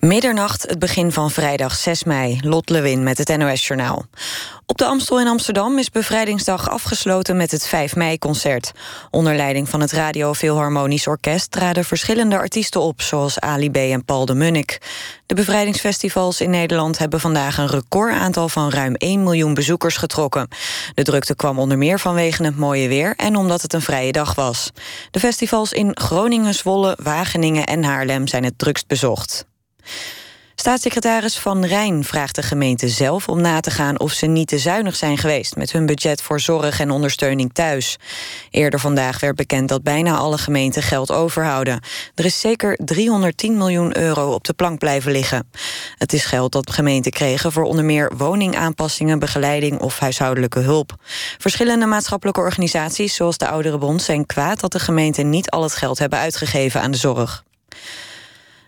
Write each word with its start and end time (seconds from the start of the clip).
Middernacht, 0.00 0.62
het 0.68 0.78
begin 0.78 1.12
van 1.12 1.30
vrijdag 1.30 1.74
6 1.74 2.04
mei. 2.04 2.38
Lot 2.42 2.70
Lewin 2.70 3.02
met 3.02 3.18
het 3.18 3.36
NOS-journaal. 3.36 4.04
Op 4.66 4.78
de 4.78 4.84
Amstel 4.84 5.20
in 5.20 5.26
Amsterdam 5.26 5.78
is 5.78 5.90
Bevrijdingsdag 5.90 6.70
afgesloten 6.70 7.36
met 7.36 7.50
het 7.50 7.66
5 7.66 7.96
mei-concert. 7.96 8.72
Onder 9.10 9.36
leiding 9.36 9.68
van 9.68 9.80
het 9.80 9.92
Radio 9.92 10.32
Philharmonisch 10.32 11.06
Orkest 11.06 11.50
traden 11.50 11.84
verschillende 11.84 12.36
artiesten 12.36 12.80
op... 12.80 13.00
zoals 13.02 13.40
Ali 13.40 13.70
B. 13.70 13.76
en 13.76 14.04
Paul 14.04 14.24
de 14.24 14.34
Munnik. 14.34 14.78
De 15.26 15.34
bevrijdingsfestivals 15.34 16.40
in 16.40 16.50
Nederland 16.50 16.98
hebben 16.98 17.20
vandaag 17.20 17.58
een 17.58 17.66
recordaantal... 17.66 18.48
van 18.48 18.70
ruim 18.70 18.94
1 18.94 19.22
miljoen 19.22 19.54
bezoekers 19.54 19.96
getrokken. 19.96 20.48
De 20.94 21.02
drukte 21.02 21.36
kwam 21.36 21.58
onder 21.58 21.78
meer 21.78 21.98
vanwege 21.98 22.44
het 22.44 22.56
mooie 22.56 22.88
weer... 22.88 23.14
en 23.16 23.36
omdat 23.36 23.62
het 23.62 23.72
een 23.72 23.82
vrije 23.82 24.12
dag 24.12 24.34
was. 24.34 24.70
De 25.10 25.20
festivals 25.20 25.72
in 25.72 25.90
Groningen, 25.94 26.54
Zwolle, 26.54 26.98
Wageningen 27.02 27.66
en 27.66 27.84
Haarlem 27.84 28.26
zijn 28.26 28.44
het 28.44 28.58
drukst 28.58 28.86
bezocht. 28.86 29.48
Staatssecretaris 30.60 31.38
Van 31.38 31.64
Rijn 31.64 32.04
vraagt 32.04 32.34
de 32.34 32.42
gemeente 32.42 32.88
zelf 32.88 33.28
om 33.28 33.40
na 33.40 33.60
te 33.60 33.70
gaan 33.70 34.00
of 34.00 34.12
ze 34.12 34.26
niet 34.26 34.48
te 34.48 34.58
zuinig 34.58 34.96
zijn 34.96 35.18
geweest 35.18 35.56
met 35.56 35.72
hun 35.72 35.86
budget 35.86 36.22
voor 36.22 36.40
zorg 36.40 36.80
en 36.80 36.90
ondersteuning 36.90 37.52
thuis. 37.52 37.96
Eerder 38.50 38.80
vandaag 38.80 39.20
werd 39.20 39.36
bekend 39.36 39.68
dat 39.68 39.82
bijna 39.82 40.16
alle 40.16 40.38
gemeenten 40.38 40.82
geld 40.82 41.12
overhouden. 41.12 41.80
Er 42.14 42.24
is 42.24 42.40
zeker 42.40 42.78
310 42.84 43.56
miljoen 43.56 43.96
euro 43.96 44.32
op 44.32 44.44
de 44.44 44.52
plank 44.52 44.78
blijven 44.78 45.12
liggen. 45.12 45.50
Het 45.96 46.12
is 46.12 46.24
geld 46.24 46.52
dat 46.52 46.72
gemeenten 46.72 47.12
kregen 47.12 47.52
voor 47.52 47.64
onder 47.64 47.84
meer 47.84 48.12
woningaanpassingen, 48.16 49.18
begeleiding 49.18 49.80
of 49.80 49.98
huishoudelijke 49.98 50.60
hulp. 50.60 50.94
Verschillende 51.38 51.86
maatschappelijke 51.86 52.40
organisaties, 52.40 53.14
zoals 53.14 53.38
de 53.38 53.48
Ouderenbond, 53.48 54.02
zijn 54.02 54.26
kwaad 54.26 54.60
dat 54.60 54.72
de 54.72 54.78
gemeenten 54.78 55.30
niet 55.30 55.50
al 55.50 55.62
het 55.62 55.74
geld 55.74 55.98
hebben 55.98 56.18
uitgegeven 56.18 56.80
aan 56.80 56.90
de 56.90 56.98
zorg. 56.98 57.44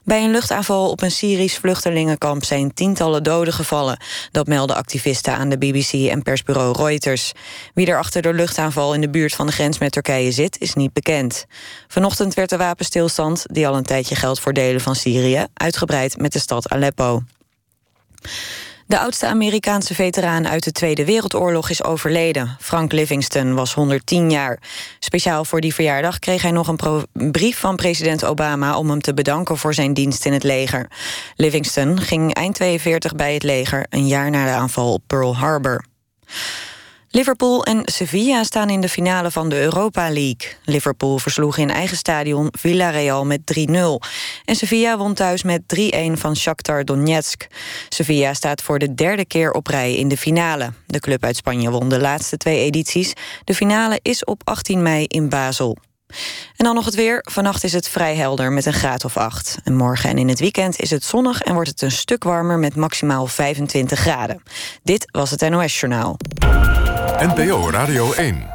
Bij 0.04 0.24
een 0.24 0.30
luchtaanval 0.30 0.90
op 0.90 1.02
een 1.02 1.10
Syrisch 1.10 1.58
vluchtelingenkamp 1.58 2.44
zijn 2.44 2.74
tientallen 2.74 3.22
doden 3.22 3.52
gevallen. 3.52 4.00
Dat 4.30 4.46
melden 4.46 4.76
activisten 4.76 5.34
aan 5.34 5.48
de 5.48 5.58
BBC 5.58 5.92
en 5.92 6.22
persbureau 6.22 6.76
Reuters. 6.76 7.32
Wie 7.74 7.86
er 7.86 7.98
achter 7.98 8.22
de 8.22 8.32
luchtaanval 8.32 8.94
in 8.94 9.00
de 9.00 9.10
buurt 9.10 9.34
van 9.34 9.46
de 9.46 9.52
grens 9.52 9.78
met 9.78 9.92
Turkije 9.92 10.32
zit, 10.32 10.60
is 10.60 10.74
niet 10.74 10.92
bekend. 10.92 11.46
Vanochtend 11.88 12.34
werd 12.34 12.50
de 12.50 12.56
wapenstilstand, 12.56 13.44
die 13.46 13.66
al 13.66 13.76
een 13.76 13.82
tijdje 13.82 14.14
geldt 14.14 14.40
voor 14.40 14.52
delen 14.52 14.80
van 14.80 14.94
Syrië, 14.94 15.46
uitgebreid 15.54 16.18
met 16.18 16.32
de 16.32 16.38
stad 16.38 16.68
Aleppo. 16.68 17.22
De 18.92 18.98
oudste 18.98 19.26
Amerikaanse 19.26 19.94
veteraan 19.94 20.48
uit 20.48 20.64
de 20.64 20.72
Tweede 20.72 21.04
Wereldoorlog 21.04 21.70
is 21.70 21.84
overleden. 21.84 22.56
Frank 22.60 22.92
Livingston 22.92 23.54
was 23.54 23.74
110 23.74 24.30
jaar. 24.30 24.58
Speciaal 24.98 25.44
voor 25.44 25.60
die 25.60 25.74
verjaardag 25.74 26.18
kreeg 26.18 26.42
hij 26.42 26.50
nog 26.50 26.68
een 26.68 27.32
brief 27.32 27.58
van 27.58 27.76
president 27.76 28.24
Obama... 28.24 28.76
om 28.76 28.90
hem 28.90 29.00
te 29.00 29.14
bedanken 29.14 29.58
voor 29.58 29.74
zijn 29.74 29.94
dienst 29.94 30.26
in 30.26 30.32
het 30.32 30.42
leger. 30.42 30.90
Livingston 31.36 32.00
ging 32.00 32.34
eind 32.34 32.54
42 32.54 33.14
bij 33.14 33.34
het 33.34 33.42
leger... 33.42 33.86
een 33.88 34.06
jaar 34.06 34.30
na 34.30 34.44
de 34.44 34.50
aanval 34.50 34.92
op 34.92 35.02
Pearl 35.06 35.36
Harbor. 35.36 35.84
Liverpool 37.14 37.64
en 37.64 37.82
Sevilla 37.84 38.44
staan 38.44 38.70
in 38.70 38.80
de 38.80 38.88
finale 38.88 39.30
van 39.30 39.48
de 39.48 39.60
Europa 39.60 40.02
League. 40.02 40.56
Liverpool 40.64 41.18
versloeg 41.18 41.56
in 41.56 41.70
eigen 41.70 41.96
stadion 41.96 42.48
Villarreal 42.58 43.24
met 43.24 43.40
3-0. 43.58 43.72
En 44.44 44.56
Sevilla 44.56 44.98
won 44.98 45.14
thuis 45.14 45.42
met 45.42 45.62
3-1 45.76 46.12
van 46.12 46.36
Shakhtar 46.36 46.84
Donetsk. 46.84 47.46
Sevilla 47.88 48.34
staat 48.34 48.62
voor 48.62 48.78
de 48.78 48.94
derde 48.94 49.24
keer 49.24 49.52
op 49.52 49.66
rij 49.66 49.94
in 49.94 50.08
de 50.08 50.16
finale. 50.16 50.72
De 50.86 51.00
club 51.00 51.24
uit 51.24 51.36
Spanje 51.36 51.70
won 51.70 51.88
de 51.88 52.00
laatste 52.00 52.36
twee 52.36 52.58
edities. 52.58 53.12
De 53.44 53.54
finale 53.54 53.98
is 54.02 54.24
op 54.24 54.40
18 54.44 54.82
mei 54.82 55.04
in 55.04 55.28
Basel. 55.28 55.76
En 56.56 56.64
dan 56.64 56.74
nog 56.74 56.84
het 56.84 56.94
weer. 56.94 57.24
Vannacht 57.30 57.64
is 57.64 57.72
het 57.72 57.88
vrij 57.88 58.16
helder 58.16 58.52
met 58.52 58.66
een 58.66 58.72
graad 58.72 59.04
of 59.04 59.16
8. 59.16 59.58
En 59.64 59.76
morgen 59.76 60.10
en 60.10 60.18
in 60.18 60.28
het 60.28 60.40
weekend 60.40 60.80
is 60.80 60.90
het 60.90 61.04
zonnig 61.04 61.40
en 61.42 61.54
wordt 61.54 61.68
het 61.68 61.82
een 61.82 61.90
stuk 61.90 62.24
warmer 62.24 62.58
met 62.58 62.76
maximaal 62.76 63.26
25 63.26 63.98
graden. 63.98 64.42
Dit 64.82 65.08
was 65.10 65.30
het 65.30 65.50
NOS 65.50 65.80
Journaal. 65.80 66.16
NPO 67.18 67.70
Radio 67.70 68.12
1. 68.12 68.50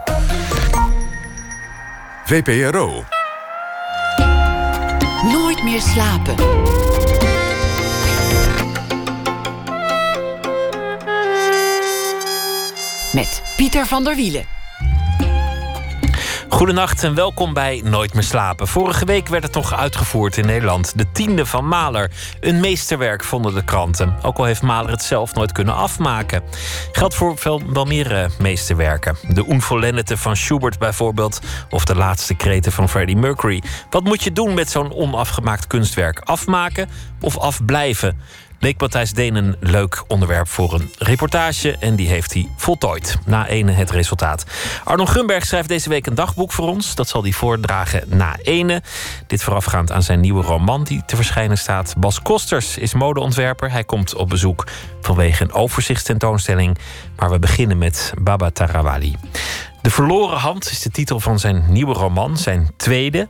VPRO. 2.26 3.04
Nooit 5.24 5.64
meer 5.64 5.82
slapen. 5.82 6.36
Met 13.14 13.42
Pieter 13.56 13.86
van 13.86 14.04
der 14.04 14.16
Wielen. 14.16 14.57
Goedenacht 16.50 17.04
en 17.04 17.16
welkom 17.16 17.54
bij 17.54 17.82
Nooit 17.84 18.14
meer 18.14 18.24
slapen. 18.24 18.68
Vorige 18.68 19.06
week 19.06 19.28
werd 19.28 19.44
het 19.44 19.54
nog 19.54 19.74
uitgevoerd 19.74 20.38
in 20.38 20.46
Nederland. 20.46 20.98
De 20.98 21.12
tiende 21.12 21.46
van 21.46 21.68
Mahler. 21.68 22.12
Een 22.40 22.60
meesterwerk 22.60 23.24
vonden 23.24 23.54
de 23.54 23.64
kranten. 23.64 24.16
Ook 24.22 24.38
al 24.38 24.44
heeft 24.44 24.62
Mahler 24.62 24.92
het 24.92 25.04
zelf 25.04 25.34
nooit 25.34 25.52
kunnen 25.52 25.76
afmaken. 25.76 26.44
Geldt 26.92 27.16
voor 27.16 27.38
veel, 27.38 27.62
wel 27.74 27.86
meer 27.86 28.32
meesterwerken. 28.40 29.18
De 29.28 29.46
Unvollendete 29.50 30.18
van 30.18 30.36
Schubert 30.36 30.80
bijvoorbeeld. 30.80 31.40
Of 31.70 31.86
de 31.86 31.96
laatste 31.96 32.34
kreten 32.34 32.72
van 32.72 32.90
Freddie 32.90 33.18
Mercury. 33.18 33.64
Wat 33.90 34.04
moet 34.04 34.24
je 34.24 34.32
doen 34.32 34.54
met 34.54 34.70
zo'n 34.70 34.94
onafgemaakt 34.94 35.68
kunstwerk? 35.68 36.20
Afmaken 36.20 36.90
of 37.22 37.38
afblijven? 37.38 38.20
Leek 38.60 38.80
Matthijs 38.80 39.14
Deen 39.14 39.36
een 39.36 39.56
leuk 39.60 40.04
onderwerp 40.08 40.48
voor 40.48 40.74
een 40.74 40.92
reportage. 40.98 41.78
En 41.80 41.96
die 41.96 42.08
heeft 42.08 42.34
hij 42.34 42.50
voltooid. 42.58 43.18
Na 43.26 43.48
ene 43.48 43.72
het 43.72 43.92
resultaat. 43.92 44.46
Arno 44.84 45.06
Grunberg 45.06 45.46
schrijft 45.46 45.68
deze 45.68 45.90
week 45.90 46.08
een 46.08 46.16
dagboek 46.16 46.52
voor 46.52 46.68
ons. 46.68 46.96
Dat 46.96 47.08
zal 47.08 47.22
hij 47.22 47.32
voordragen 47.32 48.04
na 48.08 48.36
ene. 48.42 48.82
Dit 49.28 49.44
voorafgaand 49.44 49.92
aan 49.92 50.04
zijn 50.04 50.20
nieuwe 50.20 50.44
roman 50.44 50.84
die 50.84 51.04
te 51.06 51.16
verschijnen 51.16 51.58
staat. 51.58 51.94
Bas 51.98 52.22
Kosters 52.22 52.78
is 52.78 52.94
modeontwerper. 52.94 53.72
Hij 53.72 53.84
komt 53.84 54.16
op 54.16 54.30
bezoek 54.30 54.68
vanwege 55.02 55.44
een 55.44 55.54
overzichtstentoonstelling. 55.54 56.78
Maar 57.16 57.30
we 57.30 57.40
beginnen 57.40 57.78
met 57.78 58.14
Baba 58.22 58.50
Tarawali. 58.50 59.16
De 59.82 59.90
verloren 59.90 60.38
hand 60.38 60.70
is 60.72 60.82
de 60.82 60.90
titel 60.90 61.20
van 61.20 61.40
zijn 61.40 61.66
nieuwe 61.68 61.94
roman, 61.94 62.38
zijn 62.38 62.72
tweede. 62.78 63.28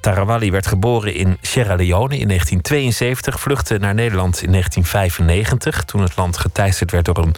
Tarawali 0.00 0.50
werd 0.50 0.66
geboren 0.66 1.14
in 1.14 1.38
Sierra 1.40 1.74
Leone 1.74 2.18
in 2.18 2.28
1972, 2.28 3.40
vluchtte 3.40 3.78
naar 3.78 3.94
Nederland 3.94 4.42
in 4.42 4.50
1995, 4.50 5.84
toen 5.84 6.02
het 6.02 6.16
land 6.16 6.36
geteisterd 6.36 6.90
werd 6.90 7.04
door 7.04 7.18
een 7.18 7.34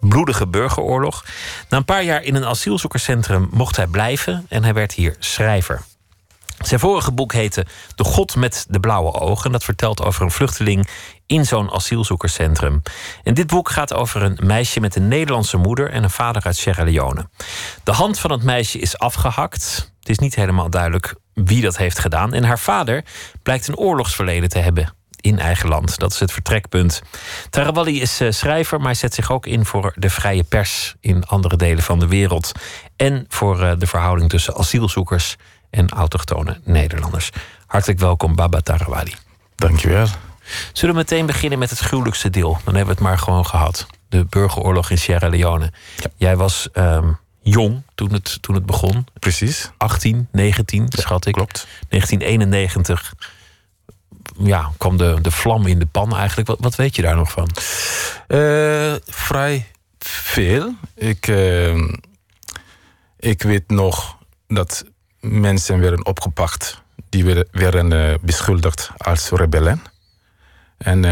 bloedige 0.00 0.46
burgeroorlog. 0.46 1.24
Na 1.68 1.76
een 1.76 1.84
paar 1.84 2.04
jaar 2.04 2.22
in 2.22 2.34
een 2.34 2.46
asielzoekerscentrum 2.46 3.48
mocht 3.50 3.76
hij 3.76 3.86
blijven 3.86 4.46
en 4.48 4.62
hij 4.62 4.74
werd 4.74 4.92
hier 4.92 5.16
schrijver. 5.18 5.82
Zijn 6.60 6.80
vorige 6.80 7.12
boek 7.12 7.32
heette 7.32 7.66
De 7.94 8.04
God 8.04 8.36
met 8.36 8.66
de 8.68 8.80
blauwe 8.80 9.12
ogen. 9.12 9.52
Dat 9.52 9.64
vertelt 9.64 10.02
over 10.02 10.22
een 10.22 10.30
vluchteling 10.30 10.88
in 11.26 11.46
zo'n 11.46 11.70
asielzoekerscentrum. 11.70 12.82
En 13.22 13.34
dit 13.34 13.46
boek 13.46 13.70
gaat 13.70 13.94
over 13.94 14.22
een 14.22 14.38
meisje 14.42 14.80
met 14.80 14.96
een 14.96 15.08
Nederlandse 15.08 15.56
moeder 15.56 15.90
en 15.90 16.02
een 16.02 16.10
vader 16.10 16.44
uit 16.44 16.56
Sierra 16.56 16.84
Leone. 16.84 17.28
De 17.84 17.92
hand 17.92 18.18
van 18.18 18.30
het 18.30 18.42
meisje 18.42 18.78
is 18.78 18.98
afgehakt. 18.98 19.92
Is 20.10 20.18
niet 20.18 20.34
helemaal 20.34 20.70
duidelijk 20.70 21.14
wie 21.34 21.62
dat 21.62 21.76
heeft 21.76 21.98
gedaan. 21.98 22.32
En 22.32 22.44
haar 22.44 22.58
vader 22.58 23.04
blijkt 23.42 23.68
een 23.68 23.76
oorlogsverleden 23.76 24.48
te 24.48 24.58
hebben 24.58 24.94
in 25.20 25.38
eigen 25.38 25.68
land. 25.68 25.98
Dat 25.98 26.12
is 26.12 26.20
het 26.20 26.32
vertrekpunt. 26.32 27.02
Tarawali 27.50 28.00
is 28.00 28.20
eh, 28.20 28.30
schrijver, 28.30 28.78
maar 28.78 28.86
hij 28.86 28.94
zet 28.94 29.14
zich 29.14 29.30
ook 29.30 29.46
in 29.46 29.64
voor 29.64 29.92
de 29.96 30.10
vrije 30.10 30.42
pers 30.42 30.94
in 31.00 31.24
andere 31.26 31.56
delen 31.56 31.82
van 31.82 31.98
de 31.98 32.06
wereld. 32.06 32.52
En 32.96 33.24
voor 33.28 33.62
eh, 33.62 33.72
de 33.78 33.86
verhouding 33.86 34.30
tussen 34.30 34.56
asielzoekers 34.56 35.36
en 35.70 35.88
autochtone 35.88 36.60
Nederlanders. 36.64 37.30
Hartelijk 37.66 38.00
welkom, 38.00 38.34
Baba 38.34 38.60
Tarawali. 38.60 39.14
Dankjewel. 39.54 40.06
Zullen 40.72 40.94
we 40.94 41.00
meteen 41.00 41.26
beginnen 41.26 41.58
met 41.58 41.70
het 41.70 41.78
gruwelijkste 41.78 42.30
deel? 42.30 42.58
Dan 42.64 42.74
hebben 42.74 42.94
we 42.94 43.00
het 43.00 43.08
maar 43.10 43.18
gewoon 43.18 43.46
gehad. 43.46 43.86
De 44.08 44.24
burgeroorlog 44.24 44.90
in 44.90 44.98
Sierra 44.98 45.28
Leone. 45.28 45.72
Jij 46.16 46.36
was 46.36 46.68
ehm, 46.72 47.12
jong 47.42 47.82
toen 47.94 48.12
het, 48.12 48.38
toen 48.42 48.54
het 48.54 48.66
begon. 48.66 49.06
Precies. 49.18 49.70
18, 49.76 50.28
19, 50.32 50.86
schat 50.88 51.26
ik. 51.26 51.32
Klopt. 51.32 51.66
1991 51.88 53.14
ja, 54.38 54.72
kwam 54.76 54.96
de, 54.96 55.18
de 55.22 55.30
vlam 55.30 55.66
in 55.66 55.78
de 55.78 55.86
pan 55.86 56.16
eigenlijk. 56.16 56.48
Wat, 56.48 56.58
wat 56.60 56.74
weet 56.74 56.96
je 56.96 57.02
daar 57.02 57.16
nog 57.16 57.30
van? 57.30 57.48
Uh, 58.28 58.94
vrij 59.06 59.66
veel. 59.98 60.74
Ik, 60.94 61.26
uh, 61.26 61.88
ik 63.18 63.42
weet 63.42 63.70
nog 63.70 64.18
dat 64.48 64.84
mensen 65.20 65.80
werden 65.80 66.06
opgepakt. 66.06 66.82
Die 67.08 67.24
werden, 67.24 67.48
werden 67.50 67.92
uh, 67.92 68.14
beschuldigd 68.20 68.90
als 68.96 69.30
rebellen. 69.30 69.82
En 70.78 71.02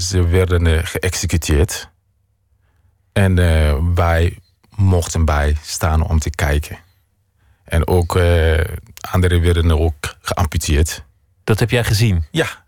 ze 0.00 0.26
werden 0.26 0.86
geëxecuteerd. 0.86 1.90
En 3.12 3.34
wij 3.94 4.38
mochten 4.76 5.24
bij 5.24 5.56
staan 5.62 6.06
om 6.06 6.18
te 6.18 6.30
kijken. 6.30 6.78
En 7.64 7.86
ook 7.86 8.16
uh, 8.16 8.60
anderen 9.00 9.42
werden 9.42 9.78
ook 9.78 10.16
geamputeerd. 10.20 11.04
Dat 11.44 11.58
heb 11.58 11.70
jij 11.70 11.84
gezien? 11.84 12.24
Ja, 12.30 12.64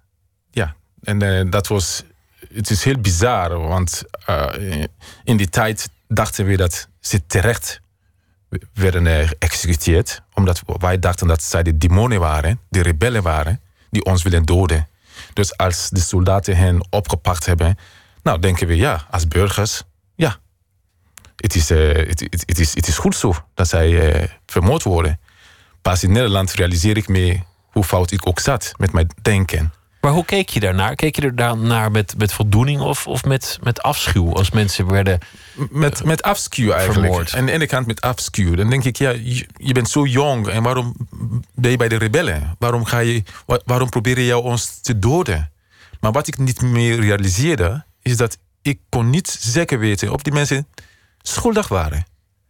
ja. 0.51 0.75
En 1.03 1.23
uh, 1.23 1.51
dat 1.51 1.67
was. 1.67 2.03
Het 2.53 2.71
is 2.71 2.85
heel 2.85 2.99
bizar, 2.99 3.59
want 3.59 4.03
uh, 4.31 4.85
in 5.25 5.37
die 5.37 5.49
tijd 5.49 5.91
dachten 6.09 6.47
we 6.47 6.57
dat 6.57 6.89
ze 7.01 7.27
terecht 7.27 7.81
werden 8.75 9.29
geëxecuteerd. 9.29 10.23
Omdat 10.35 10.63
wij 10.67 10.99
dachten 10.99 11.27
dat 11.27 11.43
zij 11.43 11.63
de 11.63 11.79
demonen 11.79 12.21
waren, 12.21 12.61
de 12.69 12.83
rebellen 12.83 13.23
waren, 13.23 13.61
die 13.91 14.05
ons 14.05 14.23
willen 14.23 14.45
doden. 14.45 14.89
Dus 15.33 15.57
als 15.57 15.91
de 15.91 16.01
soldaten 16.01 16.57
hen 16.57 16.87
opgepakt 16.91 17.47
hebben, 17.47 17.79
nou 18.23 18.39
denken 18.39 18.67
we 18.67 18.77
ja, 18.77 19.07
als 19.11 19.29
burgers, 19.29 19.83
het 21.37 21.55
is, 21.55 21.71
uh, 21.71 21.95
het, 21.95 22.21
het, 22.21 22.43
het, 22.47 22.59
is, 22.59 22.75
het 22.75 22.89
is 22.89 22.99
goed 22.99 23.17
zo 23.17 23.35
dat 23.55 23.69
zij 23.69 23.91
uh, 23.91 24.29
vermoord 24.47 24.83
worden. 24.83 25.21
Pas 25.83 26.03
in 26.03 26.13
Nederland 26.13 26.53
realiseer 26.53 26.97
ik 26.97 27.09
me 27.09 27.41
hoe 27.71 27.85
fout 27.85 28.11
ik 28.11 28.27
ook 28.27 28.41
zat 28.41 28.73
met 28.77 28.93
mijn 28.93 29.09
denken. 29.23 29.73
Maar 30.05 30.13
hoe 30.13 30.25
keek 30.25 30.49
je 30.49 30.61
daarnaar? 30.61 30.95
Keek 30.95 31.17
je 31.17 31.23
er 31.23 31.37
daarnaar 31.37 31.91
met, 31.91 32.15
met 32.19 32.33
voldoening 32.33 32.81
of, 32.81 33.07
of 33.07 33.25
met, 33.25 33.59
met 33.63 33.83
afschuw 33.83 34.33
als 34.33 34.51
mensen 34.51 34.91
werden. 34.91 35.19
Met, 35.71 36.05
met 36.05 36.23
afschuw 36.23 36.71
eigenlijk. 36.71 37.07
Vermoord. 37.07 37.33
En 37.33 37.39
aan 37.39 37.47
de 37.47 37.53
ene 37.53 37.67
kant 37.67 37.87
met 37.87 38.01
afschuw. 38.01 38.55
Dan 38.55 38.71
denk 38.71 38.85
ik, 38.85 38.97
ja, 38.97 39.11
je, 39.11 39.47
je, 39.57 39.73
bent 39.73 39.89
zo 39.89 40.07
jong 40.07 40.49
en 40.49 40.63
waarom 40.63 40.95
ben 41.55 41.71
je 41.71 41.77
bij 41.77 41.89
de 41.89 41.97
rebellen? 41.97 42.57
Waarom, 42.59 42.85
ga 42.85 42.99
je, 42.99 43.23
waarom 43.65 43.89
probeer 43.89 44.21
je 44.21 44.39
ons 44.39 44.81
te 44.81 44.99
doden? 44.99 45.51
Maar 46.01 46.13
wat 46.13 46.27
ik 46.27 46.39
niet 46.39 46.63
meer 46.63 47.01
realiseerde, 47.01 47.85
is 48.03 48.17
dat 48.17 48.39
ik 48.63 48.79
kon 48.89 49.11
niet 49.11 49.37
zeker 49.41 49.79
weten 49.79 50.13
of 50.13 50.23
die 50.23 50.33
mensen 50.33 50.67
schuldig 51.29 51.69
waren. 51.69 52.07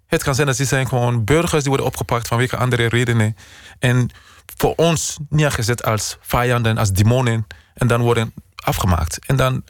Het 0.07 0.23
kan 0.23 0.35
zijn 0.35 0.47
dat 0.47 0.57
ze 0.57 0.65
zijn 0.65 0.89
gewoon 0.89 1.25
burgers 1.25 1.61
die 1.63 1.69
worden 1.69 1.87
opgepakt 1.87 2.29
vanwege 2.29 2.57
andere 2.57 2.89
redenen. 2.89 3.37
En 3.79 4.11
voor 4.57 4.75
ons 4.75 5.19
neergezet 5.29 5.85
als 5.85 6.17
vijanden, 6.21 6.79
als 6.79 6.93
demonen. 6.93 7.47
En 7.75 7.87
dan 7.87 8.01
worden 8.01 8.35
afgemaakt. 8.55 9.27
En 9.27 9.37
dan 9.37 9.65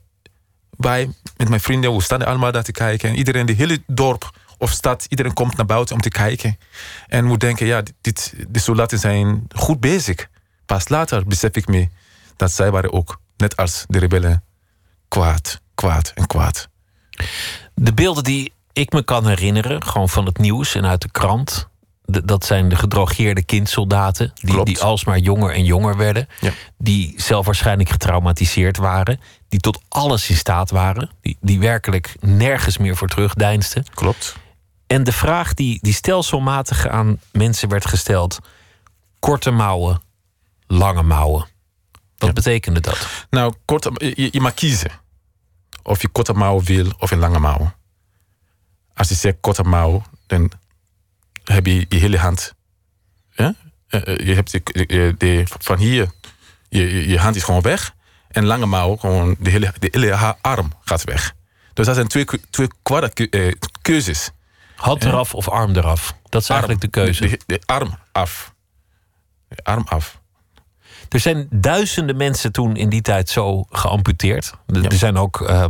wij 0.70 1.10
met 1.36 1.48
mijn 1.48 1.60
vrienden, 1.60 1.96
we 1.96 2.02
staan 2.02 2.26
allemaal 2.26 2.52
daar 2.52 2.62
te 2.62 2.72
kijken. 2.72 3.08
En 3.08 3.16
iedereen, 3.16 3.46
de 3.46 3.52
hele 3.52 3.82
dorp 3.86 4.30
of 4.58 4.70
stad, 4.70 5.06
iedereen 5.08 5.32
komt 5.32 5.56
naar 5.56 5.66
buiten 5.66 5.94
om 5.94 6.00
te 6.00 6.08
kijken. 6.08 6.58
En 7.06 7.30
we 7.30 7.36
denken, 7.36 7.66
ja, 7.66 7.82
dit, 8.00 8.34
de 8.48 8.58
soldaten 8.58 8.98
zijn 8.98 9.46
goed 9.54 9.80
bezig. 9.80 10.28
Pas 10.66 10.88
later 10.88 11.26
besef 11.26 11.54
ik 11.54 11.66
me 11.66 11.88
dat 12.36 12.52
zij 12.52 12.70
waren 12.70 12.92
ook, 12.92 13.20
net 13.36 13.56
als 13.56 13.84
de 13.88 13.98
rebellen, 13.98 14.44
kwaad, 15.08 15.60
kwaad 15.74 16.12
en 16.14 16.26
kwaad. 16.26 16.68
De 17.74 17.94
beelden 17.94 18.24
die 18.24 18.52
ik 18.74 18.92
me 18.92 19.02
kan 19.02 19.26
herinneren, 19.26 19.84
gewoon 19.84 20.08
van 20.08 20.26
het 20.26 20.38
nieuws 20.38 20.74
en 20.74 20.86
uit 20.86 21.02
de 21.02 21.10
krant. 21.10 21.68
dat 22.06 22.44
zijn 22.44 22.68
de 22.68 22.76
gedrogeerde 22.76 23.42
kindsoldaten. 23.42 24.32
Die, 24.34 24.64
die 24.64 24.80
alsmaar 24.80 25.18
jonger 25.18 25.50
en 25.54 25.64
jonger 25.64 25.96
werden. 25.96 26.28
Ja. 26.40 26.50
Die 26.78 27.14
zelf 27.16 27.46
waarschijnlijk 27.46 27.88
getraumatiseerd 27.88 28.76
waren. 28.76 29.20
Die 29.48 29.60
tot 29.60 29.82
alles 29.88 30.28
in 30.30 30.36
staat 30.36 30.70
waren. 30.70 31.10
Die, 31.20 31.36
die 31.40 31.58
werkelijk 31.60 32.14
nergens 32.20 32.78
meer 32.78 32.96
voor 32.96 33.08
terugdeinsten. 33.08 33.84
Klopt. 33.94 34.36
En 34.86 35.04
de 35.04 35.12
vraag 35.12 35.54
die, 35.54 35.78
die 35.82 35.92
stelselmatig 35.92 36.88
aan 36.88 37.20
mensen 37.32 37.68
werd 37.68 37.86
gesteld: 37.86 38.38
korte 39.18 39.50
mouwen, 39.50 40.02
lange 40.66 41.02
mouwen. 41.02 41.46
Wat 42.16 42.28
Ja. 42.28 42.32
betekende 42.32 42.80
dat? 42.80 43.26
Nou, 43.30 43.54
korte, 43.64 43.92
je, 44.14 44.28
je 44.32 44.40
mag 44.40 44.54
kiezen. 44.54 44.90
Of 45.82 46.02
je 46.02 46.08
korte 46.08 46.32
mouw 46.32 46.60
wil 46.62 46.86
of 46.98 47.10
een 47.10 47.18
lange 47.18 47.38
mouw. 47.38 47.72
Als 48.94 49.08
je 49.08 49.14
zegt 49.14 49.36
korte 49.40 49.62
mouw, 49.62 50.02
dan 50.26 50.50
heb 51.44 51.66
je 51.66 51.86
je 51.88 51.98
hele 51.98 52.18
hand. 52.18 52.54
Ja? 53.30 53.54
Eh, 53.88 54.06
eh, 54.06 54.26
Je 54.26 54.34
hebt 54.34 54.50
de, 54.52 54.60
de- 54.86 55.14
de- 55.18 55.42
van 55.46 55.78
hier, 55.78 56.10
je, 56.68 57.08
je- 57.08 57.18
hand 57.18 57.36
is 57.36 57.42
gewoon 57.42 57.60
weg. 57.62 57.94
En 58.28 58.44
lange 58.44 58.66
mouw, 58.66 58.96
gewoon 58.96 59.36
de 59.38 59.50
hele, 59.50 59.72
de 59.78 59.88
hele 59.90 60.36
arm 60.40 60.72
gaat 60.80 61.04
weg. 61.04 61.34
Dus 61.72 61.86
dat 61.86 61.94
zijn 61.94 62.08
twee, 62.08 62.24
twee 62.50 62.68
eh, 63.30 63.52
keuzes. 63.82 64.30
Hand 64.76 65.04
eraf 65.04 65.34
of 65.34 65.48
arm 65.48 65.76
eraf? 65.76 66.14
Dat 66.28 66.42
is 66.42 66.48
eigenlijk 66.48 66.80
de 66.80 66.88
keuze. 66.88 67.28
De, 67.28 67.40
de 67.46 67.60
arm 67.66 67.98
af. 68.12 68.54
De 69.48 69.64
arm 69.64 69.84
af. 69.88 70.20
Er 71.14 71.20
zijn 71.20 71.46
duizenden 71.50 72.16
mensen 72.16 72.52
toen 72.52 72.76
in 72.76 72.88
die 72.88 73.02
tijd 73.02 73.28
zo 73.30 73.64
geamputeerd. 73.70 74.54
Er 74.66 74.82
Ja. 74.82 74.90
zijn 74.94 75.16
ook 75.16 75.40
eh, 75.40 75.64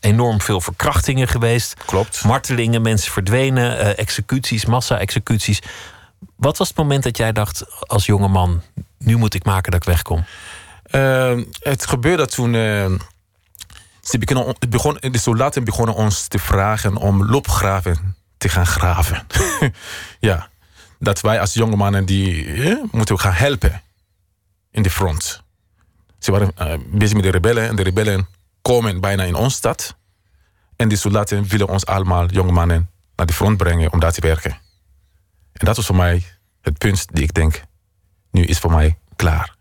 enorm 0.00 0.40
veel 0.40 0.60
verkrachtingen 0.60 1.28
geweest. 1.28 1.74
Klopt. 1.86 2.24
Martelingen, 2.24 2.82
mensen 2.82 3.12
verdwenen, 3.12 3.78
eh, 3.78 3.98
executies, 3.98 4.64
massa-executies. 4.64 5.60
Wat 6.36 6.56
was 6.58 6.68
het 6.68 6.76
moment 6.76 7.02
dat 7.02 7.16
jij 7.16 7.32
dacht 7.32 7.80
als 7.88 8.06
jonge 8.06 8.28
man... 8.28 8.62
nu 8.98 9.16
moet 9.16 9.34
ik 9.34 9.44
maken 9.44 9.70
dat 9.72 9.80
ik 9.80 9.86
wegkom? 9.88 10.24
Eh, 10.82 11.38
het 11.58 11.86
gebeurde 11.86 12.26
toen. 12.26 12.54
eh, 12.54 12.86
ze 14.00 14.18
begonnen, 14.18 14.54
het 14.58 14.70
begon, 14.70 14.96
de 15.00 15.18
soldaten 15.18 15.64
begonnen 15.64 15.94
ons 15.94 16.26
te 16.26 16.38
vragen 16.38 16.96
om 16.96 17.24
loopgraven 17.30 18.16
te 18.38 18.48
gaan 18.48 18.66
graven. 18.66 19.26
ja, 20.20 20.48
dat 20.98 21.20
wij 21.20 21.40
als 21.40 21.54
jonge 21.54 21.76
mannen 21.76 22.04
die 22.04 22.52
eh, 22.52 22.76
moeten 22.90 23.20
gaan 23.20 23.32
helpen 23.32 23.82
in 24.70 24.82
de 24.82 24.90
front. 24.90 25.42
Ze 26.18 26.30
waren 26.30 26.52
eh, 26.54 26.74
bezig 26.86 27.14
met 27.14 27.22
de 27.22 27.30
rebellen 27.30 27.68
en 27.68 27.76
de 27.76 27.82
rebellen 27.82 28.28
komen 28.62 29.00
bijna 29.00 29.22
in 29.22 29.34
onze 29.34 29.56
stad. 29.56 29.96
En 30.76 30.88
de 30.88 30.96
soldaten 30.96 31.44
willen 31.44 31.68
ons 31.68 31.86
allemaal, 31.86 32.26
jonge 32.26 32.52
mannen, 32.52 32.90
naar 33.16 33.26
de 33.26 33.32
front 33.32 33.56
brengen 33.56 33.92
om 33.92 34.00
daar 34.00 34.12
te 34.12 34.20
werken. 34.20 34.50
En 35.52 35.66
dat 35.66 35.76
was 35.76 35.86
voor 35.86 35.96
mij 35.96 36.24
het 36.60 36.78
punt 36.78 37.06
die 37.12 37.22
ik 37.22 37.34
denk, 37.34 37.62
nu 38.30 38.44
is 38.44 38.58
voor 38.58 38.70
mij 38.70 38.98
klaar. 39.16 39.56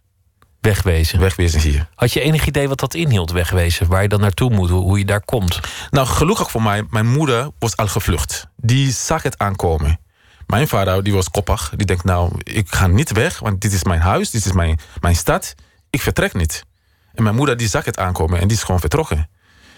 Wegwezen. 0.59 1.19
Wegwezen 1.19 1.59
hier. 1.59 1.89
Had 1.95 2.13
je 2.13 2.21
enig 2.21 2.45
idee 2.45 2.67
wat 2.67 2.79
dat 2.79 2.93
inhield, 2.93 3.31
wegwezen? 3.31 3.87
Waar 3.87 4.01
je 4.01 4.07
dan 4.07 4.19
naartoe 4.19 4.49
moet, 4.49 4.69
hoe, 4.69 4.81
hoe 4.81 4.97
je 4.97 5.05
daar 5.05 5.25
komt? 5.25 5.59
Nou, 5.89 6.07
gelukkig 6.07 6.51
voor 6.51 6.61
mij, 6.61 6.83
mijn 6.89 7.07
moeder 7.07 7.49
was 7.59 7.77
al 7.77 7.87
gevlucht. 7.87 8.47
Die 8.55 8.91
zag 8.91 9.23
het 9.23 9.37
aankomen. 9.37 9.99
Mijn 10.47 10.67
vader 10.67 11.03
die 11.03 11.13
was 11.13 11.29
koppig. 11.29 11.73
Die 11.75 11.85
denkt, 11.85 12.03
nou, 12.03 12.31
ik 12.43 12.67
ga 12.69 12.87
niet 12.87 13.11
weg, 13.11 13.39
want 13.39 13.61
dit 13.61 13.73
is 13.73 13.83
mijn 13.83 13.99
huis, 14.01 14.29
dit 14.31 14.45
is 14.45 14.51
mijn, 14.51 14.79
mijn 14.99 15.15
stad. 15.15 15.55
Ik 15.89 16.01
vertrek 16.01 16.33
niet. 16.33 16.63
En 17.13 17.23
mijn 17.23 17.35
moeder 17.35 17.57
die 17.57 17.67
zag 17.67 17.85
het 17.85 17.99
aankomen 17.99 18.39
en 18.39 18.47
die 18.47 18.57
is 18.57 18.63
gewoon 18.63 18.79
vertrokken. 18.79 19.29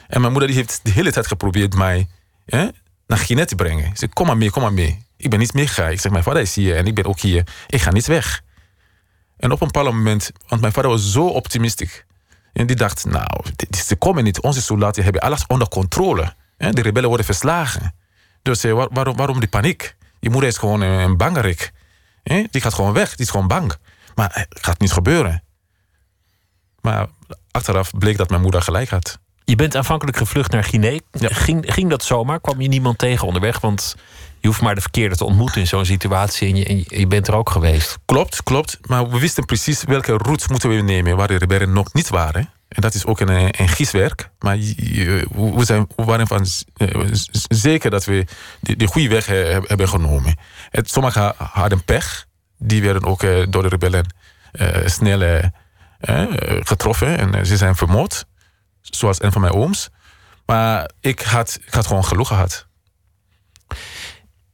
En 0.07 0.19
mijn 0.21 0.31
moeder 0.31 0.49
die 0.49 0.57
heeft 0.57 0.79
de 0.83 0.91
hele 0.91 1.11
tijd 1.11 1.27
geprobeerd 1.27 1.75
mij 1.75 2.07
hè, 2.45 2.67
naar 3.07 3.17
Guinea 3.17 3.45
te 3.45 3.55
brengen. 3.55 3.83
Ze 3.85 3.91
zei, 3.95 4.11
kom 4.13 4.27
maar 4.27 4.37
mee, 4.37 4.49
kom 4.49 4.61
maar 4.61 4.73
mee. 4.73 5.05
Ik 5.17 5.29
ben 5.29 5.39
niet 5.39 5.53
meegegaan. 5.53 5.91
Ik 5.91 5.99
zeg, 5.99 6.11
mijn 6.11 6.23
vader 6.23 6.41
is 6.41 6.55
hier 6.55 6.75
en 6.75 6.85
ik 6.87 6.95
ben 6.95 7.05
ook 7.05 7.19
hier. 7.19 7.47
Ik 7.67 7.81
ga 7.81 7.91
niet 7.91 8.07
weg. 8.07 8.41
En 9.37 9.51
op 9.51 9.61
een 9.61 9.67
bepaald 9.67 9.93
moment, 9.95 10.31
want 10.47 10.61
mijn 10.61 10.73
vader 10.73 10.91
was 10.91 11.11
zo 11.11 11.27
optimistisch. 11.27 12.03
En 12.53 12.67
die 12.67 12.75
dacht, 12.75 13.05
nou, 13.05 13.43
ze 13.85 13.95
komen 13.95 14.23
niet. 14.23 14.41
Onze 14.41 14.61
soldaten 14.61 15.03
hebben 15.03 15.21
alles 15.21 15.45
onder 15.47 15.67
controle. 15.67 16.33
De 16.57 16.81
rebellen 16.81 17.07
worden 17.07 17.25
verslagen. 17.25 17.95
Dus 18.41 18.63
eh, 18.63 18.73
waar- 18.73 18.87
waarom, 18.91 19.15
waarom 19.15 19.39
die 19.39 19.49
paniek? 19.49 19.95
Je 20.19 20.29
moeder 20.29 20.49
is 20.49 20.57
gewoon 20.57 20.81
eh, 20.83 21.01
een 21.01 21.17
bangerik. 21.17 21.71
Die 22.23 22.61
gaat 22.61 22.73
gewoon 22.73 22.93
weg, 22.93 23.15
die 23.15 23.25
is 23.25 23.31
gewoon 23.31 23.47
bang. 23.47 23.73
Maar 24.15 24.45
het 24.49 24.65
gaat 24.65 24.79
niet 24.79 24.91
gebeuren. 24.91 25.43
Maar 26.81 27.07
achteraf 27.51 27.91
bleek 27.97 28.17
dat 28.17 28.29
mijn 28.29 28.41
moeder 28.41 28.61
gelijk 28.61 28.89
had. 28.89 29.19
Je 29.43 29.55
bent 29.55 29.75
aanvankelijk 29.75 30.17
gevlucht 30.17 30.51
naar 30.51 30.63
Guinea. 30.63 30.99
Ja. 31.11 31.27
Ging, 31.31 31.73
ging 31.73 31.89
dat 31.89 32.03
zomaar? 32.03 32.39
Kwam 32.39 32.61
je 32.61 32.67
niemand 32.67 32.97
tegen 32.97 33.27
onderweg? 33.27 33.59
Want 33.59 33.95
je 34.39 34.47
hoeft 34.47 34.61
maar 34.61 34.75
de 34.75 34.81
verkeerde 34.81 35.15
te 35.15 35.25
ontmoeten 35.25 35.61
in 35.61 35.67
zo'n 35.67 35.85
situatie... 35.85 36.47
en 36.49 36.55
je, 36.55 36.65
en 36.65 36.77
je- 36.77 36.97
je 36.99 37.07
bent 37.07 37.27
er 37.27 37.33
ook 37.35 37.49
geweest. 37.49 37.97
Klopt, 38.05 38.43
klopt. 38.43 38.77
Maar 38.87 39.09
we 39.09 39.19
wisten 39.19 39.45
precies 39.45 39.83
welke 39.83 40.17
route 40.17 40.47
moeten 40.49 40.69
we 40.69 40.75
nemen 40.75 41.17
waar 41.17 41.27
de 41.27 41.37
rebellen 41.37 41.73
nog 41.73 41.93
niet 41.93 42.09
waren. 42.09 42.49
En 42.69 42.81
dat 42.81 42.93
is 42.93 43.05
ook 43.05 43.19
een, 43.19 43.29
een. 43.29 44.11
Maar 44.39 44.57
we, 44.57 45.61
zijn, 45.65 45.87
we 45.95 46.03
waren 46.03 46.27
van 46.27 46.45
eh, 46.75 47.01
zeker 47.49 47.89
dat 47.89 48.05
we 48.05 48.25
de, 48.59 48.75
de 48.75 48.87
goede 48.87 49.07
weg 49.07 49.25
heb- 49.25 49.67
hebben 49.67 49.89
genomen. 49.89 50.37
Het, 50.69 50.91
sommigen 50.91 51.33
hadden 51.37 51.83
pech. 51.83 52.25
Die 52.57 52.81
werden 52.81 53.03
ook 53.03 53.23
eh, 53.23 53.45
door 53.49 53.61
de 53.63 53.69
rebellen 53.69 54.13
eh, 54.51 54.87
snel 54.87 55.41
getroffen. 56.63 57.17
En 57.17 57.45
ze 57.45 57.57
zijn 57.57 57.75
vermoord. 57.75 58.25
Zoals 58.81 59.21
een 59.21 59.31
van 59.31 59.41
mijn 59.41 59.53
ooms. 59.53 59.89
Maar 60.45 60.89
ik 60.99 61.21
had, 61.21 61.59
ik 61.65 61.73
had 61.73 61.87
gewoon 61.87 62.05
geluk 62.05 62.27
gehad. 62.27 62.67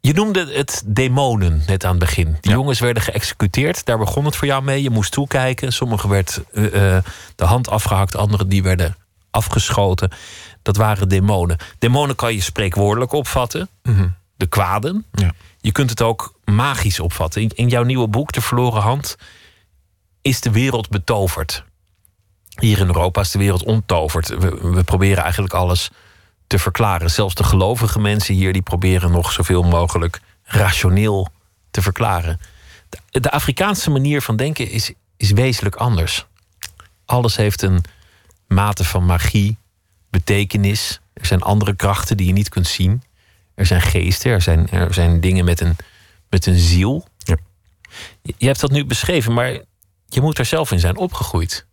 Je 0.05 0.13
noemde 0.13 0.53
het 0.53 0.83
demonen 0.85 1.63
net 1.67 1.83
aan 1.83 1.89
het 1.89 1.99
begin. 1.99 2.25
Die 2.25 2.51
Ja. 2.51 2.57
jongens 2.57 2.79
werden 2.79 3.03
geëxecuteerd. 3.03 3.85
Daar 3.85 3.97
begon 3.97 4.25
het 4.25 4.35
voor 4.35 4.47
jou 4.47 4.63
mee. 4.63 4.83
Je 4.83 4.89
moest 4.89 5.11
toekijken. 5.11 5.73
Sommigen 5.73 6.09
werd 6.09 6.41
eh, 6.53 6.95
eh, 6.97 7.03
de 7.35 7.45
hand 7.45 7.69
afgehakt. 7.69 8.15
Anderen 8.15 8.49
die 8.49 8.63
werden 8.63 8.95
afgeschoten. 9.31 10.11
Dat 10.61 10.77
waren 10.77 11.09
demonen. 11.09 11.57
Demonen 11.79 12.15
kan 12.15 12.33
je 12.33 12.41
spreekwoordelijk 12.41 13.11
opvatten. 13.11 13.69
De 14.37 14.47
kwaden. 14.47 15.05
Ja. 15.11 15.31
Je 15.61 15.71
kunt 15.71 15.89
het 15.89 16.01
ook 16.01 16.33
magisch 16.43 16.99
opvatten. 16.99 17.41
In, 17.41 17.51
in 17.55 17.67
jouw 17.69 17.83
nieuwe 17.83 18.07
boek, 18.07 18.31
De 18.31 18.41
Verloren 18.41 18.81
Hand... 18.81 19.17
is 20.21 20.41
de 20.41 20.51
wereld 20.51 20.89
betoverd. 20.89 21.63
Hier 22.59 22.79
in 22.79 22.87
Europa 22.87 23.21
is 23.21 23.31
de 23.31 23.39
wereld 23.39 23.63
onttoverd. 23.63 24.27
We, 24.27 24.57
we 24.61 24.83
proberen 24.83 25.23
eigenlijk 25.23 25.53
alles 25.53 25.89
te 26.47 26.59
verklaren. 26.59 27.11
Zelfs 27.11 27.35
de 27.35 27.43
gelovige 27.43 27.99
mensen 27.99 28.35
hier 28.35 28.53
die 28.53 28.61
proberen 28.61 29.11
nog 29.11 29.31
zoveel 29.31 29.63
mogelijk 29.63 30.21
rationeel 30.43 31.27
te 31.71 31.81
verklaren. 31.81 32.39
De, 32.89 33.19
de 33.19 33.31
Afrikaanse 33.31 33.89
manier 33.89 34.21
van 34.21 34.35
denken 34.35 34.69
is, 34.69 34.93
is 35.17 35.31
wezenlijk 35.31 35.75
anders. 35.75 36.25
Alles 37.05 37.35
heeft 37.35 37.61
een 37.61 37.83
mate 38.47 38.83
van 38.83 39.05
magie, 39.05 39.57
betekenis. 40.09 40.99
Er 41.13 41.25
zijn 41.25 41.41
andere 41.41 41.75
krachten 41.75 42.17
die 42.17 42.27
je 42.27 42.33
niet 42.33 42.49
kunt 42.49 42.67
zien. 42.67 43.03
Er 43.55 43.65
zijn 43.65 43.81
geesten, 43.81 44.31
er 44.31 44.41
zijn, 44.41 44.69
er 44.69 44.93
zijn 44.93 45.19
dingen 45.19 45.45
met 45.45 45.61
een, 45.61 45.75
met 46.29 46.45
een 46.45 46.59
ziel. 46.59 47.07
Ja. 47.17 47.37
Je, 48.21 48.33
je 48.37 48.45
hebt 48.45 48.59
dat 48.59 48.71
nu 48.71 48.85
beschreven, 48.85 49.33
maar 49.33 49.51
je 50.07 50.21
moet 50.21 50.37
er 50.37 50.45
zelf 50.45 50.71
in 50.71 50.79
zijn 50.79 50.97
opgegroeid. 50.97 51.65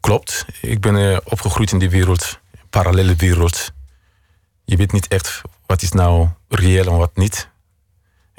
Klopt. 0.00 0.44
Ik 0.60 0.80
ben 0.80 0.96
uh, 0.96 1.16
opgegroeid 1.24 1.72
in 1.72 1.78
die 1.78 1.90
wereld, 1.90 2.38
parallele 2.70 3.14
wereld. 3.14 3.72
Je 4.68 4.76
weet 4.76 4.92
niet 4.92 5.08
echt 5.08 5.42
wat 5.66 5.82
is 5.82 5.92
nou 5.92 6.28
reëel 6.48 6.86
en 6.86 6.96
wat 6.96 7.16
niet. 7.16 7.48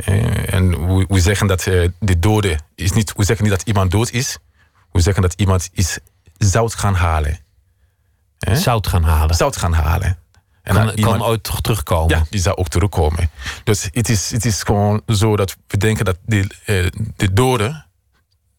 Uh, 0.06 0.54
en 0.54 0.96
we, 0.96 1.06
we, 1.08 1.20
zeggen 1.20 1.48
dat 1.48 1.66
uh, 1.66 1.90
de 2.00 2.20
dode 2.20 2.60
is 2.76 2.92
niet. 2.92 3.14
We 3.16 3.24
zeggen 3.24 3.46
niet 3.46 3.54
dat 3.54 3.68
iemand 3.68 3.92
dood 3.92 4.12
is. 4.12 4.38
We 4.92 5.00
zeggen 5.00 5.22
dat 5.22 5.34
iemand 5.34 5.70
is 5.74 6.00
zout 6.38 6.74
gaan 6.74 6.94
halen. 6.94 7.40
Zout 8.40 8.88
gaan 8.88 9.04
halen. 9.04 9.36
Zout 9.36 9.58
gaan 9.58 9.74
halen. 9.74 10.18
En 10.62 10.76
kan, 10.76 10.90
iemand, 10.90 11.18
kan 11.18 11.28
ooit 11.28 11.64
terugkomen? 11.64 12.18
Ja, 12.18 12.26
die 12.30 12.42
zou 12.42 12.56
ook 12.56 12.68
terugkomen. 12.68 13.30
Dus 13.64 13.90
het 13.92 14.10
is, 14.10 14.32
het 14.32 14.46
is 14.46 14.64
gewoon 14.64 15.02
zo 15.08 15.36
dat 15.36 15.56
we 15.68 15.78
denken 15.78 16.06
dat 16.06 16.18
de, 16.26 16.48
de 17.16 17.34
doden 17.34 17.86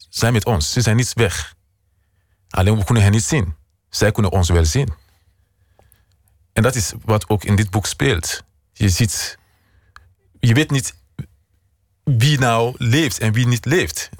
zijn 0.08 0.32
met 0.32 0.44
ons. 0.44 0.72
Ze 0.72 0.80
zijn 0.80 0.96
niet 0.96 1.12
weg. 1.14 1.54
Alleen 2.48 2.78
we 2.78 2.84
kunnen 2.84 3.02
hen 3.02 3.12
niet 3.12 3.24
zien. 3.24 3.54
Zij 3.88 4.12
kunnen 4.12 4.32
ons 4.32 4.48
wel 4.48 4.64
zien. 4.64 4.88
En 6.52 6.62
dat 6.62 6.74
is 6.74 6.92
wat 7.04 7.28
ook 7.28 7.44
in 7.44 7.56
dit 7.56 7.70
boek 7.70 7.86
speelt. 7.86 8.42
Je 8.72 8.88
ziet, 8.88 9.38
je 10.40 10.54
weet 10.54 10.70
niet 10.70 10.94
wie 12.04 12.38
nou 12.38 12.74
leeft 12.78 13.18
en 13.18 13.32
wie 13.32 13.46
niet 13.46 13.64
leeft. 13.64 14.10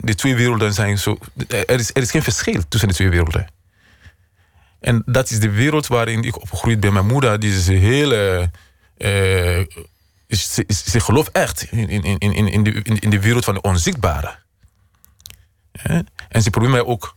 De 0.00 0.14
twee 0.14 0.36
werelden 0.36 0.74
zijn 0.74 0.98
zo. 0.98 1.18
Er 1.48 1.70
is, 1.70 1.90
er 1.92 2.02
is 2.02 2.10
geen 2.10 2.22
verschil 2.22 2.62
tussen 2.68 2.88
de 2.88 2.94
twee 2.94 3.10
werelden. 3.10 3.46
En 4.80 5.02
dat 5.06 5.30
is 5.30 5.40
de 5.40 5.50
wereld 5.50 5.86
waarin 5.86 6.22
ik 6.22 6.40
opgegroeid 6.40 6.80
ben. 6.80 6.92
Mijn 6.92 7.06
moeder, 7.06 7.40
die 7.40 7.54
is. 7.54 7.68
Uh, 7.68 8.46
ze, 10.28 10.64
ze 10.68 11.00
gelooft 11.00 11.30
echt 11.30 11.62
in, 11.70 11.88
in, 11.88 12.18
in, 12.18 12.48
in, 12.48 12.62
de, 12.62 12.72
in 12.82 13.10
de 13.10 13.20
wereld 13.20 13.44
van 13.44 13.54
de 13.54 13.60
onzichtbare. 13.60 14.36
En 16.28 16.42
ze 16.42 16.50
probeert 16.50 16.72
mij 16.72 16.84
ook 16.84 17.14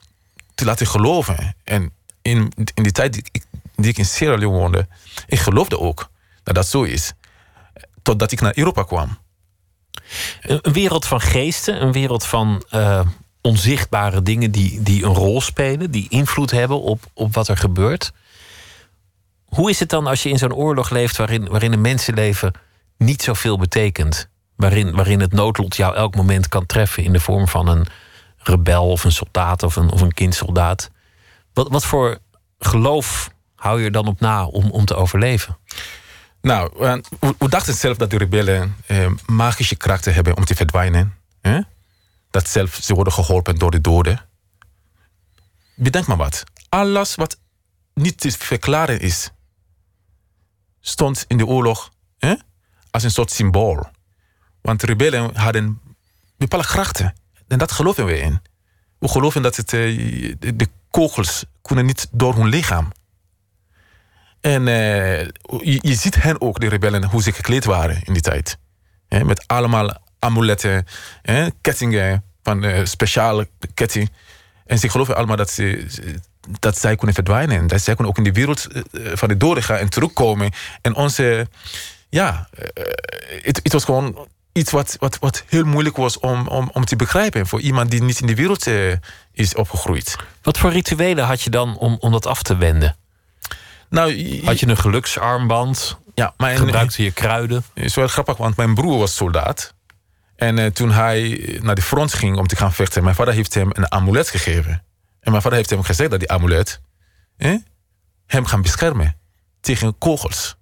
te 0.55 0.65
laten 0.65 0.87
geloven. 0.87 1.55
En 1.63 1.91
in, 2.21 2.51
in 2.73 2.83
die 2.83 2.91
tijd 2.91 3.43
die 3.81 3.91
ik, 3.91 3.97
in 3.97 4.05
Sierra 4.05 4.37
Leone 4.37 4.57
woonde, 4.57 4.87
ik 5.27 5.39
geloofde 5.39 5.79
ook 5.79 6.09
dat 6.43 6.55
dat 6.55 6.67
zo 6.67 6.83
is. 6.83 7.13
Totdat 8.01 8.31
ik 8.31 8.41
naar 8.41 8.57
Europa 8.57 8.83
kwam. 8.83 9.17
Een 10.41 10.73
wereld 10.73 11.05
van 11.05 11.21
geesten, 11.21 11.81
een 11.81 11.91
wereld 11.91 12.25
van 12.25 12.63
uh, 12.71 13.01
onzichtbare 13.41 14.23
dingen 14.23 14.51
die, 14.51 14.81
die 14.81 15.03
een 15.03 15.13
rol 15.13 15.41
spelen, 15.41 15.91
die 15.91 16.09
invloed 16.09 16.51
hebben 16.51 16.81
op, 16.81 17.03
op 17.13 17.33
wat 17.33 17.47
er 17.47 17.57
gebeurt. 17.57 18.11
Hoe 19.45 19.69
is 19.69 19.79
het 19.79 19.89
dan 19.89 20.07
als 20.07 20.23
je 20.23 20.29
in 20.29 20.37
zo'n 20.37 20.53
oorlog 20.53 20.89
leeft 20.89 21.17
waarin, 21.17 21.47
waarin 21.49 21.73
een 21.73 21.81
mensenleven 21.81 22.53
niet 22.97 23.21
zoveel 23.21 23.57
betekent? 23.57 24.29
Waarin, 24.55 24.95
waarin 24.95 25.19
het 25.19 25.31
noodlot 25.31 25.75
jou 25.75 25.95
elk 25.95 26.15
moment 26.15 26.47
kan 26.47 26.65
treffen 26.65 27.03
in 27.03 27.13
de 27.13 27.19
vorm 27.19 27.47
van 27.47 27.67
een 27.67 27.87
rebel 28.37 28.89
of 28.89 29.03
een 29.03 29.11
soldaat 29.11 29.63
of 29.63 29.75
een, 29.75 29.91
of 29.91 30.01
een 30.01 30.13
kindsoldaat. 30.13 30.91
Wat, 31.53 31.69
wat 31.69 31.85
voor 31.85 32.17
geloof 32.59 33.29
hou 33.59 33.79
je 33.79 33.85
er 33.85 33.91
dan 33.91 34.07
op 34.07 34.19
na 34.19 34.45
om, 34.45 34.71
om 34.71 34.85
te 34.85 34.95
overleven? 34.95 35.57
Nou, 36.41 36.71
we, 37.19 37.49
dachten 37.49 37.73
zelf 37.73 37.97
dat 37.97 38.09
de 38.09 38.17
rebellen 38.17 38.75
eh, 38.85 39.11
magische 39.25 39.75
krachten 39.75 40.13
hebben 40.13 40.37
om 40.37 40.45
te 40.45 40.55
verdwijnen. 40.55 41.13
Dat 42.31 42.47
zelf 42.47 42.79
ze 42.81 42.93
worden 42.93 43.13
geholpen 43.13 43.55
door 43.55 43.71
de 43.71 43.81
doden. 43.81 44.25
Bedenk 45.75 46.07
maar 46.07 46.17
wat. 46.17 46.43
Alles 46.69 47.15
wat 47.15 47.37
niet 47.93 48.19
te 48.19 48.31
verklaren 48.31 48.99
is, 48.99 49.29
stond 50.79 51.25
in 51.27 51.37
de 51.37 51.45
oorlog 51.45 51.91
als 52.91 53.03
een 53.03 53.11
soort 53.11 53.31
symbool. 53.31 53.89
Want 54.61 54.79
de 54.79 54.85
rebellen 54.85 55.35
hadden 55.35 55.81
bepaalde 56.37 56.65
krachten. 56.67 57.13
En 57.47 57.57
dat 57.57 57.71
geloven 57.71 58.05
we 58.05 58.19
in. 58.19 58.41
We 58.99 59.07
geloven 59.07 59.41
dat 59.41 59.55
het, 59.55 59.73
eh, 59.73 59.79
de 60.39 60.67
kogels 60.91 61.45
kunnen 61.61 61.85
niet 61.85 62.07
door 62.11 62.35
hun 62.35 62.47
lichaam. 62.47 62.91
En 64.41 64.67
uh, 64.67 65.21
je, 65.21 65.79
je, 65.81 65.93
ziet 65.93 66.21
hen 66.21 66.41
ook, 66.41 66.59
de 66.59 66.69
rebellen, 66.69 67.03
hoe 67.03 67.21
ze 67.21 67.31
gekleed 67.31 67.65
waren 67.65 68.01
in 68.03 68.13
die 68.13 68.21
tijd. 68.21 68.57
met 69.09 69.47
allemaal 69.47 69.97
amuletten, 70.19 70.85
kettingen 71.61 72.23
van 72.43 72.65
uh, 72.65 72.85
speciale 72.85 73.49
ketting. 73.73 74.11
En 74.65 74.79
ze 74.79 74.89
geloven 74.89 75.15
allemaal 75.15 75.35
dat, 75.35 75.49
ze, 75.49 75.85
dat 76.59 76.77
zij 76.77 76.95
kunnen 76.95 77.15
verdwijnen. 77.15 77.67
Dat 77.67 77.81
zij 77.81 77.93
kunnen 77.95 78.11
ook 78.11 78.17
in 78.17 78.33
de 78.33 78.39
wereld 78.39 78.67
van 79.13 79.27
de 79.27 79.37
doden 79.37 79.63
gaan 79.63 79.77
en 79.77 79.89
terugkomen. 79.89 80.51
En 80.81 80.95
onze, 80.95 81.47
ja, 82.09 82.49
het 83.41 83.73
was 83.73 83.83
gewoon 83.83 84.27
iets 84.51 84.71
wat, 84.71 84.95
wat, 84.99 85.19
wat 85.19 85.43
heel 85.47 85.65
moeilijk 85.65 85.97
was 85.97 86.19
om, 86.19 86.47
om, 86.47 86.69
om 86.73 86.85
te 86.85 86.95
begrijpen 86.95 87.47
voor 87.47 87.61
iemand 87.61 87.91
die 87.91 88.03
niet 88.03 88.21
in 88.21 88.27
de 88.27 88.35
wereld 88.35 88.67
is 89.31 89.55
opgegroeid. 89.55 90.15
Wat 90.41 90.57
voor 90.57 90.71
rituelen 90.71 91.25
had 91.25 91.41
je 91.41 91.49
dan 91.49 91.77
om, 91.77 91.97
om 91.99 92.11
dat 92.11 92.25
af 92.25 92.43
te 92.43 92.57
wenden? 92.57 92.95
Nou, 93.89 94.41
had 94.45 94.59
je 94.59 94.67
een 94.67 94.77
geluksarmband? 94.77 95.97
Ja, 96.13 96.33
mijn, 96.37 96.57
gebruikte 96.57 97.03
je 97.03 97.11
kruiden? 97.11 97.63
Het 97.73 97.83
is 97.83 97.95
wel 97.95 98.07
grappig, 98.07 98.37
want 98.37 98.55
mijn 98.55 98.73
broer 98.73 98.97
was 98.97 99.15
soldaat. 99.15 99.73
En 100.35 100.57
uh, 100.57 100.65
toen 100.65 100.91
hij 100.91 101.59
naar 101.61 101.75
de 101.75 101.81
front 101.81 102.13
ging 102.13 102.37
om 102.37 102.47
te 102.47 102.55
gaan 102.55 102.73
vechten, 102.73 103.03
mijn 103.03 103.15
vader 103.15 103.33
heeft 103.33 103.53
hem 103.53 103.69
een 103.71 103.91
amulet 103.91 104.29
gegeven. 104.29 104.83
En 105.19 105.31
mijn 105.31 105.41
vader 105.41 105.57
heeft 105.57 105.69
hem 105.69 105.83
gezegd 105.83 106.09
dat 106.09 106.19
die 106.19 106.31
amulet 106.31 106.81
eh, 107.37 107.55
hem 108.25 108.45
gaan 108.45 108.61
beschermen 108.61 109.19
tegen 109.61 109.97
kogels. 109.97 110.57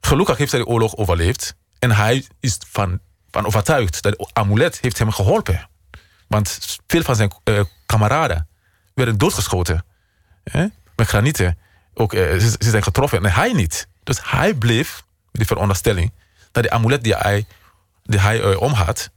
Gelukkig 0.00 0.36
heeft 0.36 0.52
hij 0.52 0.60
de 0.60 0.66
oorlog 0.66 0.96
overleefd. 0.96 1.56
En 1.78 1.90
hij 1.90 2.26
is 2.40 2.58
van, 2.70 3.00
van 3.30 3.46
overtuigd 3.46 4.02
dat 4.02 4.14
het 4.18 4.30
amulet 4.34 4.78
heeft 4.80 4.98
hem 4.98 5.10
geholpen. 5.10 5.68
Want 6.28 6.78
veel 6.86 7.02
van 7.02 7.16
zijn 7.16 7.32
uh, 7.44 7.60
kameraden 7.86 8.48
werden 8.94 9.18
doodgeschoten. 9.18 9.84
Hè? 10.44 10.66
Met 10.96 11.06
granieten. 11.06 11.58
Ook, 11.94 12.12
uh, 12.12 12.20
ze, 12.20 12.56
zijn 12.58 12.82
getroffen 12.82 13.24
en 13.24 13.32
hij 13.32 13.52
niet. 13.52 13.88
Dus 14.02 14.18
hij 14.22 14.54
bleef 14.54 15.04
de 15.32 15.44
veronderstelling 15.44 16.12
dat 16.52 16.62
de 16.62 16.70
amulet 16.70 17.02
die 17.04 17.14
hij, 17.14 17.46
die 18.02 18.20
hij 18.20 18.38
had, 18.58 19.10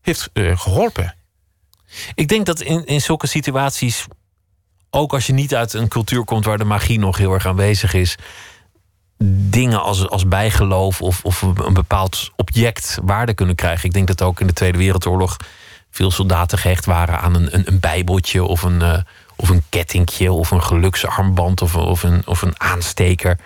heeft 0.00 0.30
geholpen. 0.34 1.14
Ik 2.14 2.28
denk 2.28 2.46
dat 2.46 2.60
in, 2.60 2.86
in 2.86 3.00
zulke 3.00 3.26
situaties, 3.26 4.06
ook 4.90 5.12
als 5.12 5.26
je 5.26 5.32
niet 5.32 5.54
uit 5.54 5.72
een 5.72 5.88
cultuur 5.88 6.24
komt 6.24 6.44
waar 6.44 6.58
de 6.58 6.64
magie 6.64 6.98
nog 6.98 7.16
heel 7.16 7.32
erg 7.32 7.46
aanwezig 7.46 7.94
is, 7.94 8.16
dingen 9.50 9.82
als, 9.82 10.08
als 10.08 10.28
bijgeloof 10.28 11.02
of, 11.02 11.24
of 11.24 11.42
een 11.42 11.74
bepaald 11.74 12.30
object 12.36 12.98
waarde 13.02 13.34
kunnen 13.34 13.54
krijgen. 13.54 13.86
Ik 13.86 13.92
denk 13.94 14.06
dat 14.06 14.22
ook 14.22 14.40
in 14.40 14.46
de 14.46 14.52
Tweede 14.52 14.78
Wereldoorlog 14.78 15.36
veel 15.90 16.10
soldaten 16.10 16.58
gehecht 16.58 16.84
waren 16.84 17.20
aan 17.20 17.34
een, 17.34 17.54
een, 17.54 17.68
een 17.68 17.80
bijbeltje 17.80 18.44
of 18.44 18.62
een, 18.62 19.04
of 19.38 19.48
een 19.48 19.62
kettingje 19.68 20.32
of 20.32 20.50
een 20.50 20.62
geluksarmband 20.62 21.62
of, 21.62 21.76
of, 21.76 22.02
een, 22.02 22.26
of 22.26 22.42
een 22.42 22.60
aansteker. 22.60 23.38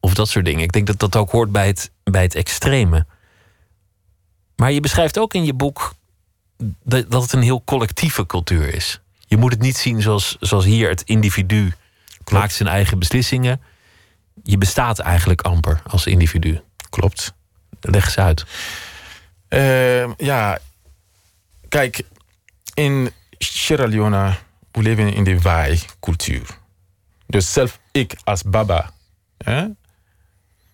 Of 0.00 0.14
dat 0.14 0.28
soort 0.28 0.44
dingen. 0.44 0.62
Ik 0.62 0.72
denk 0.72 0.86
dat 0.86 0.98
dat 0.98 1.16
ook 1.16 1.30
hoort 1.30 1.52
bij 1.52 1.66
het, 1.66 1.90
bij 2.04 2.22
het 2.22 2.34
extreme. 2.34 3.06
Maar 4.56 4.72
je 4.72 4.80
beschrijft 4.80 5.18
ook 5.18 5.34
in 5.34 5.44
je 5.44 5.54
boek 5.54 5.94
dat, 6.82 7.10
dat 7.10 7.22
het 7.22 7.32
een 7.32 7.42
heel 7.42 7.62
collectieve 7.64 8.26
cultuur 8.26 8.74
is. 8.74 9.00
Je 9.26 9.36
moet 9.36 9.52
het 9.52 9.60
niet 9.60 9.76
zien 9.76 10.02
zoals, 10.02 10.36
zoals 10.40 10.64
hier 10.64 10.88
het 10.88 11.02
individu 11.02 11.72
maakt 12.30 12.52
zijn 12.52 12.68
eigen 12.68 12.98
beslissingen 12.98 13.60
je 14.42 14.58
bestaat 14.58 14.98
eigenlijk 14.98 15.40
amper 15.42 15.82
als 15.86 16.06
individu. 16.06 16.60
Klopt. 16.90 17.34
Leg 17.80 18.04
eens 18.04 18.18
uit. 18.18 18.44
Uh, 19.48 20.14
ja, 20.16 20.58
kijk, 21.68 22.02
in 22.74 23.10
Sierra 23.38 23.86
Leone, 23.86 24.34
we 24.74 24.82
leven 24.82 25.12
in 25.12 25.24
de 25.24 25.40
wij-cultuur. 25.40 26.58
Dus 27.26 27.52
zelf 27.52 27.80
ik 27.92 28.16
als 28.24 28.42
baba, 28.42 28.90
hè, 29.38 29.66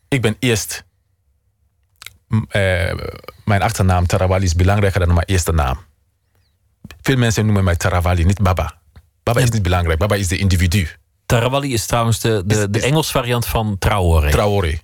ik 0.08 0.22
ben 0.22 0.36
eerst... 0.38 0.84
Uh, 2.28 2.94
mijn 3.44 3.62
achternaam 3.62 4.06
Tarawali 4.06 4.44
is 4.44 4.54
belangrijker 4.54 5.00
dan 5.00 5.14
mijn 5.14 5.26
eerste 5.26 5.52
naam. 5.52 5.78
Veel 7.00 7.16
mensen 7.16 7.44
noemen 7.44 7.64
mij 7.64 7.76
Tarawali, 7.76 8.24
niet 8.24 8.42
baba. 8.42 8.78
Baba 9.22 9.40
is 9.40 9.50
niet 9.50 9.62
belangrijk, 9.62 9.98
baba 9.98 10.14
is 10.14 10.28
de 10.28 10.38
individu. 10.38 10.88
Tarawali 11.26 11.72
is 11.72 11.86
trouwens 11.86 12.20
de, 12.20 12.42
de, 12.46 12.70
de 12.70 12.82
Engels 12.82 13.10
variant 13.10 13.46
van 13.46 13.78
Traoré. 13.78 14.30
Traoré. 14.30 14.78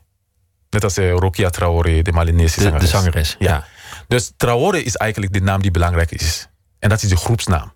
Net 0.71 0.85
als 0.85 0.99
uh, 0.99 1.11
Rokia 1.11 1.51
Traoré, 1.51 2.03
de 2.03 2.13
Malinese 2.13 2.61
zangeres. 2.61 2.81
De, 2.81 2.87
zangeres, 2.87 3.37
ja. 3.39 3.65
Dus 4.09 4.33
Traoré 4.37 4.79
is 4.79 4.97
eigenlijk 4.97 5.33
de 5.33 5.41
naam 5.41 5.63
die 5.63 5.71
belangrijk 5.71 6.11
is. 6.11 6.49
En 6.79 6.89
dat 6.89 7.03
is 7.03 7.09
de 7.09 7.17
groepsnaam. 7.17 7.73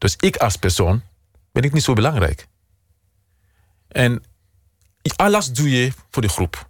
Dus 0.00 0.16
ik 0.16 0.36
als 0.36 0.56
persoon 0.56 1.02
ben 1.52 1.62
ik 1.62 1.72
niet 1.72 1.82
zo 1.82 1.92
belangrijk. 1.92 2.46
En 3.88 4.22
alles 5.16 5.52
doe 5.52 5.70
je 5.70 5.92
voor 6.10 6.22
de 6.22 6.28
groep. 6.28 6.68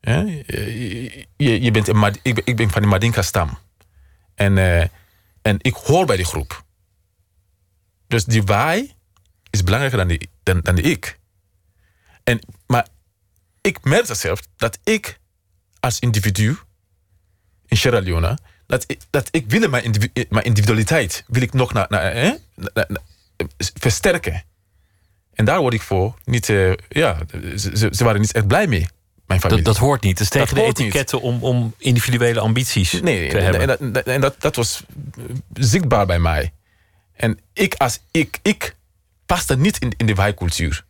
Je, 0.00 1.26
je, 1.36 1.70
bent 1.70 1.88
een, 1.88 2.18
ik, 2.22 2.38
ik 2.38 2.56
ben 2.56 2.70
van 2.70 2.82
de 2.82 2.88
Madinka-stam. 2.88 3.58
En, 4.34 4.56
uh, 4.56 4.80
en 5.42 5.56
ik 5.58 5.74
hoor 5.74 6.06
bij 6.06 6.16
die 6.16 6.24
groep. 6.24 6.64
Dus 8.06 8.24
die 8.24 8.42
wij 8.42 8.94
is 9.50 9.62
belangrijker 9.62 9.98
dan, 9.98 10.08
die, 10.08 10.30
dan, 10.42 10.60
dan 10.60 10.78
ik. 10.78 11.18
En, 12.24 12.40
maar 12.66 12.88
ik 13.60 13.84
merk 13.84 14.06
zelf 14.06 14.40
dat 14.56 14.78
ik 14.84 15.20
als 15.80 15.98
individu 15.98 16.58
in 17.66 17.76
Sierra 17.76 18.00
Leone 18.00 18.38
dat, 18.66 18.84
ik, 18.86 18.98
dat 19.10 19.28
ik 19.30 19.44
wil 19.50 19.68
mijn, 19.68 19.84
individu- 19.84 20.24
mijn 20.28 20.44
individualiteit 20.44 21.24
wil 21.26 21.42
ik 21.42 21.52
nog 21.52 21.72
naar, 21.72 21.86
naar, 21.88 22.12
hè, 22.14 22.32
naar- 22.54 22.86
naar- 22.88 23.02
versterken. 23.74 24.44
En 25.34 25.44
daar 25.44 25.60
word 25.60 25.74
ik 25.74 25.82
voor 25.82 26.14
niet, 26.24 26.48
eh, 26.48 26.72
ja, 26.88 27.18
ze, 27.56 27.88
ze- 27.92 28.04
waren 28.04 28.20
niet 28.20 28.32
echt 28.32 28.46
blij 28.46 28.66
mee, 28.66 28.86
mijn 29.26 29.40
familie. 29.40 29.64
Dat, 29.64 29.74
dat 29.74 29.82
hoort 29.82 30.02
niet. 30.02 30.12
Het 30.18 30.20
is 30.20 30.28
tegen 30.28 30.54
Dat 30.54 30.56
de 30.56 30.62
niet. 30.70 30.78
etiketten 30.78 31.20
om, 31.20 31.42
om 31.44 31.74
individuele 31.78 32.40
ambities 32.40 32.92
Nee, 32.92 33.28
te 33.30 33.38
en, 33.38 33.44
hebben. 33.44 33.78
en, 33.80 33.92
dat, 33.92 34.06
en 34.06 34.20
dat, 34.20 34.40
dat 34.40 34.56
was 34.56 34.82
zichtbaar 35.52 36.06
bij 36.06 36.18
mij. 36.18 36.52
En 37.14 37.38
ik 37.52 37.74
als 37.74 37.98
ik, 38.10 38.38
ik 38.42 38.76
paste 39.26 39.56
niet 39.56 39.78
in, 39.78 39.92
in 39.96 40.06
de 40.06 40.14
wijkcultuur. 40.14 40.84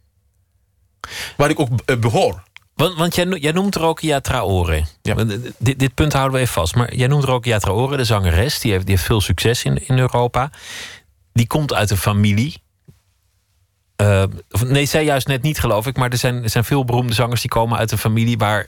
Waar 1.36 1.50
ik 1.50 1.60
ook 1.60 1.68
eh, 1.84 1.96
behoor. 1.96 2.42
Want, 2.76 2.96
want 2.96 3.14
jij, 3.14 3.24
no- 3.24 3.36
jij 3.36 3.52
noemt 3.52 3.74
Rokia 3.74 4.20
Traore. 4.20 4.84
Ja. 5.02 5.16
Eh, 5.16 5.26
Dit, 5.58 5.78
dit 5.78 5.94
punt 5.94 6.12
houden 6.12 6.34
we 6.34 6.40
even 6.40 6.52
vast. 6.52 6.74
Maar 6.74 6.94
jij 6.94 7.06
noemt 7.06 7.24
Rokia 7.24 7.58
Traore, 7.58 7.96
de 7.96 8.04
zangeres. 8.04 8.58
Die 8.60 8.72
heeft, 8.72 8.86
die 8.86 8.94
heeft 8.94 9.06
veel 9.06 9.20
succes 9.20 9.64
in, 9.64 9.86
in 9.88 9.98
Europa. 9.98 10.50
Die 11.32 11.46
komt 11.46 11.72
uit 11.74 11.90
een 11.90 11.96
familie. 11.96 12.62
eh, 13.96 14.24
nee, 14.66 14.86
zij 14.86 15.04
juist 15.04 15.26
net 15.26 15.42
niet, 15.42 15.60
geloof 15.60 15.86
ik. 15.86 15.96
Maar 15.96 16.10
er 16.10 16.18
zijn, 16.18 16.42
er 16.42 16.50
zijn 16.50 16.64
veel 16.64 16.84
beroemde 16.84 17.14
zangers 17.14 17.40
die 17.40 17.50
komen 17.50 17.78
uit 17.78 17.92
een 17.92 17.98
familie 17.98 18.38
waar 18.38 18.66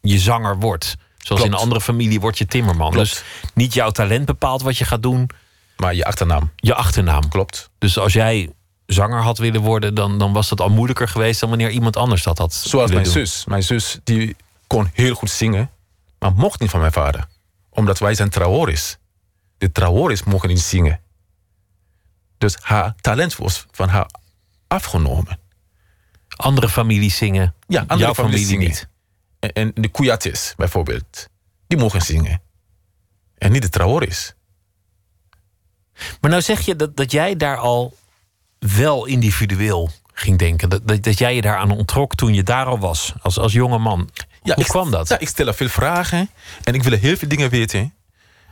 je 0.00 0.18
zanger 0.18 0.58
wordt. 0.58 0.96
Zoals 1.18 1.42
in 1.42 1.52
een 1.52 1.58
andere 1.58 1.80
familie 1.80 2.20
word 2.20 2.38
je 2.38 2.46
timmerman. 2.46 2.90
Klopt. 2.90 3.08
Dus 3.08 3.22
niet 3.54 3.74
jouw 3.74 3.90
talent 3.90 4.24
bepaalt 4.26 4.62
wat 4.62 4.76
je 4.78 4.84
gaat 4.84 5.02
doen, 5.02 5.30
Maar 5.76 5.94
je 5.94 6.04
achternaam 6.04 6.50
je 6.56 6.74
achternaam. 6.74 7.28
klopt. 7.28 7.70
Dus 7.78 7.98
als 7.98 8.12
jij 8.12 8.50
zanger 8.86 9.22
had 9.22 9.38
willen 9.38 9.60
worden, 9.60 9.94
dan, 9.94 10.18
dan 10.18 10.32
was 10.32 10.48
dat 10.48 10.60
al 10.60 10.68
moeilijker 10.68 11.08
geweest 11.08 11.40
dan 11.40 11.48
wanneer 11.48 11.70
iemand 11.70 11.96
anders 11.96 12.22
dat 12.22 12.38
had. 12.38 12.54
Zoals 12.54 12.90
mijn 12.90 13.02
doen. 13.02 13.12
zus. 13.12 13.44
Mijn 13.44 13.62
zus 13.62 13.98
die 14.04 14.36
kon 14.66 14.90
heel 14.92 15.14
goed 15.14 15.30
zingen. 15.30 15.70
Maar 16.18 16.32
mocht 16.32 16.60
niet 16.60 16.70
van 16.70 16.80
mijn 16.80 16.92
vader. 16.92 17.26
Omdat 17.70 17.98
wij 17.98 18.14
zijn 18.14 18.30
Traoris. 18.30 18.98
De 19.58 19.72
Traoris 19.72 20.22
mogen 20.22 20.48
niet 20.48 20.60
zingen. 20.60 21.00
Dus 22.38 22.56
haar 22.60 22.94
talent 23.00 23.36
was 23.36 23.66
van 23.70 23.88
haar 23.88 24.10
afgenomen. 24.66 25.38
Andere 26.36 26.68
families 26.68 27.16
zingen. 27.16 27.54
Ja, 27.66 27.80
andere 27.80 28.00
jouw 28.00 28.14
families 28.14 28.46
familie 28.46 28.46
zingen. 28.46 28.66
niet. 28.68 28.88
En, 29.38 29.52
en 29.52 29.82
de 29.82 29.88
Kuyatis 29.88 30.54
bijvoorbeeld. 30.56 31.28
Die 31.66 31.78
mogen 31.78 32.00
zingen. 32.00 32.42
En 33.38 33.52
niet 33.52 33.62
de 33.62 33.68
Traoris. 33.68 34.34
Maar 36.20 36.30
nou 36.30 36.42
zeg 36.42 36.60
je 36.60 36.76
dat, 36.76 36.96
dat 36.96 37.10
jij 37.10 37.36
daar 37.36 37.56
al 37.56 37.94
wel 38.76 39.04
individueel 39.06 39.90
ging 40.12 40.38
denken. 40.38 40.68
Dat, 40.68 40.88
dat, 40.88 41.02
dat 41.02 41.18
jij 41.18 41.34
je 41.34 41.40
daaraan 41.40 41.70
ontrok 41.70 42.14
toen 42.14 42.34
je 42.34 42.42
daar 42.42 42.66
al 42.66 42.78
was, 42.78 43.12
als, 43.22 43.38
als 43.38 43.52
jonge 43.52 43.78
man. 43.78 44.10
Hoe 44.42 44.54
ik, 44.56 44.66
kwam 44.66 44.90
dat? 44.90 45.08
Ja, 45.08 45.18
ik 45.18 45.28
stel 45.28 45.52
veel 45.52 45.68
vragen 45.68 46.30
en 46.64 46.74
ik 46.74 46.82
wil 46.82 46.98
heel 46.98 47.16
veel 47.16 47.28
dingen 47.28 47.50
weten. 47.50 47.94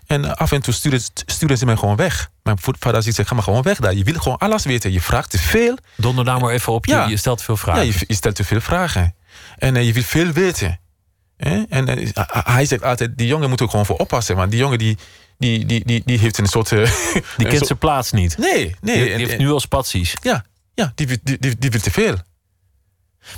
En 0.07 0.37
af 0.37 0.53
en 0.53 0.63
toe 0.63 0.75
sturen, 0.75 1.01
sturen 1.27 1.59
ze 1.59 1.65
mij 1.65 1.77
gewoon 1.77 1.97
weg. 1.97 2.31
Mijn 2.43 2.57
vader 2.61 3.03
zegt, 3.03 3.29
ga 3.29 3.35
maar 3.35 3.43
gewoon 3.43 3.63
weg 3.63 3.79
daar. 3.79 3.95
Je 3.95 4.05
wil 4.05 4.15
gewoon 4.15 4.39
alles 4.39 4.65
weten. 4.65 4.93
Je 4.93 5.01
vraagt 5.01 5.31
te 5.31 5.39
veel. 5.39 5.77
Donder 5.97 6.25
nou 6.25 6.41
maar 6.41 6.51
even 6.53 6.73
op, 6.73 6.87
je, 6.87 6.93
Ja. 6.93 7.07
je 7.07 7.17
stelt 7.17 7.43
veel 7.43 7.55
Ja, 7.55 7.61
vragen. 7.61 7.87
je, 7.87 8.05
je 8.07 8.15
stelt 8.15 8.35
te 8.35 8.45
veel 8.45 8.61
vragen. 8.61 9.15
En 9.59 9.77
eh, 9.77 9.87
je 9.87 9.93
wil 9.93 10.03
veel 10.03 10.31
weten. 10.33 10.81
En 11.37 11.89
eh, 11.89 12.13
hij 12.31 12.65
zegt 12.67 12.83
altijd, 12.83 13.19
die 13.19 13.27
jongen 13.27 13.49
moet 13.49 13.61
er 13.61 13.69
gewoon 13.71 13.87
voor 13.87 13.97
oppassen. 13.97 14.37
Want 14.37 14.51
die 14.51 14.61
jongen 14.61 14.79
die, 14.79 14.99
die, 15.39 15.67
die, 15.67 15.85
die, 15.85 16.03
die 16.05 16.19
heeft 16.19 16.39
een 16.39 16.47
soort... 16.47 16.73
eh, 16.73 16.79
die 16.85 16.87
een 17.15 17.23
kent 17.37 17.51
soort- 17.53 17.67
zijn 17.67 17.79
plaats 17.79 18.13
niet. 18.13 18.39
Nee, 18.39 18.65
Die, 18.65 18.77
nee. 18.81 19.17
die 19.17 19.27
heeft 19.27 19.39
nu 19.39 19.51
al 19.51 19.61
spaties. 19.61 20.15
Ja, 20.23 20.45
ja 20.75 20.93
die, 20.95 21.07
wil- 21.07 21.17
die, 21.23 21.39
die, 21.39 21.59
die 21.59 21.71
wil 21.71 21.81
te 21.81 21.91
veel. 21.91 22.17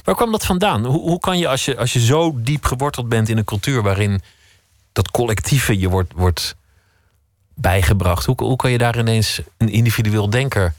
Waar 0.04 0.14
kwam 0.14 0.32
dat 0.32 0.44
vandaan? 0.46 0.84
Hoe, 0.84 1.00
hoe 1.00 1.18
kan 1.18 1.38
je 1.38 1.48
als, 1.48 1.64
je 1.64 1.76
als 1.76 1.92
je 1.92 2.00
zo 2.00 2.32
diep 2.40 2.64
geworteld 2.64 3.08
bent 3.08 3.28
in 3.28 3.36
een 3.38 3.44
cultuur 3.44 3.82
waarin 3.82 4.20
dat 4.92 5.10
collectieve 5.10 5.78
je 5.78 5.88
wordt, 5.88 6.12
wordt 6.16 6.56
bijgebracht, 7.54 8.24
hoe, 8.26 8.34
hoe 8.36 8.56
kan 8.56 8.70
je 8.70 8.78
daar 8.78 8.98
ineens 8.98 9.40
een 9.56 9.68
individueel 9.68 10.30
denker 10.30 10.74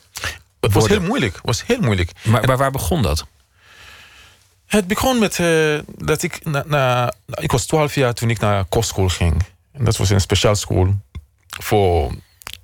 Het 0.59 0.73
was 0.73 0.87
heel 0.87 1.01
moeilijk. 1.01 1.35
Het 1.35 1.45
was 1.45 1.65
heel 1.65 1.79
moeilijk. 1.79 2.11
Maar, 2.23 2.45
maar 2.47 2.57
waar 2.57 2.71
begon 2.71 3.01
dat? 3.01 3.25
Het 4.65 4.87
begon 4.87 5.19
met 5.19 5.39
eh, 5.39 5.79
dat 5.97 6.23
ik... 6.23 6.45
Na, 6.45 6.63
na, 6.67 7.13
ik 7.33 7.51
was 7.51 7.65
12 7.65 7.95
jaar 7.95 8.13
toen 8.13 8.29
ik 8.29 8.39
naar 8.39 8.65
kostschool 8.65 9.09
ging. 9.09 9.43
En 9.71 9.85
dat 9.85 9.97
was 9.97 10.09
een 10.09 10.21
speciaal 10.21 10.55
school 10.55 10.95
voor, 11.49 12.11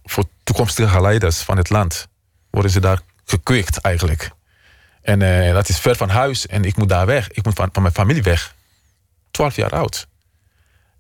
voor 0.04 0.24
toekomstige 0.44 1.02
leiders 1.02 1.38
van 1.42 1.58
het 1.58 1.70
land. 1.70 2.08
Worden 2.50 2.72
ze 2.72 2.80
daar 2.80 3.00
gekweekt 3.26 3.78
eigenlijk. 3.78 4.30
En 5.02 5.22
eh, 5.22 5.54
dat 5.54 5.70
is 5.70 5.80
ver 5.80 5.96
van 5.96 6.10
huis 6.10 6.48
en 6.48 6.64
ik 6.66 6.76
moet 6.78 6.90
daar 6.90 7.06
weg. 7.06 7.32
Ik 7.32 7.46
moet 7.46 7.56
van, 7.56 7.70
van 7.72 7.82
mijn 7.82 7.94
familie 7.94 8.24
weg. 8.24 8.56
12 9.32 9.56
jaar 9.56 9.70
oud. 9.72 10.08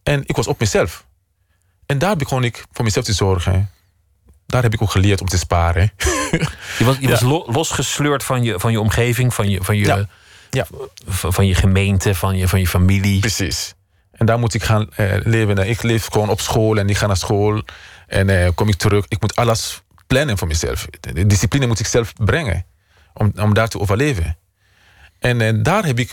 En 0.04 0.24
ik 0.26 0.36
was 0.36 0.48
op 0.48 0.60
mezelf. 0.60 1.06
En 1.86 1.98
daar 1.98 2.16
begon 2.16 2.44
ik 2.44 2.66
voor 2.72 2.84
mezelf 2.86 3.06
te 3.06 3.14
zorgen. 3.14 3.70
Daar 4.46 4.64
heb 4.64 4.74
ik 4.74 4.82
ook 4.82 4.92
geleerd 4.92 5.22
om 5.22 5.28
te 5.28 5.38
sparen. 5.38 5.92
Je 6.80 6.84
was, 6.86 6.96
je 6.96 7.02
Ja. 7.02 7.10
was 7.10 7.22
lo- 7.22 7.46
losgesleurd 7.48 8.24
van 8.24 8.44
je, 8.44 8.60
van 8.60 8.72
je 8.72 8.80
omgeving, 8.80 9.34
van 9.34 9.50
je, 9.50 9.64
van 9.64 9.78
je, 9.78 10.08
Ja. 10.50 10.68
Van 11.06 11.48
je 11.48 11.56
gemeente, 11.56 12.16
van 12.16 12.38
je, 12.38 12.48
van 12.48 12.60
je 12.60 12.68
familie. 12.68 13.20
Precies. 13.20 13.74
En 14.24 14.30
daar 14.30 14.40
moet 14.40 14.54
ik 14.54 14.64
gaan 14.64 14.90
eh, 14.96 15.16
leven. 15.24 15.58
En 15.58 15.70
Ik 15.70 15.82
leef 15.82 16.08
gewoon 16.12 16.30
op 16.30 16.42
school 16.42 16.78
en 16.78 16.90
ik 16.90 16.98
ga 16.98 17.08
naar 17.08 17.18
school. 17.18 17.64
En 18.08 18.30
eh, 18.30 18.50
kom 18.56 18.68
ik 18.70 18.76
terug. 18.76 19.06
Ik 19.08 19.22
moet 19.22 19.36
alles 19.36 19.82
plannen 20.08 20.38
voor 20.38 20.48
mezelf. 20.48 20.88
De 21.00 21.28
discipline 21.28 21.68
moet 21.68 21.80
ik 21.80 21.86
zelf 21.86 22.14
brengen. 22.14 22.66
Om, 23.14 23.32
om 23.36 23.54
daar 23.54 23.68
te 23.68 23.80
overleven. 23.80 24.38
En 25.20 25.42
eh, 25.42 25.54
daar 25.62 25.86
heb 25.86 26.00
ik 26.00 26.12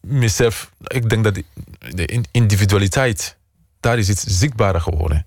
mezelf... 0.00 0.70
Ik 0.86 1.08
denk 1.08 1.24
dat 1.24 1.34
de 1.78 2.06
in- 2.06 2.26
individualiteit... 2.30 3.36
Daar 3.80 3.98
is 3.98 4.08
iets 4.08 4.24
zichtbaarder 4.26 4.80
geworden. 4.80 5.26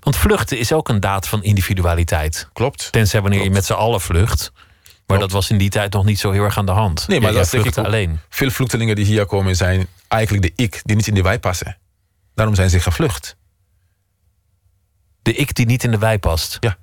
Want 0.00 0.16
vluchten 0.16 0.58
is 0.58 0.72
ook 0.72 0.88
een 0.88 1.00
daad 1.00 1.28
van 1.28 1.42
individualiteit. 1.42 2.48
Klopt. 2.52 2.92
Tenzij 2.92 3.20
wanneer 3.20 3.42
je 3.42 3.50
met 3.50 3.64
z'n 3.64 3.72
allen 3.72 4.00
vlucht. 4.00 4.52
Maar 5.06 5.18
dat 5.18 5.30
was 5.30 5.50
in 5.50 5.58
die 5.58 5.70
tijd 5.70 5.92
nog 5.92 6.04
niet 6.04 6.18
zo 6.18 6.30
heel 6.30 6.44
erg 6.44 6.58
aan 6.58 6.66
de 6.66 6.72
hand. 6.72 7.08
Nee, 7.08 7.20
maar 7.20 7.32
Jij 7.32 7.44
dat 7.50 7.66
ik 7.66 7.78
alleen. 7.78 8.20
Veel 8.28 8.50
vluchtelingen 8.50 8.96
die 8.96 9.04
hier 9.04 9.26
komen 9.26 9.56
zijn 9.56 9.86
eigenlijk 10.12 10.42
de 10.56 10.62
ik... 10.62 10.80
die 10.84 10.96
niet 10.96 11.06
in 11.06 11.14
de 11.14 11.22
wijk 11.22 11.40
passen. 11.40 11.76
Daarom 12.34 12.54
zijn 12.54 12.70
ze 12.70 12.80
gevlucht. 12.80 13.36
De 15.22 15.32
ik 15.32 15.54
die 15.54 15.66
niet 15.66 15.84
in 15.84 15.90
de 15.90 15.98
wei 15.98 16.18
past. 16.18 16.56
Ja. 16.60 16.76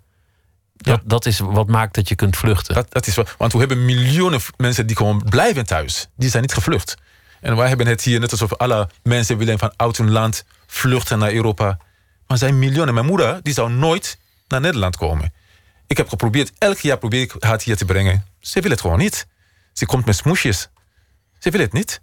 Dat, 0.75 1.01
dat 1.03 1.25
is 1.25 1.39
wat 1.39 1.67
maakt 1.67 1.95
dat 1.95 2.09
je 2.09 2.15
kunt 2.15 2.37
vluchten. 2.37 2.75
Dat, 2.75 2.91
dat 2.91 3.07
is 3.07 3.15
wat, 3.15 3.35
want 3.37 3.53
we 3.53 3.59
hebben 3.59 3.85
miljoenen 3.85 4.39
mensen 4.57 4.87
die 4.87 4.95
gewoon 4.95 5.23
blijven 5.29 5.65
thuis. 5.65 6.07
Die 6.15 6.29
zijn 6.29 6.41
niet 6.41 6.53
gevlucht. 6.53 6.95
En 7.41 7.55
wij 7.55 7.67
hebben 7.67 7.87
het 7.87 8.01
hier 8.01 8.19
net 8.19 8.31
alsof 8.31 8.53
alle 8.53 8.89
mensen 9.03 9.37
willen 9.37 9.59
van 9.59 9.73
uit 9.75 9.97
hun 9.97 10.11
land 10.11 10.45
vluchten 10.67 11.19
naar 11.19 11.33
Europa. 11.33 11.65
Maar 11.65 11.77
er 12.27 12.37
zijn 12.37 12.59
miljoenen. 12.59 12.93
Mijn 12.93 13.05
moeder 13.05 13.39
die 13.43 13.53
zou 13.53 13.71
nooit 13.71 14.19
naar 14.47 14.61
Nederland 14.61 14.97
komen. 14.97 15.33
Ik 15.87 15.97
heb 15.97 16.09
geprobeerd, 16.09 16.51
elk 16.57 16.77
jaar 16.77 16.97
probeer 16.97 17.21
ik 17.21 17.35
haar 17.39 17.61
hier 17.63 17.77
te 17.77 17.85
brengen. 17.85 18.25
Ze 18.39 18.61
wil 18.61 18.71
het 18.71 18.81
gewoon 18.81 18.97
niet. 18.97 19.27
Ze 19.73 19.85
komt 19.85 20.05
met 20.05 20.15
smoesjes. 20.15 20.69
Ze 21.39 21.49
wil 21.49 21.61
het 21.61 21.73
niet. 21.73 22.01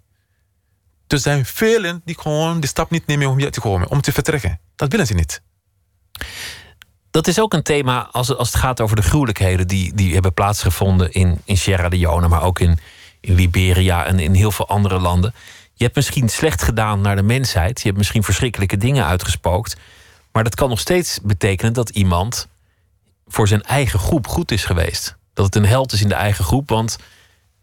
Er 1.07 1.19
zijn 1.19 1.45
velen 1.45 2.01
die 2.05 2.19
gewoon 2.19 2.59
de 2.59 2.67
stap 2.67 2.89
niet 2.89 3.07
nemen 3.07 3.27
om 3.27 3.37
hier 3.37 3.51
te 3.51 3.61
komen, 3.61 3.89
om 3.89 4.01
te 4.01 4.11
vertrekken. 4.11 4.59
Dat 4.75 4.91
willen 4.91 5.07
ze 5.07 5.13
niet. 5.13 5.41
Dat 7.11 7.27
is 7.27 7.39
ook 7.39 7.53
een 7.53 7.63
thema 7.63 8.09
als, 8.11 8.35
als 8.35 8.47
het 8.47 8.61
gaat 8.61 8.81
over 8.81 8.95
de 8.95 9.01
gruwelijkheden 9.01 9.67
die, 9.67 9.93
die 9.93 10.13
hebben 10.13 10.33
plaatsgevonden 10.33 11.11
in, 11.11 11.41
in 11.43 11.57
Sierra 11.57 11.87
Leone, 11.87 12.27
maar 12.27 12.43
ook 12.43 12.59
in, 12.59 12.79
in 13.19 13.33
Liberia 13.33 14.05
en 14.05 14.19
in 14.19 14.33
heel 14.33 14.51
veel 14.51 14.67
andere 14.67 14.99
landen. 14.99 15.33
Je 15.73 15.83
hebt 15.83 15.95
misschien 15.95 16.29
slecht 16.29 16.61
gedaan 16.61 17.01
naar 17.01 17.15
de 17.15 17.23
mensheid. 17.23 17.79
Je 17.79 17.85
hebt 17.85 17.97
misschien 17.97 18.23
verschrikkelijke 18.23 18.77
dingen 18.77 19.05
uitgespookt. 19.05 19.75
Maar 20.31 20.43
dat 20.43 20.55
kan 20.55 20.69
nog 20.69 20.79
steeds 20.79 21.19
betekenen 21.23 21.73
dat 21.73 21.89
iemand 21.89 22.47
voor 23.27 23.47
zijn 23.47 23.63
eigen 23.63 23.99
groep 23.99 24.27
goed 24.27 24.51
is 24.51 24.65
geweest. 24.65 25.15
Dat 25.33 25.45
het 25.45 25.55
een 25.55 25.65
held 25.65 25.91
is 25.91 26.01
in 26.01 26.07
de 26.07 26.15
eigen 26.15 26.45
groep, 26.45 26.69
want 26.69 26.97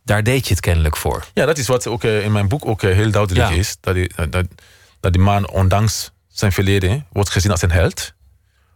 daar 0.05 0.23
deed 0.23 0.45
je 0.47 0.51
het 0.55 0.63
kennelijk 0.63 0.97
voor. 0.97 1.25
Ja, 1.35 1.47
dat 1.47 1.59
is 1.59 1.67
wat 1.67 1.87
ook 1.87 2.05
eh, 2.05 2.25
in 2.25 2.33
mijn 2.33 2.49
boek 2.49 2.67
ook 2.67 2.83
eh, 2.83 2.95
heel 2.95 3.11
duidelijk 3.11 3.49
Ja. 3.51 3.57
is. 3.57 3.77
Dat 3.81 3.95
die, 3.95 4.11
dat, 4.31 4.47
dat 5.01 5.13
die 5.13 5.23
man, 5.23 5.49
ondanks 5.49 6.11
zijn 6.29 6.53
verleden, 6.53 7.07
wordt 7.13 7.31
gezien 7.31 7.51
als 7.51 7.63
een 7.63 7.71
held. 7.71 8.13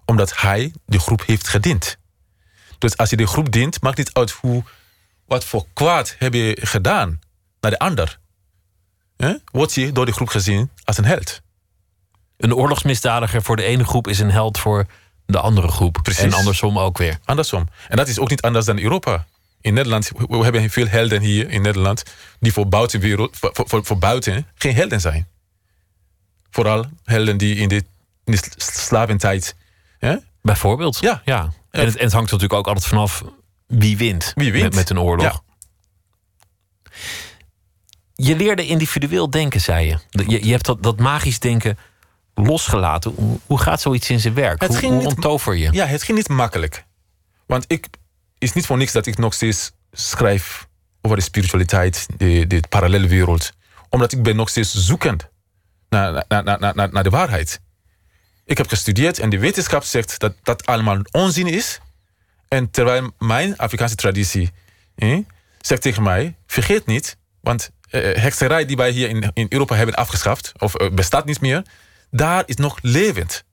Omdat 0.04 0.40
hij 0.40 0.72
de 0.86 0.98
groep 0.98 1.22
heeft 1.26 1.48
gediend. 1.48 1.96
Dus 2.78 2.96
als 2.96 3.10
je 3.10 3.16
de 3.16 3.26
groep 3.26 3.52
dient, 3.52 3.82
maakt 3.82 3.98
niet 3.98 4.12
uit 4.12 4.30
hoe, 4.30 4.62
wat 5.26 5.44
voor 5.44 5.66
kwaad 5.72 6.14
heb 6.18 6.34
je 6.34 6.56
gedaan 6.60 7.18
naar 7.60 7.70
de 7.70 7.78
ander. 7.78 8.18
Hè? 9.16 9.34
Wordt 9.52 9.74
je 9.74 9.92
door 9.92 10.06
de 10.06 10.12
groep 10.12 10.28
gezien 10.28 10.70
als 10.84 10.98
een 10.98 11.04
held. 11.04 11.40
Een 12.36 12.54
oorlogsmisdadiger 12.54 13.42
voor 13.42 13.56
de 13.56 13.62
ene 13.62 13.84
groep 13.84 14.08
is 14.08 14.18
een 14.18 14.30
held 14.30 14.58
voor 14.58 14.86
de 15.26 15.38
andere 15.40 15.68
groep. 15.68 15.98
Precies. 16.02 16.22
En 16.22 16.32
andersom 16.32 16.78
ook 16.78 16.98
weer. 16.98 17.18
Andersom. 17.24 17.68
En 17.88 17.96
dat 17.96 18.08
is 18.08 18.18
ook 18.18 18.30
niet 18.30 18.42
anders 18.42 18.64
dan 18.66 18.78
Europa. 18.78 19.26
In 19.60 19.74
Nederland, 19.74 20.10
we 20.28 20.42
hebben 20.42 20.70
veel 20.70 20.86
helden 20.86 21.20
hier 21.20 21.50
in 21.50 21.62
Nederland... 21.62 22.02
die 22.40 22.52
voor, 22.52 22.68
buitenwereld, 22.68 23.36
voor, 23.36 23.50
voor, 23.52 23.84
voor 23.84 23.98
buiten 23.98 24.46
geen 24.54 24.74
helden 24.74 25.00
zijn. 25.00 25.28
Vooral 26.50 26.86
helden 27.04 27.36
die 27.36 27.56
in 27.56 27.68
de, 27.68 27.84
in 28.24 28.32
de 28.32 28.40
slaventijd... 28.56 29.56
Hè? 29.98 30.16
Bijvoorbeeld. 30.42 30.98
Ja. 31.00 31.22
ja. 31.24 31.52
En, 31.70 31.86
het, 31.86 31.96
en 31.96 32.04
het 32.04 32.12
hangt 32.12 32.30
natuurlijk 32.30 32.58
ook 32.58 32.66
altijd 32.66 32.86
vanaf 32.86 33.24
wie 33.66 33.96
wint, 33.96 34.32
Wie 34.34 34.52
wint. 34.52 34.64
Met, 34.64 34.74
met 34.74 34.90
een 34.90 35.00
oorlog. 35.00 35.24
Ja. 35.24 35.40
Je 38.14 38.36
leerde 38.36 38.66
individueel 38.66 39.30
denken, 39.30 39.60
zei 39.60 39.86
je. 39.86 40.24
Je, 40.26 40.44
je 40.44 40.50
hebt 40.50 40.64
dat, 40.64 40.82
dat 40.82 40.98
magisch 40.98 41.38
denken 41.38 41.78
losgelaten. 42.34 43.12
Hoe, 43.14 43.38
hoe 43.46 43.58
gaat 43.58 43.80
zoiets 43.80 44.10
in 44.10 44.20
zijn 44.20 44.34
werk? 44.34 44.60
Het 44.60 44.70
hoe 44.70 44.78
ging 44.78 44.92
hoe 44.92 45.06
onttover 45.06 45.56
je? 45.56 45.72
Ja, 45.72 45.86
het 45.86 46.02
ging 46.02 46.18
niet 46.18 46.28
makkelijk. 46.28 46.84
Want 47.46 47.64
ik 47.66 47.86
is 48.38 48.52
niet 48.52 48.66
voor 48.66 48.76
niks 48.76 48.92
dat 48.92 49.06
ik 49.06 49.18
nog 49.18 49.34
steeds 49.34 49.72
schrijf 49.92 50.66
over 51.00 51.16
de 51.16 51.22
spiritualiteit, 51.22 52.06
de, 52.16 52.46
de 52.46 52.62
parallele 52.68 53.06
wereld. 53.06 53.52
Omdat 53.88 54.12
ik 54.12 54.22
ben 54.22 54.36
nog 54.36 54.48
steeds 54.48 54.74
zoekend 54.74 55.28
naar, 55.88 56.24
naar, 56.28 56.44
naar, 56.44 56.74
naar, 56.74 56.92
naar- 56.92 57.02
de 57.02 57.10
waarheid. 57.10 57.60
Ik 58.44 58.58
heb 58.58 58.68
gestudeerd 58.68 59.18
en 59.18 59.30
de 59.30 59.38
wetenschap 59.38 59.82
zegt 59.84 60.18
dat 60.18 60.34
dat 60.42 60.66
allemaal 60.66 61.00
onzin 61.10 61.46
is. 61.46 61.80
En 62.48 62.70
terwijl 62.70 63.10
mijn 63.18 63.56
Afrikaanse 63.56 63.94
traditie 63.94 64.50
eh, 64.94 65.18
zegt 65.60 65.82
tegen 65.82 66.02
mij: 66.02 66.36
vergeet 66.46 66.86
niet, 66.86 67.16
want 67.40 67.70
eh, 67.90 68.22
hekserij 68.22 68.64
die 68.64 68.76
wij 68.76 68.90
hier 68.90 69.08
in, 69.08 69.30
in 69.34 69.46
Europa 69.48 69.74
hebben 69.74 69.94
afgeschaft, 69.94 70.52
of 70.58 70.74
eh, 70.74 70.90
bestaat 70.90 71.24
niet 71.24 71.40
meer, 71.40 71.62
daar 72.10 72.42
is 72.46 72.56
nog 72.56 72.78
levend. 72.82 73.44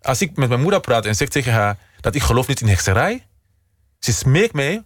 Als 0.00 0.20
ik 0.20 0.36
met 0.36 0.48
mijn 0.48 0.60
moeder 0.60 0.80
praat 0.80 1.06
en 1.06 1.14
zeg 1.14 1.28
tegen 1.28 1.52
haar 1.52 1.78
dat 2.00 2.14
ik 2.14 2.22
geloof 2.22 2.46
niet 2.46 2.60
in 2.60 2.68
hekserij, 2.68 3.26
ze 4.04 4.12
smeekt 4.12 4.52
mij 4.52 4.84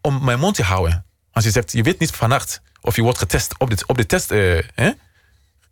om 0.00 0.24
mijn 0.24 0.38
mond 0.38 0.54
te 0.54 0.62
houden. 0.62 1.04
Want 1.32 1.44
ze 1.44 1.50
zegt, 1.50 1.72
je 1.72 1.82
weet 1.82 1.98
niet 1.98 2.10
vannacht 2.10 2.62
of 2.80 2.96
je 2.96 3.02
wordt 3.02 3.18
getest 3.18 3.58
op 3.58 3.70
de, 3.70 3.82
op 3.86 3.96
de 3.96 4.06
test 4.06 4.30
eh, 4.30 4.58
eh, 4.58 4.64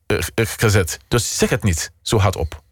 eh, 0.06 0.20
gezet. 0.34 0.98
Dus 1.08 1.38
zeg 1.38 1.50
het 1.50 1.62
niet 1.62 1.92
zo 2.02 2.18
hardop. 2.18 2.62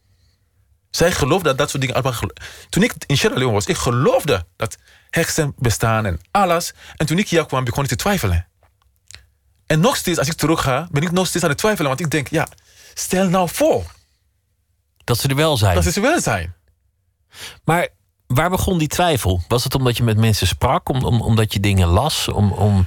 Zij 0.91 1.13
gelooft 1.13 1.45
dat 1.45 1.59
dat 1.59 1.71
soort 1.71 1.83
dingen 1.83 2.03
allemaal... 2.03 2.31
Toen 2.69 2.83
ik 2.83 2.95
in 3.07 3.17
Sierra 3.17 3.37
Leone 3.37 3.53
was, 3.53 3.67
ik 3.67 3.77
geloofde 3.77 4.47
dat 4.57 4.77
heksen 5.11 5.55
bestaan 5.59 6.07
en 6.07 6.21
alles. 6.31 6.73
En 6.97 7.07
toen 7.07 7.19
ik 7.19 7.29
hier 7.29 7.47
kwam, 7.47 7.65
begon 7.65 7.83
ik 7.83 7.89
te 7.89 7.97
twijfelen. 7.97 8.49
En 9.67 9.81
nog 9.81 9.97
steeds, 9.97 10.19
als 10.19 10.29
ik 10.29 10.35
terug 10.35 10.63
ga, 10.63 10.89
ben 10.91 11.03
ik 11.03 11.11
nog 11.11 11.27
steeds 11.27 11.45
aan 11.45 11.51
het 11.51 11.59
twijfelen. 11.59 11.89
Want 11.89 12.01
ik 12.01 12.11
denk, 12.11 12.29
ja, 12.29 12.49
stel 12.95 13.29
nou 13.29 13.49
voor 13.49 13.85
Dat 15.05 15.19
ze 15.19 15.29
er 15.29 15.37
wel 15.37 15.57
zijn. 15.57 15.75
dat 15.75 15.85
ze 15.85 16.01
wel 16.01 16.21
zijn. 16.21 16.55
Maar 17.65 17.89
waar 18.27 18.51
begon 18.51 18.79
die 18.79 18.89
twijfel? 18.89 19.43
Was 19.49 19.65
het 19.65 19.75
omdat 19.75 19.97
je 19.97 20.03
met 20.03 20.17
mensen 20.17 20.47
sprak? 20.47 20.89
Om, 20.89 21.05
om, 21.05 21.21
omdat 21.21 21.53
je 21.53 21.61
dingen 21.61 21.89
las? 21.89 22.29
Om, 22.29 22.53
om... 22.53 22.87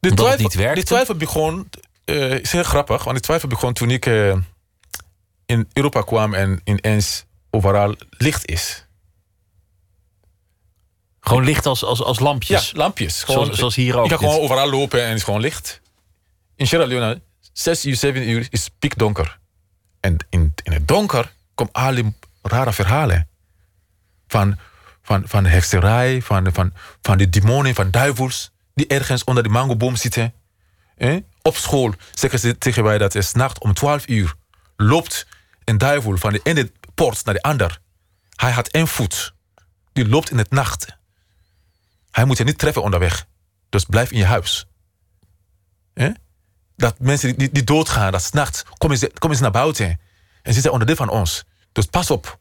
Twijfel, 0.00 0.42
niet 0.42 0.54
werkte? 0.54 0.80
De 0.80 0.86
twijfel 0.86 1.14
begon, 1.14 1.68
eh 2.04 2.38
is 2.38 2.52
heel 2.52 2.62
grappig, 2.62 3.04
want 3.04 3.16
de 3.16 3.22
twijfel 3.22 3.48
begon 3.48 3.72
toen 3.72 3.90
ik 3.90 4.06
eh, 4.06 4.36
in 5.46 5.68
Europa 5.72 6.02
kwam 6.02 6.34
en 6.34 6.60
ineens 6.64 7.24
overal 7.50 7.94
licht 8.10 8.46
is. 8.46 8.86
Gewoon 11.20 11.44
licht 11.44 11.66
als, 11.66 11.84
als, 11.84 12.02
als 12.02 12.18
Ja, 12.18 12.24
lampjes. 12.24 12.72
lampjes. 12.74 13.18
Zoals- 13.18 13.56
zoals 13.58 13.74
hier 13.74 13.96
ook. 13.98 14.04
Je 14.04 14.10
kan 14.10 14.18
Dit- 14.18 14.28
gewoon 14.28 14.44
overal 14.44 14.70
lopen 14.70 15.00
en 15.02 15.08
het 15.08 15.16
is 15.16 15.22
gewoon 15.24 15.40
licht. 15.40 15.80
In 16.56 16.66
Sierra 16.66 16.86
Leone, 16.86 17.20
6 17.52 17.84
uur, 17.86 17.96
7 17.96 18.28
uur 18.28 18.46
is 18.50 18.68
pikdonker. 18.78 19.38
En 20.00 20.16
in, 20.30 20.54
in 20.62 20.72
het 20.72 20.88
donker 20.88 21.32
komen 21.54 21.72
alle 21.72 22.12
rare 22.42 22.72
verhalen. 22.72 23.28
Van, 24.32 24.58
van, 25.02 25.22
van 25.26 25.44
hekserij, 25.46 26.22
van, 26.22 26.52
van, 26.52 26.72
van 27.02 27.18
de 27.18 27.28
demonen, 27.28 27.74
van 27.74 27.90
duivels... 27.90 28.50
die 28.74 28.86
ergens 28.86 29.24
onder 29.24 29.42
de 29.42 29.48
mangoboom 29.48 29.96
zitten. 29.96 30.34
Op 31.42 31.56
school 31.56 31.94
zeggen 32.14 32.38
ze 32.38 32.58
tegen 32.58 32.84
mij 32.84 32.98
dat 32.98 33.14
er 33.14 33.22
s'nachts 33.22 33.58
om 33.58 33.74
12 33.74 34.08
uur... 34.08 34.34
loopt 34.76 35.26
een 35.64 35.78
duivel 35.78 36.16
van 36.16 36.32
de 36.32 36.40
ene 36.42 36.72
poort 36.94 37.24
naar 37.24 37.34
de 37.34 37.42
ander. 37.42 37.78
Hij 38.36 38.50
had 38.50 38.68
één 38.68 38.88
voet. 38.88 39.34
Die 39.92 40.08
loopt 40.08 40.30
in 40.30 40.38
het 40.38 40.50
nacht. 40.50 40.86
Hij 42.10 42.24
moet 42.24 42.38
je 42.38 42.44
niet 42.44 42.58
treffen 42.58 42.82
onderweg. 42.82 43.26
Dus 43.68 43.84
blijf 43.84 44.10
in 44.10 44.18
je 44.18 44.24
huis. 44.24 44.66
Dat 46.76 46.98
mensen 46.98 47.36
die, 47.38 47.50
die, 47.52 47.64
doodgaan, 47.64 48.12
dat 48.12 48.22
s'nachts, 48.22 48.64
komen 48.78 48.98
ze, 48.98 49.10
komen 49.18 49.36
ze 49.36 49.42
naar 49.42 49.50
buiten. 49.50 50.00
En 50.42 50.54
zijn 50.54 50.72
onderdeel 50.72 50.96
van 50.96 51.08
ons. 51.08 51.44
Dus 51.72 51.86
pas 51.86 52.10
op. 52.10 52.40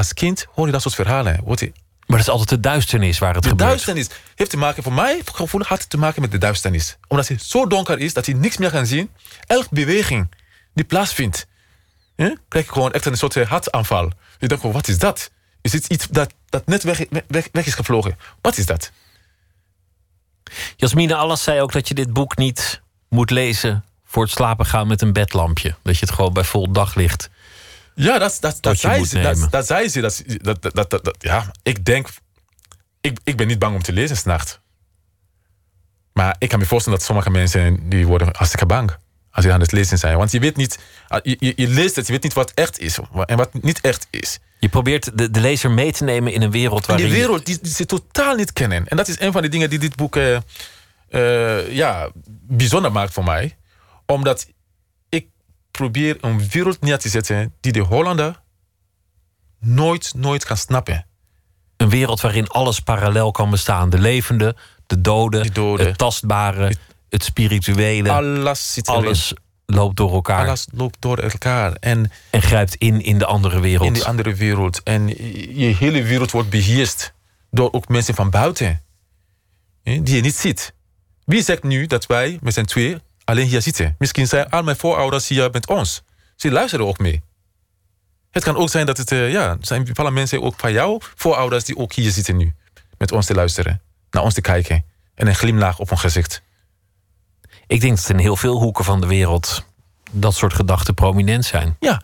Als 0.00 0.12
kind 0.14 0.46
hoor 0.54 0.66
je 0.66 0.72
dat 0.72 0.82
soort 0.82 0.94
verhalen. 0.94 1.32
Je, 1.32 1.72
Maar 2.06 2.18
dat 2.18 2.18
is 2.18 2.28
altijd 2.28 2.48
de 2.48 2.60
duisternis 2.60 3.18
waar 3.18 3.34
het 3.34 3.42
de 3.42 3.48
gebeurt. 3.48 3.68
duisternis 3.68 4.08
heeft 4.34 4.50
te 4.50 4.56
maken, 4.56 4.82
voor 4.82 4.92
mij 4.92 5.20
gevoel 5.32 5.62
had 5.62 5.78
het 5.78 5.90
te 5.90 5.98
maken 5.98 6.20
met 6.22 6.30
de 6.30 6.38
duisternis. 6.38 6.96
Omdat 7.08 7.28
het 7.28 7.42
zo 7.42 7.66
donker 7.66 7.98
is 7.98 8.12
dat 8.12 8.26
je 8.26 8.34
niks 8.34 8.56
meer 8.56 8.70
kan 8.70 8.86
zien. 8.86 9.10
Elke 9.46 9.68
beweging 9.70 10.34
die 10.74 10.84
plaatsvindt, 10.84 11.46
hè, 12.16 12.32
krijg 12.48 12.66
je 12.66 12.72
gewoon 12.72 12.92
echt 12.92 13.04
een 13.04 13.16
soort 13.16 13.36
eh, 13.36 13.48
hartaanval. 13.48 14.12
Je 14.38 14.48
denkt, 14.48 14.64
wat 14.64 14.88
is 14.88 14.98
dat? 14.98 15.30
Is 15.60 15.70
dit 15.70 15.86
iets 15.86 16.06
dat, 16.06 16.32
dat 16.48 16.66
net 16.66 16.82
weg, 16.82 17.04
weg, 17.26 17.48
weg 17.52 17.66
is 17.66 17.74
gevlogen? 17.74 18.18
Wat 18.40 18.56
is 18.56 18.66
dat? 18.66 18.92
Jasmine 20.76 21.14
Allas 21.14 21.42
zei 21.42 21.60
ook 21.60 21.72
dat 21.72 21.88
je 21.88 21.94
dit 21.94 22.12
boek 22.12 22.36
niet 22.36 22.80
moet 23.08 23.30
lezen 23.30 23.84
voor 24.04 24.22
het 24.22 24.32
slapen 24.32 24.66
gaan 24.66 24.86
met 24.86 25.02
een 25.02 25.12
bedlampje. 25.12 25.74
Dat 25.82 25.98
je 25.98 26.06
het 26.06 26.14
gewoon 26.14 26.32
bij 26.32 26.44
vol 26.44 26.72
daglicht. 26.72 27.30
Ja, 27.94 28.18
dat, 28.18 28.36
dat, 28.40 28.56
dat, 28.60 28.78
zei 28.78 29.04
ze. 29.04 29.20
Dat, 29.40 29.50
dat 29.50 29.66
zei 29.66 29.88
ze. 29.88 30.00
Dat, 30.00 30.22
dat, 30.42 30.62
dat, 30.62 30.90
dat, 30.90 31.04
dat- 31.04 31.16
ja, 31.18 31.50
ik 31.62 31.84
denk... 31.84 32.08
Ik, 33.00 33.18
ik 33.24 33.36
ben 33.36 33.46
niet 33.46 33.58
bang 33.58 33.74
om 33.74 33.82
te 33.82 33.92
lezen 33.92 34.16
s'nachts. 34.16 34.58
Maar 36.12 36.36
ik 36.38 36.48
kan 36.48 36.58
me 36.58 36.64
voorstellen 36.66 36.98
dat 36.98 37.06
sommige 37.06 37.30
mensen... 37.30 37.88
die 37.88 38.06
worden 38.06 38.28
hartstikke 38.32 38.66
bang 38.66 38.96
als 39.30 39.44
ze 39.44 39.52
aan 39.52 39.60
het 39.60 39.72
lezen 39.72 39.98
zijn. 39.98 40.16
Want 40.16 40.30
je 40.30 40.40
weet 40.40 40.56
niet... 40.56 40.78
Je, 41.22 41.36
je, 41.38 41.52
je 41.56 41.68
leest 41.68 41.96
het, 41.96 42.06
je 42.06 42.12
weet 42.12 42.22
niet 42.22 42.32
wat 42.32 42.52
echt 42.54 42.78
is 42.78 42.98
en 43.26 43.36
wat 43.36 43.50
niet 43.62 43.80
echt 43.80 44.06
is. 44.10 44.38
Je 44.58 44.68
probeert 44.68 45.18
de, 45.18 45.30
de 45.30 45.40
lezer 45.40 45.70
mee 45.70 45.92
te 45.92 46.04
nemen 46.04 46.32
in 46.32 46.42
een 46.42 46.50
wereld 46.50 46.86
waarin 46.86 47.06
die 47.06 47.14
je- 47.14 47.20
wereld 47.20 47.46
die, 47.46 47.58
die 47.62 47.72
ze 47.74 47.86
totaal 47.86 48.34
niet 48.34 48.52
kennen. 48.52 48.88
En 48.88 48.96
dat 48.96 49.08
is 49.08 49.20
een 49.20 49.32
van 49.32 49.42
de 49.42 49.48
dingen 49.48 49.70
die 49.70 49.78
dit 49.78 49.96
boek 49.96 50.16
eh, 50.16 50.36
eh, 51.08 51.72
ja, 51.72 52.10
bijzonder 52.42 52.92
maakt 52.92 53.12
voor 53.12 53.24
mij. 53.24 53.56
Omdat 54.06 54.46
probeer 55.70 56.16
een 56.20 56.48
wereld 56.48 56.80
neer 56.80 56.98
te 56.98 57.08
zetten 57.08 57.54
die 57.60 57.72
de 57.72 57.80
Hollander 57.80 58.40
nooit, 59.58 60.12
nooit 60.16 60.44
kan 60.44 60.56
snappen. 60.56 61.06
een 61.76 61.88
wereld 61.88 62.20
waarin 62.20 62.48
alles 62.48 62.80
parallel 62.80 63.30
kan 63.30 63.50
bestaan. 63.50 63.90
De 63.90 63.98
levende, 63.98 64.56
de 64.86 65.00
dode, 65.00 65.40
De 65.42 65.50
dode. 65.50 65.84
het 65.84 65.98
tastbare, 65.98 66.74
het 67.08 67.24
spirituele. 67.24 68.10
Alles 68.10 68.72
zit 68.72 68.88
erin. 68.88 69.00
alles 69.04 69.32
loopt 69.66 69.96
door 69.96 70.12
elkaar 70.12 70.46
Alles 70.46 70.66
loopt 70.72 70.96
door 71.00 71.18
elkaar. 71.18 71.72
En 71.72 72.10
en 72.30 72.42
grijpt 72.42 72.74
in 72.74 73.02
in 73.02 73.18
de 73.18 73.26
andere 73.26 73.60
wereld. 73.60 73.86
in 73.86 73.92
die 73.92 74.04
andere 74.04 74.34
wereld. 74.34 74.82
En 74.82 75.08
je 75.58 75.74
hele 75.78 76.02
wereld 76.02 76.30
wordt 76.30 76.50
beheerst 76.50 77.12
door 77.50 77.72
ook 77.72 77.88
mensen 77.88 78.14
van 78.14 78.30
buiten. 78.30 78.82
Die 79.82 80.14
je 80.14 80.20
niet 80.20 80.36
ziet. 80.36 80.74
Wie 81.24 81.42
zegt 81.42 81.62
nu 81.62 81.86
dat 81.86 82.06
wij 82.06 82.38
met 82.42 82.54
z'n 82.54 82.64
twee 82.64 82.96
alleen 83.30 83.46
hier 83.46 83.62
zitten? 83.62 83.94
Misschien 83.98 84.26
zijn 84.26 84.50
al 84.50 84.62
mijn 84.62 84.76
voorouders 84.76 85.28
hier 85.28 85.50
met 85.50 85.68
ons. 85.68 86.02
Ze 86.36 86.50
luisteren 86.50 86.86
ook 86.86 86.98
mee. 86.98 87.22
Het 88.30 88.44
kan 88.44 88.56
ook 88.56 88.70
zijn 88.70 88.86
dat 88.86 88.96
het, 88.96 89.12
eh, 89.12 89.32
ja, 89.32 89.56
zijn 89.60 89.84
bepaalde 89.84 90.10
mensen 90.10 90.42
ook 90.42 90.54
van 90.56 90.72
jouw 90.72 90.98
voorouders 91.14 91.64
die 91.64 91.76
ook 91.76 91.92
hier 91.92 92.10
zitten 92.10 92.36
nu. 92.36 92.54
Met 92.98 93.12
ons 93.12 93.26
te 93.26 93.34
luisteren, 93.34 93.82
naar 94.10 94.22
ons 94.22 94.34
te 94.34 94.40
kijken. 94.40 94.84
En 95.14 95.26
een 95.26 95.34
glimlach 95.34 95.78
op 95.78 95.88
hun 95.88 95.98
gezicht. 95.98 96.42
Ik 97.66 97.80
denk 97.80 97.96
dat 97.96 98.08
in 98.08 98.18
heel 98.18 98.36
veel 98.36 98.60
hoeken 98.60 98.84
van 98.84 99.00
de 99.00 99.06
wereld 99.06 99.64
dat 100.10 100.34
soort 100.34 100.54
gedachten 100.54 100.94
prominent 100.94 101.44
zijn. 101.44 101.76
Ja, 101.80 102.02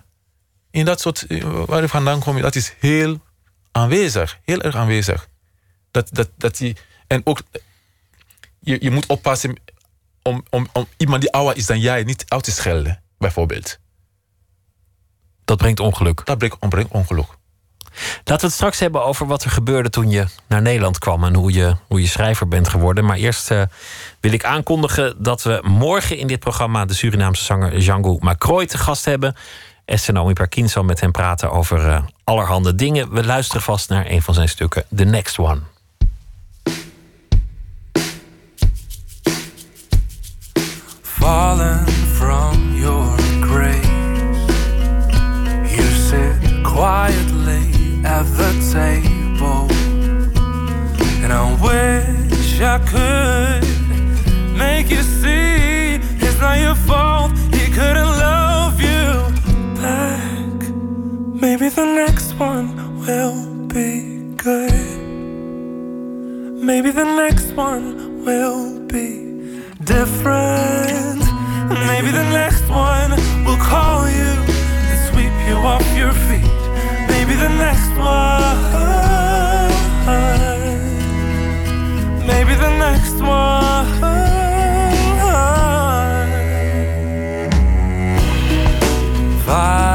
in 0.70 0.84
dat 0.84 1.00
soort, 1.00 1.26
eh, 1.26 1.64
waar 1.66 1.80
je 1.80 1.88
vandaan 1.88 2.20
komt, 2.20 2.42
dat 2.42 2.54
is 2.54 2.74
heel 2.78 3.20
aanwezig. 3.72 4.38
Heel 4.44 4.60
erg 4.60 4.74
aanwezig. 4.74 5.28
Dat, 5.90 6.08
dat, 6.12 6.30
dat 6.36 6.56
die, 6.56 6.76
en 7.06 7.20
ook, 7.24 7.42
eh, 7.50 7.60
je, 8.58 8.76
je 8.80 8.90
moet 8.90 9.06
oppassen 9.06 9.56
om, 10.26 10.42
om, 10.50 10.66
om 10.72 10.86
iemand 10.96 11.20
die 11.20 11.32
ouder 11.32 11.56
is 11.56 11.66
dan 11.66 11.80
jij 11.80 12.02
niet 12.02 12.24
uit 12.28 12.44
te 12.44 12.50
schelden, 12.50 13.02
bijvoorbeeld. 13.18 13.78
Dat 15.44 15.58
brengt 15.58 15.80
ongeluk. 15.80 16.22
Dat 16.24 16.38
brengt, 16.38 16.88
ongeluk. 16.90 17.26
Laten 18.16 18.40
we 18.40 18.46
het 18.46 18.52
straks 18.52 18.78
hebben 18.78 19.04
over 19.04 19.26
wat 19.26 19.44
er 19.44 19.50
gebeurde 19.50 19.90
toen 19.90 20.10
je 20.10 20.26
naar 20.46 20.62
Nederland 20.62 20.98
kwam 20.98 21.24
en 21.24 21.34
hoe 21.34 21.52
je, 21.52 21.76
hoe 21.88 22.00
je 22.00 22.06
schrijver 22.06 22.48
bent 22.48 22.68
geworden. 22.68 23.04
Maar 23.04 23.16
eerst 23.16 23.50
eh, 23.50 23.62
wil 24.20 24.32
ik 24.32 24.44
aankondigen 24.44 25.22
dat 25.22 25.42
we 25.42 25.60
morgen 25.62 26.18
in 26.18 26.26
dit 26.26 26.40
programma 26.40 26.84
de 26.84 26.94
Surinaamse 26.94 27.44
zanger 27.44 27.78
Django 27.78 28.16
Macroy 28.20 28.66
te 28.66 28.78
gast 28.78 29.04
hebben. 29.04 29.36
Esther 29.84 30.14
Naomi 30.14 30.32
Perkin 30.32 30.68
zal 30.68 30.84
met 30.84 31.00
hem 31.00 31.12
praten 31.12 31.50
over 31.50 31.88
eh, 31.88 32.02
allerhande 32.24 32.74
dingen. 32.74 33.12
We 33.12 33.24
luisteren 33.24 33.62
vast 33.62 33.88
naar 33.88 34.10
een 34.10 34.22
van 34.22 34.34
zijn 34.34 34.48
stukken, 34.48 34.84
The 34.96 35.04
Next 35.04 35.38
One. 35.38 35.60
Fallen 41.26 41.84
from 42.18 42.54
your 42.76 43.08
grace. 43.40 44.46
You 45.76 45.86
sit 46.08 46.36
quietly 46.64 47.64
at 48.04 48.26
the 48.40 48.50
table, 48.76 49.66
and 51.22 51.32
I 51.32 51.44
wish 51.68 52.60
I 52.74 52.78
could 52.92 53.64
make 54.56 54.88
you 54.88 55.02
see 55.02 55.98
it's 56.24 56.38
not 56.40 56.60
your 56.60 56.78
fault. 56.88 57.32
He 57.58 57.64
couldn't 57.78 58.12
love 58.28 58.80
you 58.90 59.08
back. 59.82 60.58
Maybe 61.44 61.68
the 61.70 61.86
next 62.02 62.38
one 62.38 62.68
will 63.04 63.38
be 63.76 63.90
good. 64.46 64.98
Maybe 66.70 66.90
the 66.92 67.08
next 67.22 67.48
one 67.66 68.24
will 68.24 68.78
be 68.86 69.25
different. 69.86 71.20
Maybe 71.86 72.10
the 72.10 72.26
next 72.40 72.68
one 72.68 73.10
will 73.46 73.56
call 73.56 74.10
you. 74.10 74.32
It's 74.92 75.08
you 75.48 75.54
off 75.54 75.86
your 75.96 76.12
feet. 76.26 76.50
Maybe 77.08 77.34
the 77.34 77.48
next 77.48 77.90
one. 77.96 78.58
Maybe 82.26 82.54
the 82.54 82.72
next 82.86 83.16
one. 83.22 83.86
Fighting 89.46 89.85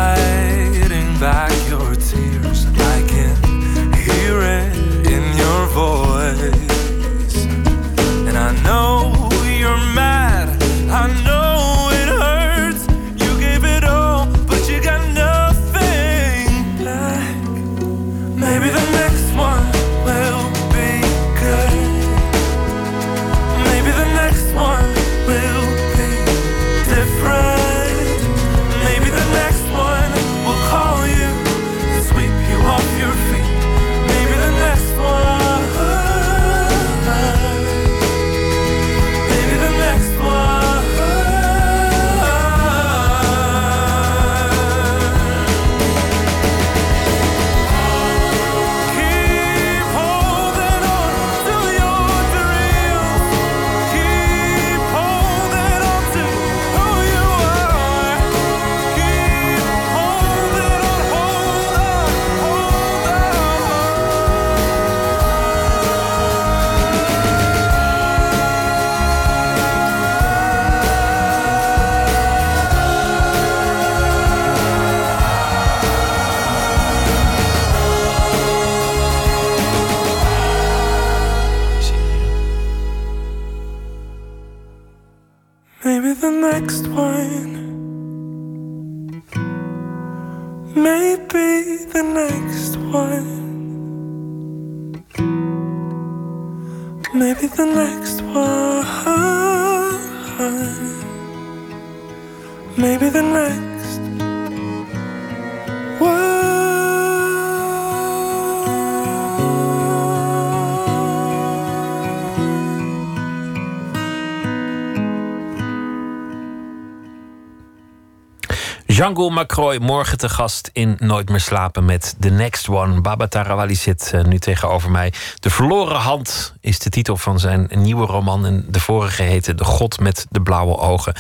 Django 119.02 119.30
Macroy, 119.30 119.78
morgen 119.78 120.18
te 120.18 120.30
gast 120.30 120.70
in 120.74 120.96
Nooit 121.00 121.30
meer 121.30 121.40
slapen 121.40 121.86
met 121.86 122.16
The 122.20 122.30
Next 122.30 122.68
One. 122.68 123.02
Baba 123.02 123.28
Tarawali 123.28 123.76
zit 123.76 124.12
eh, 124.14 124.24
nu 124.24 124.40
tegenover 124.40 124.92
mij. 124.92 125.14
De 125.40 125.50
verloren 125.50 125.96
hand 125.96 126.54
is 126.60 126.80
de 126.80 126.90
titel 126.90 127.18
van 127.18 127.40
zijn 127.40 127.70
nieuwe 127.76 128.06
roman. 128.06 128.46
En 128.46 128.66
de 128.68 128.80
vorige 128.80 129.24
heette 129.24 129.56
De 129.56 129.64
God 129.64 130.00
met 130.00 130.26
de 130.30 130.42
blauwe 130.42 130.78
ogen. 130.78 131.14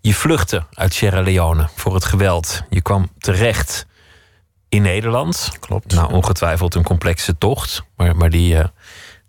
Je 0.00 0.14
vluchtte 0.14 0.64
uit 0.72 0.94
Sierra 0.94 1.22
Leone 1.22 1.68
voor 1.74 1.94
het 1.94 2.04
geweld. 2.04 2.62
Je 2.70 2.80
kwam 2.80 3.08
terecht 3.18 3.86
in 4.68 4.82
Nederland. 4.82 5.50
Klopt. 5.60 5.94
Nou, 5.94 6.12
ongetwijfeld 6.12 6.74
een 6.74 6.84
complexe 6.84 7.38
tocht. 7.38 7.82
Maar, 7.96 8.16
maar 8.16 8.30
die, 8.30 8.58
eh, 8.58 8.68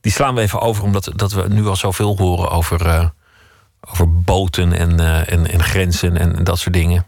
die 0.02 0.12
slaan 0.12 0.36
we 0.36 0.42
even 0.42 0.62
over, 0.62 0.84
omdat 0.84 1.12
dat 1.16 1.32
we 1.32 1.46
nu 1.48 1.68
al 1.68 1.76
zoveel 1.76 2.18
horen 2.18 2.50
over, 2.50 2.88
eh, 2.88 3.10
over 3.90 4.22
boten 4.22 4.74
en, 4.74 5.00
en, 5.28 5.48
en 5.48 5.64
grenzen 5.64 6.18
en 6.18 6.44
dat 6.44 6.60
soort 6.60 6.74
dingen. 6.76 7.06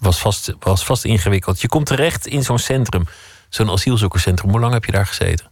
Was 0.00 0.18
vast, 0.18 0.52
was 0.58 0.84
vast 0.84 1.04
ingewikkeld. 1.04 1.60
Je 1.60 1.68
komt 1.68 1.86
terecht 1.86 2.26
in 2.26 2.42
zo'n 2.42 2.58
centrum, 2.58 3.06
zo'n 3.48 3.70
asielzoekerscentrum. 3.70 4.50
Hoe 4.50 4.60
lang 4.60 4.72
heb 4.72 4.84
je 4.84 4.92
daar 4.92 5.06
gezeten? 5.06 5.46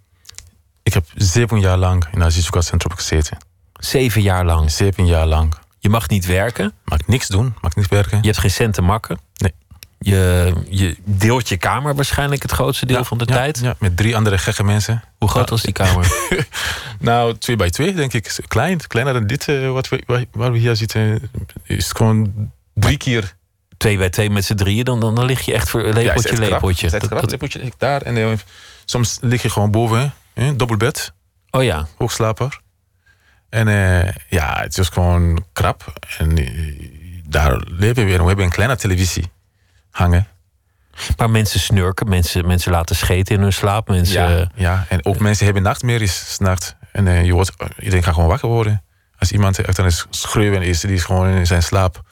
Ik 0.83 0.95
heb 0.95 1.05
zeven 1.15 1.61
jaar 1.61 1.77
lang 1.79 2.05
in 2.13 2.21
een 2.21 2.27
asielzoekerscentrum 2.27 2.97
gezeten. 2.97 3.37
Zeven 3.75 4.23
jaar 4.23 4.45
lang. 4.45 4.71
Zeven 4.71 5.07
jaar 5.07 5.27
lang. 5.27 5.55
Je 5.79 5.89
mag 5.89 6.09
niet 6.09 6.27
werken. 6.27 6.73
Mag 6.85 7.07
niks 7.07 7.27
doen, 7.29 7.55
mag 7.61 7.75
niet 7.77 7.89
werken. 7.89 8.19
Je 8.21 8.27
hebt 8.27 8.39
geen 8.39 8.51
cent 8.51 8.75
te 8.75 8.83
makken. 8.83 9.19
Nee. 9.37 9.53
Je, 10.01 10.53
je 10.69 10.97
deelt 11.05 11.49
je 11.49 11.57
kamer 11.57 11.95
waarschijnlijk 11.95 12.43
het 12.43 12.51
grootste 12.51 12.87
deel 12.87 12.97
Ja, 12.97 13.05
van 13.05 13.19
de 13.19 13.25
ja, 13.29 13.35
tijd. 13.35 13.59
Ja, 13.59 13.75
met 13.79 13.97
drie 13.97 14.17
andere 14.17 14.39
gekke 14.39 14.65
mensen. 14.65 15.03
Hoe 15.19 15.29
groot 15.29 15.45
Ja. 15.45 15.51
was 15.51 15.63
die 15.63 15.73
kamer? 15.73 16.07
Nou, 17.01 17.37
twee 17.39 17.57
bij 17.57 17.71
twee, 17.71 17.95
denk 17.95 18.13
ik. 18.13 18.39
Klein, 18.49 18.87
kleiner 18.87 19.13
dan 19.15 19.27
dit, 19.27 19.49
eh, 19.49 19.71
wat 19.71 19.89
we, 19.89 20.03
waar- 20.07 20.25
waar 20.33 20.53
we 20.53 20.59
hier 20.59 20.77
zitten. 20.77 21.31
Is 21.65 21.93
gewoon 21.93 22.51
drie 22.75 22.97
keer. 22.97 23.37
Twee 23.79 23.97
bij 23.99 24.11
twee 24.11 24.31
met 24.31 24.45
z'n 24.45 24.55
drieën, 24.55 24.85
dan, 24.85 25.01
dan, 25.01 25.15
dan 25.15 25.25
lig 25.25 25.41
je 25.41 25.53
echt 25.53 25.69
voor 25.71 25.81
Ja, 26.03 26.15
is 26.15 26.31
lepeltje, 26.39 26.91
Dat- 26.91 27.31
Lepeltje 27.31 27.73
daar. 27.79 28.03
En 28.03 28.17
eh, 28.17 28.33
soms 28.85 29.19
lig 29.21 29.43
je 29.43 29.51
gewoon 29.51 29.71
boven. 29.71 30.15
hè, 30.35 30.57
Dubbelbed, 30.57 31.13
oh 31.51 31.63
ja, 31.63 31.87
hoogslaper. 31.97 32.61
En 33.49 33.69
eh, 33.69 34.13
ja, 34.29 34.61
het 34.61 34.79
is 34.79 34.89
gewoon 34.89 35.45
krap. 35.53 35.93
En 36.19 36.37
eh, 36.39 36.91
daar 37.29 37.63
leven 37.67 37.95
we 37.95 38.05
weer. 38.05 38.21
We 38.21 38.27
hebben 38.27 38.45
een 38.45 38.51
kleine 38.51 38.77
televisie 38.77 39.31
hangen. 39.91 40.27
maar 41.17 41.31
mensen 41.31 41.61
snurken, 41.61 42.09
mensen, 42.09 42.47
mensen 42.47 42.73
laten 42.73 42.97
scheten 42.97 43.35
in 43.35 43.41
hun 43.43 43.53
slaap. 43.53 43.89
Mensen, 43.89 44.31
Ja, 44.31 44.51
ja, 44.55 44.87
en 44.89 45.05
ook 45.05 45.19
mensen 45.19 45.45
hebben 45.45 45.63
nachtmerries 45.63 46.33
s'nachts. 46.35 46.75
En 46.93 47.25
je 47.25 47.33
wordt, 47.33 47.53
iedereen 47.79 48.03
kan 48.03 48.15
gewoon 48.15 48.29
wakker 48.29 48.49
worden. 48.49 48.83
Als 49.19 49.33
iemand 49.33 49.59
echt 49.59 49.79
aan 49.79 49.85
het 49.85 50.07
schreeuwen 50.11 50.63
is, 50.63 50.81
die 50.81 50.93
is 50.93 51.05
gewoon 51.05 51.29
in 51.29 51.47
zijn 51.47 51.63
slaap. 51.63 52.03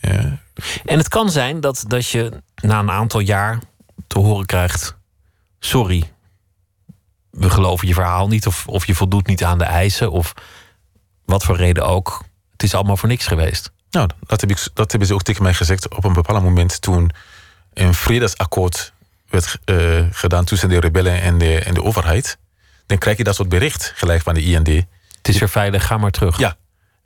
Ja. 0.00 0.38
En 0.84 0.98
het 0.98 1.08
kan 1.08 1.30
zijn 1.30 1.60
dat, 1.60 1.84
dat 1.86 2.08
je 2.08 2.42
na 2.54 2.78
een 2.78 2.90
aantal 2.90 3.20
jaar 3.20 3.58
te 4.06 4.18
horen 4.18 4.46
krijgt: 4.46 4.96
sorry, 5.58 6.12
we 7.30 7.50
geloven 7.50 7.88
je 7.88 7.94
verhaal 7.94 8.28
niet, 8.28 8.46
of, 8.46 8.66
of 8.66 8.86
je 8.86 8.94
voldoet 8.94 9.26
niet 9.26 9.44
aan 9.44 9.58
de 9.58 9.64
eisen, 9.64 10.10
of 10.10 10.32
wat 11.24 11.44
voor 11.44 11.56
reden 11.56 11.86
ook. 11.86 12.24
Het 12.52 12.62
is 12.62 12.74
allemaal 12.74 12.96
voor 12.96 13.08
niks 13.08 13.26
geweest. 13.26 13.70
Nou, 13.90 14.08
dat, 14.26 14.40
heb 14.40 14.50
ik, 14.50 14.68
dat 14.74 14.90
hebben 14.90 15.08
ze 15.08 15.14
ook 15.14 15.22
tegen 15.22 15.42
mij 15.42 15.54
gezegd 15.54 15.94
op 15.96 16.04
een 16.04 16.12
bepaald 16.12 16.42
moment 16.42 16.80
toen 16.80 17.10
een 17.72 17.94
vredesakkoord 17.94 18.92
werd 19.28 19.58
eh, 19.64 20.04
gedaan 20.10 20.44
tussen 20.44 20.68
de 20.68 20.80
rebellen 20.80 21.20
en 21.22 21.38
de, 21.38 21.58
en 21.58 21.74
de 21.74 21.82
overheid. 21.82 22.38
Dan 22.86 22.98
krijg 22.98 23.16
je 23.16 23.24
dat 23.24 23.34
soort 23.34 23.48
bericht 23.48 23.92
gelijk 23.94 24.22
van 24.22 24.34
de 24.34 24.42
IND. 24.42 24.66
Het 25.16 25.28
is 25.28 25.38
weer 25.38 25.48
veilig, 25.48 25.86
ga 25.86 25.98
maar 25.98 26.10
terug. 26.10 26.38
Ja. 26.38 26.56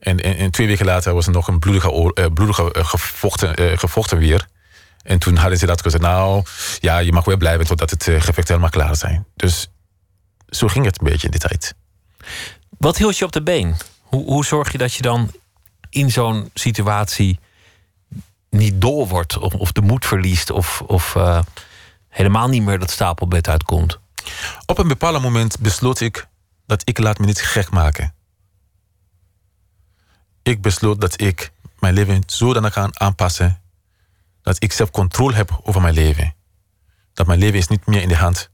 En, 0.01 0.21
en, 0.21 0.37
en 0.37 0.51
twee 0.51 0.67
weken 0.67 0.87
later 0.87 1.15
was 1.15 1.27
er 1.27 1.33
nog 1.33 1.49
een 1.49 1.59
bloedige, 1.59 2.13
eh, 2.15 2.27
bloedige 2.35 2.73
eh, 2.73 2.85
gevochten, 2.85 3.57
eh, 3.57 3.79
gevochten 3.79 4.19
weer. 4.19 4.47
En 5.03 5.19
toen 5.19 5.37
hadden 5.37 5.59
ze 5.59 5.67
dat 5.67 5.83
gezegd, 5.83 6.03
nou, 6.03 6.45
ja, 6.79 6.99
je 6.99 7.13
mag 7.13 7.25
weer 7.25 7.37
blijven 7.37 7.67
totdat 7.67 7.91
het 7.91 8.03
gevecht 8.03 8.49
helemaal 8.49 8.71
klaar 8.71 8.97
zijn. 8.97 9.27
Dus 9.37 9.69
zo 10.49 10.69
ging 10.69 10.85
het 10.85 11.01
een 11.01 11.07
beetje 11.07 11.27
in 11.27 11.31
die 11.31 11.41
tijd. 11.41 11.75
Wat 12.79 12.97
hield 12.97 13.19
je 13.19 13.25
op 13.25 13.33
de 13.33 13.43
been? 13.43 13.77
Hoe, 14.01 14.25
hoe 14.25 14.45
zorg 14.45 14.73
je 14.73 14.79
dat 14.79 14.95
je 14.95 15.03
dan 15.03 15.31
in 15.91 16.11
zo'n 16.11 16.51
situatie 16.55 17.39
niet 18.51 18.81
dol 18.81 19.09
wordt, 19.09 19.39
of, 19.39 19.55
of 19.55 19.73
de 19.73 19.81
moed 19.81 20.07
verliest, 20.07 20.51
of, 20.51 20.83
of 20.87 21.17
helemaal 22.09 22.49
niet 22.49 22.63
meer 22.63 22.79
dat 22.79 22.91
stapelbed 22.91 23.49
uitkomt? 23.49 23.99
Op 24.67 24.79
een 24.79 24.89
bepaald 24.89 25.23
moment 25.23 25.59
besloot 25.59 26.01
ik 26.01 26.27
dat 26.67 26.83
ik 26.85 26.99
laat 26.99 27.19
me 27.19 27.27
niet 27.27 27.43
gek 27.43 27.71
maken. 27.71 28.15
Ik 30.42 30.62
besloot 30.62 31.00
dat 31.00 31.20
ik 31.20 31.53
mijn 31.79 31.94
leven 31.94 32.22
zodanig 32.26 32.72
kan 32.72 33.00
aanpassen 33.00 33.62
dat 34.42 34.62
ik 34.62 34.72
zelf 34.72 34.90
controle 34.90 35.35
heb 35.35 35.61
over 35.62 35.81
mijn 35.81 35.94
leven. 35.94 36.35
Dat 37.12 37.26
mijn 37.26 37.38
leven 37.38 37.59
is 37.59 37.68
niet 37.68 37.87
meer 37.87 38.03
in 38.03 38.09
de 38.09 38.16
hand 38.16 38.50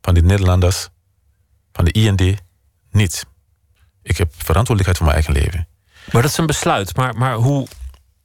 van 0.00 0.14
de 0.14 0.22
Nederlanders, 0.22 0.88
van 1.72 1.84
de 1.84 1.92
IND, 1.92 2.40
niet. 2.90 3.26
Ik 4.02 4.16
heb 4.16 4.32
verantwoordelijkheid 4.36 4.96
voor 4.96 5.06
mijn 5.06 5.18
eigen 5.18 5.34
leven. 5.34 5.68
Maar 6.12 6.22
dat 6.22 6.30
is 6.30 6.36
een 6.36 6.46
besluit. 6.46 6.96
Maar, 6.96 7.16
maar 7.16 7.34
hoe 7.34 7.66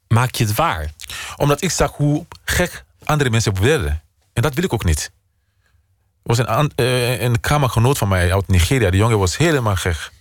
maak 0.08 0.36
je 0.36 0.46
het 0.46 0.56
waar? 0.56 0.94
Omdat 1.36 1.62
ik 1.62 1.72
zag 1.72 1.92
hoe 1.92 2.26
gek 2.44 2.86
andere 3.04 3.30
mensen 3.30 3.54
beweerden. 3.54 4.04
En 4.34 4.42
dat 4.42 4.54
wil 4.54 4.64
ik 4.64 4.74
ook 4.74 4.84
niet. 4.84 5.12
Er 6.24 6.36
was 6.36 6.38
een, 6.38 6.72
eh, 6.76 7.22
een 7.22 7.40
kamergenoot 7.40 7.98
van 7.98 8.08
mij 8.08 8.34
uit 8.34 8.48
Nigeria. 8.48 8.90
Die 8.90 9.00
jongen 9.00 9.20
was 9.20 9.38
helemaal 9.38 9.76
gek. 9.76 10.12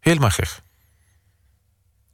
Helemaal 0.00 0.30
gek. 0.30 0.60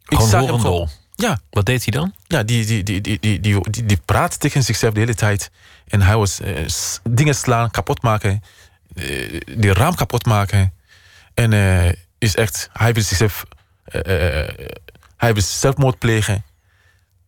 Ik 0.09 0.17
Gewoon 0.17 0.29
zag 0.31 0.41
hem 0.41 0.51
horendol. 0.51 0.89
Ja, 1.15 1.39
Wat 1.51 1.67
deed 1.67 1.83
hij 1.83 1.93
dan? 2.01 2.15
ja 2.27 2.43
die, 2.43 2.65
die, 2.67 2.83
die, 2.83 3.01
die, 3.01 3.19
die, 3.21 3.41
die, 3.41 3.87
die, 3.87 3.97
praat 4.05 4.41
tegen 4.41 4.63
zichzelf 4.63 4.95
de 4.95 5.01
hele 5.01 5.15
tijd. 5.15 5.51
En 5.89 6.03
hij 6.03 6.17
was 6.17 6.41
eh, 6.41 6.67
dingen 7.11 7.35
slaan, 7.35 7.71
kapot 7.71 8.03
maken. 8.03 8.43
eh, 8.95 9.41
die 9.59 9.73
raam 9.73 9.95
kapot 9.95 10.27
maken. 10.27 10.73
En 11.35 11.53
eh, 11.53 11.93
is 12.19 12.37
echt, 12.37 12.69
hij 12.73 12.93
wil 12.93 13.03
zichzelf, 13.03 13.45
hij 15.17 15.33
wil 15.35 15.43
zelfmoord 15.43 15.99
plegen. 15.99 16.45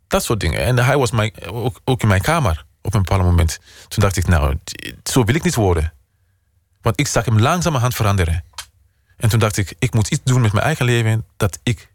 Dat 0.09 0.25
soort 0.25 0.40
dingen. 0.40 0.61
En 0.64 0.79
hij 0.79 0.97
was 0.97 1.11
mijn, 1.11 1.33
ook, 1.47 1.81
ook 1.85 2.03
in 2.03 2.09
mijn 2.09 2.21
kamer 2.21 2.64
op 2.83 2.95
een 2.95 3.03
bepaald 3.03 3.23
moment. 3.23 3.59
Toen 3.88 4.03
dacht 4.03 4.16
ik, 4.16 4.27
nou, 4.27 4.57
zo 5.05 5.25
wil 5.25 5.35
ik 5.35 5.43
niet 5.43 5.55
worden. 5.55 5.93
Want 6.83 7.01
ik 7.01 7.07
zag 7.07 7.25
hem 7.25 7.40
langzamerhand 7.40 7.95
veranderen. 7.95 8.45
En 9.16 9.29
toen 9.29 9.38
dacht 9.38 9.57
ik, 9.57 9.75
ik 9.79 9.95
moet 9.95 10.09
iets 10.11 10.21
doen 10.25 10.40
met 10.40 10.53
mijn 10.53 10.64
eigen 10.64 10.85
leven... 10.85 11.27
dat 11.37 11.59
ik 11.62 11.89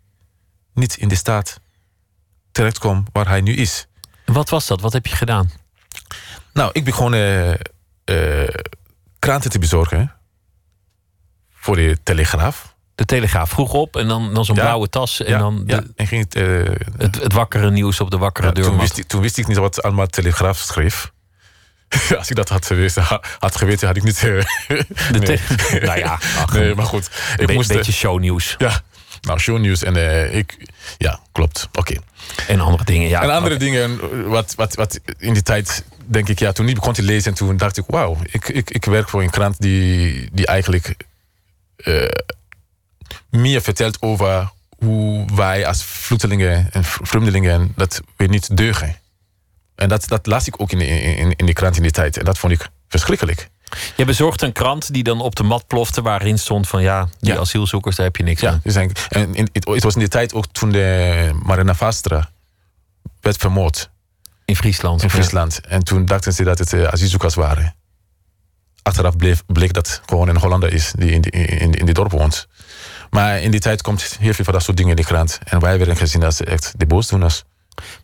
niet 0.76 0.98
in 0.98 1.08
de 1.08 1.16
staat 1.16 1.60
terechtkom 2.52 3.06
waar 3.12 3.28
hij 3.28 3.42
nu 3.42 3.54
is. 3.56 3.88
Wat 4.26 4.50
was 4.50 4.68
dat? 4.68 4.82
Wat 4.82 4.94
heb 4.94 5.06
je 5.06 5.16
gedaan? 5.16 5.52
Nou, 6.54 6.70
ik 6.74 6.84
begon 6.84 7.14
eh, 7.14 7.52
kranten 9.20 9.50
te 9.50 9.60
bezorgen. 9.60 10.14
Voor 11.54 11.76
de 11.76 11.98
Telegraaf. 12.04 12.74
De 12.96 13.06
Telegraaf 13.06 13.50
vroeg 13.50 13.74
op 13.74 13.96
en 13.96 14.08
dan, 14.08 14.34
dan 14.34 14.46
zo'n 14.46 14.56
Ja. 14.56 14.62
blauwe 14.62 14.90
tas 14.90 15.24
en 15.24 15.32
ja, 15.32 15.38
dan 15.38 15.66
de- 15.66 15.74
ja, 15.74 15.84
en 15.96 16.08
ging 16.08 16.24
het, 16.24 16.36
eh, 16.36 16.76
het, 16.98 17.16
het 17.22 17.34
wakkere 17.34 17.72
nieuws 17.72 18.00
op 18.00 18.12
de 18.12 18.18
wakkere 18.18 18.48
ja, 18.48 18.54
toen, 18.54 18.78
wist 18.80 18.98
ik, 18.98 19.08
toen 19.08 19.22
wist 19.22 19.38
ik 19.38 19.48
niet 19.48 19.58
wat 19.58 19.82
allemaal 19.84 20.08
Telegraaf 20.08 20.58
schreef. 20.58 21.12
Als 22.18 22.30
ik 22.30 22.36
dat 22.36 22.50
had 22.50 22.66
geweten, 22.66 23.04
ha- 23.04 23.22
had 23.40 23.56
geweten 23.56 23.88
had 23.88 23.96
ik 23.98 24.04
niet... 24.04 24.20
De 24.20 24.46
nee. 25.20 25.40
nou 25.88 26.00
ja, 26.00 26.12
ach, 26.38 26.54
nee, 26.54 26.76
maar 26.76 26.86
goed. 26.86 27.10
Ik 27.38 27.48
Be- 27.48 27.54
moest... 27.54 27.68
beetje 27.74 27.92
shownieuws 27.92 28.56
Ja, 28.58 28.82
nou, 29.26 29.40
shownieuws 29.40 29.84
en 29.84 29.96
eh, 29.96 30.36
ik... 30.36 30.58
Ja, 30.98 31.20
klopt. 31.32 31.70
Oké. 31.74 31.96
en 32.48 32.60
andere 32.60 32.84
dingen. 32.84 33.10
Ja, 33.10 33.22
en 33.22 33.30
andere 33.30 33.58
dingen, 33.58 34.00
wat, 34.30 34.56
wat, 34.56 34.76
wat 34.76 35.00
in 35.18 35.34
die 35.34 35.44
tijd, 35.44 35.84
denk 36.06 36.30
ik, 36.30 36.40
ja, 36.40 36.52
toen 36.52 36.70
ik 36.70 36.76
begon 36.76 36.94
te 36.94 37.02
lezen, 37.02 37.32
en 37.32 37.38
toen 37.38 37.58
dacht 37.58 37.78
ik, 37.78 37.84
wauw, 37.88 38.18
ik, 38.32 38.50
ik, 38.50 38.70
ik 38.70 38.86
werk 38.86 39.10
voor 39.10 39.22
een 39.22 39.30
krant 39.30 39.62
die, 39.62 40.30
die 40.32 40.46
eigenlijk 40.46 40.96
eh, 41.76 42.10
meer 43.30 43.62
vertelt 43.62 44.02
over 44.02 44.52
hoe 44.78 45.26
wij 45.36 45.66
als 45.66 45.84
vluchtelingen 45.84 46.68
en 46.72 46.84
vreemdelingen, 46.84 47.74
dat 47.76 48.02
we 48.16 48.26
niet 48.26 48.58
deugen. 48.58 48.96
En 49.76 49.90
dat, 49.90 50.08
dat 50.08 50.26
las 50.26 50.48
ik 50.48 50.62
ook 50.62 50.72
in, 50.72 50.82
in, 50.82 51.36
in 51.36 51.46
die 51.46 51.56
krant 51.56 51.76
in 51.76 51.82
die 51.82 51.92
tijd. 51.92 52.18
En 52.18 52.26
dat 52.26 52.38
vond 52.38 52.54
ik 52.54 52.70
verschrikkelijk. 52.88 53.50
Je 53.96 54.06
bezorgt 54.06 54.42
een 54.42 54.52
krant 54.52 54.94
die 54.94 55.04
dan 55.04 55.22
op 55.22 55.36
de 55.36 55.44
mat 55.44 55.68
plofte 55.68 56.02
waarin 56.02 56.40
stond 56.40 56.68
van 56.68 56.82
ja, 56.82 57.08
die 57.20 57.34
Ja. 57.34 57.40
asielzoekers, 57.40 57.96
daar 57.96 58.06
heb 58.06 58.16
je 58.16 58.24
niks 58.24 58.42
Ja, 58.42 58.50
aan. 58.52 58.62
en 59.10 59.50
het, 59.54 59.84
was 59.84 59.94
in 59.94 60.00
die 60.00 60.08
tijd 60.10 60.34
ook 60.34 60.46
toen 60.52 60.72
de 60.72 61.40
Marina 61.44 61.74
Vastra 61.74 62.30
werd 63.22 63.38
vermoord. 63.38 63.90
In 64.46 64.56
Friesland. 64.56 65.04
in 65.04 65.10
Friesland. 65.10 65.60
En 65.68 65.84
toen 65.84 66.06
dachten 66.06 66.34
ze 66.34 66.44
dat 66.44 66.60
het 66.60 66.74
eh, 66.74 66.84
asielzoekers 66.84 67.36
waren. 67.36 67.76
Achteraf 68.82 69.16
bleef, 69.18 69.44
bleek 69.46 69.74
dat 69.74 70.02
gewoon 70.06 70.28
een 70.28 70.38
Hollander 70.38 70.74
is 70.74 70.94
die 70.98 71.12
in 71.12 71.22
die, 71.22 71.32
in, 71.32 71.74
in 71.74 71.86
die 71.86 71.94
dorp 71.94 72.12
woont. 72.12 72.48
Maar 73.10 73.42
in 73.42 73.52
die 73.52 73.60
tijd 73.60 73.82
komt 73.82 74.18
heel 74.20 74.34
veel 74.34 74.46
van 74.46 74.54
dat 74.54 74.64
soort 74.64 74.78
dingen 74.78 74.92
in 74.92 74.96
de 74.98 75.04
krant. 75.06 75.40
En 75.44 75.60
wij 75.60 75.78
werden 75.78 75.98
gezien 75.98 76.24
als 76.24 76.42
echt 76.44 76.74
de 76.78 76.86
boosdoeners. 76.86 77.44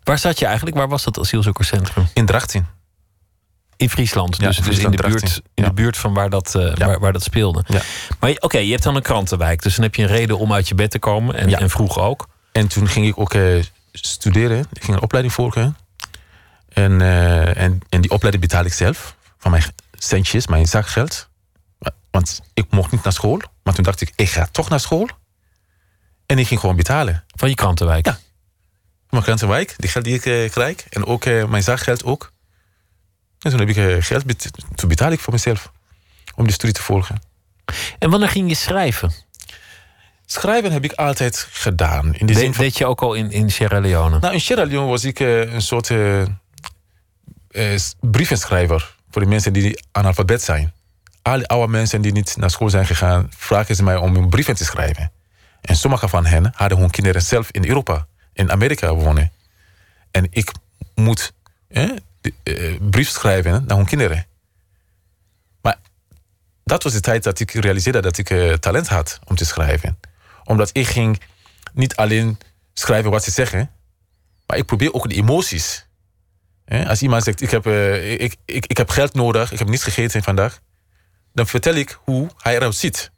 Waar 0.02 0.18
zat 0.18 0.38
je 0.38 0.46
eigenlijk? 0.46 0.76
Waar 0.76 0.88
was 0.88 1.02
dat 1.04 1.18
asielzoekerscentrum? 1.18 2.06
In 2.14 2.26
Drachtin. 2.26 2.66
In 3.82 3.90
Friesland. 3.90 4.36
Ja, 4.36 4.46
dus 4.46 4.56
dus 4.56 4.64
Friesland, 4.64 4.94
in, 4.94 5.00
de 5.02 5.08
buurt, 5.08 5.22
in 5.54 5.62
Ja. 5.62 5.68
de 5.68 5.74
buurt 5.74 5.96
van 5.96 6.14
waar 6.14 6.30
dat, 6.30 6.54
eh, 6.54 6.76
waar, 6.76 7.00
waar 7.00 7.12
dat 7.12 7.22
speelde. 7.22 7.64
Ja. 7.66 7.80
Maar 8.20 8.34
oké, 8.38 8.58
je 8.58 8.70
hebt 8.70 8.82
dan 8.82 8.96
een 8.96 9.02
krantenwijk. 9.02 9.62
Dus 9.62 9.74
dan 9.74 9.84
heb 9.84 9.94
je 9.94 10.02
een 10.02 10.08
reden 10.08 10.38
om 10.38 10.52
uit 10.52 10.68
je 10.68 10.74
bed 10.74 10.90
te 10.90 10.98
komen. 10.98 11.34
En, 11.34 11.54
en 11.54 11.70
vroeg 11.70 11.98
ook. 11.98 12.28
En 12.52 12.68
toen 12.68 12.88
ging 12.88 13.06
ik 13.06 13.18
ook 13.18 13.34
eh, 13.34 13.62
studeren. 13.92 14.58
Ik 14.72 14.82
ging 14.84 14.96
een 14.96 15.02
opleiding 15.02 15.34
volgen. 15.34 15.76
En, 16.68 17.00
eh, 17.00 17.56
en, 17.56 17.80
en 17.88 18.00
die 18.00 18.10
opleiding 18.10 18.44
betaalde 18.44 18.68
ik 18.68 18.74
zelf. 18.74 19.16
Van 19.38 19.50
mijn 19.50 19.62
centjes, 19.92 20.46
mijn 20.46 20.66
zakgeld. 20.66 21.28
Want 22.10 22.40
ik 22.54 22.66
mocht 22.70 22.92
niet 22.92 23.02
naar 23.04 23.12
school. 23.12 23.40
Maar 23.62 23.74
toen 23.74 23.84
dacht 23.84 24.00
ik, 24.00 24.12
ik 24.16 24.28
ga 24.28 24.48
toch 24.52 24.68
naar 24.68 24.80
school. 24.80 25.08
En 26.26 26.38
ik 26.38 26.46
ging 26.46 26.60
gewoon 26.60 26.76
betalen. 26.76 27.24
Van 27.28 27.48
je 27.48 27.54
krantenwijk. 27.54 28.06
Ja. 28.06 28.18
mijn 29.10 29.22
krantenwijk, 29.22 29.74
die 29.76 29.90
geld 29.90 30.04
die 30.04 30.20
ik 30.22 30.50
krijg. 30.50 30.88
En 30.88 31.04
ook 31.06 31.24
mijn 31.24 31.62
zakgeld 31.62 32.04
ook. 32.04 32.32
En 33.42 33.50
toen 33.50 33.58
heb 33.60 33.68
ik 33.68 33.76
eh, 33.76 33.96
geld, 34.00 34.24
bet- 34.24 34.50
toen 34.74 34.88
betaal 34.88 35.10
ik 35.12 35.20
voor 35.20 35.32
mezelf. 35.32 35.72
Om 36.34 36.44
die 36.44 36.52
studie 36.52 36.74
te 36.74 36.82
volgen. 36.82 37.22
En 37.98 38.10
wanneer 38.10 38.28
ging 38.28 38.48
je 38.48 38.54
schrijven? 38.54 39.12
Schrijven 40.26 40.72
heb 40.72 40.84
ik 40.84 40.92
altijd 40.92 41.46
gedaan. 41.50 42.14
In 42.14 42.26
de 42.26 42.32
De, 42.32 42.38
zin 42.38 42.54
van, 42.54 42.64
deed 42.64 42.78
je 42.78 42.86
ook 42.86 43.02
al 43.02 43.14
in, 43.14 43.30
in 43.30 43.50
Sierra 43.50 43.80
Leone? 43.80 44.18
nou, 44.18 44.32
in 44.34 44.40
Sierra 44.40 44.64
Leone 44.64 44.88
was 44.88 45.04
ik 45.04 45.20
eh, 45.20 45.52
een 45.52 45.62
soort 45.62 45.90
eh, 45.90 46.22
brievenschrijver. 48.00 48.94
Voor 49.10 49.22
de 49.22 49.28
mensen 49.28 49.52
die 49.52 49.82
analfabet 49.92 50.42
zijn. 50.42 50.72
Alle 51.22 51.46
oude 51.46 51.72
mensen 51.72 52.00
die 52.02 52.12
niet 52.12 52.36
naar 52.36 52.50
school 52.50 52.70
zijn 52.70 52.86
gegaan... 52.86 53.30
vragen 53.36 53.74
ze 53.76 53.82
mij 53.82 53.96
om 53.96 54.16
een 54.16 54.28
brieven 54.28 54.54
te 54.54 54.64
schrijven. 54.64 55.12
En 55.60 55.76
sommige 55.76 56.08
van 56.08 56.26
hen 56.26 56.52
hadden 56.54 56.78
hun 56.78 56.90
kinderen 56.90 57.22
zelf 57.22 57.50
in 57.50 57.66
Europa, 57.68 58.06
in 58.32 58.50
Amerika 58.50 58.94
wonen. 58.94 59.32
En 60.10 60.26
ik 60.30 60.50
moet 60.94 61.32
de, 61.68 61.80
eh, 61.80 61.90
brief 62.90 63.08
schrijven 63.08 63.64
naar 63.66 63.76
hun 63.76 63.86
kinderen. 63.86 64.26
Maar 65.60 65.78
dat 66.64 66.82
was 66.82 66.92
de 66.92 67.00
tijd 67.00 67.22
dat 67.22 67.40
ik 67.40 67.50
realiseerde 67.50 68.00
dat 68.00 68.18
ik 68.18 68.30
eh, 68.30 68.52
talent 68.52 68.88
had 68.88 69.18
om 69.24 69.36
te 69.36 69.44
schrijven. 69.44 69.98
Omdat 70.44 70.70
ik 70.72 70.86
ging 70.86 71.20
niet 71.72 71.96
alleen 71.96 72.38
schrijven 72.74 73.10
wat 73.10 73.24
ze 73.24 73.30
zeggen, 73.30 73.70
maar 74.46 74.56
ik 74.56 74.66
probeer 74.66 74.92
ook 74.94 75.08
de 75.08 75.14
emoties. 75.14 75.86
Eh, 76.64 76.88
Als 76.88 77.02
iemand 77.02 77.22
zegt, 77.24 77.40
ik 77.40 77.50
heb, 77.50 77.66
eh, 77.66 78.12
ik, 78.20 78.36
ik, 78.44 78.66
ik 78.66 78.76
heb 78.76 78.90
geld 78.90 79.14
nodig, 79.14 79.52
ik 79.52 79.58
heb 79.58 79.68
niets 79.68 79.82
gegeten 79.82 80.22
vandaag, 80.22 80.60
dan 81.32 81.46
vertel 81.46 81.74
ik 81.74 81.98
hoe 82.04 82.28
hij 82.38 82.54
eruit 82.54 82.74
ziet. 82.74 83.10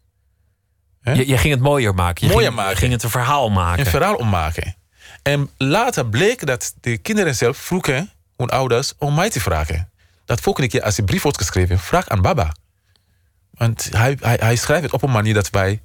Je, 1.03 1.29
je 1.29 1.39
ging 1.39 1.55
het 1.55 1.63
mooier 1.63 1.95
maken. 1.95 2.27
Je 2.27 2.33
Mooier 2.33 2.49
ging, 2.51 2.61
maken. 2.63 2.77
ging 2.77 2.93
het 2.93 3.03
een 3.03 3.11
verhaal 3.11 3.51
maken. 3.51 3.85
een 3.85 3.91
verhaal 3.91 4.15
ommaken. 4.15 4.77
En 5.23 5.51
later 5.57 6.07
bleek 6.07 6.47
dat 6.47 6.75
de 6.81 6.99
kinderen 6.99 7.35
zelf 7.35 7.57
vroegen 7.57 8.11
hun 8.37 8.49
ouders 8.51 8.93
om 8.99 9.15
mij 9.15 9.31
te 9.31 9.41
vragen. 9.41 9.91
Dat 10.25 10.41
volgende 10.41 10.69
keer 10.69 10.83
als 10.83 10.99
een 10.99 11.05
brief 11.05 11.23
wordt 11.23 11.39
geschreven, 11.39 11.79
vraag 11.79 12.09
aan 12.09 12.23
baba. 12.23 12.55
Want 13.51 13.89
hij, 13.91 14.17
hij, 14.21 14.39
hij 14.41 14.57
schrijft 14.57 14.83
het 14.83 14.93
op 14.93 15.03
een 15.03 15.11
manier 15.11 15.35
dat 15.35 15.51
wij 15.51 15.83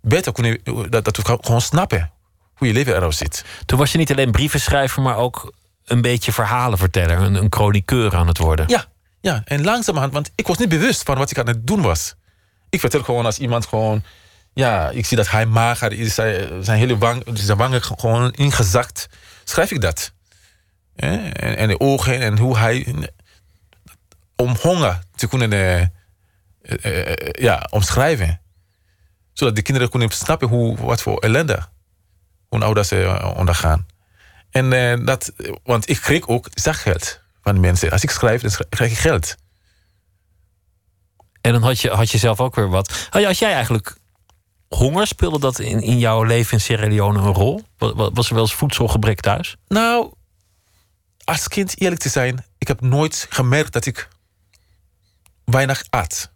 beter 0.00 0.32
kunnen, 0.32 0.60
dat, 0.90 1.04
dat 1.04 1.16
we 1.16 1.38
gewoon 1.40 1.60
snappen 1.60 2.10
hoe 2.54 2.66
je 2.66 2.74
leven 2.74 2.96
eruit 2.96 3.14
ziet. 3.14 3.44
Toen 3.66 3.78
was 3.78 3.92
je 3.92 3.98
niet 3.98 4.10
alleen 4.10 4.30
brievenschrijver, 4.30 5.02
maar 5.02 5.16
ook 5.16 5.52
een 5.84 6.00
beetje 6.00 6.32
verhalenverteller. 6.32 7.18
Een, 7.18 7.34
een 7.34 7.52
chroniqueur 7.52 8.16
aan 8.16 8.26
het 8.26 8.38
worden. 8.38 8.68
Ja, 8.68 8.84
ja, 9.20 9.42
en 9.44 9.64
langzamerhand, 9.64 10.12
want 10.12 10.30
ik 10.34 10.46
was 10.46 10.58
niet 10.58 10.68
bewust 10.68 11.02
van 11.02 11.18
wat 11.18 11.30
ik 11.30 11.38
aan 11.38 11.46
het 11.46 11.66
doen 11.66 11.80
was. 11.80 12.14
Ik 12.70 12.80
vertel 12.80 13.02
gewoon 13.02 13.24
als 13.24 13.38
iemand 13.38 13.66
gewoon, 13.66 14.02
ja, 14.52 14.90
ik 14.90 15.06
zie 15.06 15.16
dat 15.16 15.30
hij 15.30 15.46
mager 15.46 15.92
is, 15.92 16.14
zijn 16.14 16.78
hele 16.78 16.98
wang, 16.98 17.22
zijn 17.32 17.58
wangen 17.58 17.82
gewoon 17.82 18.30
ingezakt. 18.32 19.08
Schrijf 19.44 19.70
ik 19.70 19.80
dat. 19.80 20.12
En, 21.00 21.56
en 21.56 21.68
de 21.68 21.80
ogen 21.80 22.20
en 22.20 22.38
hoe 22.38 22.58
hij, 22.58 22.94
om 24.36 24.56
honger 24.60 24.98
te 25.14 25.28
kunnen 25.28 25.52
eh, 25.52 25.80
eh, 25.80 25.88
eh, 27.06 27.14
ja, 27.32 27.66
omschrijven. 27.70 28.40
Zodat 29.32 29.56
de 29.56 29.62
kinderen 29.62 29.90
kunnen 29.90 30.10
snappen 30.10 30.48
hoe, 30.48 30.76
wat 30.76 31.02
voor 31.02 31.18
ellende 31.18 31.58
hun 32.48 32.62
ouders 32.62 32.92
ondergaan. 33.36 33.86
En 34.50 35.04
dat, 35.04 35.32
want 35.62 35.88
ik 35.88 36.00
kreeg 36.00 36.28
ook 36.28 36.48
zakgeld 36.54 37.20
van 37.42 37.60
mensen. 37.60 37.90
Als 37.90 38.02
ik 38.02 38.10
schrijf, 38.10 38.40
dan 38.42 38.50
krijg 38.68 38.90
ik 38.92 38.98
geld. 38.98 39.36
En 41.40 41.52
dan 41.52 41.62
had 41.62 41.80
je, 41.80 41.90
had 41.90 42.10
je 42.10 42.18
zelf 42.18 42.40
ook 42.40 42.54
weer 42.54 42.68
wat. 42.68 43.06
Had, 43.10 43.20
je- 43.20 43.26
had 43.26 43.38
jij 43.38 43.52
eigenlijk 43.52 43.96
honger? 44.68 45.06
Speelde 45.06 45.38
dat 45.38 45.58
in, 45.58 45.80
in 45.82 45.98
jouw 45.98 46.22
leven 46.22 46.52
in 46.52 46.60
Sierra 46.60 46.88
Leone 46.88 47.18
een 47.18 47.32
rol? 47.34 47.62
Wa- 47.78 47.94
wa- 47.94 48.10
Was 48.10 48.28
er 48.28 48.34
wel 48.34 48.42
eens 48.42 48.54
voedselgebrek 48.54 49.20
thuis? 49.20 49.56
Nou, 49.68 50.12
als 51.30 51.48
kind 51.48 51.80
eerlijk 51.80 52.00
te 52.00 52.08
zijn, 52.08 52.44
ik 52.58 52.68
heb 52.68 52.80
nooit 52.80 53.26
gemerkt 53.30 53.72
dat 53.72 53.86
ik 53.86 54.08
weinig 55.44 55.84
at. 55.90 56.30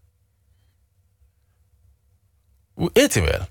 We 2.75 2.91
eten 2.93 3.23
wel. 3.25 3.47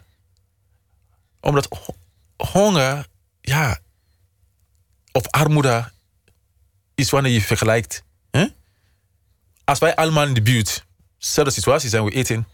Omdat 1.39 1.68
ho- 1.70 1.96
honger, 2.38 3.08
ja, 3.41 3.80
of 5.12 5.28
armoede 5.28 5.91
is 6.96 7.10
wanneer 7.10 7.32
je 7.32 7.41
vergelijkt. 7.41 8.04
Hè? 8.32 8.48
Als 9.64 9.80
wij 9.80 9.96
allemaal 9.96 10.28
in 10.28 10.34
de 10.34 10.41
buurt, 10.41 10.86
dezelfde 11.18 11.54
situatie 11.54 11.89
zijn, 11.89 12.04
we 12.04 12.12
eten 12.12 12.48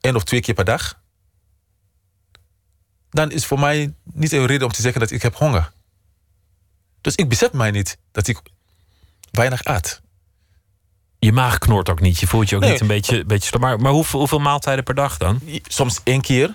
één 0.00 0.16
of 0.16 0.24
twee 0.24 0.40
keer 0.40 0.54
per 0.54 0.64
dag. 0.64 1.00
Dan 3.10 3.30
is 3.30 3.46
voor 3.46 3.58
mij 3.58 3.94
niet 4.02 4.32
een 4.32 4.46
reden 4.46 4.66
om 4.66 4.72
te 4.72 4.82
zeggen 4.82 5.00
dat 5.00 5.10
ik 5.10 5.22
heb 5.22 5.34
honger. 5.34 5.72
Dus 7.06 7.14
ik 7.14 7.28
besef 7.28 7.52
mij 7.52 7.70
niet 7.70 7.98
dat 8.12 8.26
ik 8.26 8.38
weinig 9.30 9.64
at. 9.64 10.00
Je 11.18 11.32
maag 11.32 11.58
knort 11.58 11.88
ook 11.90 12.00
niet. 12.00 12.18
Je 12.20 12.26
voelt 12.26 12.48
je 12.48 12.56
ook 12.56 12.62
Nee. 12.62 12.70
niet 12.70 12.80
een 12.80 12.86
beetje, 12.86 13.24
beetje 13.24 13.46
stom. 13.46 13.60
Maar, 13.60 13.80
maar 13.80 13.92
hoeveel, 13.92 14.18
hoeveel 14.18 14.38
maaltijden 14.38 14.84
per 14.84 14.94
dag 14.94 15.16
dan? 15.16 15.40
Soms 15.68 16.00
één 16.04 16.20
keer. 16.20 16.54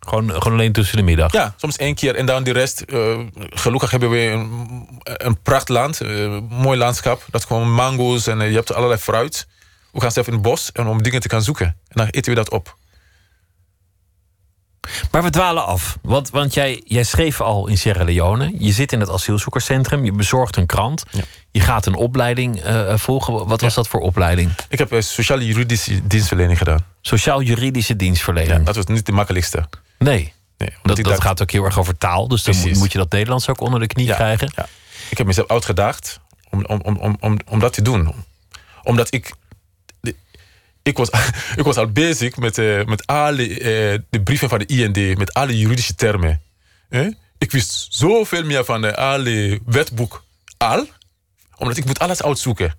Gewoon, 0.00 0.30
gewoon 0.30 0.52
alleen 0.52 0.72
tussen 0.72 0.96
de 0.96 1.02
middag. 1.02 1.32
Ja, 1.32 1.54
soms 1.56 1.76
één 1.76 1.94
keer. 1.94 2.14
En 2.14 2.26
dan 2.26 2.42
de 2.44 2.50
rest. 2.52 2.80
eh, 2.80 3.18
gelukkig 3.36 3.90
hebben 3.90 4.10
we 4.10 4.18
een, 4.18 4.88
een 5.02 5.40
prachtland. 5.42 6.00
eh, 6.00 6.38
mooi 6.48 6.78
landschap. 6.78 7.24
Dat 7.30 7.44
gewoon 7.44 7.72
mango's 7.72 8.26
en 8.26 8.40
eh, 8.40 8.48
je 8.48 8.54
hebt 8.54 8.72
allerlei 8.74 9.00
fruit. 9.00 9.46
We 9.92 10.00
gaan 10.00 10.12
zelf 10.12 10.26
in 10.26 10.32
het 10.32 10.42
bos 10.42 10.72
en 10.72 10.86
om 10.86 11.02
dingen 11.02 11.20
te 11.20 11.28
gaan 11.28 11.42
zoeken. 11.42 11.66
En 11.66 11.76
dan 11.88 12.06
eten 12.06 12.30
we 12.32 12.38
dat 12.38 12.50
op. 12.50 12.76
Maar 15.10 15.22
we 15.22 15.30
dwalen 15.30 15.66
af. 15.66 15.98
Want, 16.02 16.30
want 16.30 16.54
jij, 16.54 16.82
jij 16.84 17.02
schreef 17.02 17.40
al 17.40 17.66
in 17.66 17.78
Sierra 17.78 18.04
Leone. 18.04 18.52
Je 18.58 18.72
zit 18.72 18.92
in 18.92 19.00
het 19.00 19.10
asielzoekerscentrum. 19.10 20.04
Je 20.04 20.12
bezorgt 20.12 20.56
een 20.56 20.66
krant. 20.66 21.02
Ja. 21.10 21.20
Je 21.50 21.60
gaat 21.60 21.86
een 21.86 21.94
opleiding 21.94 22.60
eh, 22.60 22.96
volgen. 22.96 23.46
Wat 23.46 23.60
was 23.60 23.74
dat 23.74 23.88
voor 23.88 24.00
opleiding? 24.00 24.50
Ik 24.68 24.78
heb 24.78 24.92
eh, 24.92 25.00
sociaal-juridische 25.00 26.06
dienstverlening 26.06 26.58
gedaan. 26.58 26.84
Sociaal-juridische 27.00 27.92
Ja, 27.92 27.98
dienstverlening. 27.98 28.64
dat 28.66 28.76
was 28.76 28.86
niet 28.86 29.06
de 29.06 29.12
makkelijkste. 29.12 29.68
Nee. 29.98 30.32
Nee, 30.58 30.70
Dat, 30.82 30.96
dat 30.96 31.04
dacht- 31.04 31.20
gaat 31.22 31.42
ook 31.42 31.50
heel 31.50 31.64
erg 31.64 31.78
over 31.78 31.98
taal. 31.98 32.28
Dus 32.28 32.42
dan 32.42 32.54
Precies. 32.54 32.78
moet 32.78 32.92
je 32.92 32.98
dat 32.98 33.12
Nederlands 33.12 33.48
ook 33.48 33.60
onder 33.60 33.80
de 33.80 33.86
knie 33.86 34.14
krijgen. 34.14 34.52
ja. 34.56 34.66
Ik 35.10 35.18
heb 35.18 35.26
mezelf 35.26 35.48
uitgedaagd 35.50 36.20
om, 36.50 36.64
om, 36.64 36.80
om, 36.82 36.96
om, 36.96 37.16
om, 37.20 37.38
om 37.48 37.58
dat 37.58 37.72
te 37.72 37.82
doen. 37.82 38.14
Omdat 38.82 39.12
ik... 39.14 39.32
Ik 40.82 40.96
was, 40.96 41.10
ik 41.60 41.64
was 41.64 41.76
al 41.76 41.92
bezig 41.92 42.36
met, 42.36 42.58
eh, 42.58 42.84
met 42.84 43.06
alle 43.06 43.58
eh, 43.58 43.98
de 44.10 44.22
brieven 44.22 44.48
van 44.48 44.58
de 44.58 44.66
IND, 44.66 45.18
met 45.18 45.34
alle 45.34 45.58
juridische 45.58 45.94
termen. 45.94 46.42
Eh? 46.88 47.06
Ik 47.38 47.50
wist 47.50 47.86
zoveel 47.90 48.44
meer 48.44 48.64
van 48.64 48.84
eh, 48.84 48.92
alle 48.92 49.60
wetboek 49.66 50.24
al, 50.56 50.86
omdat 51.56 51.76
ik 51.76 51.84
moet 51.84 51.98
alles 51.98 52.22
uitzoeken. 52.22 52.74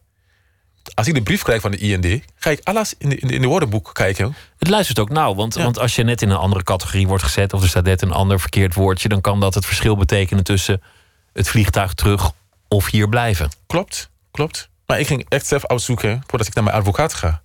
Als 0.93 1.07
ik 1.07 1.13
de 1.13 1.21
brief 1.21 1.41
krijg 1.41 1.61
van 1.61 1.71
de 1.71 1.77
IND, 1.77 2.23
ga 2.35 2.49
ik 2.49 2.59
alles 2.63 2.93
in 2.97 3.09
de, 3.09 3.15
in 3.15 3.27
de, 3.27 3.33
in 3.33 3.41
de 3.41 3.47
woordenboek 3.47 3.89
kijken. 3.93 4.35
Het 4.57 4.67
luistert 4.67 4.99
ook 4.99 5.09
nauw. 5.09 5.35
Want, 5.35 5.53
want 5.53 5.79
als 5.79 5.95
je 5.95 6.03
net 6.03 6.21
in 6.21 6.29
een 6.29 6.37
andere 6.37 6.63
categorie 6.63 7.07
wordt 7.07 7.23
gezet... 7.23 7.53
of 7.53 7.61
er 7.61 7.69
staat 7.69 7.83
net 7.83 8.01
een 8.01 8.11
ander 8.11 8.39
verkeerd 8.39 8.73
woordje... 8.73 9.09
dan 9.09 9.21
kan 9.21 9.39
dat 9.39 9.53
het 9.53 9.65
verschil 9.65 9.97
betekenen 9.97 10.43
tussen 10.43 10.81
het 11.33 11.49
vliegtuig 11.49 11.93
terug 11.93 12.31
of 12.67 12.89
hier 12.89 13.09
blijven. 13.09 13.49
Klopt, 13.67 14.09
klopt. 14.31 14.69
Maar 14.85 14.99
ik 14.99 15.07
ging 15.07 15.25
echt 15.29 15.47
zelf 15.47 15.65
uitzoeken 15.65 16.23
voordat 16.27 16.47
ik 16.47 16.53
naar 16.53 16.63
mijn 16.63 16.75
advocaat 16.75 17.13
ga. 17.13 17.41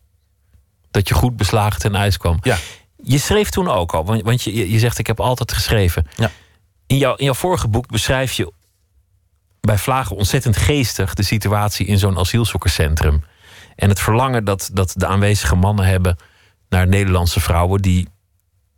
Dat 0.97 1.09
je 1.09 1.15
goed 1.15 1.37
beslagen 1.37 1.81
ten 1.81 1.95
ijs 1.95 2.17
kwam. 2.17 2.39
Ja. 2.43 2.59
Je 3.03 3.19
schreef 3.19 3.51
toen 3.51 3.69
ook 3.69 3.95
al, 3.95 4.05
want, 4.05 4.23
want 4.23 4.43
je, 4.43 4.71
je 4.71 4.79
zegt 4.79 4.99
ik 4.99 5.07
heb 5.07 5.21
altijd 5.21 5.53
geschreven. 5.53 6.07
Ja. 6.17 6.31
In, 6.87 6.99
jouw, 6.99 7.15
in 7.15 7.25
jouw 7.25 7.35
vorige 7.35 7.69
boek 7.69 7.87
beschrijf 7.87 8.33
je 8.33 8.53
bij 9.61 9.79
Vlagen 9.79 10.17
ontzettend 10.17 10.57
geestig 10.57 11.15
de 11.15 11.23
situatie 11.23 11.87
in 11.87 11.99
zo'n 11.99 12.19
asielzoekerscentrum. 12.19 13.25
En 13.75 13.89
het 13.89 14.01
verlangen 14.01 14.45
dat, 14.45 14.71
dat 14.73 14.93
de 14.97 15.07
aanwezige 15.07 15.55
mannen 15.55 15.87
hebben 15.87 16.17
naar 16.69 16.87
Nederlandse 16.87 17.41
vrouwen 17.41 17.83
die 17.83 18.09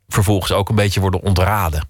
vervolgens 0.09 0.53
ook 0.53 0.69
een 0.69 0.75
beetje 0.75 1.01
worden 1.01 1.23
ontraden. 1.23 1.89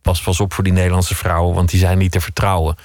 Pas, 0.00 0.22
pas 0.22 0.40
op 0.40 0.52
voor 0.52 0.64
die 0.64 0.72
Nederlandse 0.72 1.14
vrouwen, 1.14 1.54
want 1.54 1.70
die 1.70 1.80
zijn 1.80 1.98
niet 1.98 2.12
te 2.12 2.20
vertrouwen. 2.20 2.76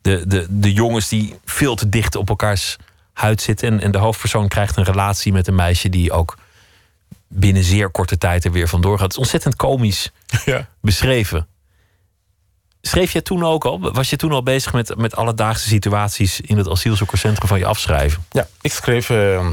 De, 0.00 0.24
de, 0.26 0.46
de 0.50 0.72
jongens 0.72 1.08
die 1.08 1.38
veel 1.44 1.74
te 1.74 1.88
dicht 1.88 2.16
op 2.16 2.28
elkaars 2.28 2.76
huid 3.14 3.42
zitten. 3.42 3.68
En, 3.72 3.80
en 3.80 3.90
de 3.90 3.98
hoofdpersoon 3.98 4.48
krijgt 4.48 4.76
een 4.76 4.84
relatie 4.84 5.32
met 5.32 5.46
een 5.46 5.54
meisje 5.54 5.88
die 5.88 6.12
ook 6.12 6.38
binnen 7.28 7.64
zeer 7.64 7.90
korte 7.90 8.18
tijd 8.18 8.44
er 8.44 8.52
weer 8.52 8.68
vandoor 8.68 8.92
gaat. 8.94 9.02
Het 9.02 9.12
is 9.12 9.18
ontzettend 9.18 9.56
komisch 9.56 10.10
Ja. 10.44 10.68
beschreven. 10.80 11.46
Schreef 12.80 13.12
je 13.12 13.22
toen 13.22 13.44
ook 13.44 13.64
al? 13.64 13.92
Was 13.92 14.10
je 14.10 14.16
toen 14.16 14.32
al 14.32 14.42
bezig 14.42 14.72
met, 14.72 14.96
met 14.96 15.16
alledaagse 15.16 15.68
situaties 15.68 16.40
in 16.40 16.56
het 16.56 16.68
asielzoekerscentrum 16.68 17.48
van 17.48 17.58
je 17.58 17.66
afschrijven? 17.66 18.24
Ja, 18.30 18.48
ik 18.60 18.72
schreef. 18.72 19.10
eh, 19.10 19.48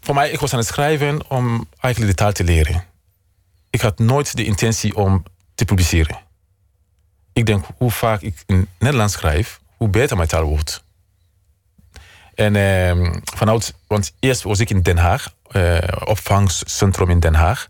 voor 0.00 0.14
mij, 0.14 0.30
ik 0.30 0.40
was 0.40 0.52
aan 0.52 0.58
het 0.58 0.68
schrijven 0.68 1.30
om 1.30 1.68
eigenlijk 1.80 2.16
de 2.16 2.22
taal 2.22 2.32
te 2.32 2.44
leren. 2.44 2.84
Ik 3.70 3.80
had 3.80 3.98
nooit 3.98 4.36
de 4.36 4.44
intentie 4.44 4.96
om 4.96 5.22
te 5.54 5.64
publiceren. 5.64 6.18
Ik 7.32 7.46
denk, 7.46 7.64
hoe 7.76 7.90
vaak 7.90 8.20
ik 8.20 8.42
in 8.46 8.68
Nederlands 8.78 9.12
schrijf, 9.14 9.60
hoe 9.76 9.88
beter 9.88 10.16
mijn 10.16 10.28
taal 10.28 10.44
wordt. 10.44 10.84
En 12.36 12.56
eh, 12.56 13.20
vanuit, 13.24 13.74
want 13.86 14.12
eerst 14.20 14.42
was 14.42 14.60
ik 14.60 14.70
in 14.70 14.82
Den 14.82 14.98
Haag, 14.98 15.34
eh, 15.50 15.78
opvangcentrum 16.04 17.10
in 17.10 17.20
Den 17.20 17.34
Haag. 17.34 17.68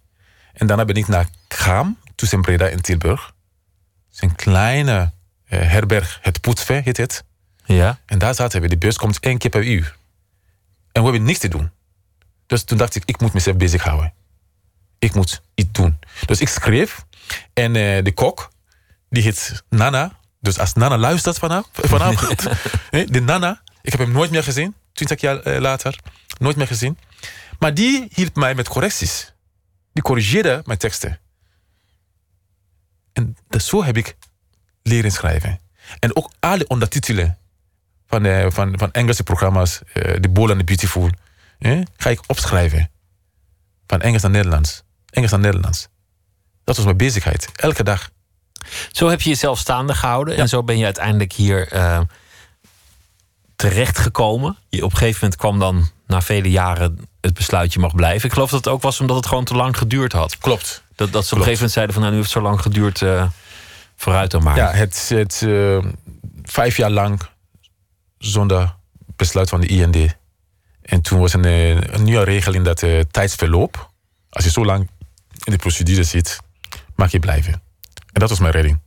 En 0.52 0.66
daarna 0.66 0.84
ben 0.84 0.96
ik 0.96 1.08
naar 1.08 1.28
Kraam, 1.48 1.98
tussen 2.14 2.40
Breda 2.40 2.68
en 2.68 2.82
Tilburg. 2.82 3.26
Het 4.06 4.14
is 4.14 4.20
een 4.20 4.34
kleine 4.34 5.12
eh, 5.44 5.60
herberg, 5.60 6.18
het 6.22 6.40
Poetsve 6.40 6.80
heet 6.84 6.96
het. 6.96 7.24
Ja. 7.64 7.98
En 8.06 8.18
daar 8.18 8.34
zaten 8.34 8.60
we. 8.60 8.68
De 8.68 8.78
bus 8.78 8.96
komt 8.96 9.18
één 9.20 9.38
keer 9.38 9.50
per 9.50 9.64
uur. 9.64 9.96
En 10.92 11.02
we 11.02 11.08
hebben 11.08 11.22
niks 11.22 11.38
te 11.38 11.48
doen. 11.48 11.70
Dus 12.46 12.64
toen 12.64 12.78
dacht 12.78 12.94
ik, 12.94 13.02
ik 13.04 13.20
moet 13.20 13.32
mezelf 13.32 13.56
bezighouden. 13.56 14.12
Ik 14.98 15.14
moet 15.14 15.42
iets 15.54 15.72
doen. 15.72 15.98
Dus 16.26 16.40
ik 16.40 16.48
schreef. 16.48 17.04
En 17.52 17.76
eh, 17.76 18.04
de 18.04 18.12
kok, 18.12 18.50
die 19.10 19.22
heet 19.22 19.64
Nana. 19.68 20.18
Dus 20.40 20.58
als 20.58 20.72
Nana 20.72 20.98
luistert 20.98 21.38
vanaf, 21.38 21.68
vanavond. 21.72 22.46
hè, 22.90 23.04
de 23.04 23.20
Nana, 23.20 23.62
ik 23.86 23.92
heb 23.92 24.00
hem 24.00 24.12
nooit 24.12 24.30
meer 24.30 24.42
gezien. 24.42 24.74
Twintig 24.92 25.20
jaar 25.20 25.40
eh, 25.40 25.60
later. 25.60 25.98
Nooit 26.38 26.56
meer 26.56 26.66
gezien. 26.66 26.98
Maar 27.58 27.74
die 27.74 28.08
hielp 28.10 28.36
mij 28.36 28.54
met 28.54 28.68
correcties. 28.68 29.32
Die 29.92 30.02
corrigeerde 30.02 30.62
mijn 30.64 30.78
teksten. 30.78 31.18
En 33.12 33.36
dat, 33.48 33.62
zo 33.62 33.84
heb 33.84 33.96
ik 33.96 34.16
leren 34.82 35.12
schrijven. 35.12 35.60
En 35.98 36.16
ook 36.16 36.30
alle 36.40 36.66
ondertitelen 36.66 37.38
van, 38.06 38.24
eh, 38.24 38.46
van, 38.50 38.78
van 38.78 38.92
Engelse 38.92 39.22
programma's, 39.22 39.80
eh 39.92 40.12
The 40.12 40.28
Bold 40.28 40.50
and 40.50 40.58
the 40.58 40.64
Beautiful, 40.64 41.10
eh, 41.58 41.80
ga 41.96 42.10
ik 42.10 42.20
opschrijven. 42.26 42.90
Van 43.86 44.00
Engels 44.00 44.22
naar 44.22 44.30
Nederlands. 44.30 44.82
Engels 45.10 45.30
naar 45.30 45.40
Nederlands. 45.40 45.88
Dat 46.64 46.76
was 46.76 46.84
mijn 46.84 46.96
bezigheid. 46.96 47.48
Elke 47.56 47.82
dag. 47.82 48.10
Zo 48.92 49.08
heb 49.08 49.20
je 49.20 49.28
jezelf 49.28 49.58
staande 49.58 49.94
gehouden. 49.94 50.36
En 50.36 50.48
zo 50.48 50.62
ben 50.62 50.78
je 50.78 50.84
uiteindelijk 50.84 51.32
hier 51.32 51.68
terechtgekomen. 53.56 54.56
Je, 54.68 54.84
op 54.84 54.90
een 54.90 54.96
gegeven 54.96 55.18
moment 55.22 55.40
kwam 55.40 55.58
dan 55.58 55.88
na 56.06 56.20
vele 56.22 56.50
jaren 56.50 56.98
het 57.20 57.34
besluit 57.34 57.72
je 57.72 57.78
mag 57.78 57.94
blijven. 57.94 58.26
Ik 58.26 58.32
geloof 58.32 58.50
dat 58.50 58.64
het 58.64 58.72
ook 58.72 58.82
was 58.82 59.00
omdat 59.00 59.16
het 59.16 59.26
gewoon 59.26 59.44
te 59.44 59.54
lang 59.54 59.78
geduurd 59.78 60.12
had. 60.12 60.38
Klopt. 60.38 60.82
Dat, 60.94 61.12
dat 61.12 61.26
ze 61.26 61.34
op 61.34 61.40
een 61.40 61.44
gegeven 61.46 61.52
moment 61.52 61.72
zeiden 61.72 61.94
van 61.94 62.02
nou 62.02 62.14
nu 62.14 62.20
heeft 62.20 62.34
het 62.34 62.42
zo 62.42 62.48
lang 62.48 62.62
geduurd. 62.62 63.02
eh, 63.02 63.28
vooruit 63.96 64.30
dan 64.30 64.42
maar. 64.42 64.56
Ja, 64.56 64.70
het, 64.70 65.08
het 65.08 65.42
eh, 65.46 65.78
vijf 66.42 66.76
jaar 66.76 66.90
lang 66.90 67.20
zonder 68.18 68.74
besluit 69.16 69.48
van 69.48 69.60
de 69.60 69.66
IND. 69.66 70.16
En 70.82 71.00
toen 71.00 71.20
was 71.20 71.32
een, 71.32 71.44
eh, 71.44 71.70
een 71.70 72.02
nieuwe 72.02 72.24
regeling 72.24 72.64
dat 72.64 72.82
eh 72.82 73.00
tijdsverloop, 73.10 73.90
als 74.30 74.44
je 74.44 74.50
zo 74.50 74.64
lang 74.64 74.88
in 75.44 75.52
de 75.52 75.58
procedure 75.58 76.04
zit, 76.04 76.40
mag 76.94 77.10
je 77.10 77.18
blijven. 77.18 77.52
En 78.12 78.20
dat 78.20 78.28
was 78.28 78.38
mijn 78.38 78.52
redding. 78.52 78.78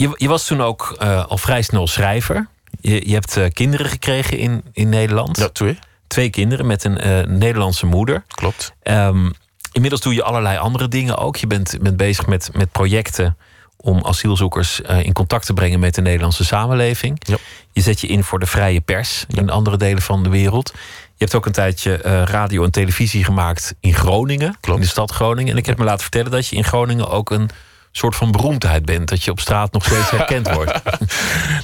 Je, 0.00 0.10
je 0.16 0.28
was 0.28 0.46
toen 0.46 0.62
ook 0.62 0.94
eh, 0.98 1.26
al 1.26 1.38
vrij 1.38 1.62
snel 1.62 1.86
schrijver. 1.86 2.48
Je, 2.80 3.08
je 3.08 3.14
hebt 3.14 3.36
eh, 3.36 3.44
kinderen 3.52 3.86
gekregen 3.86 4.38
in, 4.38 4.62
in 4.72 4.88
Nederland. 4.88 5.38
Ja, 5.38 5.48
twee. 5.48 5.78
Twee 6.06 6.30
kinderen 6.30 6.66
met 6.66 6.84
een 6.84 6.98
eh, 6.98 7.26
Nederlandse 7.26 7.86
moeder. 7.86 8.24
Klopt. 8.28 8.72
Ehm, 8.82 9.30
inmiddels 9.72 10.02
doe 10.02 10.14
je 10.14 10.22
allerlei 10.22 10.58
andere 10.58 10.88
dingen 10.88 11.16
ook. 11.16 11.36
Je 11.36 11.46
bent, 11.46 11.78
bent 11.80 11.96
bezig 11.96 12.26
met, 12.26 12.50
met 12.52 12.72
projecten 12.72 13.36
om 13.76 14.04
asielzoekers 14.04 14.80
in 14.80 15.12
contact 15.12 15.46
te 15.46 15.52
brengen 15.52 15.80
met 15.80 15.94
de 15.94 16.00
Nederlandse 16.00 16.44
samenleving. 16.44 17.16
Ja. 17.26 17.36
Je 17.72 17.80
zet 17.80 18.00
je 18.00 18.06
in 18.06 18.24
voor 18.24 18.38
de 18.38 18.46
vrije 18.46 18.80
pers 18.80 19.24
in 19.28 19.50
andere 19.50 19.76
delen 19.76 20.02
van 20.02 20.22
de 20.22 20.28
wereld. 20.28 20.72
Je 20.74 21.24
hebt 21.24 21.34
ook 21.34 21.46
een 21.46 21.52
tijdje 21.52 21.96
radio 22.24 22.64
en 22.64 22.70
televisie 22.70 23.24
gemaakt 23.24 23.74
in 23.80 23.94
Groningen, 23.94 24.56
Klopt. 24.60 24.78
in 24.78 24.84
de 24.84 24.90
stad 24.90 25.10
Groningen. 25.10 25.52
En 25.52 25.58
ik 25.58 25.66
heb 25.66 25.78
me 25.78 25.84
laten 25.84 26.02
vertellen 26.02 26.30
dat 26.30 26.46
je 26.46 26.56
in 26.56 26.64
Groningen 26.64 27.10
ook 27.10 27.30
een 27.30 27.50
soort 27.92 28.16
van 28.16 28.30
beroemdheid 28.30 28.84
bent. 28.84 29.08
Dat 29.08 29.24
je 29.24 29.30
op 29.30 29.40
straat 29.40 29.72
nog 29.72 29.84
steeds 29.84 30.10
herkend 30.10 30.50
wordt. 30.50 30.82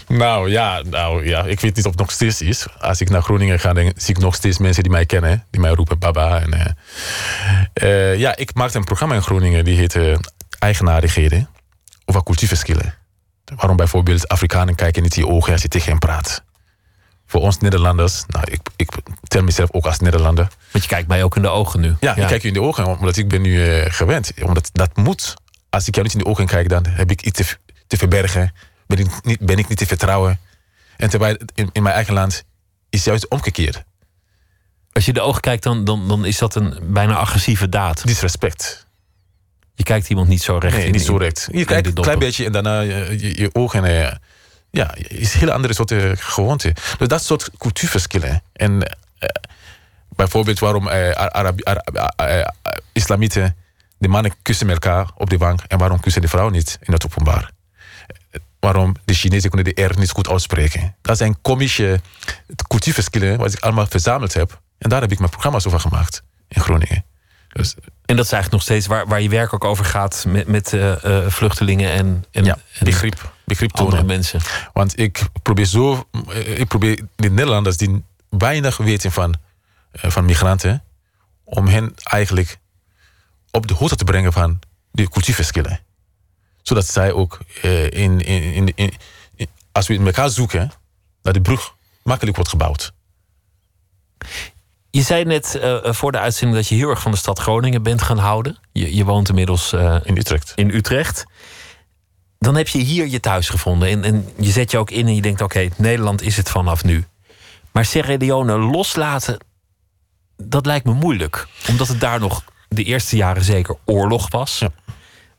Nou 0.08 0.50
ja, 0.50 0.82
nou 0.82 1.26
ja, 1.26 1.44
ik 1.44 1.60
weet 1.60 1.76
niet 1.76 1.84
of 1.84 1.90
het 1.90 2.00
nog 2.00 2.10
steeds 2.10 2.42
is. 2.42 2.66
Als 2.80 3.00
ik 3.00 3.10
naar 3.10 3.22
Groningen 3.22 3.60
ga, 3.60 3.72
dan 3.72 3.92
zie 3.96 4.14
ik 4.14 4.20
nog 4.20 4.34
steeds 4.34 4.58
mensen 4.58 4.82
die 4.82 4.92
mij 4.92 5.06
kennen. 5.06 5.44
Die 5.50 5.60
mij 5.60 5.70
roepen 5.70 5.98
baba. 5.98 6.40
En, 6.40 6.52
eh, 6.52 6.70
eh, 7.72 8.18
ja, 8.18 8.36
ik 8.36 8.54
maakte 8.54 8.78
een 8.78 8.84
programma 8.84 9.14
in 9.14 9.22
Groningen. 9.22 9.64
Die 9.64 9.76
heette 9.76 10.20
Eigenaardigheden. 10.58 11.48
Over 12.04 12.22
cultuurverschillen. 12.22 12.94
Waarom 13.56 13.76
bijvoorbeeld 13.76 14.28
Afrikanen 14.28 14.74
kijken 14.74 15.02
niet 15.02 15.16
in 15.16 15.22
je 15.24 15.28
ogen 15.28 15.52
als 15.52 15.62
je 15.62 15.68
tegen 15.68 15.90
hen 15.90 15.98
praat. 15.98 16.44
Voor 17.26 17.40
ons 17.40 17.58
Nederlanders, 17.58 18.24
nou, 18.26 18.44
ik, 18.50 18.60
ik 18.76 18.90
tel 19.28 19.42
mezelf 19.42 19.72
ook 19.72 19.86
als 19.86 19.98
Nederlander. 19.98 20.48
Want 20.70 20.84
je 20.84 20.90
kijkt 20.90 21.08
mij 21.08 21.24
ook 21.24 21.36
in 21.36 21.42
de 21.42 21.48
ogen 21.48 21.80
nu. 21.80 21.94
Ja, 22.00 22.16
ik 22.16 22.26
kijk 22.26 22.42
je 22.42 22.48
in 22.48 22.54
de 22.54 22.62
ogen, 22.62 22.86
omdat 22.86 23.16
ik 23.16 23.28
ben 23.28 23.42
nu 23.42 23.66
eh, 23.66 23.92
gewend. 23.92 24.32
Omdat 24.42 24.70
dat 24.72 24.96
moet. 24.96 25.34
Als 25.70 25.88
ik 25.88 25.94
jou 25.94 26.06
niet 26.06 26.16
in 26.16 26.22
de 26.22 26.30
ogen 26.30 26.46
kijk, 26.46 26.68
dan 26.68 26.86
heb 26.86 27.10
ik 27.10 27.22
iets 27.22 27.38
te, 27.40 27.56
te 27.86 27.96
verbergen. 27.96 28.52
Ben 28.86 28.98
ik, 28.98 29.06
niet, 29.24 29.38
ben 29.40 29.58
ik 29.58 29.68
niet 29.68 29.78
te 29.78 29.86
vertrouwen. 29.86 30.38
En 30.96 31.10
terwijl 31.10 31.36
in, 31.54 31.68
in 31.72 31.82
mijn 31.82 31.94
eigen 31.94 32.14
land 32.14 32.44
is 32.90 33.04
juist 33.04 33.28
omgekeerd. 33.28 33.82
Als 34.92 35.04
je 35.04 35.12
de 35.12 35.20
ogen 35.20 35.40
kijkt, 35.40 35.62
dan, 35.62 35.84
dan, 35.84 36.08
dan 36.08 36.24
is 36.24 36.38
dat 36.38 36.54
een 36.54 36.78
bijna 36.82 37.14
agressieve 37.14 37.68
daad. 37.68 38.06
Disrespect. 38.06 38.86
Je 39.74 39.82
kijkt 39.82 40.08
iemand 40.08 40.28
niet 40.28 40.42
zo 40.42 40.58
recht 40.58 40.76
Nee, 40.76 40.86
in 40.86 40.92
niet 40.92 41.04
zo 41.04 41.16
recht. 41.16 41.48
Je 41.52 41.64
kijkt 41.64 41.86
een 41.86 41.94
klein 41.94 42.18
beetje 42.18 42.44
en 42.44 42.52
daarna 42.52 42.80
je, 42.80 43.16
je, 43.18 43.40
je 43.40 43.50
ogen. 43.54 43.84
eh, 43.84 44.12
Ja, 44.70 44.94
is 44.94 45.32
een 45.34 45.38
hele 45.40 45.52
andere 45.52 45.74
soort 45.74 45.90
eh, 45.90 46.10
gewoonte. 46.14 46.74
Dus 46.98 47.08
dat 47.08 47.24
soort 47.24 47.50
cultuurverschillen. 47.58 48.42
En 48.52 48.82
eh, 49.18 49.28
bijvoorbeeld 50.08 50.58
waarom 50.58 50.88
eh, 50.88 51.10
eh, 51.10 52.40
eh, 52.40 52.46
islamieten, 52.92 53.56
de 53.98 54.08
mannen 54.08 54.34
kussen 54.42 54.70
elkaar 54.70 55.10
op 55.14 55.30
de 55.30 55.38
bank 55.38 55.60
en 55.68 55.78
waarom 55.78 56.00
kussen 56.00 56.22
de 56.22 56.28
vrouwen 56.28 56.54
niet 56.54 56.78
in 56.82 56.92
het 56.92 57.04
openbaar? 57.04 57.50
Eh, 58.06 58.40
Waarom 58.60 58.94
de 59.04 59.14
Chinezen 59.14 59.50
kunnen 59.50 59.74
de 59.74 59.82
R 59.82 59.98
niet 59.98 60.10
goed 60.10 60.28
uitspreken? 60.28 60.96
Dat 61.02 61.16
zijn 61.16 61.40
komische 61.42 62.00
cultuurverschillen 62.68 63.38
wat 63.38 63.52
ik 63.52 63.60
allemaal 63.60 63.86
verzameld 63.86 64.34
heb. 64.34 64.60
En 64.78 64.88
daar 64.88 65.00
heb 65.00 65.12
ik 65.12 65.18
mijn 65.18 65.30
programma's 65.30 65.66
over 65.66 65.80
gemaakt 65.80 66.22
in 66.48 66.60
Groningen. 66.62 67.04
Dus 67.52 67.74
En 68.04 68.16
dat 68.16 68.24
is 68.24 68.32
eigenlijk 68.32 68.52
nog 68.52 68.62
steeds 68.62 68.86
waar, 68.86 69.06
waar 69.06 69.20
je 69.22 69.28
werk 69.28 69.52
ook 69.52 69.64
over 69.64 69.84
gaat 69.84 70.24
met, 70.28 70.46
met 70.46 70.72
eh, 70.72 71.04
eh, 71.04 71.30
vluchtelingen 71.30 71.90
en, 71.90 72.24
en, 72.30 72.44
ja, 72.44 72.58
en 72.78 72.84
begrip, 72.84 73.32
begrip 73.44 73.76
andere 73.76 74.02
mensen. 74.02 74.40
Want 74.72 74.98
ik 74.98 75.22
probeer 75.42 75.64
zo, 75.64 76.08
eh, 76.28 76.58
ik 76.58 76.68
probeer 76.68 77.00
de 77.16 77.30
Nederlanders 77.30 77.76
die 77.76 78.04
weinig 78.28 78.76
weten 78.76 79.12
van, 79.12 79.34
eh, 79.90 80.10
van 80.10 80.24
migranten, 80.24 80.82
om 81.44 81.66
hen 81.66 81.94
eigenlijk 82.02 82.58
op 83.56 83.66
de 83.66 83.74
hoogte 83.74 83.96
te 83.96 84.04
brengen 84.04 84.32
van 84.32 84.58
de 84.90 85.08
cultuurverschillen. 85.08 85.80
Zodat 86.62 86.86
zij 86.86 87.12
ook 87.12 87.38
eh, 87.62 87.90
in, 87.90 88.20
in, 88.20 88.72
in, 88.74 88.92
als 89.72 89.86
we 89.86 89.94
in 89.94 90.06
elkaar 90.06 90.30
zoeken, 90.30 90.72
dat 91.22 91.34
de 91.34 91.40
brug 91.40 91.74
makkelijk 92.02 92.36
wordt 92.36 92.50
gebouwd. 92.50 92.92
Je 94.90 95.02
zei 95.02 95.24
net 95.24 95.54
eh, 95.54 95.92
voor 95.92 96.12
de 96.12 96.18
uitzending 96.18 96.58
dat 96.58 96.68
je 96.68 96.74
heel 96.74 96.90
erg 96.90 97.00
van 97.00 97.10
de 97.10 97.16
stad 97.16 97.38
Groningen 97.38 97.82
bent 97.82 98.02
gaan 98.02 98.18
houden. 98.18 98.58
Je, 98.72 98.94
je 98.94 99.04
woont 99.04 99.28
inmiddels 99.28 99.72
eh, 99.72 99.96
In 100.02 100.16
Utrecht. 100.16 100.52
in 100.54 100.70
Utrecht. 100.70 101.24
Dan 102.38 102.54
heb 102.54 102.68
je 102.68 102.78
hier 102.78 103.06
je 103.06 103.20
thuis 103.20 103.48
gevonden. 103.48 103.88
En, 103.88 104.04
en 104.04 104.28
je 104.38 104.50
zet 104.50 104.70
je 104.70 104.78
ook 104.78 104.90
in 104.90 105.06
en 105.06 105.14
je 105.14 105.22
denkt: 105.22 105.40
oké, 105.40 105.68
Nederland 105.76 106.22
is 106.22 106.36
het 106.36 106.50
vanaf 106.50 106.84
nu. 106.84 107.04
Maar 107.72 107.84
Sierra 107.84 108.16
Leone 108.16 108.58
loslaten, 108.58 109.38
dat 110.36 110.66
lijkt 110.66 110.86
me 110.86 110.92
moeilijk. 110.92 111.46
Omdat 111.68 111.88
het 111.88 112.00
daar 112.00 112.20
nog 112.20 112.44
de 112.76 112.84
eerste 112.84 113.16
jaren 113.16 113.44
zeker 113.44 113.76
oorlog 113.84 114.30
was. 114.30 114.58
Ja. 114.58 114.68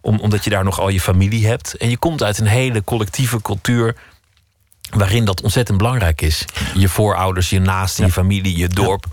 Om, 0.01 0.19
omdat 0.19 0.43
je 0.43 0.49
daar 0.49 0.63
nog 0.63 0.79
al 0.79 0.89
je 0.89 1.01
familie 1.01 1.47
hebt. 1.47 1.77
En 1.77 1.89
je 1.89 1.97
komt 1.97 2.23
uit 2.23 2.38
een 2.38 2.47
hele 2.47 2.83
collectieve 2.83 3.41
cultuur. 3.41 3.95
waarin 4.89 5.25
dat 5.25 5.41
ontzettend 5.41 5.77
belangrijk 5.77 6.21
is. 6.21 6.45
Je 6.73 6.89
voorouders, 6.89 7.49
je 7.49 7.59
naasten, 7.59 8.05
je 8.05 8.11
familie, 8.11 8.57
je 8.57 8.67
dorp. 8.67 9.05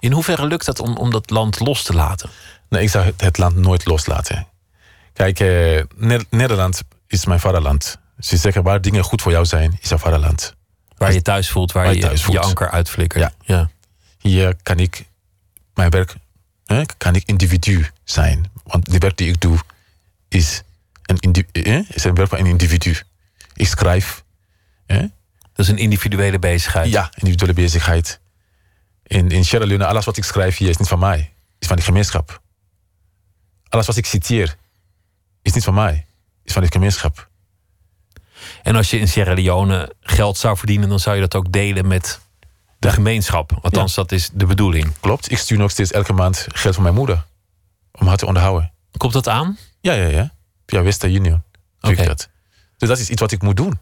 In 0.00 0.12
hoeverre 0.12 0.46
lukt 0.46 0.66
dat 0.66 0.80
om, 0.80 0.96
om 0.96 1.10
dat 1.10 1.30
land 1.30 1.60
los 1.60 1.82
te 1.82 1.94
laten? 1.94 2.30
Nee, 2.68 2.82
ik 2.82 2.90
zou 2.90 3.12
het, 3.16 3.38
land 3.38 3.56
nooit 3.56 3.84
loslaten. 3.86 4.46
Kijk, 5.12 5.40
eh, 5.40 5.82
Ne- 5.96 6.24
Nederland 6.30 6.82
is 7.06 7.26
mijn 7.26 7.40
vaderland. 7.40 7.98
Ze 8.18 8.36
zeggen 8.36 8.62
waar 8.62 8.80
dingen 8.80 9.04
goed 9.04 9.22
voor 9.22 9.32
jou 9.32 9.44
zijn, 9.44 9.78
is 9.80 9.88
jouw 9.88 9.98
vaderland. 9.98 10.54
Waar 10.96 11.12
je 11.12 11.22
thuis 11.22 11.50
voelt, 11.50 11.72
waar, 11.72 11.84
Waar 11.84 11.94
je 11.94 12.00
je 12.00 12.32
je 12.32 12.40
anker 12.40 12.70
uitflikkert. 12.70 13.22
Ja. 13.22 13.54
ja. 13.56 13.70
hier 14.18 14.56
kan 14.62 14.78
ik 14.78 15.04
mijn 15.74 15.90
werk, 15.90 16.14
hè, 16.64 16.82
kan 16.98 17.14
ik 17.14 17.22
individu 17.26 17.86
zijn. 18.04 18.50
Want 18.64 18.90
de 18.90 18.98
werk 18.98 19.16
die 19.16 19.28
ik 19.28 19.40
doe 19.40 19.58
is 20.28 20.62
een, 21.02 21.46
is 21.88 22.04
een 22.04 22.14
werk 22.14 22.28
van 22.28 22.38
een 22.38 22.46
individu. 22.46 22.96
Ik 23.54 23.66
schrijf, 23.66 24.24
hè, 24.86 24.98
Dat 25.52 25.66
is 25.66 25.68
een 25.68 25.78
individuele 25.78 26.38
bezigheid. 26.38 26.90
ja, 26.90 27.10
individuele 27.14 27.52
bezigheid. 27.52 28.20
In, 29.06 29.28
in 29.28 29.44
Sierra 29.44 29.66
Leone, 29.66 29.86
alles 29.86 30.04
wat 30.04 30.16
ik 30.16 30.24
schrijf 30.24 30.56
hier 30.56 30.68
is 30.68 30.76
niet 30.76 30.88
van 30.88 30.98
mij, 30.98 31.32
is 31.58 31.66
van 31.66 31.76
de 31.76 31.82
gemeenschap. 31.82 32.42
Alles 33.68 33.86
wat 33.86 33.96
ik 33.96 34.06
citeer 34.06 34.56
is 35.42 35.52
niet 35.52 35.64
van 35.64 35.74
mij, 35.74 36.06
is 36.44 36.52
van 36.52 36.62
de 36.62 36.70
gemeenschap. 36.70 37.28
En 38.62 38.76
als 38.76 38.90
je 38.90 38.98
in 38.98 39.08
Sierra 39.08 39.34
Leone 39.34 39.92
geld 40.00 40.38
zou 40.38 40.56
verdienen, 40.56 40.88
dan 40.88 41.00
zou 41.00 41.14
je 41.14 41.20
dat 41.20 41.34
ook 41.34 41.52
delen 41.52 41.86
met 41.86 42.20
de 42.84 42.92
gemeenschap. 42.92 43.58
Althans, 43.62 43.94
dat 43.94 44.12
is 44.12 44.30
de 44.32 44.46
bedoeling. 44.46 44.92
Klopt, 45.00 45.30
ik 45.30 45.38
stuur 45.38 45.58
nog 45.58 45.70
steeds 45.70 45.90
elke 45.90 46.12
maand 46.12 46.46
geld 46.52 46.74
van 46.74 46.82
mijn 46.82 46.94
moeder 46.94 47.24
om 47.92 48.06
haar 48.06 48.16
te 48.16 48.26
onderhouden. 48.26 48.72
Komt 48.96 49.12
dat 49.12 49.28
aan? 49.28 49.58
Ja, 49.80 49.92
ja, 49.92 50.06
ja. 50.06 50.32
Via 50.66 50.82
Western 50.82 51.12
Union. 51.14 51.42
Doe 51.80 51.92
ik 51.92 52.04
dat. 52.06 52.28
Dus 52.76 52.88
dat 52.88 52.98
is 52.98 53.10
iets 53.10 53.20
wat 53.20 53.32
ik 53.32 53.42
moet 53.42 53.56
doen. 53.56 53.78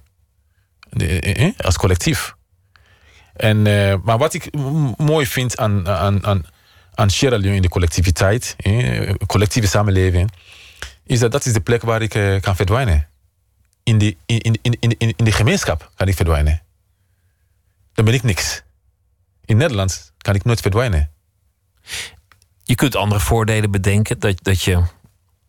De- 0.91 1.21
eh, 1.21 1.47
eh, 1.47 1.53
als 1.59 1.77
collectief. 1.77 2.35
En, 3.37 3.67
eh, 3.67 3.95
maar 4.03 4.19
wat 4.19 4.35
ik 4.35 4.55
mooi 4.97 5.27
vind 5.27 5.57
aan, 5.59 5.89
aan, 5.89 6.27
aan, 6.27 6.43
aan 6.95 7.11
Sierra 7.11 7.37
in 7.37 7.63
de 7.63 7.69
collectiviteit, 7.69 8.55
eh, 8.59 9.15
collectieve 9.27 9.69
samenleving, 9.69 10.33
is 11.05 11.19
dat 11.19 11.33
dat 11.33 11.47
is 11.47 11.53
de 11.53 11.61
plek 11.61 11.83
waar 11.83 12.03
ik 12.03 12.15
eh, 12.15 12.41
kan 12.41 12.57
verdwijnen. 12.57 13.09
In 13.83 13.99
de, 13.99 14.17
in, 14.27 14.41
in, 14.41 14.59
in, 14.63 14.77
in, 14.81 14.95
in 14.99 15.15
in 15.17 15.25
de 15.25 15.33
gemeenschap 15.33 15.91
kan 15.95 16.09
ik 16.09 16.17
verdwijnen. 16.17 16.63
Dan 17.93 18.05
ben 18.05 18.15
ik 18.15 18.23
niks. 18.23 18.63
In 19.45 19.57
Nederland 19.57 20.13
kan 20.19 20.35
ik 20.35 20.45
nooit 20.45 20.61
verdwijnen. 20.61 21.11
Je 22.65 22.75
kunt 22.75 22.97
andere 22.97 23.21
voordelen 23.21 23.71
bedenken. 23.71 24.19
Dat, 24.19 24.35
dat 24.43 24.63
je 24.63 24.83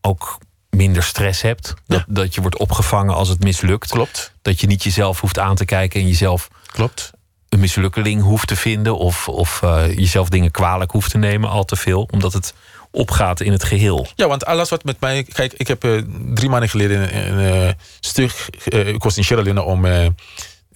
ook 0.01 0.37
minder 0.69 1.03
stress 1.03 1.41
hebt. 1.41 1.73
Dat, 1.85 2.03
dat 2.07 2.35
je 2.35 2.41
wordt 2.41 2.57
opgevangen 2.57 3.15
als 3.15 3.29
het 3.29 3.43
mislukt. 3.43 3.89
Klopt, 3.89 4.33
Dat 4.41 4.59
je 4.59 4.67
niet 4.67 4.83
jezelf 4.83 5.19
hoeft 5.19 5.39
aan 5.39 5.55
te 5.55 5.65
kijken 5.65 5.99
en 6.01 6.07
jezelf 6.07 6.47
klopt. 6.65 7.11
een 7.49 7.59
mislukkeling 7.59 8.21
hoeft 8.21 8.47
te 8.47 8.55
vinden. 8.55 8.97
Of, 8.97 9.27
of 9.27 9.61
eh, 9.61 9.97
jezelf 9.97 10.29
dingen 10.29 10.51
kwalijk 10.51 10.91
hoeft 10.91 11.11
te 11.11 11.17
nemen 11.17 11.49
al 11.49 11.63
te 11.65 11.75
veel. 11.75 12.07
Omdat 12.11 12.33
het 12.33 12.53
opgaat 12.91 13.39
in 13.41 13.51
het 13.51 13.63
geheel. 13.63 14.07
Ja, 14.15 14.27
want 14.27 14.45
alles 14.45 14.69
wat 14.69 14.83
met 14.83 14.99
mij. 14.99 15.23
Kijk, 15.23 15.53
ik 15.53 15.67
heb 15.67 15.83
eh, 15.83 16.01
drie 16.33 16.49
maanden 16.49 16.69
geleden 16.69 17.17
een 17.31 17.67
eh, 17.67 17.73
stuk. 17.99 18.31
ik 18.65 19.03
was 19.03 19.17
in 19.17 19.23
Sierra 19.23 19.43
Leone 19.43 19.61
om 19.61 19.81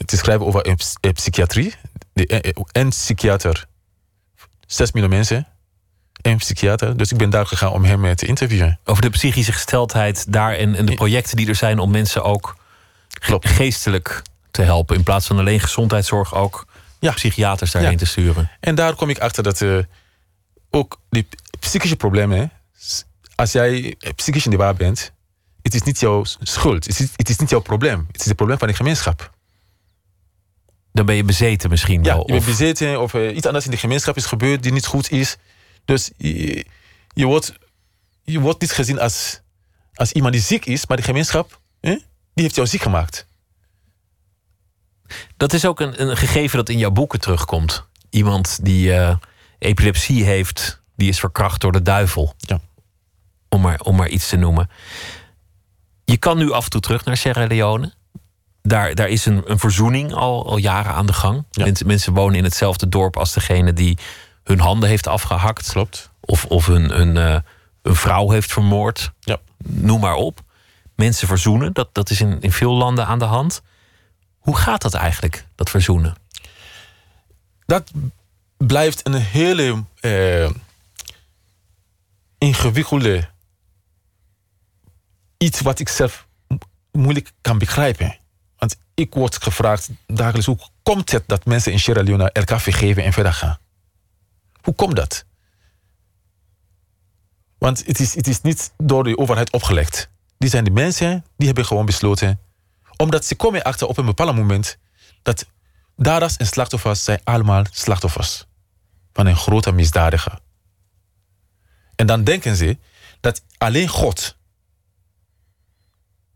te 0.06 0.18
schrijven 0.18 0.46
over 0.46 0.76
ps- 0.76 0.94
psychiatrie. 1.14 1.74
De, 2.18 2.28
eh, 2.28 2.38
eh, 2.52 2.64
en 2.72 2.90
psychiater. 2.90 3.66
Zes 4.68 4.92
miljoen 4.92 5.12
mensen. 5.12 5.48
En 6.22 6.38
psychiater. 6.38 6.98
Dus 6.98 7.12
ik 7.12 7.18
ben 7.18 7.30
daar 7.30 7.46
gegaan 7.46 7.72
om 7.72 7.84
hem 7.86 8.06
eh, 8.06 8.12
te 8.12 8.26
interviewen. 8.26 8.80
Over 8.84 9.02
de 9.02 9.10
psychische 9.10 9.52
gesteldheid 9.52 10.32
daar 10.34 10.54
en, 10.54 10.76
en 10.76 10.86
de 10.86 10.94
projecten 10.94 11.38
die 11.38 11.48
er 11.48 11.56
zijn 11.56 11.80
om 11.80 11.92
mensen 11.92 12.24
ook 12.24 12.56
Klopt. 13.08 13.48
geestelijk 13.50 14.22
te 14.52 14.62
helpen. 14.62 14.96
In 14.96 15.04
plaats 15.04 15.28
van 15.28 15.40
alleen 15.40 15.60
gezondheidszorg 15.60 16.34
ook 16.36 16.66
Ja. 17.00 17.12
psychiaters 17.14 17.72
daarheen 17.72 17.92
Ja. 17.92 17.98
te 17.98 18.06
sturen. 18.06 18.50
En 18.60 18.76
daar 18.76 18.96
kom 18.96 19.10
ik 19.10 19.20
achter 19.20 19.44
dat 19.44 19.66
ook 20.70 21.00
die 21.10 21.28
psychische 21.60 21.96
problemen. 21.96 22.52
Als 23.36 23.52
jij 23.52 23.96
psychisch 24.16 24.46
in 24.46 24.52
de 24.52 24.58
war 24.58 24.76
bent. 24.76 25.12
Het 25.62 25.74
is 25.76 25.82
niet 25.82 26.00
jouw 26.00 26.24
schuld. 26.40 26.86
Het 26.86 27.00
is, 27.00 27.08
het 27.16 27.30
is 27.30 27.38
niet 27.38 27.50
jouw 27.50 27.60
probleem. 27.60 28.06
Het 28.12 28.20
is 28.20 28.26
het 28.26 28.36
probleem 28.36 28.58
van 28.58 28.68
de 28.68 28.74
gemeenschap. 28.74 29.36
Dan 30.98 31.06
ben 31.06 31.16
je 31.16 31.24
bezeten 31.24 31.70
misschien 31.70 32.04
Ja, 32.04 32.14
wel. 32.14 32.20
je 32.20 32.26
bent 32.26 32.40
Of- 32.40 32.46
bezeten 32.46 33.02
of 33.02 33.14
eh, 33.14 33.36
iets 33.36 33.46
anders 33.46 33.66
in 33.66 33.72
de 33.72 33.78
gemeenschap 33.78 34.16
is 34.16 34.26
gebeurd 34.26 34.64
die 34.64 34.72
niet 34.72 34.86
goed 34.86 35.12
is. 35.12 35.38
Dus 35.86 36.12
je, 36.18 36.66
je, 37.14 37.26
wordt, 37.26 37.54
je 38.24 38.40
wordt 38.40 38.62
niet 38.62 38.72
gezien 38.72 39.00
als, 39.00 39.42
als 39.94 40.12
iemand 40.12 40.34
die 40.34 40.42
ziek 40.42 40.66
is, 40.66 40.88
maar 40.88 40.98
de 40.98 41.04
gemeenschap 41.04 41.62
hè, 41.82 41.90
die 42.34 42.44
heeft 42.44 42.56
jou 42.56 42.68
ziek 42.68 42.82
gemaakt. 42.82 43.28
Dat 45.38 45.54
is 45.54 45.66
ook 45.66 45.80
een, 45.80 46.02
een 46.02 46.18
gegeven 46.18 46.58
dat 46.58 46.70
in 46.70 46.78
jouw 46.78 46.92
boeken 46.92 47.20
terugkomt. 47.20 47.86
Iemand 48.10 48.60
die 48.66 48.94
eh, 48.94 49.16
epilepsie 49.60 50.24
heeft, 50.24 50.82
die 50.96 51.10
is 51.10 51.20
verkracht 51.20 51.62
door 51.62 51.72
de 51.72 51.82
duivel. 51.82 52.34
Ja. 52.38 52.60
Om, 53.50 53.62
maar, 53.62 53.80
om 53.82 53.96
maar 53.96 54.10
iets 54.10 54.30
te 54.30 54.36
noemen. 54.36 54.70
Je 56.06 56.18
kan 56.18 56.38
nu 56.38 56.52
af 56.52 56.64
en 56.64 56.70
toe 56.70 56.82
terug 56.82 57.06
naar 57.06 57.18
Sierra 57.18 57.46
Leone. 57.48 57.94
Daar, 58.68 58.96
daar 58.96 59.08
is 59.08 59.26
een, 59.26 59.52
een 59.52 59.60
verzoening 59.60 60.14
al, 60.14 60.48
al 60.50 60.58
jaren 60.58 60.94
aan 60.94 61.06
de 61.06 61.14
gang. 61.14 61.44
Ja. 61.52 61.64
Mensen, 61.64 61.88
mensen 61.88 62.14
wonen 62.14 62.38
in 62.38 62.44
hetzelfde 62.44 62.90
dorp 62.90 63.18
als 63.18 63.34
degene 63.34 63.74
die 63.74 63.98
hun 64.44 64.60
handen 64.60 64.90
heeft 64.90 65.08
afgehakt. 65.08 65.72
Klopt. 65.72 66.12
Of, 66.20 66.46
of 66.46 66.68
een, 66.68 67.00
een, 67.00 67.18
eh, 67.18 67.40
een 67.82 67.96
vrouw 67.96 68.32
heeft 68.32 68.54
vermoord. 68.54 69.12
Ja. 69.20 69.38
Noem 69.58 70.00
maar 70.00 70.16
op. 70.16 70.42
Mensen 70.96 71.28
verzoenen, 71.28 71.74
dat, 71.74 71.90
dat 71.92 72.10
is 72.10 72.22
in, 72.22 72.42
in 72.42 72.52
veel 72.52 72.74
landen 72.74 73.06
aan 73.06 73.20
de 73.20 73.26
hand. 73.26 73.62
Hoe 74.38 74.58
gaat 74.58 74.82
dat 74.82 74.94
eigenlijk, 74.94 75.46
dat 75.56 75.70
verzoenen? 75.70 76.16
Dat 77.66 77.92
blijft 78.58 79.08
een 79.08 79.14
hele 79.14 79.84
eh, 80.00 80.50
ingewikkelde 82.38 83.30
iets 85.38 85.62
wat 85.62 85.80
ik 85.80 85.90
zelf 85.90 86.28
mo- 86.48 86.58
moeilijk 86.92 87.32
kan 87.42 87.58
begrijpen. 87.58 88.18
Want 88.58 88.78
ik 88.94 89.14
word 89.14 89.44
gevraagd 89.44 89.90
dagelijks, 90.08 90.46
hoe 90.46 90.60
komt 90.84 91.12
het 91.12 91.24
dat 91.28 91.46
mensen 91.46 91.72
in 91.72 91.80
Sierra 91.80 92.04
Leone 92.04 92.32
elkaar 92.32 92.62
vergeven 92.62 93.04
en 93.04 93.14
verder 93.14 93.34
gaan? 93.34 93.58
Hoe 94.62 94.76
komt 94.76 94.96
dat? 94.96 95.26
Want 97.58 97.86
het 97.86 98.00
is, 98.00 98.16
het 98.16 98.28
is 98.28 98.42
niet 98.42 98.72
door 98.78 99.04
de 99.04 99.18
overheid 99.18 99.52
opgelegd. 99.52 100.10
Die 100.38 100.50
zijn 100.50 100.64
de 100.64 100.72
mensen 100.72 101.26
die 101.38 101.48
hebben 101.48 101.66
gewoon 101.66 101.86
besloten. 101.86 102.40
Omdat 102.98 103.26
ze 103.26 103.36
komen 103.36 103.64
achter 103.64 103.88
op 103.88 103.98
een 103.98 104.06
bepaald 104.06 104.36
moment 104.36 104.78
dat 105.22 105.46
daders 105.96 106.38
en 106.38 106.48
slachtoffers 106.48 107.04
zijn 107.04 107.22
allemaal 107.24 107.66
slachtoffers 107.72 108.46
van 109.14 109.26
een 109.26 109.36
grote 109.36 109.72
misdadiger. 109.72 110.40
En 111.96 112.08
dan 112.08 112.24
denken 112.24 112.56
ze 112.56 112.78
dat 113.20 113.44
alleen 113.58 113.88
God 113.88 114.38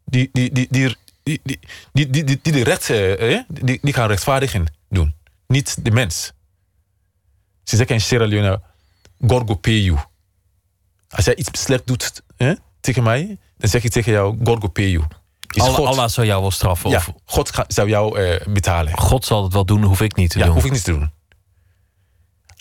die, 0.06 0.30
die, 0.32 0.52
die, 0.52 0.68
die, 0.70 0.98
die, 1.24 1.40
die, 1.44 1.60
die, 1.94 2.10
die, 2.10 2.24
die, 2.24 2.40
die 2.42 2.52
de 2.54 2.64
recht, 2.64 2.90
eh, 2.90 3.36
eh, 3.38 3.44
die, 3.48 3.80
die 3.82 3.94
gaan 3.94 4.08
rechtvaardigen 4.08 4.74
doen. 4.90 5.16
Niet 5.48 5.86
de 5.86 5.92
mens. 5.92 6.32
Ze 7.64 7.76
zeggen 7.76 7.96
in 7.96 8.02
Sierra 8.02 8.26
Leone, 8.26 8.62
Gorgo 9.28 9.56
peyu. 9.56 9.98
Als 11.10 11.26
jij 11.26 11.36
iets 11.36 11.62
slecht 11.62 11.88
doet 11.88 12.22
eh, 12.38 12.52
tegen 12.80 13.04
mij, 13.04 13.38
dan 13.58 13.70
zeg 13.70 13.84
ik 13.84 13.92
tegen 13.92 14.12
jou, 14.12 14.38
Gorgo 14.44 14.68
peyu. 14.68 15.04
Allah, 15.48 15.74
God, 15.76 15.86
Allah 15.88 16.10
zou 16.10 16.28
jou 16.28 16.42
wel 16.42 16.52
straffen. 16.52 16.90
ja, 16.90 16.98
Of 16.98 17.14
God 17.26 17.52
ga- 17.54 17.66
zou 17.68 17.90
jou 17.90 18.20
eh, 18.20 18.48
betalen. 18.48 18.98
God 18.98 19.26
zal 19.26 19.44
het 19.44 19.54
wel 19.54 19.66
doen, 19.66 19.84
hoef 19.84 20.02
ik 20.02 20.16
niet 20.16 20.30
te 20.30 20.40
Ja, 20.40 20.46
doen. 20.46 20.54
hoef 20.54 20.66
ik 20.66 20.72
niet 20.72 20.84
te 20.84 20.92
doen. 20.92 21.12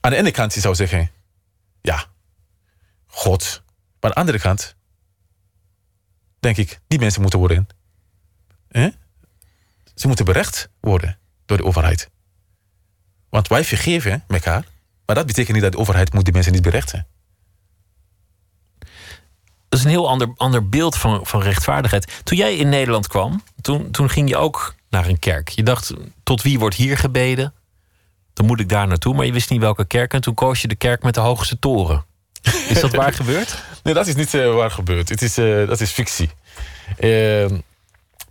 Aan 0.01 0.11
de 0.11 0.17
ene 0.17 0.31
kant, 0.31 0.55
je 0.55 0.61
zou 0.61 0.75
zeggen, 0.75 1.11
ja, 1.81 2.05
God. 3.07 3.63
Maar 4.01 4.11
aan 4.11 4.11
de 4.11 4.17
andere 4.17 4.39
kant, 4.39 4.75
denk 6.41 6.57
ik, 6.57 6.81
die 6.89 6.99
mensen 6.99 7.21
moeten 7.21 7.39
worden, 7.39 7.67
hè? 8.71 8.89
ze 9.95 10.07
moeten 10.07 10.25
berecht 10.25 10.69
worden 10.81 11.19
door 11.47 11.57
de 11.57 11.65
overheid. 11.65 12.11
Want 13.29 13.49
wij 13.49 13.65
vergeven 13.65 14.25
elkaar, 14.29 14.65
maar 15.07 15.17
dat 15.17 15.27
betekent 15.27 15.53
niet 15.53 15.63
dat 15.63 15.73
de 15.73 15.79
overheid 15.79 16.13
moet 16.13 16.25
die 16.25 16.33
mensen 16.33 16.53
niet 16.53 16.63
berechten. 16.63 17.07
Dat 19.69 19.79
is 19.79 19.85
een 19.85 19.91
heel 19.91 20.09
ander, 20.09 20.33
ander 20.37 20.69
beeld 20.69 20.97
van, 20.97 21.27
van 21.27 21.43
rechtvaardigheid. 21.43 22.21
Toen 22.25 22.39
jij 22.39 22.57
in 22.57 22.69
Nederland 22.69 23.07
kwam, 23.07 23.43
toen, 23.61 23.91
toen 23.91 24.11
ging 24.11 24.29
je 24.29 24.37
ook 24.37 24.75
naar 24.89 25.07
een 25.07 25.19
kerk. 25.19 25.49
Je 25.49 25.63
dacht, 25.63 25.95
tot 26.23 26.43
wie 26.43 26.59
wordt 26.59 26.77
hier 26.77 26.99
gebeden? 26.99 27.55
Dan 28.33 28.47
moet 28.47 28.61
ik 28.61 28.69
daar 28.69 28.87
naartoe, 28.87 29.15
maar 29.15 29.27
je 29.27 29.33
wist 29.33 29.51
niet 29.51 29.61
welke 29.61 29.85
kerk. 29.85 30.15
En 30.15 30.21
toen 30.21 30.35
koos 30.35 30.61
je 30.61 30.69
de 30.69 30.75
kerk 30.75 31.03
met 31.03 31.15
de 31.15 31.21
hoogste 31.21 31.59
toren. 31.59 32.05
Is 32.69 32.81
dat 32.81 32.95
waar 32.95 33.13
gebeurd? 33.23 33.63
Nee, 33.83 33.95
dat 33.95 34.07
is 34.07 34.15
niet 34.15 34.35
eh, 34.35 34.55
waar 34.55 34.71
gebeurd. 34.71 35.09
Het 35.09 35.23
is, 35.23 35.39
eh, 35.39 35.69
dat 35.69 35.81
is 35.81 35.91
fictie. 35.91 36.31
Eh, 36.97 37.47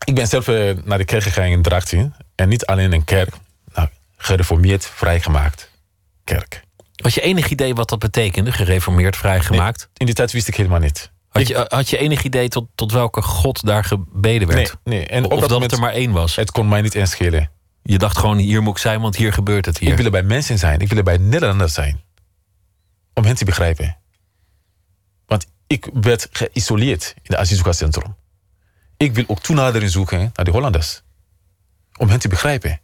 ik 0.05 0.15
ben 0.15 0.27
zelf 0.27 0.47
eh, 0.47 0.75
naar 0.83 0.97
de 0.97 1.05
kerk 1.05 1.23
gegaan 1.23 1.45
in 1.45 1.61
Drachten. 1.61 2.15
En 2.35 2.49
niet 2.49 2.65
alleen 2.65 2.91
een 2.91 3.03
kerk, 3.03 3.29
nou, 3.73 3.87
gereformeerd, 4.17 4.85
vrijgemaakt 4.85 5.69
kerk. 6.23 6.61
Had 6.95 7.13
je 7.13 7.21
enig 7.21 7.49
idee 7.49 7.73
wat 7.73 7.89
dat 7.89 7.99
betekende, 7.99 8.51
gereformeerd 8.51 9.15
vrijgemaakt? 9.15 9.89
In 9.97 10.05
die 10.05 10.15
tijd 10.15 10.31
wist 10.31 10.47
ik 10.47 10.55
helemaal 10.55 10.79
niet. 10.79 11.11
Had, 11.29 11.47
je, 11.47 11.65
had 11.67 11.89
je 11.89 11.97
enig 11.97 12.23
idee 12.23 12.47
tot, 12.47 12.67
tot 12.75 12.91
welke 12.91 13.21
god 13.21 13.65
daar 13.65 13.83
gebeden 13.83 14.47
Nee, 14.47 14.57
werd? 14.57 14.75
nee. 14.83 15.05
En 15.05 15.23
of 15.23 15.39
dat 15.39 15.49
dat 15.49 15.61
het 15.61 15.71
er 15.71 15.79
maar 15.79 15.93
één 15.93 16.11
was? 16.11 16.35
het 16.35 16.51
kon 16.51 16.67
mij 16.67 16.81
niet 16.81 16.95
eens 16.95 17.11
schelen. 17.11 17.51
Je 17.83 17.97
dacht 17.97 18.17
gewoon, 18.17 18.37
hier 18.37 18.61
moet 18.61 18.75
ik 18.75 18.81
zijn, 18.81 19.01
want 19.01 19.15
hier 19.15 19.33
gebeurt 19.33 19.65
het 19.65 19.77
hier. 19.77 19.89
Ik 19.89 19.95
wil 19.95 20.05
er 20.05 20.11
bij 20.11 20.23
mensen 20.23 20.57
zijn. 20.57 20.79
Ik 20.79 20.89
wil 20.89 20.97
er 20.97 21.03
bij 21.03 21.17
Nederlanders 21.17 21.73
zijn. 21.73 22.01
Om 23.13 23.23
hen 23.23 23.35
te 23.35 23.45
begrijpen. 23.45 23.97
Want 25.25 25.45
ik 25.67 25.89
werd 25.93 26.27
geïsoleerd 26.31 27.13
in 27.15 27.21
het 27.23 27.35
asielzoekerscentrum. 27.35 28.15
Ik 28.99 29.13
wil 29.13 29.23
ook 29.27 29.39
toenadering 29.39 29.91
zoeken 29.91 30.31
naar 30.33 30.45
de 30.45 30.51
Hollanders. 30.51 31.01
Om 31.97 32.09
hen 32.09 32.19
te 32.19 32.27
begrijpen. 32.27 32.81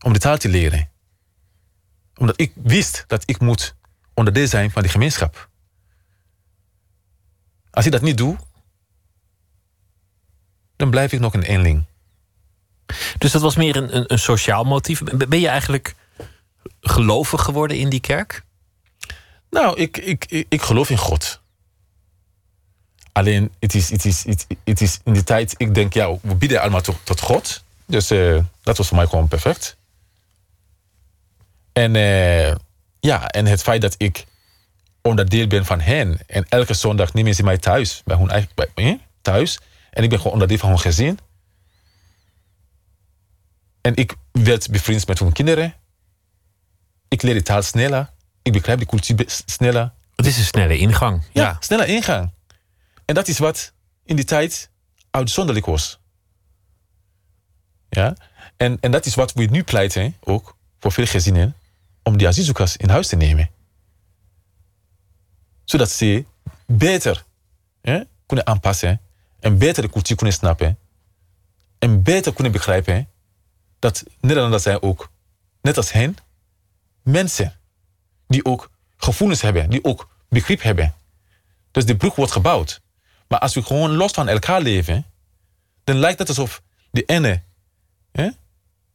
Om 0.00 0.12
de 0.12 0.18
taal 0.18 0.36
te 0.36 0.48
leren. 0.48 0.90
Omdat 2.14 2.40
ik 2.40 2.52
wist 2.54 3.04
dat 3.06 3.22
ik 3.26 3.40
moet 3.40 3.74
onderdeel 4.14 4.46
zijn 4.46 4.70
van 4.70 4.82
de 4.82 4.88
gemeenschap. 4.88 5.48
Als 7.70 7.86
ik 7.86 7.92
dat 7.92 8.02
niet 8.02 8.16
doe, 8.16 8.36
dan 10.76 10.90
blijf 10.90 11.12
ik 11.12 11.20
nog 11.20 11.34
een 11.34 11.42
eenling. 11.42 11.84
Dus 13.18 13.32
dat 13.32 13.42
was 13.42 13.56
meer 13.56 13.76
een, 13.76 13.96
een, 13.96 14.12
een 14.12 14.18
sociaal 14.18 14.64
motief. 14.64 15.02
Ben 15.02 15.28
ben 15.28 15.40
je 15.40 15.48
eigenlijk 15.48 15.94
gelovig 16.80 17.42
geworden 17.42 17.78
in 17.78 17.88
die 17.88 18.00
kerk? 18.00 18.44
Nou, 19.50 19.76
ik, 19.78 19.96
ik, 19.96 20.24
ik, 20.24 20.46
ik 20.48 20.62
geloof 20.62 20.90
in 20.90 20.98
God. 20.98 21.41
Alleen, 23.12 23.52
het 23.60 23.74
is, 23.74 23.90
het, 23.90 24.04
is, 24.04 24.24
het, 24.24 24.46
het 24.64 24.80
is 24.80 24.98
in 25.04 25.12
die 25.12 25.24
tijd, 25.24 25.54
ik 25.56 25.74
denk, 25.74 25.92
ja, 25.94 26.16
we 26.22 26.34
bieden 26.34 26.60
allemaal 26.60 26.80
tot, 26.80 26.96
tot 27.04 27.20
God. 27.20 27.62
Dus 27.86 28.10
eh, 28.10 28.38
dat 28.62 28.76
was 28.76 28.88
voor 28.88 28.96
mij 28.96 29.06
gewoon 29.06 29.28
perfect. 29.28 29.76
En 31.72 31.96
eh, 31.96 32.54
ja, 33.00 33.28
en 33.28 33.46
het 33.46 33.62
feit 33.62 33.80
dat 33.80 33.94
ik 33.98 34.26
onderdeel 35.02 35.46
ben 35.46 35.64
van 35.64 35.80
hen. 35.80 36.18
En 36.26 36.46
elke 36.48 36.74
zondag 36.74 37.12
nemen 37.12 37.34
ze 37.34 37.42
mij 37.42 37.58
thuis, 37.58 38.02
bij 38.04 38.16
hun 38.16 38.30
eigen, 38.30 38.50
bij, 38.54 38.68
eh, 38.74 38.94
thuis. 39.22 39.58
En 39.90 40.02
ik 40.02 40.08
ben 40.08 40.18
gewoon 40.18 40.32
onderdeel 40.32 40.58
van 40.58 40.68
hun 40.68 40.78
gezin. 40.78 41.18
En 43.80 43.96
ik 43.96 44.14
werd 44.32 44.70
bevriend 44.70 45.06
met 45.06 45.18
hun 45.18 45.32
kinderen. 45.32 45.74
Ik 47.08 47.22
leer 47.22 47.34
de 47.34 47.42
taal 47.42 47.62
sneller. 47.62 48.10
Ik 48.42 48.52
begrijp 48.52 48.78
de 48.78 48.86
cultuur 48.86 49.24
sneller. 49.46 49.92
Het 50.16 50.26
is 50.26 50.38
een 50.38 50.44
snelle 50.44 50.78
ingang. 50.78 51.22
Ja, 51.32 51.42
Ja. 51.42 51.56
sneller 51.60 51.88
ingang. 51.88 52.30
En 53.04 53.14
dat 53.14 53.28
is 53.28 53.38
wat 53.38 53.72
in 54.04 54.16
die 54.16 54.24
tijd 54.24 54.70
uitzonderlijk 55.10 55.66
was. 55.66 56.00
Ja? 57.88 58.16
En, 58.56 58.80
en 58.80 58.90
dat 58.90 59.06
is 59.06 59.14
wat 59.14 59.32
we 59.32 59.44
nu 59.44 59.62
pleiten, 59.62 60.16
ook 60.20 60.56
voor 60.78 60.92
veel 60.92 61.06
gezinnen, 61.06 61.56
om 62.02 62.16
die 62.16 62.28
asielzoekers 62.28 62.76
in 62.76 62.88
huis 62.88 63.08
te 63.08 63.16
nemen. 63.16 63.50
Zodat 65.64 65.90
ze 65.90 66.24
beter 66.66 67.24
kunnen 68.26 68.46
aanpassen 68.46 69.00
en 69.40 69.58
beter 69.58 69.82
de 69.82 69.90
cultuur 69.90 70.16
kunnen 70.16 70.34
snappen 70.34 70.78
en 71.78 72.02
beter 72.02 72.34
kunnen 72.34 72.52
begrijpen 72.52 73.08
dat 73.78 74.04
Nederlanders 74.20 74.62
zijn 74.62 74.82
ook, 74.82 75.10
net 75.60 75.76
als 75.76 75.92
hen, 75.92 76.16
mensen 77.02 77.56
die 78.26 78.44
ook 78.44 78.70
gevoelens 78.96 79.40
hebben, 79.40 79.70
die 79.70 79.84
ook 79.84 80.08
begrip 80.28 80.62
hebben. 80.62 80.94
Dus 81.70 81.86
de 81.86 81.96
brug 81.96 82.14
wordt 82.14 82.32
gebouwd. 82.32 82.80
Maar 83.32 83.40
als 83.40 83.54
we 83.54 83.62
gewoon 83.62 83.96
los 83.96 84.12
van 84.12 84.28
elkaar 84.28 84.60
leven, 84.60 85.04
dan 85.84 85.96
lijkt 85.96 86.18
het 86.18 86.28
alsof 86.28 86.62
de 86.90 87.02
ene 87.02 87.42
hè, 88.12 88.28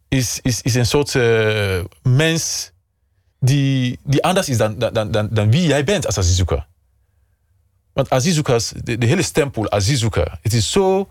is, 0.07 0.39
is, 0.41 0.61
is 0.61 0.75
een 0.75 0.85
soort 0.85 1.15
eh, 1.15 1.83
mens 2.03 2.71
die, 3.39 3.99
die 4.03 4.23
anders 4.23 4.49
is 4.49 4.57
dan, 4.57 4.79
dan, 4.79 5.11
dan, 5.11 5.27
dan 5.31 5.51
wie 5.51 5.67
jij 5.67 5.83
bent 5.83 6.05
als 6.05 6.17
asielzoeker. 6.17 6.67
Want 7.93 8.09
asielzoekers, 8.09 8.71
de, 8.83 8.97
de 8.97 9.05
hele 9.05 9.21
stempel 9.21 9.71
asielzoeker, 9.71 10.39
het 10.41 10.53
is 10.53 10.71
zo 10.71 11.09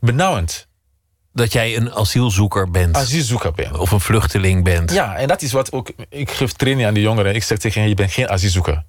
benauwend. 0.00 0.68
Dat 1.32 1.52
jij 1.52 1.76
een 1.76 1.92
asielzoeker 1.92 2.70
bent. 2.70 2.96
Asielzoeker 2.96 3.52
bent. 3.52 3.76
of 3.76 3.90
een 3.90 4.00
vluchteling 4.00 4.64
bent. 4.64 4.92
Ja, 4.92 5.16
en 5.16 5.28
dat 5.28 5.42
is 5.42 5.52
wat 5.52 5.72
ook. 5.72 5.92
Ik 6.08 6.30
geef 6.30 6.52
training 6.52 6.88
aan 6.88 6.94
de 6.94 7.00
jongeren. 7.00 7.34
Ik 7.34 7.42
zeg 7.42 7.58
tegen 7.58 7.80
hen: 7.80 7.88
je 7.88 7.94
bent 7.94 8.12
geen 8.12 8.28
asielzoeker. 8.28 8.84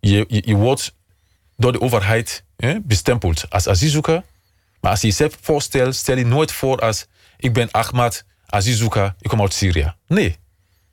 Je, 0.00 0.24
je, 0.28 0.42
je 0.44 0.54
wordt 0.54 0.94
door 1.56 1.72
de 1.72 1.80
overheid 1.80 2.44
hè, 2.56 2.80
bestempeld 2.80 3.50
als 3.50 3.68
asielzoeker. 3.68 4.22
Maar 4.80 4.90
als 4.90 5.00
je 5.00 5.06
jezelf 5.06 5.38
voorstelt, 5.40 5.94
stel 5.94 6.16
je 6.16 6.26
nooit 6.26 6.52
voor 6.52 6.78
als: 6.78 7.06
ik 7.36 7.52
ben 7.52 7.70
Ahmad, 7.70 8.24
asielzoeker, 8.46 9.14
ik 9.20 9.28
kom 9.30 9.40
uit 9.40 9.54
Syrië. 9.54 9.94
Nee. 10.06 10.36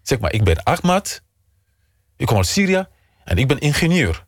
Zeg 0.02 0.20
maar: 0.20 0.34
ik 0.34 0.44
ben 0.44 0.64
Ahmad, 0.64 1.22
ik 2.18 2.26
kom 2.26 2.38
uit 2.38 2.48
Syrië 2.48 2.86
en 3.24 3.38
ik 3.38 3.48
ben 3.48 3.60
ingenieur. 3.60 4.26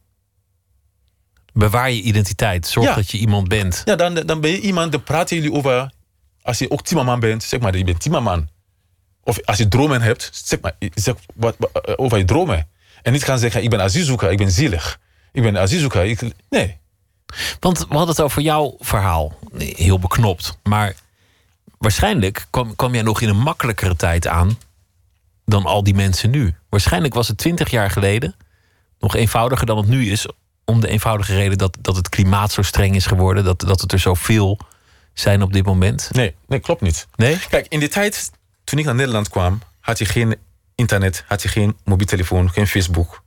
Bewaar 1.54 1.92
je 1.92 2.02
identiteit. 2.02 2.68
Zorg 2.68 2.88
Ja. 2.88 2.96
dat 2.96 3.12
je 3.12 3.18
iemand 3.18 3.48
bent. 3.48 3.82
Ja, 3.86 3.96
dan, 3.96 4.14
dan 4.14 4.42
ben 4.42 4.52
je 4.52 4.60
iemand, 4.60 4.92
dan 4.92 5.04
praten 5.04 5.36
jullie 5.36 5.52
over. 5.52 5.92
Als 6.42 6.58
je 6.58 6.72
ook 6.72 6.84
timmerman 6.84 7.20
bent, 7.20 7.44
zeg 7.44 7.60
maar, 7.60 7.78
je 7.78 7.84
bent 7.84 8.02
timmerman. 8.02 8.50
Of 9.24 9.46
als 9.46 9.58
je 9.58 9.68
dromen 9.68 10.02
hebt, 10.02 10.30
zeg 10.34 10.62
maar, 10.62 10.76
zeg 10.94 11.16
wat, 11.36 11.56
wat, 11.58 11.86
eh, 11.86 11.94
over 11.98 12.18
je 12.18 12.26
dromen. 12.26 12.70
En 13.02 13.12
niet 13.12 13.24
gaan 13.24 13.40
zeggen, 13.40 13.64
ik 13.64 13.70
ben 13.70 13.82
asielzoeker, 13.82 14.32
ik 14.32 14.38
ben 14.38 14.52
zielig. 14.52 15.00
Ik 15.34 15.42
ben 15.42 15.58
asielzoeker. 15.58 16.06
Ik, 16.06 16.22
nee. 16.50 16.78
Want 17.60 17.78
we 17.78 17.86
hadden 17.88 18.08
het 18.08 18.22
over 18.22 18.42
jouw 18.42 18.76
verhaal. 18.80 19.40
Heel 19.58 20.00
beknopt. 20.00 20.58
Maar 20.64 20.96
waarschijnlijk 21.78 22.48
kwam, 22.50 22.76
kwam 22.76 22.94
jij 22.94 23.04
nog 23.04 23.22
in 23.22 23.30
een 23.30 23.40
makkelijkere 23.40 23.96
tijd 23.96 24.28
aan 24.28 24.58
dan 25.46 25.66
al 25.66 25.84
die 25.84 25.96
mensen 25.96 26.30
nu. 26.30 26.56
Waarschijnlijk 26.70 27.14
was 27.14 27.28
het 27.28 27.38
twintig 27.38 27.70
jaar 27.70 27.90
geleden 27.90 28.36
nog 29.00 29.16
eenvoudiger 29.16 29.66
dan 29.66 29.78
het 29.78 29.88
nu 29.88 30.12
is. 30.12 30.28
Om 30.66 30.80
de 30.80 30.88
eenvoudige 30.88 31.36
reden 31.36 31.58
dat, 31.58 31.78
dat 31.82 31.96
het 31.96 32.10
klimaat 32.10 32.52
zo 32.52 32.62
streng 32.62 32.96
is 32.96 33.06
geworden. 33.06 33.44
Dat, 33.44 33.60
dat 33.60 33.82
het 33.82 33.92
er 33.92 34.00
zoveel 34.00 34.60
zijn 35.14 35.42
op 35.42 35.54
dit 35.54 35.66
moment. 35.66 36.10
Nee, 36.12 36.36
nee, 36.48 36.60
klopt 36.60 36.82
niet. 36.82 37.08
Nee? 37.16 37.40
Kijk, 37.50 37.66
in 37.68 37.80
die 37.80 37.90
tijd, 37.90 38.32
toen 38.64 38.80
ik 38.80 38.86
naar 38.86 38.96
Nederland 38.96 39.30
kwam, 39.30 39.62
had 39.80 39.98
je 39.98 40.06
geen 40.06 40.36
internet, 40.76 41.24
had 41.28 41.42
je 41.42 41.48
geen 41.48 41.78
mobiel 41.84 42.08
telefoon, 42.08 42.52
geen 42.52 42.68
Facebook, 42.68 43.24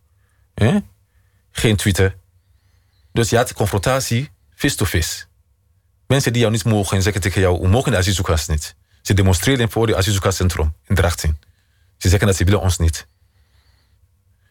hè? 0.54 0.78
Geen 1.58 1.76
Twitter. 1.76 2.16
Dus 3.12 3.30
je 3.30 3.36
had 3.36 3.52
confrontatie 3.52 4.30
face-to-face. 4.54 5.24
Mensen 6.06 6.32
die 6.32 6.40
jou 6.40 6.52
niet 6.52 6.64
mogen 6.64 7.02
zeggen 7.02 7.22
tegen 7.22 7.40
jou, 7.40 7.60
we 7.60 7.68
mogen 7.68 7.90
de 7.90 7.98
asielzoekers 7.98 8.46
niet. 8.46 8.74
Ze 9.02 9.14
demonstreren 9.14 9.70
voor 9.70 9.86
het 9.86 9.96
asielzoekerscentrum 9.96 10.74
in 10.86 10.94
Drachten. 10.94 11.38
Ze 11.96 12.08
zeggen 12.08 12.26
dat 12.26 12.36
ze 12.36 12.44
willen 12.44 12.60
ons 12.60 12.78
niet. 12.78 13.06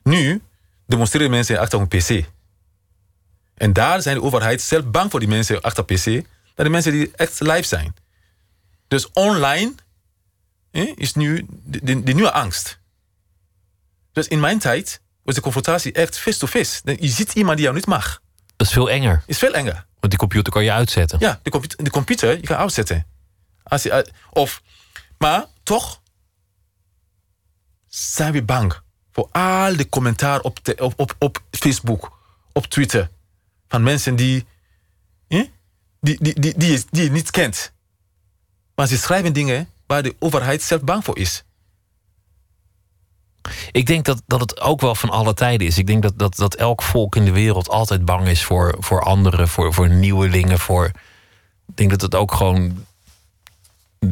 Nu 0.03 0.41
demonstreren 0.87 1.29
mensen 1.29 1.59
achter 1.59 1.79
een 1.79 1.87
pc. 1.87 2.25
En 3.53 3.73
daar 3.73 4.01
zijn 4.01 4.15
de 4.15 4.21
overheid 4.21 4.61
zelf 4.61 4.85
bang 4.85 5.11
voor 5.11 5.19
die 5.19 5.29
mensen 5.29 5.61
achter 5.61 5.85
pc, 5.85 6.05
dat 6.55 6.65
de 6.65 6.69
mensen 6.69 6.91
die 6.91 7.11
echt 7.15 7.39
live 7.39 7.63
zijn. 7.63 7.95
Dus 8.87 9.11
online 9.11 9.73
is 10.95 11.13
nu 11.13 11.45
de, 11.63 12.03
de 12.03 12.13
nieuwe 12.13 12.31
angst. 12.31 12.79
Dus 14.11 14.27
in 14.27 14.39
mijn 14.39 14.59
tijd 14.59 15.01
was 15.25 15.35
de 15.35 15.41
confrontatie 15.41 15.91
echt 15.91 16.19
face-to-face. 16.19 16.81
Je 16.99 17.07
ziet 17.07 17.33
iemand 17.33 17.55
die 17.55 17.63
jou 17.65 17.75
niet 17.77 17.85
mag. 17.85 18.21
Dat 18.55 18.67
is 18.67 18.73
veel 18.73 18.89
enger. 18.89 19.23
Is 19.25 19.37
veel 19.37 19.53
enger. 19.53 19.73
Want 19.99 20.09
die 20.09 20.17
computer 20.17 20.53
kan 20.53 20.63
je 20.63 20.71
uitzetten. 20.71 21.19
Ja, 21.19 21.39
de, 21.43 21.49
computer, 21.49 21.83
de 21.83 21.89
computer 21.89 22.31
je 22.31 22.41
kan 22.47 22.57
uitzetten. 22.57 23.05
Als 23.63 23.83
je, 23.83 23.91
uit- 23.91 24.11
of, 24.31 24.61
maar 25.17 25.45
toch 25.63 26.01
zijn 27.87 28.31
we 28.33 28.43
bang 28.43 28.79
voor 29.11 29.29
al 29.31 29.75
de 29.75 29.89
commentaar 29.89 30.39
op, 30.41 30.59
de, 30.65 30.75
op, 30.77 30.93
op, 30.99 31.15
op 31.19 31.43
Facebook, 31.51 32.17
op 32.53 32.65
Twitter. 32.65 33.09
Van 33.67 33.83
mensen 33.83 34.15
die, 34.15 34.45
die, 35.27 35.51
die, 35.99 36.17
die, 36.39 36.39
die, 36.57 36.71
je, 36.71 36.83
die 36.89 37.03
je 37.03 37.11
niet 37.11 37.31
kent. 37.31 37.73
Maar 38.75 38.87
ze 38.87 38.97
schrijven 38.97 39.33
dingen 39.33 39.69
waar 39.87 40.03
de 40.03 40.15
overheid 40.19 40.61
zelf 40.61 40.81
bang 40.81 41.03
voor 41.03 41.17
is. 41.17 41.43
Ik 43.71 43.85
denk 43.85 44.05
dat, 44.05 44.21
dat 44.27 44.39
het 44.39 44.61
ook 44.61 44.81
wel 44.81 44.95
van 44.95 45.09
alle 45.09 45.33
tijden 45.33 45.67
is. 45.67 45.77
Ik 45.77 45.87
denk 45.87 46.01
dat, 46.01 46.19
dat, 46.19 46.35
dat 46.35 46.55
elk 46.55 46.81
volk 46.81 47.15
in 47.15 47.25
de 47.25 47.31
wereld 47.31 47.69
altijd 47.69 48.05
bang 48.05 48.27
is 48.27 48.43
voor, 48.43 48.75
voor 48.79 49.01
anderen, 49.03 49.47
voor, 49.47 49.73
voor 49.73 49.89
nieuwelingen. 49.89 50.59
Voor... 50.59 50.85
Ik 51.67 51.77
denk 51.77 51.89
dat 51.89 52.01
het 52.01 52.15
ook 52.15 52.33
gewoon 52.33 52.85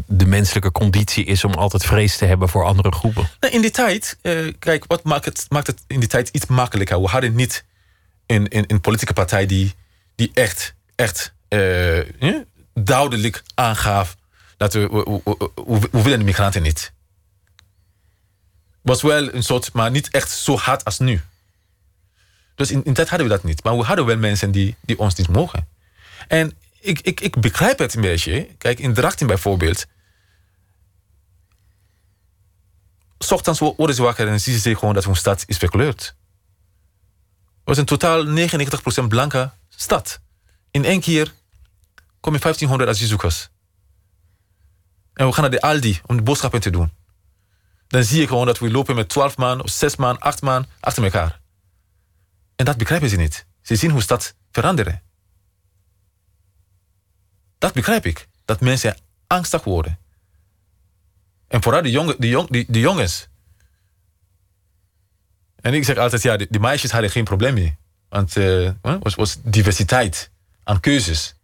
de 0.08 0.26
menselijke 0.26 0.72
conditie 0.72 1.26
is 1.26 1.44
om 1.44 1.54
altijd 1.54 1.86
vrees 1.86 2.18
te 2.18 2.26
hebben 2.26 2.50
voor 2.50 2.64
andere 2.66 2.92
groepen. 2.92 3.30
Nou, 3.40 3.54
in 3.54 3.62
die 3.62 3.72
tijd, 3.72 4.18
eh, 4.22 4.54
kijk, 4.60 4.84
wat 4.88 5.04
maakt 5.04 5.26
het, 5.26 5.46
maakt 5.50 5.68
het 5.68 5.84
in 5.88 6.00
die 6.00 6.10
tijd 6.10 6.30
iets 6.30 6.46
makkelijker? 6.46 7.02
We 7.02 7.08
hadden 7.08 7.36
niet 7.36 7.64
een, 8.26 8.58
een, 8.58 8.64
een 8.68 8.82
politieke 8.82 9.14
partij 9.14 9.46
die, 9.46 9.74
die 10.16 10.32
echt, 10.34 10.74
echt 10.96 11.34
eh, 11.48 12.00
eh, 12.00 12.36
duidelijk 12.74 13.44
aangaf 13.56 14.16
dat 14.58 14.74
we, 14.74 14.80
we, 14.88 15.22
we, 15.24 15.50
we- 15.66 15.88
we 15.92 16.02
willen 16.02 16.20
de 16.20 16.26
migranten 16.26 16.62
niet. 16.62 16.92
Was 18.84 19.02
wel 19.02 19.34
een 19.34 19.44
soort, 19.44 19.74
maar 19.74 19.92
niet 19.92 20.10
echt 20.10 20.30
zo 20.32 20.58
hard 20.58 20.84
als 20.86 21.00
nu. 21.00 21.22
Dus 22.56 22.72
in, 22.72 22.84
in 22.84 22.94
tijd 22.94 23.10
hadden 23.10 23.28
we 23.28 23.34
dat 23.34 23.44
niet. 23.44 23.64
Maar 23.64 23.78
we 23.78 23.84
hadden 23.84 24.06
wel 24.06 24.18
mensen 24.18 24.52
die, 24.52 24.76
die 24.82 25.00
ons 25.00 25.16
niet 25.16 25.28
mogen. 25.28 25.68
En 26.28 26.58
ik, 26.80 27.00
ik, 27.00 27.20
ik 27.22 27.42
begrijp 27.42 27.80
het 27.80 27.94
een 27.94 28.02
beetje. 28.02 28.48
Kijk, 28.58 28.80
in 28.80 28.94
Drachten 28.94 29.28
bijvoorbeeld. 29.28 29.86
Ochtends 33.30 33.60
wo- 33.60 33.74
worden 33.78 33.96
ze 33.96 34.02
wakker 34.02 34.28
en 34.28 34.42
zien 34.42 34.60
ze 34.60 34.76
gewoon 34.76 34.94
dat 34.94 35.04
hun 35.06 35.16
stad 35.16 35.44
is 35.48 35.58
verkleurd. 35.58 36.02
Het 36.04 36.16
was 37.64 37.78
een 37.78 37.86
totaal 37.86 38.26
99% 39.04 39.08
blanke 39.08 39.52
stad. 39.70 40.20
In 40.72 40.86
één 40.86 41.02
keer 41.02 41.34
komen 42.20 42.40
1500 42.40 42.90
asielzoekers. 42.90 43.50
En 45.14 45.26
we 45.28 45.34
gaan 45.34 45.42
naar 45.42 45.52
de 45.52 45.62
Aldi 45.62 46.02
om 46.06 46.16
de 46.16 46.22
boodschappen 46.22 46.60
te 46.60 46.70
doen. 46.70 46.92
Dan 47.94 48.04
zie 48.04 48.20
je 48.20 48.28
gewoon 48.28 48.46
dat 48.46 48.60
we 48.60 48.72
lopen 48.72 48.96
met 48.96 49.10
12 49.10 49.38
man, 49.38 49.64
of 49.64 49.70
6 49.70 49.96
man, 49.96 50.20
8 50.20 50.42
man 50.42 50.66
achter 50.80 51.04
elkaar. 51.04 51.40
En 52.56 52.66
dat 52.66 52.78
begrijpen 52.78 53.10
ze 53.10 53.16
niet. 53.16 53.46
Ze 53.62 53.76
zien 53.76 53.92
hoe 53.92 54.02
stad 54.02 54.36
veranderen. 54.52 55.02
Dat 57.58 57.74
begrijp 57.74 58.06
ik. 58.06 58.28
Dat 58.46 58.62
mensen 58.62 58.98
angstig 59.28 59.64
worden. 59.64 60.00
En 61.48 61.64
vooral 61.64 61.82
de, 61.82 61.92
jongen, 61.92 62.16
de, 62.20 62.28
jong, 62.28 62.50
de, 62.50 62.80
jongens. 62.80 63.28
En 65.56 65.74
ik 65.74 65.84
zeg 65.84 65.98
altijd, 65.98 66.22
ja, 66.22 66.38
de 66.38 66.60
meisjes 66.60 66.92
hadden 66.92 67.12
geen 67.12 67.24
probleem 67.24 67.54
mee. 67.54 67.78
Want 68.10 68.34
het 68.34 68.76
was, 68.82 69.16
was 69.16 69.38
diversiteit 69.44 70.32
aan 70.64 70.80
keuzes. 70.80 71.36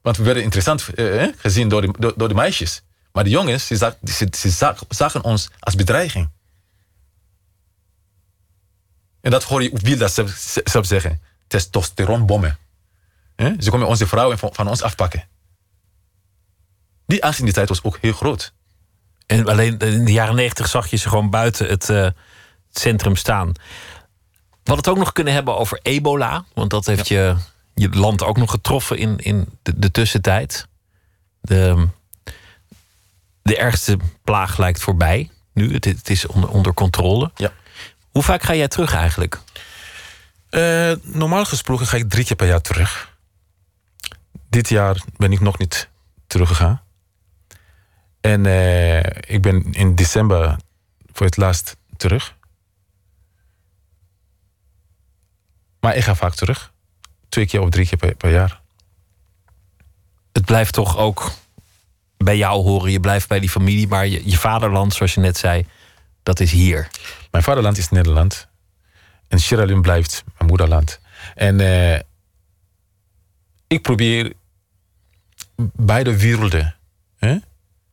Want 0.00 0.16
we 0.16 0.22
werden 0.22 0.42
interessant 0.42 0.88
eh, 0.88 1.24
eh, 1.24 1.34
gezien 1.36 1.68
door 1.68 1.80
de, 1.80 2.12
door 2.16 2.28
de 2.28 2.34
meisjes. 2.34 2.82
Maar 3.12 3.24
de 3.24 3.30
jongens, 3.30 3.66
ze, 3.66 3.76
zag, 3.76 3.96
ze, 4.04 4.28
ze 4.36 4.50
zag- 4.50 4.84
zagen 4.88 5.24
ons 5.24 5.50
als 5.58 5.74
bedreiging. 5.74 6.30
En 9.20 9.30
dat 9.30 9.44
hoor 9.44 9.62
je 9.62 9.70
Wilda 9.72 10.08
zelf, 10.08 10.60
zelf 10.64 10.86
zeggen. 10.86 11.20
Testosteronbommen. 11.46 12.58
Ze 13.58 13.70
komen 13.70 13.86
onze 13.86 14.06
vrouwen 14.06 14.38
van, 14.38 14.54
van 14.54 14.68
ons 14.68 14.82
afpakken. 14.82 15.28
Die 17.06 17.24
angst 17.24 17.38
in 17.38 17.44
die 17.44 17.54
tijd 17.54 17.68
was 17.68 17.82
ook 17.82 17.98
heel 18.00 18.12
groot. 18.12 18.52
En 19.26 19.48
alleen 19.48 19.78
in 19.78 20.04
de 20.04 20.12
jaren 20.12 20.34
negentig 20.34 20.68
zag 20.68 20.86
je 20.86 20.96
ze 20.96 21.08
gewoon 21.08 21.30
buiten 21.30 21.66
het, 21.66 21.90
eh, 21.90 22.02
het 22.02 22.14
centrum 22.70 23.16
staan. 23.16 23.52
We 23.52 24.68
hadden 24.70 24.76
het 24.76 24.88
ook 24.88 24.96
nog 24.96 25.12
kunnen 25.12 25.32
hebben 25.32 25.56
over 25.56 25.78
ebola. 25.82 26.44
Want 26.54 26.70
dat 26.70 26.86
heeft 26.86 27.08
je, 27.08 27.36
je 27.74 27.88
land 27.88 28.22
ook 28.22 28.36
nog 28.36 28.50
getroffen 28.50 28.98
in, 28.98 29.18
in 29.18 29.58
de, 29.62 29.78
de 29.78 29.90
tussentijd. 29.90 30.68
De, 31.40 31.88
de 33.42 33.56
ergste 33.56 33.98
plaag 34.24 34.58
lijkt 34.58 34.80
voorbij 34.80 35.30
nu. 35.52 35.72
Het, 35.72 35.84
het 35.84 36.10
is 36.10 36.26
onder, 36.26 36.48
onder 36.50 36.74
controle. 36.74 37.30
Ja. 37.34 37.52
Hoe 38.10 38.22
vaak 38.22 38.42
ga 38.42 38.54
jij 38.54 38.68
terug 38.68 38.94
eigenlijk? 38.94 39.40
Eh, 40.48 40.92
normaal 41.02 41.44
gesproken 41.44 41.86
ga 41.86 41.96
ik 41.96 42.10
drie 42.10 42.24
keer 42.24 42.36
per 42.36 42.46
jaar 42.46 42.60
terug. 42.60 43.16
Dit 44.48 44.68
jaar 44.68 45.02
ben 45.16 45.32
ik 45.32 45.40
nog 45.40 45.58
niet 45.58 45.88
teruggegaan. 46.26 46.82
En 48.20 48.46
eh, 48.46 49.34
ik 49.34 49.42
ben 49.42 49.72
in 49.72 49.94
december 49.94 50.56
voor 51.12 51.26
het 51.26 51.36
laatst 51.36 51.76
terug. 51.96 52.36
Maar 55.80 55.96
ik 55.96 56.04
ga 56.04 56.14
vaak 56.14 56.34
terug. 56.34 56.72
Twee 57.28 57.46
keer 57.46 57.60
of 57.60 57.70
drie 57.70 57.86
keer 57.86 57.98
per, 57.98 58.14
per 58.14 58.30
jaar. 58.30 58.60
Het 60.32 60.44
blijft 60.44 60.72
toch 60.72 60.96
ook 60.96 61.32
bij 62.24 62.36
jou 62.36 62.62
horen. 62.62 62.90
Je 62.90 63.00
blijft 63.00 63.28
bij 63.28 63.40
die 63.40 63.50
familie. 63.50 63.88
Maar 63.88 64.06
je, 64.06 64.30
je 64.30 64.38
vaderland, 64.38 64.94
zoals 64.94 65.14
je 65.14 65.20
net 65.20 65.36
zei, 65.36 65.66
dat 66.22 66.40
is 66.40 66.50
hier. 66.50 66.88
Mijn 67.30 67.44
vaderland 67.44 67.78
is 67.78 67.88
Nederland. 67.88 68.48
En 69.28 69.38
Sierra 69.38 69.64
Leone 69.64 69.80
blijft 69.80 70.24
mijn 70.38 70.48
moederland. 70.48 71.00
En 71.34 71.60
eh, 71.60 72.00
ik 73.66 73.82
probeer 73.82 74.32
beide 75.72 76.16
werelden 76.18 76.74
hè, 77.18 77.36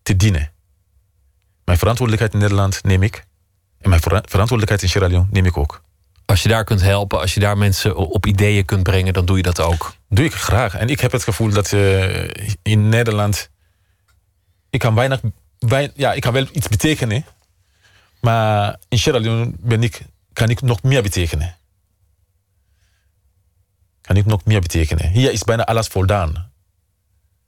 te 0.01 0.15
dienen. 0.15 0.51
Mijn 1.65 1.77
verantwoordelijkheid 1.77 2.33
in 2.33 2.39
Nederland 2.39 2.83
neem 2.83 3.03
ik. 3.03 3.25
En 3.79 3.89
mijn 3.89 4.01
vera- 4.01 4.23
verantwoordelijkheid 4.25 4.81
in 4.81 4.89
Sierra 4.89 5.07
Leone 5.07 5.27
neem 5.31 5.45
ik 5.45 5.57
ook. 5.57 5.81
Als 6.25 6.43
je 6.43 6.49
daar 6.49 6.63
kunt 6.63 6.81
helpen, 6.81 7.19
als 7.19 7.33
je 7.33 7.39
daar 7.39 7.57
mensen 7.57 7.95
op 7.95 8.25
ideeën 8.25 8.65
kunt 8.65 8.83
brengen, 8.83 9.13
dan 9.13 9.25
doe 9.25 9.37
je 9.37 9.43
dat 9.43 9.59
ook. 9.59 9.93
Doe 10.09 10.25
ik 10.25 10.33
graag. 10.33 10.75
En 10.75 10.89
ik 10.89 10.99
heb 10.99 11.11
het 11.11 11.23
gevoel 11.23 11.49
dat 11.49 11.73
eh, 11.73 12.29
in 12.61 12.89
Nederland... 12.89 13.49
Ik 14.69 14.79
kan 14.79 14.95
weinig... 14.95 15.19
wei- 15.59 15.91
ja, 15.95 16.13
ik 16.13 16.21
kan 16.21 16.33
wel 16.33 16.45
iets 16.51 16.67
betekenen. 16.67 17.25
Maar 18.21 18.77
in 18.87 19.55
ben 19.59 19.83
ik, 19.83 20.01
kan 20.33 20.49
ik 20.49 20.61
nog 20.61 20.83
meer 20.83 21.01
betekenen. 21.01 21.55
Kan 24.01 24.15
ik 24.15 24.25
nog 24.25 24.45
meer 24.45 24.61
betekenen. 24.61 25.09
Hier 25.09 25.31
is 25.31 25.43
bijna 25.43 25.65
alles 25.65 25.87
voldaan. 25.87 26.51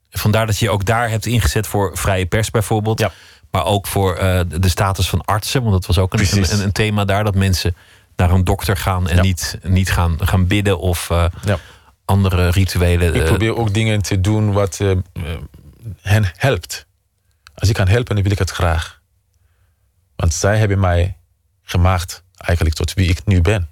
Vandaar 0.10 0.46
dat 0.46 0.58
je 0.58 0.70
ook 0.70 0.86
daar 0.86 1.10
hebt 1.10 1.26
ingezet 1.26 1.68
voor 1.68 1.98
vrije 1.98 2.26
pers 2.26 2.50
bijvoorbeeld. 2.50 3.00
Ja. 3.00 3.12
Maar 3.52 3.66
ook 3.66 3.88
voor 3.88 4.16
eh, 4.16 4.42
de 4.60 4.70
status 4.70 5.10
van 5.10 5.22
artsen. 5.26 5.62
Want 5.62 5.74
dat 5.74 5.86
was 5.86 5.98
ook 5.98 6.14
een, 6.14 6.28
een, 6.52 6.62
een 6.62 6.72
thema 6.72 7.06
daar. 7.06 7.24
Dat 7.24 7.36
mensen 7.36 7.76
naar 8.16 8.32
een 8.32 8.44
dokter 8.44 8.78
gaan 8.78 9.08
en 9.10 9.16
Ja. 9.16 9.22
niet, 9.22 9.58
niet 9.64 9.92
gaan, 9.92 10.28
gaan 10.28 10.48
bidden 10.48 10.80
of 10.80 11.10
eh, 11.10 11.26
Ja. 11.46 11.58
andere 12.06 12.50
rituelen. 12.50 13.14
Ik 13.16 13.22
eh, 13.22 13.28
probeer 13.28 13.56
ook 13.56 13.74
dingen 13.74 14.02
te 14.02 14.22
doen 14.22 14.52
wat 14.52 14.80
hen 16.02 16.32
helpt. 16.36 16.86
Als 17.62 17.70
ik 17.70 17.76
kan 17.76 17.88
helpen, 17.88 18.16
dan 18.16 18.24
wil 18.24 18.32
ik 18.32 18.40
het 18.40 18.50
graag. 18.50 19.02
Want 20.16 20.34
zij 20.34 20.58
hebben 20.58 20.80
mij 20.80 21.18
gemaakt 21.62 22.24
eigenlijk 22.38 22.76
tot 22.76 22.94
wie 22.94 23.10
ik 23.10 23.26
nu 23.26 23.42
ben. 23.42 23.70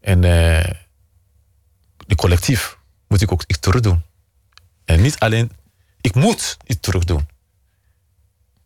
En 0.00 0.24
eh 0.24 0.74
de 2.06 2.14
collectief 2.14 2.78
moet 3.08 3.20
ik 3.20 3.32
ook 3.32 3.42
iets 3.46 3.58
terug 3.58 3.80
doen. 3.80 4.02
En 4.84 5.02
niet 5.02 5.18
alleen, 5.18 5.52
ik 6.00 6.14
moet 6.14 6.56
iets 6.64 6.80
terug 6.80 7.04
doen. 7.04 7.28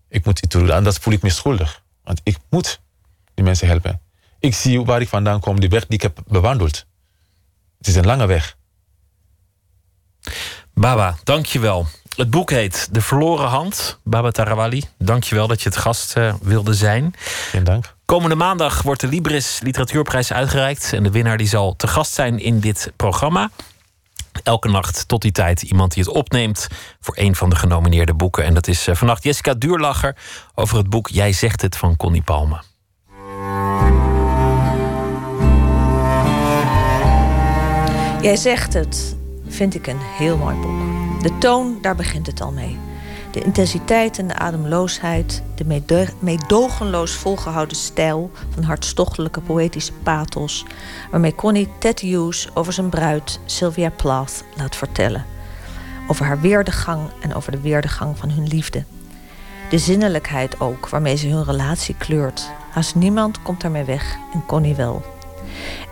Ik 0.09 0.24
moet 0.24 0.38
iets 0.38 0.49
terug 0.49 0.66
doen. 0.66 0.76
En 0.76 0.84
dat 0.84 0.99
voel 0.99 1.14
ik 1.14 1.22
me 1.22 1.30
schuldig. 1.30 1.82
Want 2.05 2.20
ik 2.22 2.38
moet 2.51 2.80
die 3.34 3.45
mensen 3.45 3.66
helpen. 3.66 4.01
Ik 4.38 4.55
zie 4.55 4.84
waar 4.84 5.01
ik 5.01 5.09
vandaan 5.09 5.40
kom, 5.40 5.61
de 5.61 5.68
weg 5.68 5.86
die 5.86 5.95
ik 5.95 6.03
heb 6.03 6.22
bewandeld. 6.26 6.86
Het 7.78 7.86
is 7.86 7.95
een 7.95 8.07
lange 8.07 8.26
weg. 8.26 8.57
Baba, 10.74 11.16
dankjewel. 11.24 11.86
Het 12.17 12.31
boek 12.31 12.51
heet 12.51 12.89
De 12.91 13.01
Verloren 13.01 13.49
Hand. 13.49 13.99
Baba 14.05 14.31
Tarawali, 14.31 14.85
dankjewel 14.99 15.47
dat 15.47 15.63
je 15.63 15.69
het 15.69 15.79
gast 15.79 16.17
eh, 16.17 16.35
wilde 16.43 16.75
zijn. 16.75 17.15
Geen 17.51 17.65
dank. 17.65 17.95
Komende 18.05 18.35
maandag 18.35 18.83
wordt 18.83 19.01
de 19.01 19.07
Libris 19.07 19.61
Literatuurprijs 19.63 20.33
uitgereikt. 20.33 20.93
En 20.93 21.03
de 21.03 21.11
winnaar 21.11 21.37
die 21.37 21.49
zal 21.49 21.77
te 21.77 21.87
gast 21.87 22.13
zijn 22.13 22.39
in 22.39 22.61
dit 22.61 22.93
programma. 22.97 23.51
Elke 24.43 24.69
nacht 24.69 25.09
tot 25.09 25.23
die 25.23 25.33
tijd 25.33 25.63
iemand 25.63 25.95
die 25.95 26.03
het 26.03 26.13
opneemt 26.13 26.69
voor 27.01 27.15
een 27.19 27.37
van 27.37 27.51
de 27.51 27.57
genomineerde 27.57 28.15
boeken. 28.15 28.45
En 28.45 28.55
dat 28.55 28.67
is 28.67 28.87
eh, 28.87 28.95
vannacht 28.95 29.25
Jessica 29.25 29.55
Duurlacher 29.55 30.17
over 30.55 30.77
het 30.77 30.91
boek 30.91 31.09
Jij 31.09 31.33
zegt 31.33 31.63
het 31.63 31.77
van 31.77 31.97
Connie 31.97 32.23
Palme. 32.23 32.63
Jij 38.23 38.37
zegt 38.37 38.73
het, 38.73 39.17
vind 39.49 39.75
ik 39.75 39.87
een 39.87 40.01
heel 40.19 40.37
mooi 40.37 40.57
boek. 40.57 40.91
De 41.23 41.39
toon, 41.39 41.79
daar 41.81 41.97
begint 41.97 42.27
het 42.27 42.41
al 42.41 42.53
mee. 42.53 42.79
De 43.31 43.43
intensiteit 43.43 44.18
en 44.18 44.27
de 44.27 44.35
ademloosheid, 44.35 45.43
de 45.55 46.11
meedogenloos 46.18 47.12
volgehouden 47.12 47.77
stijl 47.77 48.31
van 48.55 48.62
hartstochtelijke 48.62 49.41
poëtische 49.41 49.93
pathos, 49.93 50.64
waarmee 51.11 51.35
Connie 51.35 51.68
Ted 51.79 52.01
Hughes 52.01 52.49
over 52.55 52.73
zijn 52.73 52.89
bruid 52.89 53.41
Sylvia 53.45 53.91
Plath 53.91 54.45
laat 54.57 54.77
vertellen. 54.77 55.25
Over 56.09 56.27
haar 56.27 56.41
weerdegang 56.41 57.01
en 57.20 57.35
over 57.35 57.53
de 57.53 57.61
weerdegang 57.61 58.18
van 58.18 58.31
hun 58.31 58.47
liefde. 58.47 58.85
De 59.70 59.79
zinnelijkheid 59.79 60.61
ook, 60.61 60.89
waarmee 60.89 61.16
ze 61.16 61.29
hun 61.29 61.45
relatie 61.45 61.95
kleurt. 61.99 62.51
Haast 62.70 62.95
niemand 62.95 63.43
komt 63.43 63.61
daarmee 63.61 63.85
weg 63.85 64.16
en 64.33 64.47
Connie 64.47 64.75
wel. 64.75 65.03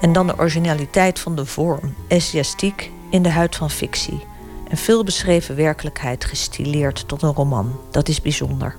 En 0.00 0.12
dan 0.12 0.26
de 0.26 0.38
originaliteit 0.38 1.18
van 1.18 1.34
de 1.34 1.46
vorm, 1.46 1.94
essiastiek 2.08 2.90
in 3.10 3.22
de 3.22 3.30
huid 3.30 3.56
van 3.56 3.70
fictie. 3.70 4.28
Een 4.70 4.76
veel 4.76 5.04
beschreven 5.04 5.56
werkelijkheid 5.56 6.24
gestileerd 6.24 7.08
tot 7.08 7.22
een 7.22 7.32
roman. 7.32 7.80
Dat 7.90 8.08
is 8.08 8.20
bijzonder. 8.20 8.76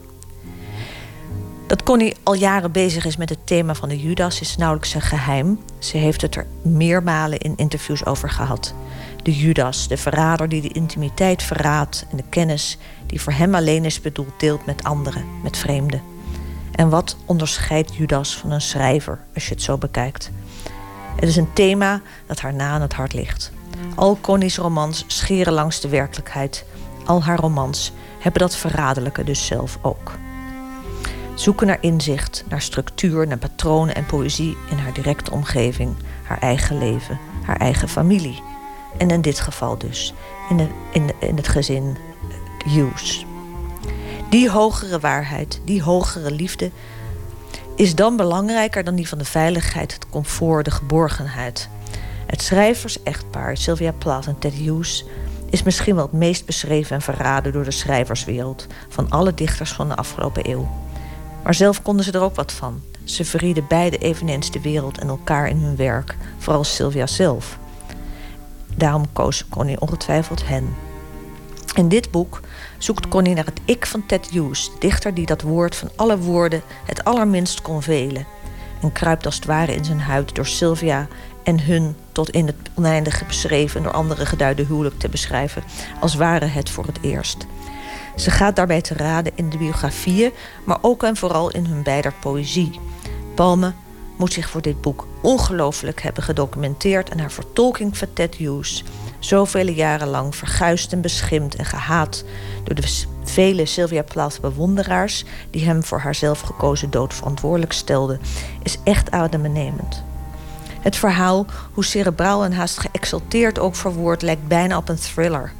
Dat 1.67 1.83
Connie 1.83 2.15
al 2.23 2.33
jaren 2.33 2.71
bezig 2.71 3.05
is 3.05 3.17
met 3.17 3.29
het 3.29 3.47
thema 3.47 3.75
van 3.75 3.89
de 3.89 4.01
Judas 4.01 4.41
is 4.41 4.57
nauwelijks 4.57 4.93
een 4.93 5.01
geheim. 5.01 5.59
Ze 5.79 5.97
heeft 5.97 6.21
het 6.21 6.35
er 6.35 6.45
meermalen 6.61 7.39
in 7.39 7.53
interviews 7.55 8.05
over 8.05 8.29
gehad. 8.29 8.73
De 9.23 9.37
Judas, 9.37 9.87
de 9.87 9.97
verrader 9.97 10.49
die 10.49 10.61
de 10.61 10.73
intimiteit 10.73 11.43
verraadt 11.43 12.05
en 12.11 12.17
de 12.17 12.23
kennis 12.29 12.77
die 13.05 13.21
voor 13.21 13.33
hem 13.33 13.55
alleen 13.55 13.85
is 13.85 14.01
bedoeld 14.01 14.39
deelt 14.39 14.65
met 14.65 14.83
anderen, 14.83 15.25
met 15.43 15.57
vreemden. 15.57 16.01
En 16.71 16.89
wat 16.89 17.17
onderscheidt 17.25 17.95
Judas 17.95 18.37
van 18.37 18.51
een 18.51 18.61
schrijver 18.61 19.19
als 19.33 19.47
je 19.47 19.53
het 19.53 19.63
zo 19.63 19.77
bekijkt? 19.77 20.31
Het 21.15 21.29
is 21.29 21.35
een 21.35 21.53
thema 21.53 22.01
dat 22.27 22.39
haar 22.39 22.53
na 22.53 22.69
aan 22.69 22.81
het 22.81 22.93
hart 22.93 23.13
ligt. 23.13 23.51
Al 23.95 24.17
Connie's 24.21 24.57
romans 24.57 25.03
scheren 25.07 25.53
langs 25.53 25.81
de 25.81 25.89
werkelijkheid. 25.89 26.65
Al 27.05 27.23
haar 27.23 27.39
romans 27.39 27.91
hebben 28.19 28.41
dat 28.41 28.55
verraderlijke 28.55 29.23
dus 29.23 29.45
zelf 29.45 29.77
ook. 29.81 30.11
Zoeken 31.35 31.67
naar 31.67 31.77
inzicht, 31.81 32.43
naar 32.49 32.61
structuur, 32.61 33.27
naar 33.27 33.37
patronen 33.37 33.95
en 33.95 34.05
poëzie 34.05 34.57
in 34.69 34.77
haar 34.77 34.93
directe 34.93 35.31
omgeving, 35.31 35.95
haar 36.23 36.39
eigen 36.39 36.77
leven, 36.77 37.19
haar 37.43 37.57
eigen 37.57 37.89
familie. 37.89 38.41
En 38.97 39.09
in 39.09 39.21
dit 39.21 39.39
geval 39.39 39.77
dus 39.77 40.13
in, 40.49 40.57
de, 40.57 40.67
in, 40.91 41.11
in 41.19 41.35
het 41.35 41.47
gezin 41.47 41.97
Hughes. 42.65 43.25
Die 44.29 44.49
hogere 44.49 44.99
waarheid, 44.99 45.61
die 45.65 45.83
hogere 45.83 46.31
liefde, 46.31 46.71
is 47.75 47.95
dan 47.95 48.15
belangrijker 48.15 48.83
dan 48.83 48.95
die 48.95 49.07
van 49.07 49.17
de 49.17 49.25
veiligheid, 49.25 49.93
het 49.93 50.09
comfort, 50.09 50.65
de 50.65 50.71
geborgenheid. 50.71 51.69
Het 52.31 52.41
schrijvers-echtpaar 52.41 53.57
Sylvia 53.57 53.91
Plath 53.91 54.27
en 54.27 54.39
Ted 54.39 54.53
Hughes 54.53 55.05
is 55.49 55.63
misschien 55.63 55.95
wel 55.95 56.03
het 56.03 56.13
meest 56.13 56.45
beschreven 56.45 56.95
en 56.95 57.01
verraden 57.01 57.53
door 57.53 57.63
de 57.63 57.71
schrijverswereld 57.71 58.67
van 58.89 59.09
alle 59.09 59.33
dichters 59.33 59.71
van 59.71 59.87
de 59.87 59.95
afgelopen 59.95 60.49
eeuw. 60.49 60.69
Maar 61.43 61.53
zelf 61.53 61.81
konden 61.81 62.05
ze 62.05 62.11
er 62.11 62.21
ook 62.21 62.35
wat 62.35 62.51
van. 62.51 62.81
Ze 63.03 63.25
verrieden 63.25 63.65
beide 63.67 63.97
eveneens 63.97 64.51
de 64.51 64.61
wereld 64.61 64.97
en 64.97 65.07
elkaar 65.07 65.49
in 65.49 65.57
hun 65.57 65.75
werk, 65.75 66.17
vooral 66.37 66.63
Sylvia 66.63 67.07
zelf. 67.07 67.57
Daarom 68.75 69.13
koos 69.13 69.45
Connie 69.49 69.81
ongetwijfeld 69.81 70.47
hen. 70.47 70.75
In 71.75 71.87
dit 71.87 72.11
boek 72.11 72.39
zoekt 72.77 73.07
Connie 73.07 73.33
naar 73.35 73.45
het 73.45 73.61
ik 73.65 73.85
van 73.85 74.05
Ted 74.05 74.29
Hughes, 74.29 74.71
dichter 74.79 75.13
die 75.13 75.25
dat 75.25 75.41
woord 75.41 75.75
van 75.75 75.89
alle 75.95 76.17
woorden 76.17 76.61
het 76.85 77.03
allerminst 77.03 77.61
kon 77.61 77.81
velen. 77.81 78.25
En 78.81 78.91
kruipt 78.91 79.25
als 79.25 79.35
het 79.35 79.45
ware 79.45 79.75
in 79.75 79.85
zijn 79.85 79.99
huid 80.01 80.35
door 80.35 80.45
Sylvia 80.45 81.07
en 81.43 81.63
hun 81.63 81.95
tot 82.11 82.29
in 82.29 82.47
het 82.47 82.55
oneindige 82.73 83.25
beschreven 83.25 83.77
en 83.77 83.83
door 83.83 83.93
anderen 83.93 84.27
geduide 84.27 84.65
huwelijk 84.65 84.99
te 84.99 85.09
beschrijven, 85.09 85.63
als 85.99 86.15
ware 86.15 86.45
het 86.45 86.69
voor 86.69 86.85
het 86.85 86.97
eerst. 87.01 87.45
Ze 88.15 88.31
gaat 88.31 88.55
daarbij 88.55 88.81
te 88.81 88.93
raden 88.93 89.31
in 89.35 89.49
de 89.49 89.57
biografieën, 89.57 90.31
maar 90.65 90.77
ook 90.81 91.03
en 91.03 91.15
vooral 91.17 91.51
in 91.51 91.65
hun 91.65 91.83
beider 91.83 92.13
poëzie. 92.19 92.79
Palme 93.35 93.73
moet 94.17 94.33
zich 94.33 94.49
voor 94.49 94.61
dit 94.61 94.81
boek 94.81 95.07
ongelooflijk 95.21 96.01
hebben 96.01 96.23
gedocumenteerd 96.23 97.09
en 97.09 97.19
haar 97.19 97.31
vertolking 97.31 97.97
van 97.97 98.07
Ted 98.13 98.35
Hughes, 98.35 98.83
zoveel 99.19 99.67
jaren 99.67 100.07
lang 100.07 100.35
verguisd 100.35 100.91
en 100.91 101.01
beschimd 101.01 101.55
en 101.55 101.65
gehaat 101.65 102.23
door 102.63 102.75
de 102.75 102.81
vele 103.23 103.65
Sylvia 103.65 104.03
Plath 104.03 104.41
bewonderaars 104.41 105.25
die 105.49 105.65
hem 105.65 105.83
voor 105.83 105.99
haar 105.99 106.15
zelf 106.15 106.41
gekozen 106.41 106.89
dood 106.89 107.13
verantwoordelijk 107.13 107.73
stelden, 107.73 108.19
is 108.63 108.77
echt 108.83 109.11
adembenemend. 109.11 110.03
Het 110.81 110.95
verhaal, 110.95 111.45
hoe 111.73 111.85
cerebraal 111.85 112.43
en 112.43 112.53
haast 112.53 112.79
geëxalteerd 112.79 113.59
ook 113.59 113.75
verwoord, 113.75 114.21
lijkt 114.21 114.47
bijna 114.47 114.77
op 114.77 114.89
een 114.89 114.99
thriller. 114.99 115.53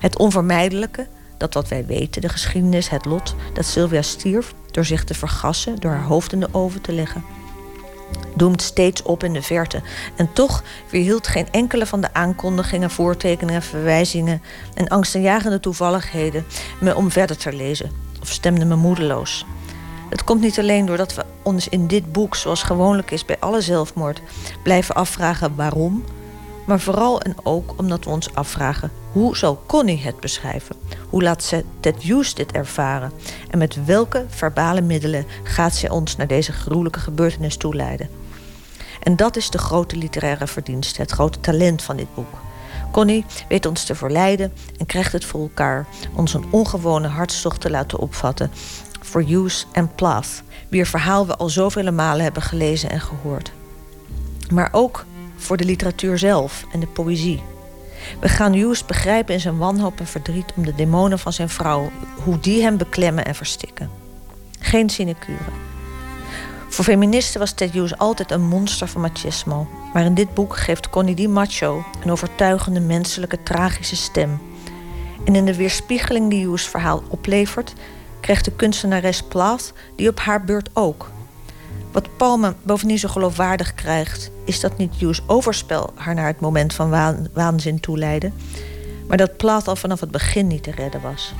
Het 0.00 0.18
onvermijdelijke, 0.18 1.06
dat 1.36 1.54
wat 1.54 1.68
wij 1.68 1.86
weten, 1.86 2.20
de 2.20 2.28
geschiedenis, 2.28 2.88
het 2.88 3.04
lot, 3.04 3.34
dat 3.52 3.66
Sylvia 3.66 4.02
stierf 4.02 4.54
door 4.70 4.84
zich 4.84 5.04
te 5.04 5.14
vergassen, 5.14 5.76
door 5.76 5.90
haar 5.90 6.04
hoofd 6.04 6.32
in 6.32 6.40
de 6.40 6.48
oven 6.52 6.80
te 6.80 6.92
leggen, 6.92 7.24
doemt 8.34 8.62
steeds 8.62 9.02
op 9.02 9.24
in 9.24 9.32
de 9.32 9.42
verte. 9.42 9.82
En 10.16 10.32
toch 10.32 10.62
weerhield 10.90 11.26
geen 11.26 11.50
enkele 11.50 11.86
van 11.86 12.00
de 12.00 12.14
aankondigingen, 12.14 12.90
voortekeningen, 12.90 13.62
verwijzingen 13.62 14.42
en 14.74 14.88
angstaanjagende 14.88 15.60
toevalligheden 15.60 16.44
me 16.80 16.96
om 16.96 17.10
verder 17.10 17.36
te 17.36 17.52
lezen, 17.52 17.90
of 18.20 18.28
stemde 18.28 18.64
me 18.64 18.76
moedeloos. 18.76 19.46
Het 20.10 20.24
komt 20.24 20.40
niet 20.40 20.58
alleen 20.58 20.86
doordat 20.86 21.14
we 21.14 21.24
ons 21.42 21.68
in 21.68 21.86
dit 21.86 22.12
boek, 22.12 22.34
zoals 22.34 22.62
gewoonlijk 22.62 23.10
is 23.10 23.24
bij 23.24 23.36
alle 23.38 23.60
zelfmoord, 23.60 24.22
blijven 24.62 24.94
afvragen 24.94 25.56
waarom, 25.56 26.04
maar 26.70 26.80
vooral 26.80 27.20
en 27.20 27.34
ook 27.42 27.74
omdat 27.76 28.04
we 28.04 28.10
ons 28.10 28.34
afvragen 28.34 28.90
hoe 29.12 29.36
zal 29.36 29.62
Connie 29.66 29.98
het 29.98 30.20
beschrijven? 30.20 30.76
Hoe 31.08 31.22
laat 31.22 31.42
ze 31.42 31.64
Ted 31.80 32.02
Hughes 32.02 32.34
dit 32.34 32.52
ervaren? 32.52 33.12
En 33.50 33.58
met 33.58 33.84
welke 33.84 34.24
verbale 34.28 34.80
middelen 34.80 35.26
gaat 35.42 35.74
ze 35.74 35.92
ons 35.92 36.16
naar 36.16 36.26
deze 36.26 36.52
gruwelijke 36.52 36.98
gebeurtenis 36.98 37.56
toeleiden? 37.56 38.08
En 39.02 39.16
dat 39.16 39.36
is 39.36 39.50
de 39.50 39.58
grote 39.58 39.96
literaire 39.96 40.46
verdienste, 40.46 41.00
het 41.00 41.10
grote 41.10 41.40
talent 41.40 41.82
van 41.82 41.96
dit 41.96 42.14
boek. 42.14 42.38
Connie 42.92 43.24
weet 43.48 43.66
ons 43.66 43.84
te 43.84 43.94
verleiden 43.94 44.52
en 44.78 44.86
krijgt 44.86 45.12
het 45.12 45.24
voor 45.24 45.40
elkaar 45.40 45.86
ons 46.14 46.34
een 46.34 46.46
ongewone 46.50 47.08
hartstocht 47.08 47.60
te 47.60 47.70
laten 47.70 47.98
opvatten 47.98 48.50
voor 49.00 49.22
Hughes 49.22 49.66
en 49.72 49.94
Plath, 49.94 50.42
wier 50.68 50.86
verhaal 50.86 51.26
we 51.26 51.36
al 51.36 51.48
zoveel 51.48 51.92
malen 51.92 52.22
hebben 52.22 52.42
gelezen 52.42 52.90
en 52.90 53.00
gehoord. 53.00 53.52
Maar 54.50 54.68
ook 54.72 55.04
voor 55.40 55.56
de 55.56 55.64
literatuur 55.64 56.18
zelf 56.18 56.64
en 56.72 56.80
de 56.80 56.86
poëzie. 56.86 57.42
We 58.20 58.28
gaan 58.28 58.52
Hughes 58.52 58.84
begrijpen 58.84 59.34
in 59.34 59.40
zijn 59.40 59.58
wanhoop 59.58 60.00
en 60.00 60.06
verdriet 60.06 60.52
om 60.56 60.64
de 60.64 60.74
demonen 60.74 61.18
van 61.18 61.32
zijn 61.32 61.48
vrouw, 61.48 61.90
hoe 62.24 62.40
die 62.40 62.62
hem 62.62 62.76
beklemmen 62.76 63.24
en 63.24 63.34
verstikken. 63.34 63.90
Geen 64.58 64.90
sinecure. 64.90 65.68
Voor 66.68 66.84
feministen 66.84 67.40
was 67.40 67.52
Ted 67.52 67.70
Hughes 67.70 67.98
altijd 67.98 68.30
een 68.30 68.48
monster 68.48 68.88
van 68.88 69.00
machismo. 69.00 69.68
Maar 69.92 70.04
in 70.04 70.14
dit 70.14 70.34
boek 70.34 70.56
geeft 70.56 70.90
Connie 70.90 71.14
die 71.14 71.28
macho 71.28 71.84
een 72.04 72.10
overtuigende 72.10 72.80
menselijke 72.80 73.42
tragische 73.42 73.96
stem. 73.96 74.40
En 75.24 75.34
in 75.34 75.44
de 75.44 75.56
weerspiegeling 75.56 76.30
die 76.30 76.44
Hughes 76.44 76.66
verhaal 76.66 77.02
oplevert, 77.08 77.74
krijgt 78.20 78.44
de 78.44 78.52
kunstenares 78.52 79.22
Plath 79.22 79.72
die 79.96 80.08
op 80.08 80.18
haar 80.18 80.44
beurt 80.44 80.70
ook. 80.72 81.10
Wat 81.92 82.16
Palme 82.16 82.54
bovendien 82.62 82.98
zo 82.98 83.08
geloofwaardig 83.08 83.74
krijgt, 83.74 84.30
is 84.44 84.60
dat 84.60 84.76
niet 84.76 84.94
Hughes 84.94 85.22
overspel 85.26 85.92
haar 85.94 86.14
naar 86.14 86.26
het 86.26 86.40
moment 86.40 86.74
van 86.74 86.90
waanzin 87.32 87.80
toeleidde, 87.80 88.32
maar 89.08 89.16
dat 89.16 89.36
Plath 89.36 89.68
al 89.68 89.76
vanaf 89.76 90.00
het 90.00 90.10
begin 90.10 90.46
niet 90.46 90.62
te 90.62 90.70
redden 90.70 91.00
was. 91.00 91.34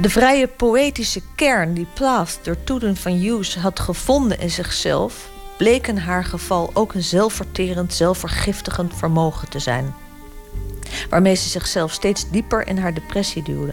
De 0.00 0.10
vrije 0.10 0.46
poëtische 0.46 1.22
kern 1.34 1.74
die 1.74 1.86
Plath 1.94 2.38
door 2.42 2.64
toedoen 2.64 2.96
van 2.96 3.12
Hughes 3.12 3.56
had 3.56 3.80
gevonden 3.80 4.40
in 4.40 4.50
zichzelf, 4.50 5.28
bleek 5.58 5.86
in 5.86 5.96
haar 5.96 6.24
geval 6.24 6.70
ook 6.72 6.94
een 6.94 7.02
zelfverterend, 7.02 7.94
zelfvergiftigend 7.94 8.94
vermogen 8.94 9.48
te 9.48 9.58
zijn, 9.58 9.94
waarmee 11.10 11.34
ze 11.34 11.48
zichzelf 11.48 11.92
steeds 11.92 12.30
dieper 12.30 12.66
in 12.66 12.78
haar 12.78 12.94
depressie 12.94 13.42
duwde. 13.42 13.72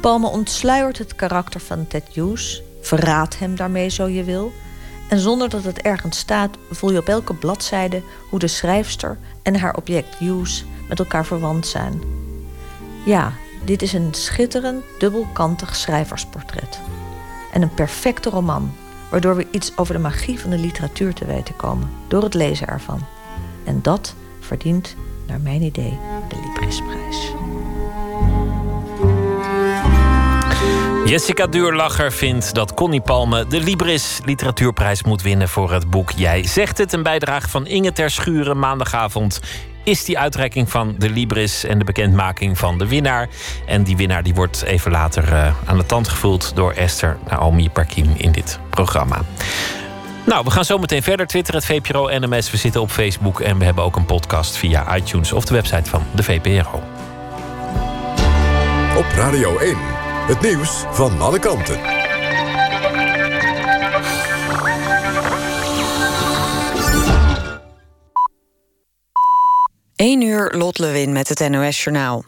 Palme 0.00 0.28
ontsluiert 0.28 0.98
het 0.98 1.16
karakter 1.16 1.60
van 1.60 1.86
Ted 1.86 2.08
Hughes, 2.12 2.62
verraadt 2.80 3.38
hem 3.38 3.56
daarmee 3.56 3.88
zo 3.88 4.08
je 4.08 4.24
wil. 4.24 4.52
En 5.12 5.18
zonder 5.18 5.48
dat 5.48 5.64
het 5.64 5.80
ergens 5.82 6.18
staat, 6.18 6.56
voel 6.70 6.92
je 6.92 6.98
op 6.98 7.08
elke 7.08 7.34
bladzijde 7.34 8.02
hoe 8.30 8.38
de 8.38 8.46
schrijfster 8.46 9.18
en 9.42 9.56
haar 9.56 9.76
object 9.76 10.14
Hughes 10.14 10.64
met 10.88 10.98
elkaar 10.98 11.26
verwant 11.26 11.66
zijn. 11.66 12.02
Ja, 13.04 13.32
dit 13.64 13.82
is 13.82 13.92
een 13.92 14.14
schitterend, 14.14 14.84
dubbelkantig 14.98 15.76
schrijversportret. 15.76 16.80
En 17.52 17.62
een 17.62 17.74
perfecte 17.74 18.30
roman, 18.30 18.72
waardoor 19.10 19.36
we 19.36 19.46
iets 19.50 19.76
over 19.76 19.94
de 19.94 20.00
magie 20.00 20.40
van 20.40 20.50
de 20.50 20.58
literatuur 20.58 21.14
te 21.14 21.24
weten 21.24 21.56
komen, 21.56 21.90
door 22.08 22.22
het 22.22 22.34
lezen 22.34 22.68
ervan. 22.68 23.00
En 23.64 23.82
dat 23.82 24.14
verdient, 24.40 24.96
naar 25.26 25.40
mijn 25.40 25.62
idee, 25.62 25.98
de 26.28 26.36
Librisprijs. 26.46 27.32
Jessica 31.04 31.46
Duurlacher 31.46 32.12
vindt 32.12 32.54
dat 32.54 32.74
Connie 32.74 33.00
Palme 33.00 33.46
de 33.46 33.60
Libris 33.60 34.20
Literatuurprijs 34.24 35.02
moet 35.02 35.22
winnen 35.22 35.48
voor 35.48 35.72
het 35.72 35.90
boek 35.90 36.10
Jij 36.10 36.46
zegt 36.46 36.78
het. 36.78 36.92
Een 36.92 37.02
bijdrage 37.02 37.48
van 37.48 37.66
Inge 37.66 37.92
Ter 37.92 38.10
Schuren 38.10 38.58
maandagavond 38.58 39.40
is 39.84 40.04
die 40.04 40.18
uitreiking 40.18 40.70
van 40.70 40.94
de 40.98 41.10
Libris 41.10 41.64
en 41.64 41.78
de 41.78 41.84
bekendmaking 41.84 42.58
van 42.58 42.78
de 42.78 42.88
winnaar. 42.88 43.28
En 43.66 43.82
die 43.82 43.96
winnaar 43.96 44.22
die 44.22 44.34
wordt 44.34 44.62
even 44.62 44.90
later 44.90 45.32
uh, 45.32 45.54
aan 45.64 45.76
de 45.76 45.86
tand 45.86 46.08
gevoeld 46.08 46.52
door 46.54 46.72
Esther 46.72 47.18
Naomi 47.28 47.70
Parkin 47.70 48.14
in 48.16 48.32
dit 48.32 48.58
programma. 48.70 49.20
Nou, 50.24 50.44
we 50.44 50.50
gaan 50.50 50.64
zo 50.64 50.78
meteen 50.78 51.02
verder. 51.02 51.26
Twitter, 51.26 51.54
het 51.54 51.64
VPRO 51.64 52.08
NMS. 52.18 52.50
We 52.50 52.56
zitten 52.56 52.80
op 52.80 52.90
Facebook 52.90 53.40
en 53.40 53.58
we 53.58 53.64
hebben 53.64 53.84
ook 53.84 53.96
een 53.96 54.06
podcast 54.06 54.56
via 54.56 54.96
iTunes 54.96 55.32
of 55.32 55.44
de 55.44 55.54
website 55.54 55.90
van 55.90 56.02
de 56.14 56.22
VPRO. 56.22 56.82
Op 58.96 59.06
Radio 59.16 59.58
1, 59.58 59.76
het 60.26 60.40
nieuws 60.40 60.84
van 60.90 61.20
alle 61.20 61.38
kanten. 61.38 61.80
1 69.96 70.22
uur 70.22 70.56
Lot 70.56 70.78
Lewin 70.78 71.12
met 71.12 71.28
het 71.28 71.48
NOS-journaal. 71.48 72.24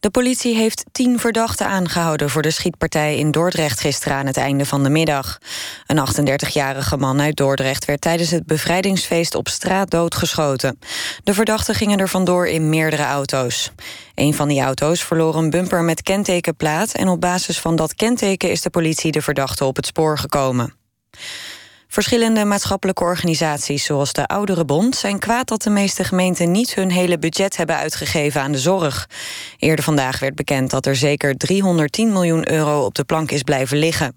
De 0.00 0.10
politie 0.10 0.56
heeft 0.56 0.84
tien 0.92 1.18
verdachten 1.18 1.66
aangehouden 1.66 2.30
voor 2.30 2.42
de 2.42 2.50
schietpartij 2.50 3.16
in 3.16 3.30
Dordrecht 3.30 3.80
gisteren 3.80 4.16
aan 4.16 4.26
het 4.26 4.36
einde 4.36 4.66
van 4.66 4.82
de 4.82 4.90
middag. 4.90 5.38
Een 5.86 6.28
38-jarige 6.28 6.96
man 6.96 7.20
uit 7.20 7.36
Dordrecht 7.36 7.84
werd 7.84 8.00
tijdens 8.00 8.30
het 8.30 8.46
bevrijdingsfeest 8.46 9.34
op 9.34 9.48
straat 9.48 9.90
doodgeschoten. 9.90 10.78
De 11.24 11.34
verdachten 11.34 11.74
gingen 11.74 11.98
er 11.98 12.08
vandoor 12.08 12.46
in 12.46 12.68
meerdere 12.68 13.04
auto's. 13.04 13.72
Een 14.14 14.34
van 14.34 14.48
die 14.48 14.60
auto's 14.60 15.04
verloor 15.04 15.36
een 15.36 15.50
bumper 15.50 15.82
met 15.82 16.02
kentekenplaat 16.02 16.92
en 16.92 17.08
op 17.08 17.20
basis 17.20 17.58
van 17.58 17.76
dat 17.76 17.94
kenteken 17.94 18.50
is 18.50 18.62
de 18.62 18.70
politie 18.70 19.12
de 19.12 19.22
verdachte 19.22 19.64
op 19.64 19.76
het 19.76 19.86
spoor 19.86 20.18
gekomen. 20.18 20.74
Verschillende 21.90 22.44
maatschappelijke 22.44 23.02
organisaties, 23.04 23.84
zoals 23.84 24.12
de 24.12 24.26
Ouderenbond, 24.26 24.96
zijn 24.96 25.18
kwaad 25.18 25.48
dat 25.48 25.62
de 25.62 25.70
meeste 25.70 26.04
gemeenten 26.04 26.50
niet 26.50 26.74
hun 26.74 26.90
hele 26.90 27.18
budget 27.18 27.56
hebben 27.56 27.76
uitgegeven 27.76 28.40
aan 28.40 28.52
de 28.52 28.58
zorg. 28.58 29.08
Eerder 29.58 29.84
vandaag 29.84 30.18
werd 30.18 30.34
bekend 30.34 30.70
dat 30.70 30.86
er 30.86 30.96
zeker 30.96 31.36
310 31.36 32.12
miljoen 32.12 32.50
euro 32.50 32.84
op 32.84 32.94
de 32.94 33.04
plank 33.04 33.30
is 33.30 33.42
blijven 33.42 33.76
liggen. 33.78 34.16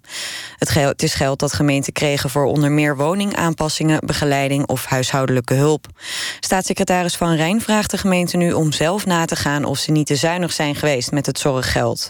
Het, 0.57 1.03
is 1.03 1.13
geld 1.13 1.39
dat 1.39 1.53
gemeenten 1.53 1.93
kregen 1.93 2.29
voor 2.29 2.45
onder 2.45 2.71
meer 2.71 2.97
woningaanpassingen, 2.97 4.05
begeleiding 4.05 4.67
of 4.67 4.85
huishoudelijke 4.85 5.53
hulp. 5.53 5.87
Staatssecretaris 6.39 7.15
Van 7.15 7.35
Rijn 7.35 7.61
vraagt 7.61 7.91
de 7.91 7.97
gemeente 7.97 8.37
nu 8.37 8.53
om 8.53 8.71
zelf 8.71 9.05
na 9.05 9.25
te 9.25 9.35
gaan 9.35 9.65
of 9.65 9.77
ze 9.77 9.91
niet 9.91 10.07
te 10.07 10.15
zuinig 10.15 10.51
zijn 10.51 10.75
geweest 10.75 11.11
met 11.11 11.25
het 11.25 11.39
zorggeld. 11.39 12.09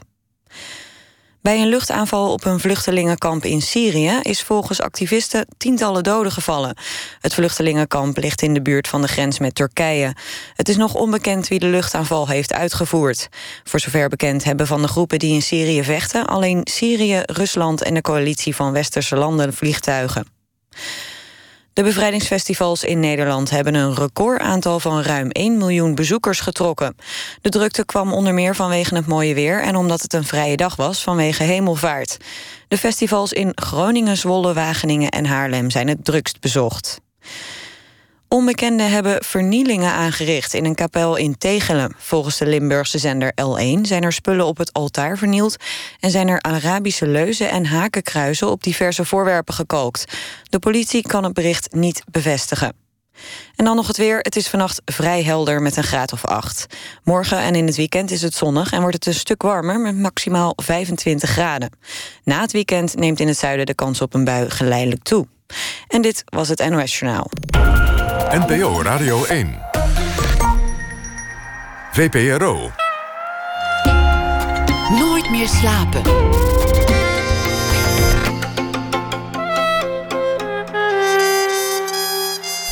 Bij 1.44 1.62
een 1.62 1.68
luchtaanval 1.68 2.32
op 2.32 2.46
een 2.46 2.60
vluchtelingenkamp 2.60 3.46
in 3.46 3.62
Syrië 3.62 4.20
is 4.22 4.42
volgens 4.42 4.82
activisten 4.82 5.48
tientallen 5.58 6.04
doden 6.04 6.32
gevallen. 6.32 6.78
Het 7.20 7.34
vluchtelingenkamp 7.34 8.18
ligt 8.18 8.42
in 8.42 8.54
de 8.54 8.62
buurt 8.62 8.88
van 8.88 9.02
de 9.02 9.08
grens 9.08 9.40
met 9.40 9.56
Turkije. 9.56 10.16
Het 10.54 10.70
is 10.70 10.78
nog 10.78 10.94
onbekend 10.94 11.48
wie 11.48 11.60
de 11.60 11.66
luchtaanval 11.66 12.28
heeft 12.28 12.54
uitgevoerd. 12.54 13.30
Voor 13.64 13.80
zover 13.80 14.10
bekend 14.10 14.44
hebben 14.44 14.68
van 14.68 14.82
de 14.82 14.88
groepen 14.88 15.20
die 15.20 15.34
in 15.34 15.42
Syrië 15.42 15.84
vechten 15.84 16.26
alleen 16.26 16.62
Syrië, 16.64 17.22
Rusland 17.26 17.82
en 17.82 17.94
de 17.94 18.02
coalitie 18.02 18.56
van 18.56 18.72
westerse 18.72 19.16
landen 19.16 19.54
vliegtuigen. 19.54 20.28
De 21.74 21.84
bevrijdingsfestivals 21.84 22.84
in 22.84 23.00
Nederland 23.00 23.50
hebben 23.50 23.74
een 23.74 23.96
recordaantal 23.96 24.80
van 24.80 25.02
ruim 25.02 25.30
1 25.30 25.58
miljoen 25.58 25.96
bezoekers 25.96 26.40
getrokken. 26.40 26.96
De 27.42 27.50
drukte 27.50 27.86
kwam 27.86 28.14
onder 28.14 28.34
meer 28.34 28.56
vanwege 28.56 28.96
het 28.96 29.08
mooie 29.08 29.34
weer 29.34 29.62
en 29.62 29.76
omdat 29.76 30.02
het 30.02 30.14
een 30.14 30.24
vrije 30.24 30.58
dag 30.58 30.76
was 30.76 31.04
vanwege 31.04 31.44
hemelvaart. 31.44 32.18
De 32.68 32.78
festivals 32.78 33.34
in 33.34 33.52
Groningen, 33.56 34.18
Zwolle, 34.18 34.54
Wageningen 34.54 35.10
en 35.10 35.26
Haarlem 35.26 35.70
zijn 35.70 35.88
het 35.88 36.06
drukst 36.06 36.40
bezocht. 36.40 37.02
Onbekenden 38.34 38.92
hebben 38.92 39.24
vernielingen 39.24 39.92
aangericht 39.92 40.54
in 40.54 40.66
een 40.66 40.76
kapel 40.76 41.16
in 41.16 41.38
Tegelen. 41.38 41.96
Volgens 41.98 42.38
de 42.38 42.46
Limburgse 42.46 42.98
zender 42.98 43.32
L1 43.32 43.82
zijn 43.82 44.04
er 44.04 44.14
spullen 44.14 44.46
op 44.46 44.58
het 44.58 44.74
altaar 44.74 45.18
vernield... 45.18 45.56
en 46.00 46.12
zijn 46.12 46.28
er 46.28 46.42
Arabische 46.42 47.08
leuzen 47.08 47.50
en 47.50 47.66
hakenkruizen 47.66 48.50
op 48.50 48.64
diverse 48.64 49.06
voorwerpen 49.06 49.54
gekookt. 49.54 50.06
De 50.50 50.60
politie 50.60 51.02
kan 51.02 51.24
het 51.24 51.34
bericht 51.34 51.74
niet 51.74 52.04
bevestigen. 52.12 52.74
En 53.56 53.66
dan 53.66 53.76
nog 53.76 53.88
het 53.88 53.98
weer. 53.98 54.18
Het 54.20 54.36
is 54.36 54.48
vannacht 54.48 54.82
vrij 54.86 55.24
helder 55.24 55.62
met 55.62 55.78
een 55.78 55.84
graad 55.84 56.14
of 56.14 56.26
8. 56.26 56.66
Morgen 57.04 57.38
en 57.38 57.56
in 57.56 57.66
het 57.66 57.76
weekend 57.76 58.12
is 58.12 58.22
het 58.22 58.34
zonnig 58.34 58.72
en 58.72 58.82
wordt 58.82 58.96
het 58.96 59.06
een 59.06 59.14
stuk 59.14 59.42
warmer 59.42 59.80
met 59.80 59.98
maximaal 59.98 60.54
25 60.56 61.30
graden. 61.30 61.70
Na 62.24 62.42
het 62.42 62.52
weekend 62.52 62.96
neemt 62.96 63.20
in 63.20 63.28
het 63.28 63.38
zuiden 63.38 63.66
de 63.66 63.74
kans 63.74 64.02
op 64.02 64.14
een 64.14 64.24
bui 64.24 64.50
geleidelijk 64.50 65.04
toe. 65.04 65.28
En 65.88 66.02
dit 66.02 66.24
was 66.26 66.50
het 66.50 66.70
NOS 66.70 67.00
Journaal. 67.00 67.30
NPO 68.34 68.82
Radio 68.82 69.26
1. 69.26 69.60
VPRO. 71.92 72.72
Nooit 75.00 75.30
meer 75.30 75.48
slapen. 75.48 76.02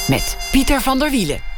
Met 0.07 0.38
Pieter 0.51 0.82
van 0.82 0.99
der 0.99 1.09
Wielen. 1.09 1.51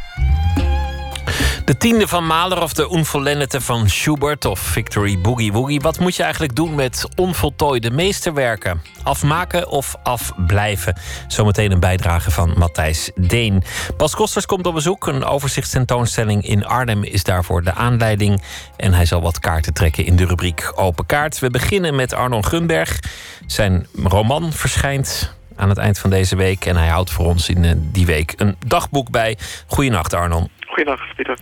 De 1.65 1.77
tiende 1.77 2.07
van 2.07 2.25
Mahler 2.25 2.61
of 2.61 2.73
de 2.73 2.89
Unvollendete 2.91 3.61
van 3.61 3.89
Schubert 3.89 4.45
of 4.45 4.59
Victory 4.59 5.19
Boogie 5.19 5.51
Woogie. 5.51 5.81
Wat 5.81 5.99
moet 5.99 6.15
je 6.15 6.23
eigenlijk 6.23 6.55
doen 6.55 6.75
met 6.75 7.07
onvoltooide 7.15 7.91
meesterwerken? 7.91 8.81
Afmaken 9.03 9.67
of 9.69 9.95
afblijven? 10.03 10.99
Zometeen 11.27 11.71
een 11.71 11.79
bijdrage 11.79 12.31
van 12.31 12.53
Matthijs 12.57 13.11
Deen. 13.15 13.63
Bas 13.97 14.15
Kosters 14.15 14.45
komt 14.45 14.65
op 14.65 14.73
bezoek. 14.73 15.07
Een 15.07 15.23
overzichtstentoonstelling 15.23 16.47
in 16.47 16.65
Arnhem 16.65 17.03
is 17.03 17.23
daarvoor 17.23 17.63
de 17.63 17.73
aanleiding. 17.73 18.41
En 18.77 18.93
hij 18.93 19.05
zal 19.05 19.21
wat 19.21 19.39
kaarten 19.39 19.73
trekken 19.73 20.05
in 20.05 20.15
de 20.15 20.25
rubriek 20.25 20.71
Open 20.75 21.05
Kaart. 21.05 21.39
We 21.39 21.49
beginnen 21.49 21.95
met 21.95 22.13
Arnon 22.13 22.45
Gunberg. 22.45 22.99
Zijn 23.45 23.87
roman 24.03 24.51
verschijnt 24.51 25.35
aan 25.55 25.69
het 25.69 25.77
eind 25.77 25.99
van 25.99 26.09
deze 26.09 26.35
week. 26.35 26.65
En 26.65 26.75
hij 26.75 26.87
houdt 26.87 27.11
voor 27.11 27.25
ons 27.25 27.49
in 27.49 27.63
eh, 27.63 27.71
die 27.77 28.05
week 28.05 28.33
een 28.37 28.55
dagboek 28.67 29.11
bij. 29.11 29.37
Goedenacht, 29.67 30.13
Arnon. 30.13 30.49
Goedenacht, 30.67 31.15
Pieter. 31.15 31.37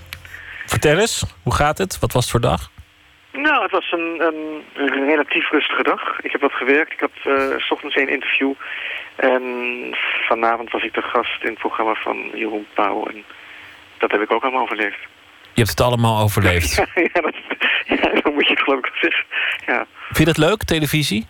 Vertel 0.72 0.98
eens, 1.00 1.24
hoe 1.44 1.54
gaat 1.54 1.78
het? 1.78 2.00
Wat 2.00 2.14
was 2.14 2.22
het 2.22 2.32
voor 2.32 2.42
dag? 2.42 2.72
Nou, 3.32 3.64
het 3.64 3.72
was 3.72 3.92
een, 3.92 4.22
een, 4.28 4.64
een 4.76 5.06
relatief 5.06 5.50
rustige 5.50 5.84
dag. 5.84 6.20
Ik 6.22 6.32
heb 6.32 6.42
wat 6.42 6.54
gewerkt. 6.54 6.92
Ik 6.92 7.00
had 7.00 7.12
uh, 7.24 7.58
s 7.58 7.72
ochtends 7.72 7.96
een 7.96 8.10
interview. 8.10 8.54
En 9.16 9.44
vanavond 10.28 10.72
was 10.72 10.84
ik 10.84 10.94
de 10.94 11.02
gast 11.02 11.44
in 11.44 11.50
het 11.50 11.60
programma 11.60 11.94
van 11.94 12.32
Jeroen 12.34 12.68
Pauw. 12.74 13.06
En 13.08 13.24
dat 13.98 14.12
heb 14.12 14.22
ik 14.22 14.32
ook 14.32 14.44
allemaal 14.44 14.62
overleefd. 14.62 15.00
Je 15.42 15.62
hebt 15.62 15.70
het 15.70 15.82
allemaal 15.82 16.22
overleefd? 16.22 16.76
ja, 16.76 16.86
ja, 16.94 17.22
dat, 17.22 17.36
ja, 17.86 18.22
dat 18.22 18.34
moet 18.34 18.48
je 18.48 18.54
het 18.54 18.64
geloof 18.64 18.80
ik 18.80 18.92
zeggen. 19.02 19.26
Ja. 19.66 19.86
Vind 20.06 20.18
je 20.18 20.34
dat 20.34 20.38
leuk, 20.38 20.64
televisie? 20.64 21.28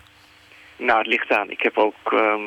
Nou, 0.77 0.97
het 0.97 1.07
ligt 1.07 1.31
aan. 1.31 1.49
Ik 1.49 1.61
heb 1.61 1.77
ook... 1.77 2.11
Um, 2.11 2.45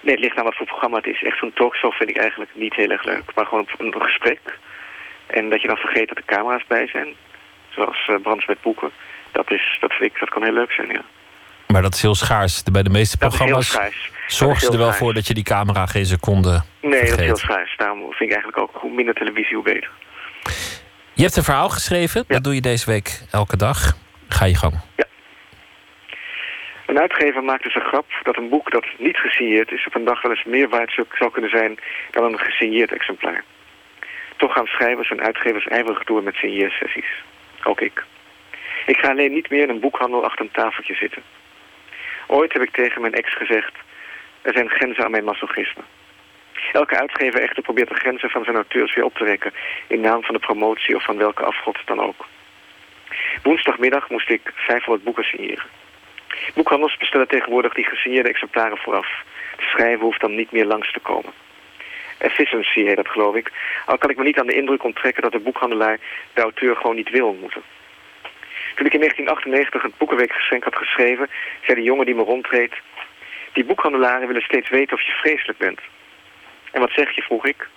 nee, 0.00 0.14
het 0.14 0.20
ligt 0.20 0.36
aan 0.36 0.44
wat 0.44 0.56
voor 0.56 0.66
programma 0.66 0.96
het 0.96 1.06
is. 1.06 1.22
Echt 1.22 1.38
zo'n 1.38 1.52
talkshow 1.54 1.92
vind 1.92 2.10
ik 2.10 2.16
eigenlijk 2.16 2.50
niet 2.54 2.74
heel 2.74 2.90
erg 2.90 3.04
leuk. 3.04 3.34
Maar 3.34 3.46
gewoon 3.46 3.68
een 3.78 4.02
gesprek. 4.02 4.58
En 5.26 5.50
dat 5.50 5.60
je 5.60 5.68
dan 5.68 5.76
vergeet 5.76 6.08
dat 6.08 6.16
er 6.16 6.24
camera's 6.24 6.64
bij 6.66 6.86
zijn. 6.86 7.14
Zoals 7.68 8.08
uh, 8.10 8.16
Brands 8.22 8.46
met 8.46 8.60
boeken. 8.60 8.90
Dat, 9.32 9.50
is, 9.50 9.76
dat, 9.80 9.92
vind 9.92 10.12
ik, 10.12 10.20
dat 10.20 10.28
kan 10.28 10.42
heel 10.42 10.52
leuk 10.52 10.72
zijn, 10.72 10.88
ja. 10.88 11.04
Maar 11.66 11.82
dat 11.82 11.94
is 11.94 12.02
heel 12.02 12.14
schaars. 12.14 12.62
Bij 12.62 12.82
de 12.82 12.90
meeste 12.90 13.18
programma's 13.18 13.78
zorgen 14.26 14.60
ze 14.60 14.72
er 14.72 14.78
wel 14.78 14.92
voor 14.92 15.14
dat 15.14 15.26
je 15.26 15.34
die 15.34 15.44
camera 15.44 15.86
geen 15.86 16.06
seconde 16.06 16.62
Nee, 16.80 16.90
vergeet. 16.90 17.10
dat 17.10 17.18
is 17.18 17.24
heel 17.24 17.36
schaars. 17.36 17.76
Daarom 17.76 17.98
vind 17.98 18.30
ik 18.30 18.36
eigenlijk 18.36 18.58
ook 18.58 18.70
hoe 18.80 18.92
minder 18.92 19.14
televisie, 19.14 19.54
hoe 19.54 19.64
beter. 19.64 19.90
Je 21.12 21.22
hebt 21.22 21.36
een 21.36 21.42
verhaal 21.42 21.68
geschreven. 21.68 22.24
Dat 22.26 22.44
doe 22.44 22.54
je 22.54 22.60
deze 22.60 22.90
week 22.90 23.20
elke 23.30 23.56
dag. 23.56 23.96
Ga 24.28 24.44
je 24.44 24.54
gang. 24.54 24.80
Ja. 24.96 25.04
Een 26.86 26.98
uitgever 26.98 27.42
maakt 27.44 27.62
dus 27.62 27.74
een 27.74 27.86
grap 27.86 28.06
dat 28.22 28.36
een 28.36 28.48
boek 28.48 28.70
dat 28.70 28.86
niet 28.98 29.16
gesigneerd 29.16 29.72
is... 29.72 29.86
op 29.86 29.94
een 29.94 30.04
dag 30.04 30.22
wel 30.22 30.30
eens 30.30 30.44
meer 30.44 30.68
waard 30.68 31.00
zou 31.12 31.30
kunnen 31.30 31.50
zijn 31.50 31.78
dan 32.10 32.24
een 32.24 32.38
gesigneerd 32.38 32.92
exemplaar. 32.92 33.44
Toch 34.36 34.52
gaan 34.52 34.66
schrijvers 34.66 35.10
en 35.10 35.20
uitgevers 35.20 35.66
ijverig 35.66 36.04
door 36.04 36.22
met 36.22 36.34
signeersessies. 36.34 37.22
Ook 37.62 37.80
ik. 37.80 38.04
Ik 38.86 38.98
ga 38.98 39.08
alleen 39.08 39.32
niet 39.32 39.50
meer 39.50 39.62
in 39.62 39.68
een 39.68 39.80
boekhandel 39.80 40.24
achter 40.24 40.44
een 40.44 40.50
tafeltje 40.50 40.94
zitten. 40.94 41.22
Ooit 42.26 42.52
heb 42.52 42.62
ik 42.62 42.70
tegen 42.70 43.00
mijn 43.00 43.14
ex 43.14 43.36
gezegd... 43.36 43.72
er 44.42 44.52
zijn 44.52 44.70
grenzen 44.70 45.04
aan 45.04 45.10
mijn 45.10 45.24
masochisme. 45.24 45.82
Elke 46.72 46.98
uitgever 46.98 47.40
echter 47.40 47.62
probeert 47.62 47.88
de 47.88 47.94
grenzen 47.94 48.30
van 48.30 48.44
zijn 48.44 48.56
auteurs 48.56 48.94
weer 48.94 49.04
op 49.04 49.14
te 49.14 49.24
rekken... 49.24 49.52
in 49.86 50.00
naam 50.00 50.22
van 50.22 50.34
de 50.34 50.40
promotie 50.40 50.96
of 50.96 51.04
van 51.04 51.16
welke 51.16 51.44
afgod 51.44 51.78
dan 51.84 52.00
ook. 52.00 52.26
Woensdagmiddag 53.42 54.10
moest 54.10 54.30
ik 54.30 54.52
500 54.54 55.04
boeken 55.04 55.24
signeren. 55.24 55.64
Boekhandels 56.54 56.96
bestellen 56.96 57.28
tegenwoordig 57.28 57.74
die 57.74 57.84
gesigneerde 57.84 58.28
exemplaren 58.28 58.78
vooraf. 58.78 59.24
De 59.56 59.62
schrijver 59.62 60.04
hoeft 60.04 60.20
dan 60.20 60.34
niet 60.34 60.52
meer 60.52 60.66
langs 60.66 60.92
te 60.92 61.00
komen. 61.00 61.32
Efficiency 62.18 62.84
heet 62.84 62.96
dat, 62.96 63.08
geloof 63.08 63.34
ik. 63.34 63.52
Al 63.86 63.98
kan 63.98 64.10
ik 64.10 64.16
me 64.16 64.24
niet 64.24 64.38
aan 64.38 64.46
de 64.46 64.56
indruk 64.56 64.84
onttrekken 64.84 65.22
dat 65.22 65.32
de 65.32 65.38
boekhandelaar 65.38 65.98
de 66.34 66.42
auteur 66.42 66.76
gewoon 66.76 66.96
niet 66.96 67.10
wil 67.10 67.28
ontmoeten. 67.28 67.62
Toen 68.74 68.86
ik 68.86 68.92
in 68.94 69.00
1998 69.00 69.82
het 69.82 69.98
Boekenweekgeschenk 69.98 70.64
had 70.64 70.76
geschreven, 70.76 71.28
zei 71.62 71.76
de 71.76 71.84
jongen 71.84 72.06
die 72.06 72.14
me 72.14 72.22
rondreed... 72.22 72.74
Die 73.52 73.64
boekhandelaren 73.64 74.26
willen 74.26 74.42
steeds 74.42 74.68
weten 74.68 74.96
of 74.96 75.02
je 75.02 75.12
vreselijk 75.12 75.58
bent. 75.58 75.80
En 76.72 76.80
wat 76.80 76.90
zeg 76.90 77.10
je, 77.10 77.22
vroeg 77.22 77.46
ik. 77.46 77.68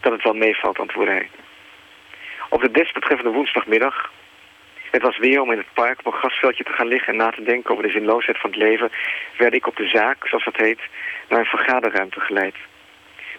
Dat 0.00 0.12
het 0.12 0.22
wel 0.22 0.34
meevalt, 0.34 0.78
antwoordde 0.78 1.12
hij. 1.12 1.30
Op 2.48 2.60
de 2.60 2.70
desbetreffende 2.70 3.32
woensdagmiddag 3.32 4.10
het 4.90 5.02
was 5.02 5.18
weer 5.18 5.40
om 5.40 5.52
in 5.52 5.58
het 5.58 5.72
park 5.72 5.98
op 5.98 6.06
een 6.06 6.18
grasveldje 6.18 6.64
te 6.64 6.72
gaan 6.72 6.86
liggen 6.86 7.12
en 7.12 7.18
na 7.18 7.30
te 7.30 7.42
denken 7.42 7.70
over 7.70 7.82
de 7.82 7.90
zinloosheid 7.90 8.38
van 8.38 8.50
het 8.50 8.58
leven, 8.58 8.90
werd 9.38 9.54
ik 9.54 9.66
op 9.66 9.76
de 9.76 9.88
zaak, 9.88 10.28
zoals 10.28 10.44
dat 10.44 10.56
heet, 10.56 10.80
naar 11.28 11.38
een 11.38 11.44
vergaderruimte 11.44 12.20
geleid. 12.20 12.54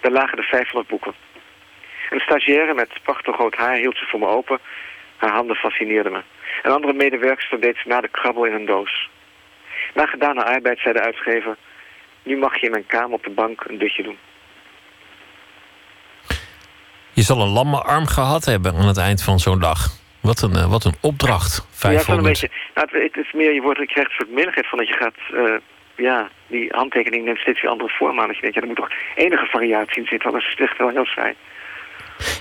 Daar 0.01 0.11
lagen 0.11 0.37
de 0.37 0.43
500 0.43 0.87
boeken. 0.87 1.13
Een 2.09 2.19
stagiaire 2.19 2.73
met 2.73 2.89
prachtig 3.03 3.37
rood 3.37 3.55
haar 3.55 3.75
hield 3.75 3.97
ze 3.97 4.05
voor 4.05 4.19
me 4.19 4.27
open. 4.27 4.59
Haar 5.17 5.31
handen 5.31 5.55
fascineerden 5.55 6.11
me. 6.11 6.21
Een 6.63 6.71
andere 6.71 6.93
medewerkster 6.93 7.59
deed 7.59 7.77
ze 7.77 7.87
na 7.87 8.01
de 8.01 8.07
krabbel 8.07 8.45
in 8.45 8.53
een 8.53 8.65
doos. 8.65 9.09
Na 9.93 10.05
gedane 10.05 10.43
arbeid 10.43 10.79
zei 10.79 10.93
de 10.93 11.01
uitgever... 11.01 11.57
nu 12.23 12.37
mag 12.37 12.59
je 12.59 12.65
in 12.65 12.71
mijn 12.71 12.85
kamer 12.85 13.11
op 13.11 13.23
de 13.23 13.29
bank 13.29 13.63
een 13.67 13.77
dutje 13.77 14.03
doen. 14.03 14.17
Je 17.11 17.21
zal 17.21 17.41
een 17.41 17.53
lamme 17.53 17.81
arm 17.81 18.05
gehad 18.05 18.45
hebben 18.45 18.75
aan 18.75 18.87
het 18.87 18.97
eind 18.97 19.23
van 19.23 19.39
zo'n 19.39 19.59
dag. 19.59 19.79
Wat 20.21 20.41
een, 20.41 20.55
uh, 20.55 20.69
wat 20.69 20.85
een 20.85 20.95
opdracht, 21.01 21.67
500. 21.71 22.07
Ja, 22.07 22.13
een 22.13 22.23
beetje, 22.23 22.49
nou, 22.75 23.03
het, 23.03 23.17
is 23.17 23.31
meer, 23.33 23.53
je, 23.53 23.61
wordt, 23.61 23.79
je 23.79 23.85
krijgt 23.85 24.09
een 24.09 24.15
soort 24.15 24.29
middelheid 24.29 24.67
van 24.67 24.77
dat 24.77 24.87
je 24.87 24.93
gaat... 24.93 25.19
Uh, 25.33 25.55
ja, 25.97 26.29
die 26.47 26.67
handtekening 26.69 27.25
neemt 27.25 27.39
steeds 27.39 27.61
weer 27.61 27.71
andere 27.71 27.89
vorm 27.89 28.19
aan. 28.19 28.27
Dat 28.27 28.35
je 28.35 28.41
denkt, 28.41 28.55
ja, 28.55 28.61
er 28.61 28.67
moet 28.67 28.75
toch 28.75 28.91
enige 29.15 29.45
variatie 29.45 30.01
in 30.01 30.07
zitten, 30.07 30.27
anders 30.27 30.45
is 30.45 30.51
het 30.51 30.69
echt 30.69 30.77
wel 30.77 30.89
heel 30.89 31.05
saai. 31.05 31.33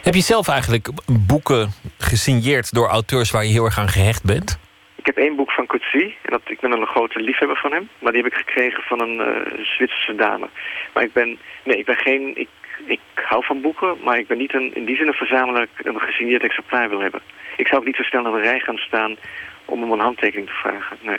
Heb 0.03 0.15
je 0.15 0.21
zelf 0.21 0.49
eigenlijk 0.49 0.89
boeken 1.27 1.69
gesigneerd 1.99 2.75
door 2.75 2.89
auteurs 2.89 3.31
waar 3.31 3.45
je 3.45 3.53
heel 3.53 3.65
erg 3.65 3.79
aan 3.79 3.89
gehecht 3.89 4.25
bent? 4.25 4.59
Ik 4.95 5.15
heb 5.15 5.25
één 5.25 5.37
boek 5.37 5.51
van 5.51 5.67
Coetzee. 5.67 6.17
En 6.23 6.31
dat, 6.33 6.41
ik 6.45 6.61
ben 6.61 6.73
een 6.73 6.87
grote 6.87 7.21
liefhebber 7.21 7.57
van 7.57 7.73
hem. 7.73 7.89
Maar 7.99 8.13
die 8.13 8.23
heb 8.23 8.33
ik 8.33 8.39
gekregen 8.39 8.83
van 8.83 9.01
een 9.01 9.15
uh, 9.15 9.65
Zwitserse 9.65 10.15
dame. 10.15 10.49
Maar 10.95 11.03
ik 11.03 11.13
ben, 11.13 11.39
nee, 11.65 11.79
ik 11.79 11.85
ben 11.85 11.97
geen, 11.97 12.33
ik, 12.35 12.49
ik 12.87 13.01
hou 13.15 13.45
van 13.45 13.61
boeken. 13.61 13.97
Maar 14.05 14.19
ik 14.19 14.27
ben 14.27 14.39
niet 14.39 14.55
een, 14.55 14.75
in 14.75 14.85
die 14.85 14.97
zin 14.97 15.07
een 15.07 15.13
verzamelaar 15.13 15.67
een 15.77 16.01
gesigneerd 16.01 16.43
exemplaar 16.43 16.89
wil 16.89 17.01
hebben. 17.01 17.21
Ik 17.57 17.67
zou 17.67 17.81
ook 17.81 17.87
niet 17.87 17.97
zo 17.97 18.03
snel 18.03 18.23
naar 18.23 18.33
de 18.33 18.41
rij 18.41 18.61
gaan 18.61 18.77
staan 18.77 19.17
om 19.65 19.83
om 19.83 19.93
een 19.93 20.01
handtekening 20.01 20.49
te 20.49 20.55
vragen. 20.55 20.97
Nee. 21.01 21.19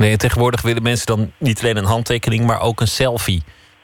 Nee, 0.00 0.16
tegenwoordig 0.16 0.62
willen 0.62 0.82
mensen 0.82 1.06
dan 1.06 1.32
niet 1.38 1.60
alleen 1.60 1.76
een 1.76 1.84
handtekening, 1.84 2.46
maar 2.46 2.60
ook 2.60 2.80
een 2.80 2.86
selfie 2.86 3.42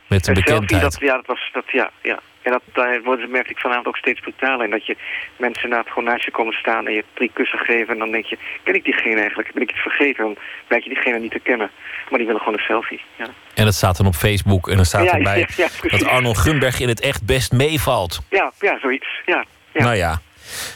met 0.09 0.27
een 0.27 0.35
bekendheid. 0.35 0.81
Selfie, 0.81 1.07
dat, 1.07 1.09
ja, 1.09 1.15
dat 1.15 1.27
was, 1.27 1.51
dat, 1.53 1.65
ja, 1.67 1.91
ja. 2.03 2.21
En 2.43 2.53
dat, 2.53 2.63
daar 2.73 3.03
worden, 3.03 3.31
merk 3.31 3.51
ik 3.51 3.59
vanavond 3.59 3.87
ook 3.87 3.97
steeds 3.97 4.21
brutaler 4.21 4.65
in. 4.65 4.71
Dat 4.71 4.87
je 4.87 4.97
mensen 5.37 5.69
na 5.69 5.79
het 5.79 5.89
gewoon 5.89 6.05
naast 6.05 6.25
je 6.25 6.31
komen 6.31 6.55
staan 6.55 6.87
en 6.87 6.93
je 6.93 7.05
drie 7.15 7.31
kussen 7.33 7.59
geven. 7.59 7.93
En 7.93 7.99
dan 7.99 8.11
denk 8.11 8.25
je, 8.25 8.39
ken 8.63 8.75
ik 8.75 8.85
diegene 8.85 9.21
eigenlijk? 9.21 9.53
Ben 9.53 9.63
ik 9.63 9.71
iets 9.71 9.81
vergeten? 9.81 10.25
Dan 10.25 10.37
blijkt 10.67 10.87
je 10.87 10.93
diegene 10.95 11.19
niet 11.19 11.31
te 11.31 11.39
kennen. 11.39 11.71
Maar 12.09 12.19
die 12.19 12.27
willen 12.27 12.43
gewoon 12.43 12.59
een 12.59 12.65
selfie. 12.65 13.01
Ja. 13.17 13.27
En 13.55 13.65
dat 13.65 13.75
staat 13.75 13.97
dan 13.97 14.07
op 14.07 14.15
Facebook 14.15 14.69
en 14.69 14.77
dan 14.77 14.85
staat 14.85 15.07
erbij 15.07 15.49
dat 15.91 16.07
Arnold 16.07 16.39
Gunberg 16.39 16.81
in 16.81 16.89
het 16.89 17.01
echt 17.01 17.27
best 17.27 17.53
meevalt. 17.53 18.21
Ja, 18.31 18.53
ja 18.61 18.79
zoiets. 18.79 19.09
Ja, 19.27 19.45
ja. 19.73 19.83
Nou 19.83 19.95
ja, 19.95 20.21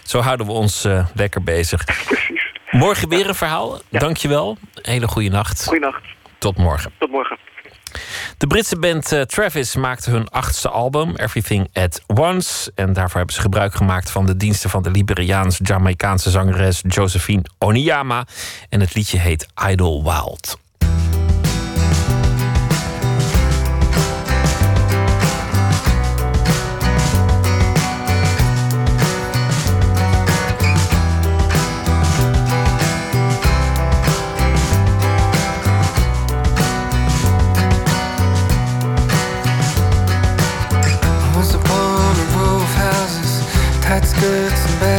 zo 0.02 0.20
houden 0.20 0.46
we 0.46 0.52
ons 0.52 0.84
uh, 0.84 1.06
lekker 1.14 1.42
bezig. 1.42 1.84
Precies. 2.04 2.58
Morgen 2.70 3.08
weer 3.08 3.28
een 3.28 3.34
verhaal. 3.34 3.80
Dankjewel. 3.88 4.56
Hele 4.74 5.08
goede 5.08 5.28
nacht. 5.28 5.64
Goeienacht. 5.64 6.02
Tot 6.38 6.56
morgen. 6.56 6.92
Tot 6.98 7.10
morgen. 7.10 7.38
De 8.38 8.46
Britse 8.46 8.78
band 8.78 9.12
uh, 9.12 9.20
Travis 9.20 9.76
maakte 9.76 10.10
hun 10.10 10.28
achtste 10.28 10.68
album, 10.68 11.16
Everything 11.16 11.68
at 11.72 12.02
Once. 12.06 12.72
En 12.74 12.92
daarvoor 12.92 13.16
hebben 13.16 13.34
ze 13.34 13.40
gebruik 13.40 13.74
gemaakt 13.74 14.10
van 14.10 14.26
de 14.26 14.36
diensten 14.36 14.70
van 14.70 14.82
de 14.82 14.90
Liberiaans-Jamaicaanse 14.90 16.30
zangeres 16.30 16.82
Josephine 16.88 17.42
Oniyama. 17.58 18.26
En 18.68 18.80
het 18.80 18.94
liedje 18.94 19.18
heet 19.18 19.46
Idle 19.68 20.02
Wild. 20.02 20.58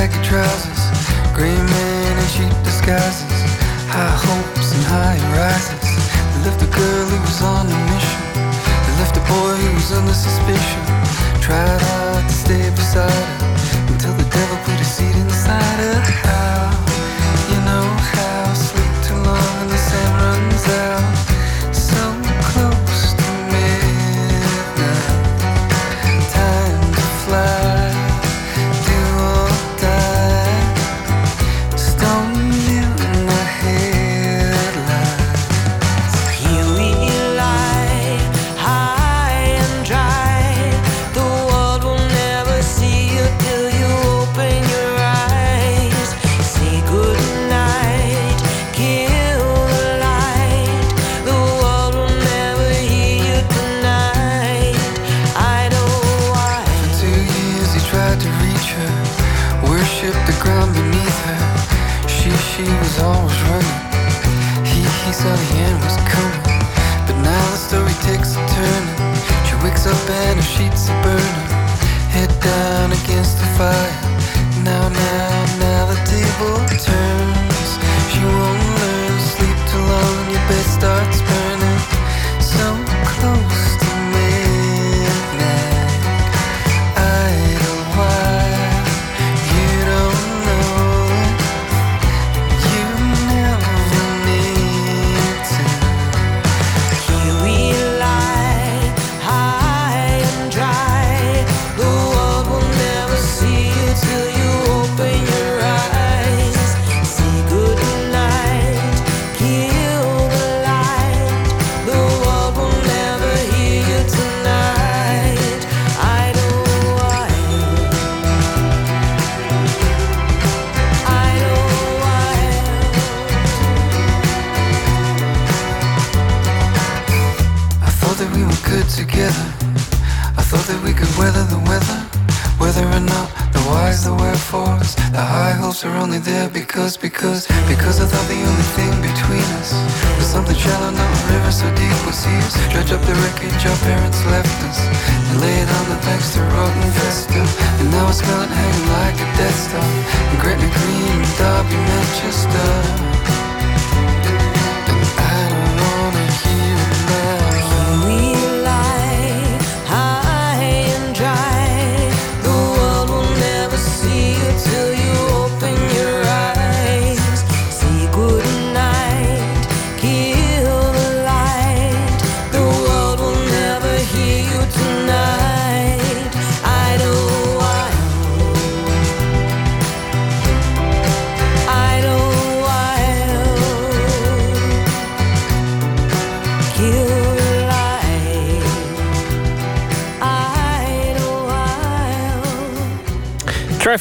Baggy 0.02 0.18
trousers, 0.24 0.82
gray 1.36 1.54
men 1.54 2.18
in 2.18 2.28
cheap 2.34 2.54
disguises, 2.64 3.41
high 3.86 4.18
hopes 4.26 4.74
and 4.74 4.84
high 4.86 5.22
rises. 5.38 5.89
They 6.34 6.49
left 6.49 6.60
a 6.64 6.70
girl 6.74 7.06
who 7.06 7.20
was 7.22 7.39
on 7.43 7.68
a 7.68 7.78
mission. 7.91 8.22
They 8.86 8.93
left 8.97 9.16
a 9.18 9.24
boy 9.30 9.54
who 9.62 9.70
was 9.76 9.91
under 9.91 10.14
suspicion. 10.14 10.82
Tried 11.39 11.82
hard 11.86 12.26
to 12.28 12.34
stay 12.34 12.70
beside 12.72 13.12
her 13.12 13.93
until 13.93 14.14
the 14.14 14.28
devil 14.34 14.58
put 14.66 14.82
a 14.82 14.86
seat 14.86 15.16
inside 15.22 15.80
her. 15.86 16.61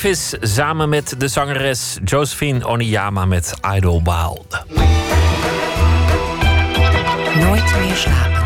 Travis 0.01 0.35
samen 0.41 0.89
met 0.89 1.15
de 1.19 1.29
zangeres 1.29 1.99
Josephine 2.05 2.67
Oniyama 2.67 3.25
met 3.25 3.55
Idol 3.75 4.03
Wild. 4.03 4.65
Nooit 7.35 7.75
meer 7.81 7.95
slapen. 7.95 8.41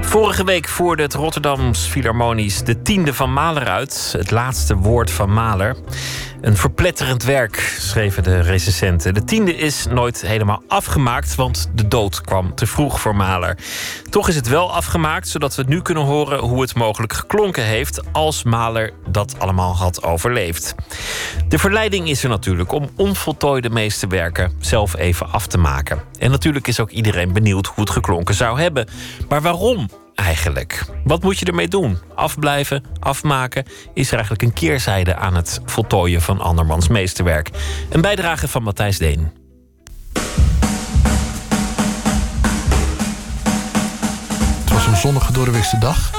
Vorige 0.00 0.44
week 0.44 0.68
voerde 0.68 1.02
het 1.02 1.14
Rotterdams 1.14 1.86
Philharmonisch 1.86 2.62
de 2.62 2.82
tiende 2.82 3.14
van 3.14 3.32
Mahler 3.32 3.68
uit. 3.68 4.14
Het 4.16 4.30
laatste 4.30 4.76
woord 4.76 5.10
van 5.10 5.32
Mahler. 5.32 5.76
Een 6.40 6.56
verpletterend 6.56 7.22
werk, 7.22 7.74
schreven 7.78 8.22
de 8.22 8.40
recensenten. 8.40 9.14
De 9.14 9.24
tiende 9.24 9.56
is 9.56 9.86
nooit 9.86 10.20
helemaal 10.20 10.62
afgemaakt, 10.68 11.34
want 11.34 11.70
de 11.74 11.88
dood 11.88 12.20
kwam 12.20 12.54
te 12.54 12.66
vroeg 12.66 13.00
voor 13.00 13.16
Mahler. 13.16 13.56
Toch 14.10 14.28
is 14.28 14.36
het 14.36 14.48
wel 14.48 14.72
afgemaakt, 14.72 15.28
zodat 15.28 15.54
we 15.54 15.64
nu 15.66 15.82
kunnen 15.82 16.04
horen 16.04 16.38
hoe 16.38 16.60
het 16.60 16.74
mogelijk 16.74 17.12
geklonken 17.12 17.64
heeft 17.64 18.12
als 18.12 18.42
Mahler 18.42 18.92
dat 19.08 19.34
allemaal 19.38 19.76
had 19.76 20.02
overleefd. 20.02 20.74
De 21.48 21.58
verleiding 21.58 22.08
is 22.08 22.22
er 22.22 22.28
natuurlijk 22.28 22.72
om 22.72 22.90
onvoltooide 22.96 23.70
meesterwerken 23.70 24.52
zelf 24.58 24.96
even 24.96 25.30
af 25.32 25.46
te 25.46 25.58
maken. 25.58 26.00
En 26.18 26.30
natuurlijk 26.30 26.66
is 26.66 26.80
ook 26.80 26.90
iedereen 26.90 27.32
benieuwd 27.32 27.66
hoe 27.66 27.80
het 27.84 27.90
geklonken 27.90 28.34
zou 28.34 28.60
hebben. 28.60 28.88
Maar 29.28 29.42
waarom 29.42 29.88
eigenlijk? 30.14 30.84
Wat 31.04 31.22
moet 31.22 31.38
je 31.38 31.46
ermee 31.46 31.68
doen? 31.68 31.98
Afblijven, 32.14 32.84
afmaken? 33.00 33.64
Is 33.94 34.06
er 34.08 34.14
eigenlijk 34.14 34.42
een 34.42 34.52
keerzijde 34.52 35.16
aan 35.16 35.34
het 35.34 35.60
voltooien 35.64 36.22
van 36.22 36.40
andermans 36.40 36.88
meesterwerk? 36.88 37.50
Een 37.90 38.00
bijdrage 38.00 38.48
van 38.48 38.62
Matthijs 38.62 38.98
Deen. 38.98 39.39
Zonnige 45.00 45.32
doordeweekse 45.32 45.78
dag. 45.78 46.10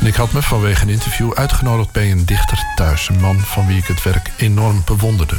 En 0.00 0.06
ik 0.06 0.14
had 0.14 0.32
me 0.32 0.42
vanwege 0.42 0.82
een 0.82 0.88
interview 0.88 1.32
uitgenodigd 1.32 1.92
bij 1.92 2.10
een 2.10 2.24
dichter 2.24 2.64
thuis. 2.74 3.08
Een 3.08 3.20
man 3.20 3.40
van 3.40 3.66
wie 3.66 3.78
ik 3.78 3.86
het 3.86 4.02
werk 4.02 4.30
enorm 4.36 4.82
bewonderde. 4.84 5.36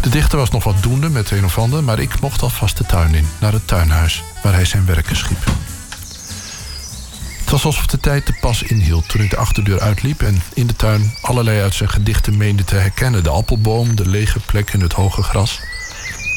De 0.00 0.08
dichter 0.08 0.38
was 0.38 0.50
nog 0.50 0.64
wat 0.64 0.82
doende 0.82 1.08
met 1.08 1.30
een 1.30 1.44
of 1.44 1.58
ander... 1.58 1.84
maar 1.84 1.98
ik 1.98 2.20
mocht 2.20 2.42
alvast 2.42 2.76
de 2.76 2.86
tuin 2.86 3.14
in, 3.14 3.28
naar 3.40 3.52
het 3.52 3.66
tuinhuis... 3.66 4.22
waar 4.42 4.52
hij 4.52 4.64
zijn 4.64 4.86
werken 4.86 5.16
schiep. 5.16 5.44
Het 7.40 7.50
was 7.50 7.64
alsof 7.64 7.86
de 7.86 7.98
tijd 7.98 8.26
te 8.26 8.32
pas 8.40 8.62
inhield 8.62 9.08
toen 9.08 9.20
ik 9.20 9.30
de 9.30 9.36
achterdeur 9.36 9.80
uitliep... 9.80 10.22
en 10.22 10.42
in 10.54 10.66
de 10.66 10.76
tuin 10.76 11.14
allerlei 11.22 11.60
uit 11.60 11.74
zijn 11.74 11.90
gedichten 11.90 12.36
meende 12.36 12.64
te 12.64 12.74
herkennen. 12.74 13.22
De 13.22 13.30
appelboom, 13.30 13.96
de 13.96 14.08
lege 14.08 14.40
plek 14.40 14.72
in 14.72 14.80
het 14.80 14.92
hoge 14.92 15.22
gras. 15.22 15.60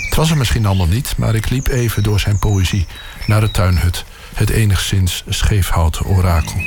Het 0.06 0.15
was 0.15 0.32
er 0.32 0.38
misschien 0.38 0.65
allemaal 0.65 0.88
niet, 0.88 1.14
maar 1.18 1.36
ik 1.36 1.49
liep 1.49 1.68
even 1.68 2.03
door 2.03 2.19
zijn 2.19 2.40
poëzie... 2.40 2.86
naar 3.28 3.41
de 3.41 3.52
tuinhut, 3.52 4.06
het 4.34 4.49
enigszins 4.49 5.24
scheefhouten 5.28 6.06
orakel. 6.06 6.62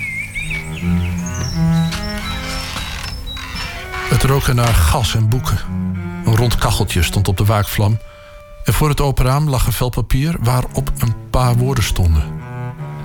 Het 4.08 4.22
rook 4.22 4.52
naar 4.52 4.74
gas 4.74 5.14
en 5.14 5.28
boeken. 5.28 5.58
Een 6.24 6.36
rond 6.36 6.56
kacheltje 6.56 7.02
stond 7.02 7.28
op 7.28 7.36
de 7.36 7.44
waakvlam... 7.44 7.98
en 8.64 8.72
voor 8.72 8.88
het 8.88 9.00
open 9.00 9.24
raam 9.24 9.48
lag 9.48 9.66
een 9.66 9.72
vel 9.72 9.88
papier 9.88 10.36
waarop 10.40 10.92
een 10.98 11.14
paar 11.30 11.56
woorden 11.56 11.84
stonden... 11.84 12.42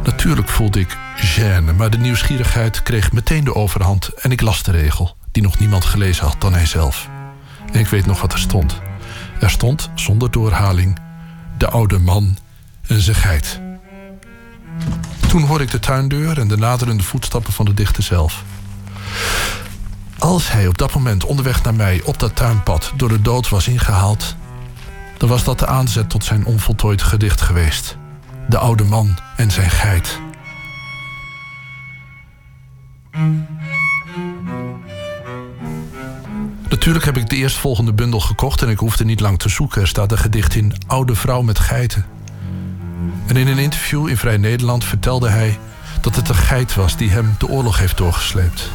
Natuurlijk 0.03 0.49
voelde 0.49 0.79
ik 0.79 0.97
gêne, 1.15 1.75
maar 1.75 1.89
de 1.89 1.97
nieuwsgierigheid 1.97 2.83
kreeg 2.83 3.11
meteen 3.11 3.43
de 3.43 3.55
overhand 3.55 4.07
en 4.07 4.31
ik 4.31 4.41
las 4.41 4.63
de 4.63 4.71
regel, 4.71 5.15
die 5.31 5.43
nog 5.43 5.59
niemand 5.59 5.85
gelezen 5.85 6.25
had 6.25 6.41
dan 6.41 6.53
hij 6.53 6.65
zelf. 6.65 7.09
En 7.71 7.79
ik 7.79 7.87
weet 7.87 8.05
nog 8.05 8.21
wat 8.21 8.33
er 8.33 8.39
stond. 8.39 8.81
Er 9.39 9.49
stond, 9.49 9.89
zonder 9.95 10.31
doorhaling, 10.31 10.99
de 11.57 11.69
oude 11.69 11.99
man 11.99 12.37
en 12.87 13.01
zijn 13.01 13.15
geit. 13.15 13.68
Toen 15.27 15.41
hoorde 15.41 15.63
ik 15.63 15.71
de 15.71 15.79
tuindeur 15.79 16.39
en 16.39 16.47
de 16.47 16.57
naderende 16.57 17.03
voetstappen 17.03 17.53
van 17.53 17.65
de 17.65 17.73
dichter 17.73 18.03
zelf. 18.03 18.43
Als 20.17 20.51
hij 20.51 20.67
op 20.67 20.77
dat 20.77 20.93
moment 20.93 21.25
onderweg 21.25 21.63
naar 21.63 21.75
mij 21.75 22.01
op 22.03 22.19
dat 22.19 22.35
tuinpad 22.35 22.93
door 22.95 23.09
de 23.09 23.21
dood 23.21 23.49
was 23.49 23.67
ingehaald, 23.67 24.35
dan 25.17 25.29
was 25.29 25.43
dat 25.43 25.59
de 25.59 25.67
aanzet 25.67 26.09
tot 26.09 26.23
zijn 26.23 26.45
onvoltooid 26.45 27.01
gedicht 27.01 27.41
geweest. 27.41 27.97
De 28.47 28.57
oude 28.57 28.83
man 28.83 29.17
en 29.35 29.51
zijn 29.51 29.69
geit. 29.69 30.19
Natuurlijk 36.69 37.05
heb 37.05 37.17
ik 37.17 37.29
de 37.29 37.35
eerstvolgende 37.35 37.93
bundel 37.93 38.19
gekocht 38.19 38.61
en 38.61 38.69
ik 38.69 38.79
hoefde 38.79 39.05
niet 39.05 39.19
lang 39.19 39.39
te 39.39 39.49
zoeken. 39.49 39.81
Er 39.81 39.87
staat 39.87 40.11
een 40.11 40.17
gedicht 40.17 40.55
in 40.55 40.73
Oude 40.87 41.15
vrouw 41.15 41.41
met 41.41 41.59
geiten. 41.59 42.05
En 43.27 43.37
in 43.37 43.47
een 43.47 43.57
interview 43.57 44.07
in 44.07 44.17
Vrij 44.17 44.37
Nederland 44.37 44.85
vertelde 44.85 45.29
hij 45.29 45.59
dat 46.01 46.15
het 46.15 46.29
een 46.29 46.35
geit 46.35 46.75
was 46.75 46.97
die 46.97 47.09
hem 47.09 47.35
de 47.37 47.47
oorlog 47.47 47.77
heeft 47.77 47.97
doorgesleept. 47.97 48.69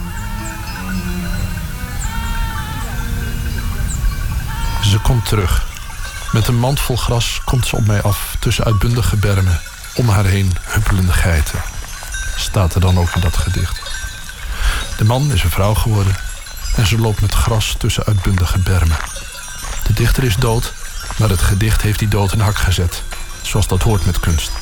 Ze 4.82 4.98
komt 4.98 5.28
terug. 5.28 5.66
Met 6.32 6.48
een 6.48 6.58
mand 6.58 6.80
vol 6.80 6.96
gras 6.96 7.40
komt 7.44 7.66
ze 7.66 7.76
op 7.76 7.86
mij 7.86 8.02
af 8.02 8.36
tussen 8.38 8.64
uitbundige 8.64 9.16
bermen. 9.16 9.60
Om 9.94 10.08
haar 10.08 10.24
heen 10.24 10.52
huppelende 10.62 11.12
geiten. 11.12 11.62
Staat 12.36 12.74
er 12.74 12.80
dan 12.80 12.98
ook 12.98 13.14
in 13.14 13.20
dat 13.20 13.36
gedicht. 13.36 13.80
De 14.96 15.04
man 15.04 15.32
is 15.32 15.42
een 15.42 15.50
vrouw 15.50 15.74
geworden 15.74 16.16
en 16.76 16.86
ze 16.86 16.98
loopt 16.98 17.20
met 17.20 17.34
gras 17.34 17.74
tussen 17.78 18.04
uitbundige 18.04 18.58
bermen. 18.58 18.96
De 19.86 19.92
dichter 19.92 20.24
is 20.24 20.36
dood, 20.36 20.72
maar 21.16 21.28
het 21.28 21.42
gedicht 21.42 21.82
heeft 21.82 21.98
die 21.98 22.08
dood 22.08 22.32
in 22.32 22.40
hak 22.40 22.56
gezet. 22.56 23.02
Zoals 23.46 23.66
dat 23.66 23.82
hoort 23.82 24.06
met 24.06 24.20
kunst. 24.20 24.52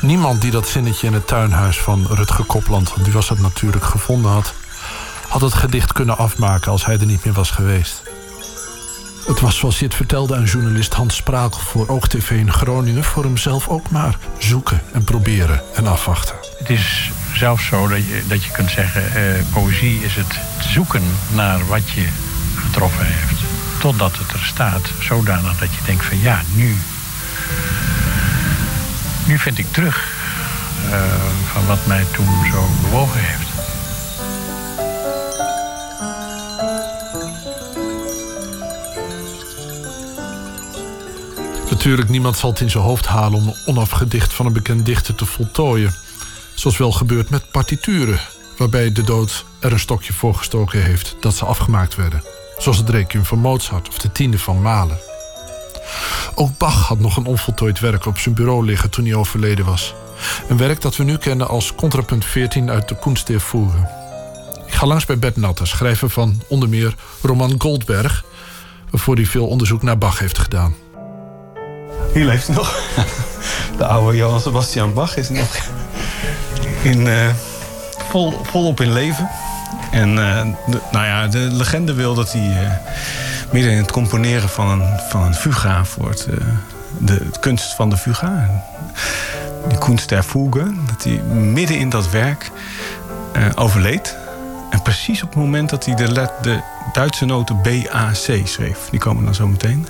Niemand 0.00 0.40
die 0.40 0.50
dat 0.50 0.68
zinnetje 0.68 1.06
in 1.06 1.12
het 1.12 1.26
tuinhuis 1.26 1.78
van 1.78 2.06
Rutger 2.10 2.44
Kopland, 2.44 2.92
die 3.02 3.12
was 3.12 3.28
het 3.28 3.40
natuurlijk 3.40 3.84
gevonden 3.84 4.30
had, 4.30 4.54
had 5.28 5.40
het 5.40 5.54
gedicht 5.54 5.92
kunnen 5.92 6.18
afmaken 6.18 6.70
als 6.70 6.84
hij 6.84 6.98
er 6.98 7.06
niet 7.06 7.24
meer 7.24 7.34
was 7.34 7.50
geweest. 7.50 8.02
Het 9.26 9.40
was 9.40 9.58
zoals 9.58 9.78
hij 9.78 9.86
het 9.86 9.96
vertelde 9.96 10.36
aan 10.36 10.44
journalist 10.44 10.94
Hans 10.94 11.16
Sprakel 11.16 11.60
voor 11.60 11.88
OogTV 11.88 12.30
in 12.30 12.52
Groningen, 12.52 13.04
voor 13.04 13.24
hemzelf 13.24 13.68
ook 13.68 13.90
maar 13.90 14.18
zoeken 14.38 14.82
en 14.92 15.04
proberen 15.04 15.62
en 15.74 15.86
afwachten. 15.86 16.34
Het 16.58 16.70
is 16.70 17.10
zelfs 17.34 17.66
zo 17.66 17.88
dat 17.88 17.98
je, 17.98 18.22
dat 18.28 18.44
je 18.44 18.50
kunt 18.50 18.70
zeggen, 18.70 19.14
eh, 19.14 19.44
poëzie 19.52 20.04
is 20.04 20.14
het 20.16 20.38
zoeken 20.60 21.02
naar 21.34 21.66
wat 21.66 21.90
je 21.90 22.08
getroffen 22.54 23.06
heeft. 23.06 23.43
Totdat 23.84 24.18
het 24.18 24.32
er 24.32 24.44
staat, 24.44 24.92
zodanig 25.00 25.58
dat 25.58 25.74
je 25.74 25.80
denkt 25.86 26.04
van 26.04 26.20
ja, 26.20 26.42
nu, 26.54 26.76
nu 29.26 29.38
vind 29.38 29.58
ik 29.58 29.72
terug 29.72 30.12
eh, 30.90 31.14
van 31.52 31.66
wat 31.66 31.86
mij 31.86 32.04
toen 32.12 32.26
zo 32.52 32.66
bewogen 32.82 33.20
heeft. 33.20 33.48
Natuurlijk, 41.70 42.08
niemand 42.08 42.36
zal 42.36 42.50
het 42.50 42.60
in 42.60 42.70
zijn 42.70 42.84
hoofd 42.84 43.06
halen 43.06 43.38
om 43.38 43.54
onafgedicht 43.66 44.34
van 44.34 44.46
een 44.46 44.52
bekend 44.52 44.86
dichter 44.86 45.14
te 45.14 45.26
voltooien. 45.26 45.94
Zoals 46.54 46.76
wel 46.76 46.92
gebeurt 46.92 47.30
met 47.30 47.50
partituren, 47.50 48.20
waarbij 48.56 48.92
de 48.92 49.02
dood 49.02 49.44
er 49.58 49.72
een 49.72 49.78
stokje 49.78 50.12
voor 50.12 50.34
gestoken 50.34 50.82
heeft 50.82 51.16
dat 51.20 51.34
ze 51.34 51.44
afgemaakt 51.44 51.94
werden. 51.94 52.33
Zoals 52.58 52.78
het 52.78 52.90
Requiem 52.90 53.24
van 53.24 53.38
Mozart 53.38 53.88
of 53.88 53.98
de 53.98 54.12
tiende 54.12 54.38
van 54.38 54.62
Mahler. 54.62 54.98
Ook 56.34 56.58
Bach 56.58 56.88
had 56.88 56.98
nog 56.98 57.16
een 57.16 57.26
onvoltooid 57.26 57.80
werk 57.80 58.06
op 58.06 58.18
zijn 58.18 58.34
bureau 58.34 58.64
liggen 58.64 58.90
toen 58.90 59.04
hij 59.04 59.14
overleden 59.14 59.64
was. 59.64 59.94
Een 60.48 60.56
werk 60.56 60.80
dat 60.80 60.96
we 60.96 61.04
nu 61.04 61.16
kennen 61.16 61.48
als 61.48 61.74
contrapunt 61.74 62.24
14 62.24 62.70
uit 62.70 62.88
de 62.88 62.98
Kunst 62.98 63.26
der 63.26 63.40
Fuge. 63.40 63.88
Ik 64.66 64.74
ga 64.74 64.86
langs 64.86 65.04
bij 65.04 65.18
Bert 65.18 65.36
Natter, 65.36 65.66
schrijver 65.66 66.10
van 66.10 66.42
onder 66.48 66.68
meer 66.68 66.94
Roman 67.22 67.54
Goldberg... 67.58 68.24
waarvoor 68.90 69.14
hij 69.14 69.26
veel 69.26 69.46
onderzoek 69.46 69.82
naar 69.82 69.98
Bach 69.98 70.18
heeft 70.18 70.38
gedaan. 70.38 70.74
Hier 72.12 72.24
leeft 72.24 72.46
hij 72.46 72.56
nog. 72.56 72.80
De 73.78 73.86
oude 73.86 74.16
Johann 74.16 74.40
Sebastian 74.40 74.94
Bach 74.94 75.16
is 75.16 75.28
nog 75.28 75.56
in, 76.82 77.06
eh, 77.06 77.28
vol, 78.08 78.40
volop 78.42 78.80
in 78.80 78.92
leven. 78.92 79.30
En 79.90 80.08
eh, 80.08 80.46
de, 80.66 80.80
nou 80.92 81.04
ja, 81.04 81.26
de 81.26 81.38
legende 81.38 81.94
wil 81.94 82.14
dat 82.14 82.32
hij 82.32 82.64
eh, 82.64 82.70
midden 83.52 83.72
in 83.72 83.78
het 83.78 83.92
componeren 83.92 84.48
van 84.48 84.68
een, 84.68 85.00
van 85.08 85.22
een 85.22 85.34
fuga 85.34 85.84
voor 85.84 86.08
het, 86.08 86.26
eh, 86.26 86.36
de, 86.98 87.26
kunst 87.40 87.74
van 87.74 87.90
de 87.90 87.96
fuga, 87.96 88.62
die 89.68 89.78
kunst 89.78 90.08
der 90.08 90.22
Fuge, 90.22 90.74
dat 90.86 91.04
hij 91.04 91.16
midden 91.32 91.78
in 91.78 91.88
dat 91.88 92.10
werk 92.10 92.50
overleed. 93.54 94.16
En 94.70 94.82
precies 94.82 95.22
op 95.22 95.28
het 95.28 95.38
moment 95.38 95.70
dat 95.70 95.84
hij 95.84 95.94
de, 95.94 96.12
let, 96.12 96.30
de 96.42 96.60
Duitse 96.92 97.24
noten 97.24 97.62
BAC 97.62 98.16
schreef. 98.44 98.78
Die 98.90 99.00
komen 99.00 99.24
dan 99.24 99.34
zo 99.34 99.46
meteen. 99.46 99.86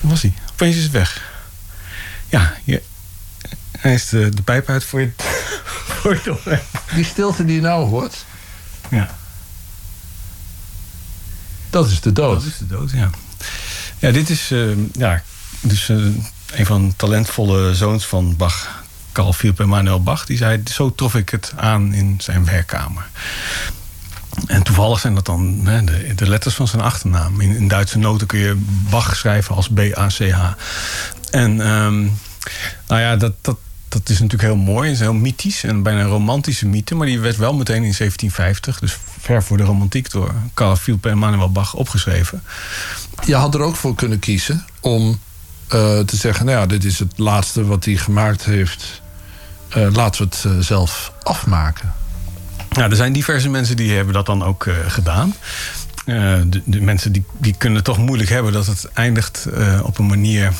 Was 0.00 0.22
hij? 0.22 0.32
Opeens 0.52 0.76
is 0.76 0.82
het 0.82 0.92
weg. 0.92 1.32
Ja, 2.28 2.52
je, 2.64 2.82
hij 3.84 3.94
is 3.94 4.08
de, 4.08 4.28
de 4.28 4.42
pijp 4.42 4.68
uit 4.68 4.84
voor 4.84 5.00
je, 5.00 5.10
voor 6.00 6.20
je. 6.24 6.58
Die 6.94 7.04
stilte 7.04 7.44
die 7.44 7.54
je 7.54 7.60
nou 7.60 7.88
hoort, 7.88 8.24
Ja, 8.88 9.14
dat 11.70 11.90
is 11.90 12.00
de 12.00 12.12
dood. 12.12 12.40
dat 12.40 12.52
is 12.52 12.58
de 12.58 12.66
dood, 12.66 12.90
ja. 12.90 13.10
Ja, 13.98 14.10
dit 14.10 14.30
is, 14.30 14.50
eh, 14.50 14.76
ja, 14.92 15.22
dus 15.60 15.88
eh, 15.88 15.96
een 16.52 16.66
van 16.66 16.88
de 16.88 16.96
talentvolle 16.96 17.74
zoons 17.74 18.06
van 18.06 18.36
Bach, 18.36 18.84
Carl 19.12 19.32
Philipp 19.32 19.58
Emanuel 19.58 20.02
Bach, 20.02 20.26
die 20.26 20.36
zei: 20.36 20.62
Zo 20.72 20.94
trof 20.94 21.14
ik 21.14 21.28
het 21.28 21.52
aan 21.56 21.92
in 21.92 22.14
zijn 22.20 22.44
werkkamer. 22.44 23.06
En 24.46 24.62
toevallig 24.62 25.00
zijn 25.00 25.14
dat 25.14 25.26
dan 25.26 25.60
hè, 25.66 25.84
de, 25.84 26.14
de 26.14 26.28
letters 26.28 26.54
van 26.54 26.68
zijn 26.68 26.82
achternaam. 26.82 27.40
In, 27.40 27.56
in 27.56 27.68
Duitse 27.68 27.98
noten 27.98 28.26
kun 28.26 28.38
je 28.38 28.62
Bach 28.90 29.16
schrijven 29.16 29.54
als 29.54 29.68
B-A-C-H. 29.68 30.52
En 31.30 31.60
ehm, 31.60 32.02
nou 32.86 33.00
ja, 33.00 33.16
dat, 33.16 33.32
dat, 33.40 33.56
dat 33.94 34.08
is 34.08 34.20
natuurlijk 34.20 34.42
heel 34.52 34.62
mooi. 34.62 34.88
Het 34.88 34.96
is 34.96 35.02
heel 35.02 35.14
mythisch 35.14 35.64
en 35.64 35.82
bijna 35.82 36.00
een 36.00 36.06
romantische 36.06 36.66
mythe. 36.66 36.94
Maar 36.94 37.06
die 37.06 37.20
werd 37.20 37.36
wel 37.36 37.54
meteen 37.54 37.84
in 37.84 37.94
1750, 37.96 38.78
dus 38.78 38.98
ver 39.20 39.42
voor 39.42 39.56
de 39.56 39.62
romantiek, 39.62 40.10
door 40.10 40.34
Carl 40.54 40.76
Philipp 40.76 41.04
Emanuel 41.04 41.52
Bach 41.52 41.74
opgeschreven. 41.74 42.42
Je 43.24 43.34
had 43.34 43.54
er 43.54 43.60
ook 43.60 43.76
voor 43.76 43.94
kunnen 43.94 44.18
kiezen 44.18 44.64
om 44.80 45.18
eh, 45.68 45.98
te 45.98 46.16
zeggen: 46.16 46.46
Nou 46.46 46.58
ja, 46.58 46.66
dit 46.66 46.84
is 46.84 46.98
het 46.98 47.18
laatste 47.18 47.64
wat 47.64 47.84
hij 47.84 47.96
gemaakt 47.96 48.44
heeft. 48.44 49.02
Eh, 49.68 49.86
laten 49.92 50.22
we 50.22 50.36
het 50.36 50.44
eh, 50.44 50.58
zelf 50.58 51.12
afmaken. 51.22 51.92
Ja, 52.70 52.90
er 52.90 52.96
zijn 52.96 53.12
diverse 53.12 53.48
mensen 53.48 53.76
die 53.76 53.92
hebben 53.92 54.14
dat 54.14 54.26
dan 54.26 54.44
ook 54.44 54.68
gedaan. 54.86 55.34
De, 56.04 56.62
de 56.64 56.80
mensen 56.80 57.12
die, 57.12 57.24
die 57.38 57.54
kunnen 57.58 57.76
het 57.76 57.86
toch 57.86 57.98
moeilijk 57.98 58.30
hebben 58.30 58.52
dat 58.52 58.66
het 58.66 58.88
eindigt 58.92 59.46
op 59.82 59.98
een 59.98 60.06
manier. 60.06 60.52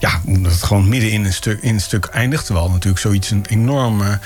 Ja, 0.00 0.20
dat 0.24 0.52
het 0.52 0.62
gewoon 0.62 0.88
midden 0.88 1.10
in 1.10 1.24
een, 1.24 1.32
stuk, 1.32 1.58
in 1.62 1.74
een 1.74 1.80
stuk 1.80 2.04
eindigt. 2.04 2.46
Terwijl 2.46 2.70
natuurlijk 2.70 2.98
zoiets 2.98 3.30
een 3.30 3.44
enorme 3.48 4.18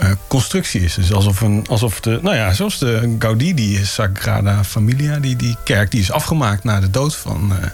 eh, 0.00 0.10
constructie 0.28 0.80
is. 0.80 0.94
Dus 0.94 1.12
alsof, 1.12 1.40
een, 1.40 1.66
alsof 1.68 2.00
de, 2.00 2.18
nou 2.22 2.36
ja, 2.36 2.52
zoals 2.52 2.78
de 2.78 3.16
Gaudí, 3.18 3.54
die 3.54 3.86
Sagrada 3.86 4.64
Familia, 4.64 5.18
die, 5.18 5.36
die 5.36 5.56
kerk, 5.64 5.90
die 5.90 6.00
is 6.00 6.10
afgemaakt 6.10 6.64
na 6.64 6.80
de 6.80 6.90
dood 6.90 7.16
van, 7.16 7.56
eh, 7.60 7.68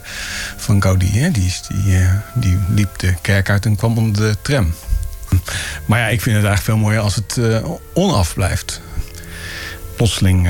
van 0.56 0.82
Gaudí. 0.82 1.10
Hè? 1.10 1.30
Die, 1.30 1.46
is, 1.46 1.62
die, 1.68 1.96
eh, 1.98 2.10
die 2.34 2.58
liep 2.68 2.98
de 2.98 3.14
kerk 3.20 3.50
uit 3.50 3.64
en 3.64 3.76
kwam 3.76 3.98
onder 3.98 4.22
de 4.22 4.36
tram. 4.42 4.74
Maar 5.86 5.98
ja, 5.98 6.06
ik 6.06 6.20
vind 6.20 6.36
het 6.36 6.44
eigenlijk 6.44 6.62
veel 6.62 6.76
mooier 6.76 7.00
als 7.00 7.14
het 7.14 7.36
eh, 7.36 7.70
onaf 7.94 8.34
blijft. 8.34 8.80
Plotseling 9.96 10.48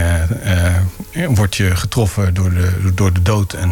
word 1.29 1.57
je 1.57 1.77
getroffen 1.77 2.35
door 2.35 2.51
de, 2.51 2.93
door 2.95 3.13
de 3.13 3.23
dood 3.23 3.53
en, 3.53 3.71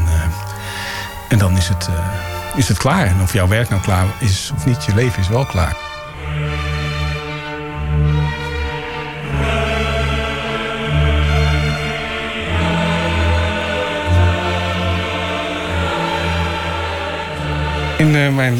en 1.28 1.39
dan 1.39 1.56
is 1.56 1.69
het, 1.69 1.89
is 2.57 2.69
het 2.69 2.79
klaar. 2.79 3.13
Of 3.23 3.33
jouw 3.33 3.49
werk 3.49 3.69
nou 3.69 3.83
klaar 3.83 4.07
is 4.21 4.53
of 4.57 4.67
niet, 4.67 4.85
je 4.85 4.95
leven 4.95 5.21
is 5.21 5.29
wel 5.29 5.45
klaar. 5.45 5.77
In 17.99 18.17
eh, 18.17 18.35
mijn 18.35 18.59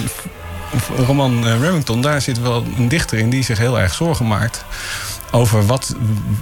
roman 1.07 1.47
eh, 1.47 1.61
Remington, 1.61 2.01
daar 2.01 2.21
zit 2.21 2.41
wel 2.41 2.65
een 2.77 2.89
dichter 2.89 3.19
in 3.19 3.31
die 3.31 3.45
zich 3.45 3.59
heel 3.59 3.81
erg 3.81 3.95
zorgen 3.95 4.27
maakt 4.27 4.65
over 5.35 5.67
wat, 5.67 5.95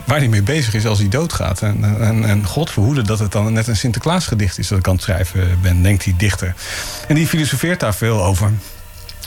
waar 0.04 0.18
hij 0.18 0.28
mee 0.28 0.42
bezig 0.42 0.74
is 0.74 0.86
als 0.86 0.98
hij 0.98 1.08
doodgaat. 1.08 1.62
En, 1.62 2.24
en, 2.24 2.46
God 2.46 2.70
verhoede 2.70 3.02
dat 3.02 3.18
het 3.18 3.32
dan 3.32 3.52
net 3.52 3.66
een 3.66 3.76
Sinterklaasgedicht 3.76 4.58
is 4.58 4.68
dat 4.68 4.78
ik 4.78 4.88
aan 4.88 4.94
het 4.94 5.02
schrijven 5.02 5.58
ben, 5.62 5.82
denkt 5.82 6.04
die 6.04 6.16
dichter. 6.16 6.54
En 7.08 7.14
die 7.14 7.26
filosofeert 7.26 7.80
daar 7.80 7.94
veel 7.94 8.24
over. 8.24 8.50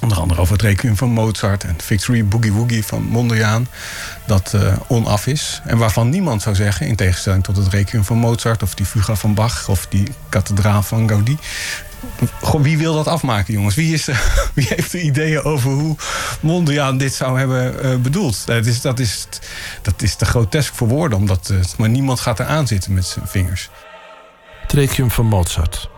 Onder 0.01 0.19
andere 0.19 0.41
over 0.41 0.53
het 0.53 0.61
requiem 0.61 0.97
van 0.97 1.09
Mozart 1.09 1.63
en 1.63 1.75
Victory 1.77 2.25
Boogie 2.25 2.53
Woogie 2.53 2.85
van 2.85 3.03
Mondriaan. 3.03 3.67
Dat 4.25 4.53
eh, 4.53 4.73
onaf 4.87 5.27
is. 5.27 5.61
En 5.63 5.77
waarvan 5.77 6.09
niemand 6.09 6.41
zou 6.41 6.55
zeggen, 6.55 6.87
in 6.87 6.95
tegenstelling 6.95 7.43
tot 7.43 7.57
het 7.57 7.67
requiem 7.67 8.03
van 8.03 8.17
Mozart... 8.17 8.63
of 8.63 8.75
die 8.75 8.85
fuga 8.85 9.15
van 9.15 9.33
Bach 9.33 9.69
of 9.69 9.85
die 9.89 10.07
kathedraal 10.29 10.83
van 10.83 11.09
Gaudí... 11.09 11.37
Goh, 12.41 12.61
wie 12.61 12.77
wil 12.77 12.93
dat 12.93 13.07
afmaken, 13.07 13.53
jongens? 13.53 13.75
Wie, 13.75 13.93
is, 13.93 14.05
wie 14.53 14.65
heeft 14.67 14.93
er 14.93 14.99
ideeën 14.99 15.43
over 15.43 15.71
hoe 15.71 15.95
Mondriaan 16.39 16.97
dit 16.97 17.13
zou 17.13 17.39
hebben 17.39 17.83
eh, 17.83 17.95
bedoeld? 17.95 18.45
Dat 18.45 18.65
is, 18.65 18.81
dat, 18.81 18.99
is, 18.99 19.27
dat 19.81 20.01
is 20.01 20.15
te 20.15 20.25
grotesk 20.25 20.73
voor 20.73 20.87
woorden, 20.87 21.17
omdat, 21.17 21.49
eh, 21.49 21.57
maar 21.77 21.89
niemand 21.89 22.19
gaat 22.19 22.39
er 22.39 22.45
aan 22.45 22.67
zitten 22.67 22.93
met 22.93 23.05
zijn 23.05 23.27
vingers. 23.27 23.69
Het 24.61 24.71
Requiem 24.71 25.11
van 25.11 25.25
Mozart. 25.25 25.89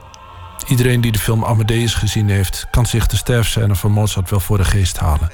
Iedereen 0.68 1.02
die 1.02 1.12
de 1.12 1.20
film 1.20 1.46
Amadeus 1.46 1.94
gezien 1.94 2.30
heeft, 2.30 2.68
kan 2.72 2.86
zich 2.86 3.08
de 3.08 3.18
sterfscène 3.18 3.76
van 3.76 3.92
Mozart 3.92 4.30
wel 4.30 4.40
voor 4.40 4.58
de 4.58 4.66
geest 4.66 4.98
halen. 4.98 5.32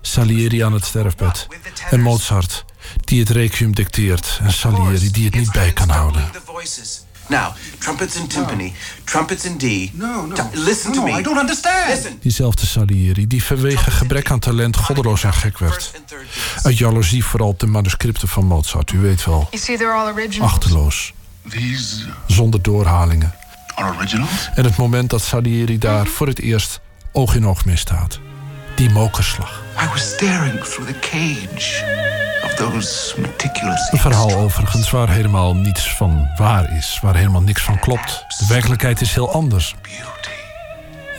Salieri 0.00 0.60
aan 0.60 0.72
het 0.72 0.84
sterfbed. 0.84 1.46
En 1.90 2.00
Mozart, 2.00 2.64
die 3.04 3.20
het 3.20 3.30
Requiem 3.30 3.74
dicteert. 3.74 4.40
En 4.42 4.52
Salieri, 4.52 5.10
die 5.10 5.24
het 5.24 5.34
niet 5.34 5.52
bij 5.52 5.72
kan 5.72 5.88
houden. 5.88 6.30
Now, 7.30 7.54
trumpets 7.78 8.16
in 8.16 8.26
timpani, 8.26 8.72
trumpets 9.04 9.44
in 9.44 9.58
D. 9.58 9.90
No, 9.92 10.26
no. 10.26 10.34
Listen 10.52 10.92
to 10.92 10.98
No, 10.98 11.04
me. 11.04 11.18
I 11.18 11.22
don't 11.22 11.38
understand. 11.38 11.88
Listen. 11.88 12.18
Diezelfde 12.20 12.66
Salieri, 12.66 13.26
die 13.26 13.44
vanwege 13.44 13.90
gebrek 13.90 14.30
aan 14.30 14.38
talent 14.38 14.76
goddeloos 14.76 15.24
en 15.24 15.32
gek 15.32 15.58
werd. 15.58 15.92
Uit 16.62 16.78
jaloezie 16.78 17.24
vooral 17.24 17.48
op 17.48 17.60
de 17.60 17.66
manuscripten 17.66 18.28
van 18.28 18.44
Mozart, 18.44 18.92
u 18.92 18.98
weet 18.98 19.24
wel. 19.24 19.46
You 19.50 19.62
see, 19.62 19.76
they're 19.76 19.92
all 19.92 20.12
originals. 20.12 20.52
Achterloos, 20.52 21.12
These 21.48 22.04
zonder 22.26 22.62
doorhalingen. 22.62 23.34
En 24.54 24.64
het 24.64 24.76
moment 24.76 25.10
dat 25.10 25.22
Salieri 25.22 25.78
daar 25.78 26.06
voor 26.06 26.26
het 26.26 26.40
eerst 26.40 26.80
oog 27.12 27.34
in 27.34 27.46
oog 27.46 27.64
mee 27.64 27.76
staat. 27.76 28.18
Die 28.74 28.90
mokerslag. 28.90 29.62
I 29.82 29.86
was 29.86 30.12
staring 30.12 30.64
through 30.64 30.90
the 30.92 30.98
cage 31.00 31.84
of 32.50 32.72
those 32.72 33.20
meticulous. 33.20 33.92
Een 33.92 33.98
verhaal 33.98 34.34
overigens 34.34 34.90
waar 34.90 35.10
helemaal 35.10 35.54
niets 35.56 35.94
van 35.94 36.28
waar 36.36 36.76
is. 36.76 36.98
Waar 37.02 37.16
helemaal 37.16 37.42
niks 37.42 37.62
van 37.62 37.78
klopt. 37.78 38.24
De 38.38 38.46
werkelijkheid 38.48 39.00
is 39.00 39.14
heel 39.14 39.32
anders. 39.32 39.74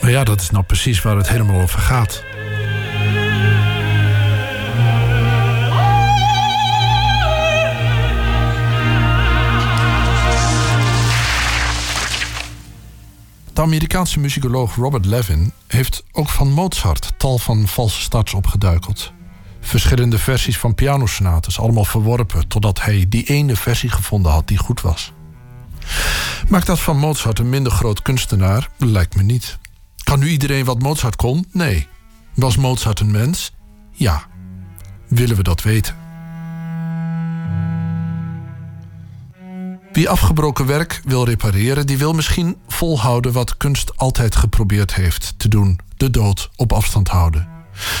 Maar 0.00 0.10
ja, 0.10 0.24
dat 0.24 0.40
is 0.40 0.50
nou 0.50 0.64
precies 0.64 1.02
waar 1.02 1.16
het 1.16 1.28
helemaal 1.28 1.60
over 1.60 1.78
gaat. 1.78 2.22
De 13.52 13.60
Amerikaanse 13.60 14.18
muzikoloog 14.18 14.74
Robert 14.74 15.06
Levin 15.06 15.52
heeft 15.66 16.04
ook 16.12 16.28
van 16.28 16.50
Mozart 16.50 17.12
tal 17.16 17.38
van 17.38 17.66
valse 17.66 18.00
starts 18.00 18.34
opgeduikeld. 18.34 19.12
Verschillende 19.64 20.18
versies 20.18 20.58
van 20.58 20.74
pianosonates, 20.74 21.60
allemaal 21.60 21.84
verworpen 21.84 22.48
totdat 22.48 22.82
hij 22.82 23.06
die 23.08 23.24
ene 23.24 23.56
versie 23.56 23.90
gevonden 23.90 24.32
had 24.32 24.48
die 24.48 24.58
goed 24.58 24.80
was. 24.80 25.12
Maakt 26.48 26.66
dat 26.66 26.80
van 26.80 26.98
Mozart 26.98 27.38
een 27.38 27.48
minder 27.48 27.72
groot 27.72 28.02
kunstenaar? 28.02 28.68
Lijkt 28.78 29.16
me 29.16 29.22
niet. 29.22 29.58
Kan 30.02 30.18
nu 30.18 30.28
iedereen 30.28 30.64
wat 30.64 30.78
Mozart 30.78 31.16
kon? 31.16 31.46
Nee. 31.52 31.86
Was 32.34 32.56
Mozart 32.56 33.00
een 33.00 33.10
mens? 33.10 33.52
Ja. 33.90 34.22
Willen 35.08 35.36
we 35.36 35.42
dat 35.42 35.62
weten? 35.62 35.94
Wie 39.92 40.08
afgebroken 40.08 40.66
werk 40.66 41.00
wil 41.04 41.24
repareren, 41.24 41.86
die 41.86 41.98
wil 41.98 42.12
misschien 42.12 42.56
volhouden 42.68 43.32
wat 43.32 43.56
kunst 43.56 43.96
altijd 43.96 44.36
geprobeerd 44.36 44.94
heeft 44.94 45.34
te 45.36 45.48
doen: 45.48 45.78
de 45.96 46.10
dood 46.10 46.50
op 46.56 46.72
afstand 46.72 47.08
houden. 47.08 47.51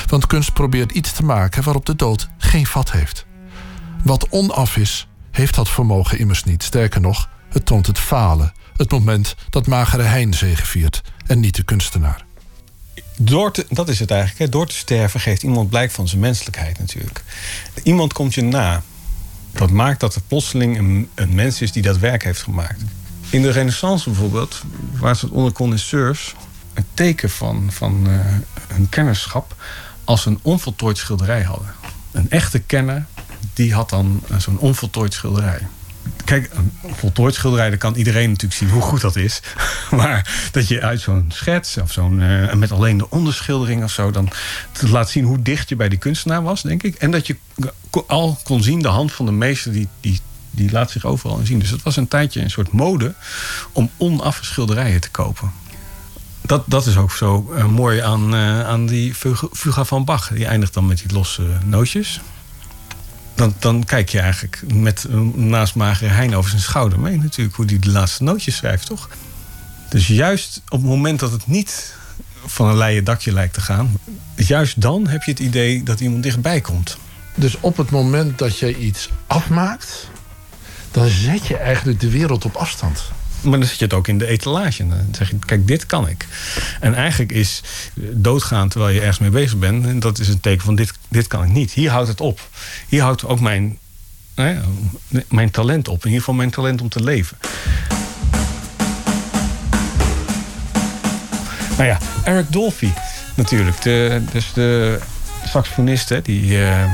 Want 0.06 0.26
kunst 0.26 0.52
probeert 0.52 0.92
iets 0.92 1.12
te 1.12 1.24
maken 1.24 1.62
waarop 1.62 1.86
de 1.86 1.96
dood 1.96 2.28
geen 2.38 2.66
vat 2.66 2.92
heeft. 2.92 3.26
Wat 4.04 4.28
onaf 4.28 4.76
is, 4.76 5.08
heeft 5.30 5.54
dat 5.54 5.68
vermogen 5.68 6.18
immers 6.18 6.44
niet. 6.44 6.62
Sterker 6.62 7.00
nog, 7.00 7.28
het 7.48 7.66
toont 7.66 7.86
het 7.86 7.98
falen, 7.98 8.52
het 8.76 8.90
moment 8.90 9.34
dat 9.50 9.66
magere 9.66 10.02
hein 10.02 10.34
zegeviert 10.34 11.02
en 11.26 11.40
niet 11.40 11.56
de 11.56 11.62
kunstenaar. 11.62 12.24
Door 13.16 13.52
te, 13.52 13.66
dat 13.68 13.88
is 13.88 13.98
het 13.98 14.10
eigenlijk. 14.10 14.40
Hè. 14.40 14.48
Door 14.48 14.66
te 14.66 14.74
sterven 14.74 15.20
geeft 15.20 15.42
iemand 15.42 15.68
blijk 15.68 15.90
van 15.90 16.08
zijn 16.08 16.20
menselijkheid 16.20 16.78
natuurlijk. 16.78 17.22
Iemand 17.82 18.12
komt 18.12 18.34
je 18.34 18.42
na. 18.42 18.82
Dat 19.52 19.70
maakt 19.70 20.00
dat 20.00 20.14
er 20.14 20.22
plotseling 20.28 20.78
een, 20.78 21.10
een 21.14 21.34
mens 21.34 21.60
is 21.60 21.72
die 21.72 21.82
dat 21.82 21.98
werk 21.98 22.24
heeft 22.24 22.42
gemaakt. 22.42 22.80
In 23.30 23.42
de 23.42 23.50
renaissance 23.50 24.10
bijvoorbeeld, 24.10 24.62
waar 24.98 25.16
ze 25.16 25.24
het 25.24 25.34
onder 25.34 25.52
connoisseurs... 25.52 26.34
een 26.74 26.86
teken 26.94 27.30
van, 27.30 27.68
van 27.70 28.06
eh, 28.06 28.74
hun 28.74 28.88
kennerschap 28.88 29.54
als 30.04 30.26
een 30.26 30.38
onvoltooid 30.42 30.98
schilderij 30.98 31.42
hadden. 31.42 31.74
Een 32.10 32.30
echte 32.30 32.58
kenner, 32.58 33.06
die 33.54 33.74
had 33.74 33.90
dan 33.90 34.22
eh, 34.28 34.38
zo'n 34.38 34.58
onvoltooid 34.58 35.12
schilderij. 35.12 35.66
Kijk, 36.24 36.50
een 36.54 36.72
voltooid 36.94 37.34
schilderij, 37.34 37.68
daar 37.68 37.78
kan 37.78 37.94
iedereen 37.94 38.28
natuurlijk 38.28 38.60
zien 38.60 38.70
hoe 38.70 38.82
goed 38.82 39.00
dat 39.00 39.16
is. 39.16 39.40
Maar 39.90 40.48
dat 40.52 40.68
je 40.68 40.82
uit 40.82 41.00
zo'n 41.00 41.30
schets 41.34 41.76
of 41.76 41.92
zo'n. 41.92 42.20
eh, 42.20 42.52
met 42.54 42.72
alleen 42.72 42.98
de 42.98 43.10
onderschildering 43.10 43.84
of 43.84 43.92
zo. 43.92 44.10
dan 44.10 44.28
laat 44.80 45.10
zien 45.10 45.24
hoe 45.24 45.42
dicht 45.42 45.68
je 45.68 45.76
bij 45.76 45.88
die 45.88 45.98
kunstenaar 45.98 46.42
was, 46.42 46.62
denk 46.62 46.82
ik. 46.82 46.94
En 46.94 47.10
dat 47.10 47.26
je 47.26 47.36
al 48.06 48.38
kon 48.44 48.62
zien, 48.62 48.82
de 48.82 48.88
hand 48.88 49.12
van 49.12 49.26
de 49.26 49.32
meester, 49.32 49.72
die, 49.72 49.88
die, 50.00 50.20
die 50.50 50.70
laat 50.70 50.90
zich 50.90 51.04
overal 51.04 51.38
in 51.38 51.46
zien. 51.46 51.58
Dus 51.58 51.70
het 51.70 51.82
was 51.82 51.96
een 51.96 52.08
tijdje 52.08 52.40
een 52.40 52.50
soort 52.50 52.72
mode 52.72 53.14
om 53.72 53.90
onaffe 53.96 54.44
schilderijen 54.44 55.00
te 55.00 55.10
kopen. 55.10 55.52
Dat, 56.52 56.64
dat 56.66 56.86
is 56.86 56.96
ook 56.96 57.12
zo 57.12 57.52
eh, 57.56 57.66
mooi 57.66 58.00
aan, 58.00 58.34
eh, 58.34 58.66
aan 58.66 58.86
die 58.86 59.14
fuga, 59.52 59.84
van 59.84 60.04
Bach. 60.04 60.28
Die 60.28 60.46
eindigt 60.46 60.74
dan 60.74 60.86
met 60.86 60.98
die 60.98 61.12
losse 61.12 61.42
nootjes 61.64 62.20
dan, 63.34 63.54
dan 63.58 63.84
kijk 63.84 64.08
je 64.08 64.20
eigenlijk 64.20 64.62
met 64.74 65.06
een 65.08 65.48
naast 65.48 65.74
magere 65.74 66.10
hein 66.10 66.34
over 66.34 66.50
zijn 66.50 66.62
schouder 66.62 67.00
mee 67.00 67.18
natuurlijk 67.18 67.56
hoe 67.56 67.64
hij 67.64 67.78
de 67.78 67.90
laatste 67.90 68.22
nootjes 68.22 68.56
schrijft, 68.56 68.86
toch? 68.86 69.08
Dus 69.88 70.06
juist 70.06 70.62
op 70.68 70.78
het 70.80 70.88
moment 70.88 71.20
dat 71.20 71.32
het 71.32 71.46
niet 71.46 71.94
van 72.46 72.68
een 72.68 72.76
leien 72.76 73.04
dakje 73.04 73.32
lijkt 73.32 73.54
te 73.54 73.60
gaan. 73.60 73.98
Juist 74.36 74.80
dan 74.80 75.06
heb 75.06 75.22
je 75.22 75.30
het 75.30 75.40
idee 75.40 75.82
dat 75.82 76.00
iemand 76.00 76.22
dichtbij 76.22 76.60
komt. 76.60 76.96
Dus 77.34 77.56
op 77.60 77.76
het 77.76 77.90
moment 77.90 78.38
dat 78.38 78.58
je 78.58 78.78
iets 78.78 79.08
afmaakt, 79.26 80.08
dan 80.90 81.08
zet 81.08 81.46
je 81.46 81.56
eigenlijk 81.56 82.00
de 82.00 82.10
wereld 82.10 82.44
op 82.44 82.54
afstand. 82.54 83.02
Maar 83.42 83.58
dan 83.58 83.68
zet 83.68 83.78
je 83.78 83.84
het 83.84 83.94
ook 83.94 84.08
in 84.08 84.18
de 84.18 84.26
etalage. 84.26 84.88
Dan 84.88 84.98
zeg 85.12 85.30
je, 85.30 85.38
kijk, 85.38 85.66
dit 85.66 85.86
kan 85.86 86.08
ik. 86.08 86.26
En 86.80 86.94
eigenlijk 86.94 87.32
is 87.32 87.62
doodgaan 87.96 88.68
terwijl 88.68 88.94
je 88.94 89.00
ergens 89.00 89.18
mee 89.18 89.30
bezig 89.30 89.58
bent... 89.58 89.86
en 89.86 90.00
dat 90.00 90.18
is 90.18 90.28
een 90.28 90.40
teken 90.40 90.64
van, 90.64 90.74
dit, 90.74 90.92
dit 91.08 91.26
kan 91.26 91.42
ik 91.44 91.50
niet. 91.50 91.72
Hier 91.72 91.90
houdt 91.90 92.08
het 92.08 92.20
op. 92.20 92.48
Hier 92.88 93.02
houdt 93.02 93.24
ook 93.24 93.40
mijn, 93.40 93.78
mijn 95.28 95.50
talent 95.50 95.88
op. 95.88 95.98
In 95.98 96.04
ieder 96.04 96.18
geval 96.18 96.34
mijn 96.34 96.50
talent 96.50 96.80
om 96.80 96.88
te 96.88 97.02
leven. 97.02 97.36
Nou 101.76 101.88
ja, 101.88 101.98
Eric 102.24 102.52
Dolphy 102.52 102.90
natuurlijk. 103.34 103.82
De, 103.82 104.22
dus 104.32 104.52
de 104.52 104.98
saxofonist 105.44 106.24
die, 106.24 106.64
eh, 106.64 106.84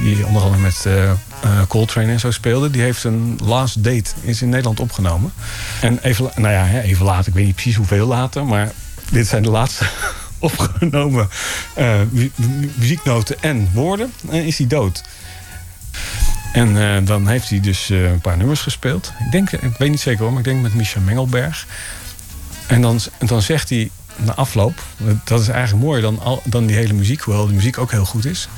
die 0.00 0.26
onder 0.26 0.42
andere 0.42 0.62
met 0.62 0.86
eh, 0.86 1.12
eh, 1.42 1.62
Coltrane 1.68 2.12
en 2.12 2.20
zo 2.20 2.30
speelde... 2.30 2.70
die 2.70 2.82
heeft 2.82 3.04
een 3.04 3.38
Last 3.44 3.84
Date 3.84 4.10
is 4.20 4.42
in 4.42 4.48
Nederland 4.48 4.80
opgenomen. 4.80 5.32
En 5.80 5.98
even, 6.02 6.30
nou 6.36 6.52
ja, 6.54 6.80
even 6.80 7.04
later, 7.04 7.28
ik 7.28 7.34
weet 7.34 7.44
niet 7.44 7.54
precies 7.54 7.76
hoeveel 7.76 8.06
later... 8.06 8.44
maar 8.46 8.72
dit 9.10 9.26
zijn 9.26 9.42
de 9.42 9.50
laatste 9.50 9.86
opgenomen 10.38 11.28
eh, 11.74 12.00
mu- 12.10 12.30
mu- 12.34 12.70
muzieknoten 12.74 13.36
en 13.42 13.68
woorden. 13.72 14.12
En 14.30 14.44
is 14.44 14.58
hij 14.58 14.66
dood. 14.66 15.02
En 16.52 16.76
eh, 16.82 17.06
dan 17.06 17.26
heeft 17.28 17.48
hij 17.50 17.60
dus 17.60 17.90
eh, 17.90 18.10
een 18.10 18.20
paar 18.20 18.36
nummers 18.36 18.60
gespeeld. 18.60 19.12
Ik 19.26 19.32
denk, 19.32 19.50
ik 19.52 19.76
weet 19.78 19.90
niet 19.90 20.00
zeker 20.00 20.20
hoor, 20.22 20.30
maar 20.30 20.38
ik 20.38 20.44
denk 20.44 20.62
met 20.62 20.74
Micha 20.74 21.00
Mengelberg. 21.00 21.66
En 22.66 22.80
dan, 22.82 23.00
dan 23.18 23.42
zegt 23.42 23.68
hij 23.68 23.90
na 24.16 24.34
afloop, 24.34 24.82
dat 25.24 25.40
is 25.40 25.48
eigenlijk 25.48 25.84
mooier 25.84 26.02
dan, 26.02 26.20
al, 26.20 26.42
dan 26.44 26.66
die 26.66 26.76
hele 26.76 26.92
muziek, 26.92 27.20
hoewel 27.20 27.46
de 27.46 27.52
muziek 27.52 27.78
ook 27.78 27.90
heel 27.90 28.04
goed 28.04 28.24
is. 28.24 28.48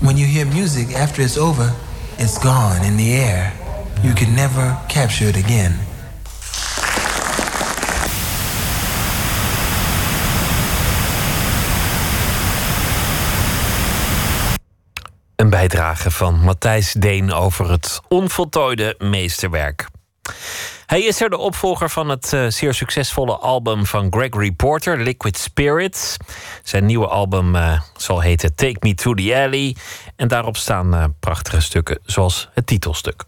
When 0.00 0.16
you 0.16 0.26
hear 0.26 0.46
music 0.46 0.94
after 0.94 1.22
it's 1.22 1.36
over, 1.36 1.74
it's 2.16 2.38
gone 2.38 2.84
in 2.84 2.96
the 2.96 3.12
air. 3.12 3.52
You 4.02 4.14
can 4.14 4.34
never 4.34 4.78
capture 4.88 5.28
it 5.28 5.36
again. 5.36 5.78
Een 15.36 15.50
bijdrage 15.50 16.10
van 16.10 16.40
Matthijs 16.40 16.92
Deen 16.92 17.32
over 17.32 17.70
het 17.70 18.00
onvoltooide 18.08 18.94
meesterwerk. 18.98 19.86
Hij 20.90 21.02
is 21.02 21.20
er 21.20 21.30
de 21.30 21.38
opvolger 21.38 21.90
van 21.90 22.08
het 22.08 22.32
eh, 22.32 22.46
zeer 22.48 22.74
succesvolle 22.74 23.36
album 23.36 23.86
van 23.86 24.06
Gregory 24.10 24.52
Porter, 24.52 24.98
Liquid 24.98 25.38
Spirit. 25.38 26.16
Zijn 26.62 26.86
nieuwe 26.86 27.06
album 27.06 27.56
eh, 27.56 27.80
zal 27.96 28.20
heten 28.20 28.54
Take 28.54 28.76
Me 28.80 28.94
to 28.94 29.14
the 29.14 29.36
Alley. 29.36 29.76
En 30.16 30.28
daarop 30.28 30.56
staan 30.56 30.94
eh, 30.94 31.04
prachtige 31.20 31.60
stukken, 31.60 31.98
zoals 32.04 32.48
het 32.54 32.66
titelstuk. 32.66 33.24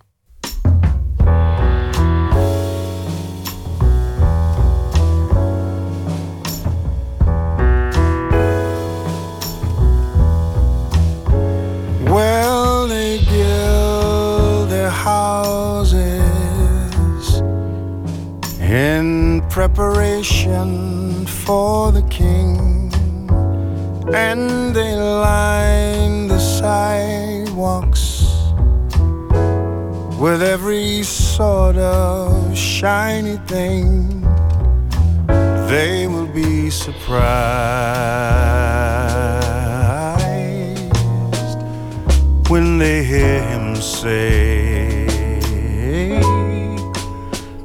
In 18.73 19.43
preparation 19.51 21.27
for 21.27 21.93
the 21.93 22.01
king, 22.09 22.90
and 24.15 24.74
they 24.74 24.97
line 24.97 26.27
the 26.27 26.39
sidewalks 26.39 28.24
with 30.19 30.43
every 30.43 31.03
sort 31.03 31.77
of 31.77 32.57
shiny 32.57 33.36
thing. 33.47 34.23
They 35.69 36.07
will 36.07 36.28
be 36.28 36.70
surprised 36.70 37.20
when 42.49 42.78
they 42.78 43.05
hear 43.05 43.43
him 43.43 43.77
say, 43.77 45.03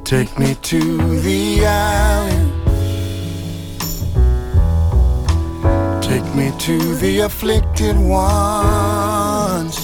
Take 0.08 0.38
me 0.38 0.54
to 0.62 0.80
the 1.20 1.66
alley. 1.66 2.32
Take 6.00 6.24
me 6.34 6.50
to 6.60 6.78
the 6.94 7.18
afflicted 7.26 7.94
ones. 7.98 9.76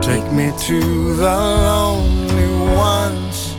Take 0.00 0.30
me 0.30 0.52
to 0.68 0.80
the 1.16 1.36
lonely 1.66 2.76
ones 2.76 3.56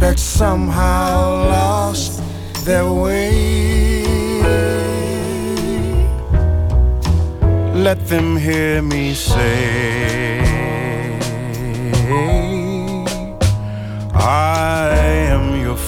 that 0.00 0.18
somehow 0.18 1.44
lost 1.50 2.22
their 2.64 2.90
way. 2.90 4.02
Let 7.74 8.06
them 8.06 8.38
hear 8.38 8.80
me 8.80 9.12
say, 9.12 10.53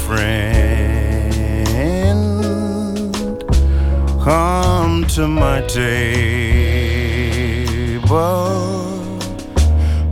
friend. 0.07 1.67
Come 4.23 5.05
to 5.17 5.27
my 5.27 5.61
table. 5.63 6.07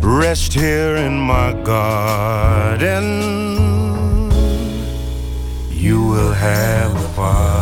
Rest 0.01 0.53
here 0.53 0.97
in 0.97 1.17
my 1.19 1.53
garden. 1.63 3.05
You 5.71 6.03
will 6.03 6.33
have 6.33 6.93
a 6.93 7.09
pardon. 7.15 7.54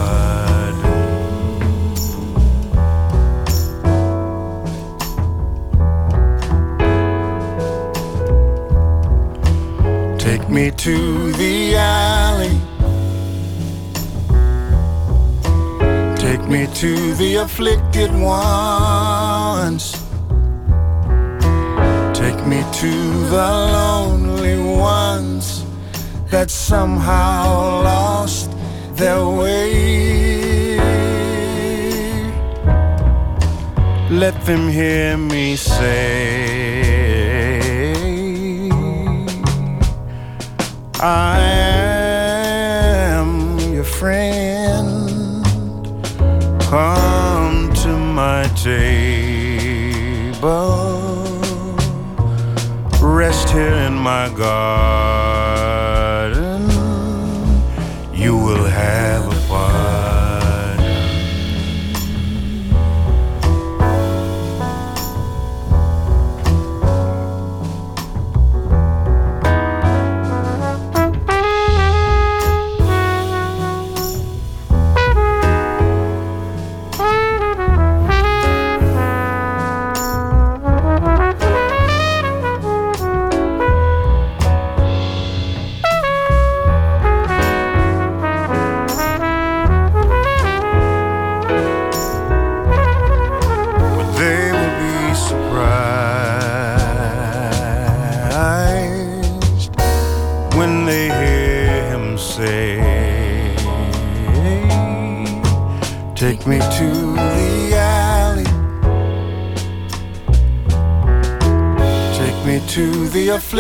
Me 10.52 10.70
to 10.70 11.32
the 11.32 11.76
alley. 11.76 12.56
Take 16.16 16.46
me 16.46 16.66
to 16.74 17.14
the 17.14 17.36
afflicted 17.36 18.10
ones. 18.12 19.92
Take 22.12 22.46
me 22.46 22.60
to 22.82 22.92
the 23.34 23.48
lonely 23.76 24.58
ones 24.60 25.64
that 26.30 26.50
somehow 26.50 27.82
lost 27.82 28.50
their 28.94 29.26
way. 29.26 30.76
Let 34.10 34.36
them 34.44 34.68
hear 34.68 35.16
me 35.16 35.56
say, 35.56 36.61
I 41.04 41.40
am 43.10 43.58
your 43.72 43.82
friend. 43.82 45.44
Come 46.60 47.72
to 47.82 47.88
my 47.88 48.44
table. 48.54 48.92
Rest 53.00 53.50
here 53.50 53.74
in 53.74 53.94
my 53.94 54.28
garden. 54.28 55.41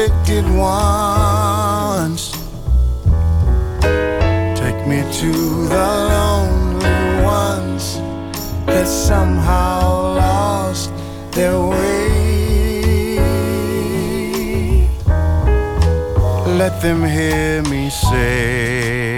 Afflicted 0.02 0.44
ones. 0.56 2.32
Take 4.58 4.86
me 4.86 5.02
to 5.20 5.32
the 5.68 5.88
lonely 6.10 7.22
ones 7.22 7.98
that 8.66 8.86
somehow 8.86 10.14
lost 10.14 10.90
their 11.32 11.58
way. 11.60 12.08
Let 16.58 16.80
them 16.82 17.04
hear 17.04 17.62
me 17.62 17.90
say, 17.90 19.14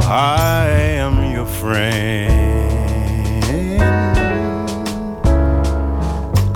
I 0.00 0.68
am 0.98 1.32
your 1.32 1.46
friend. 1.46 2.37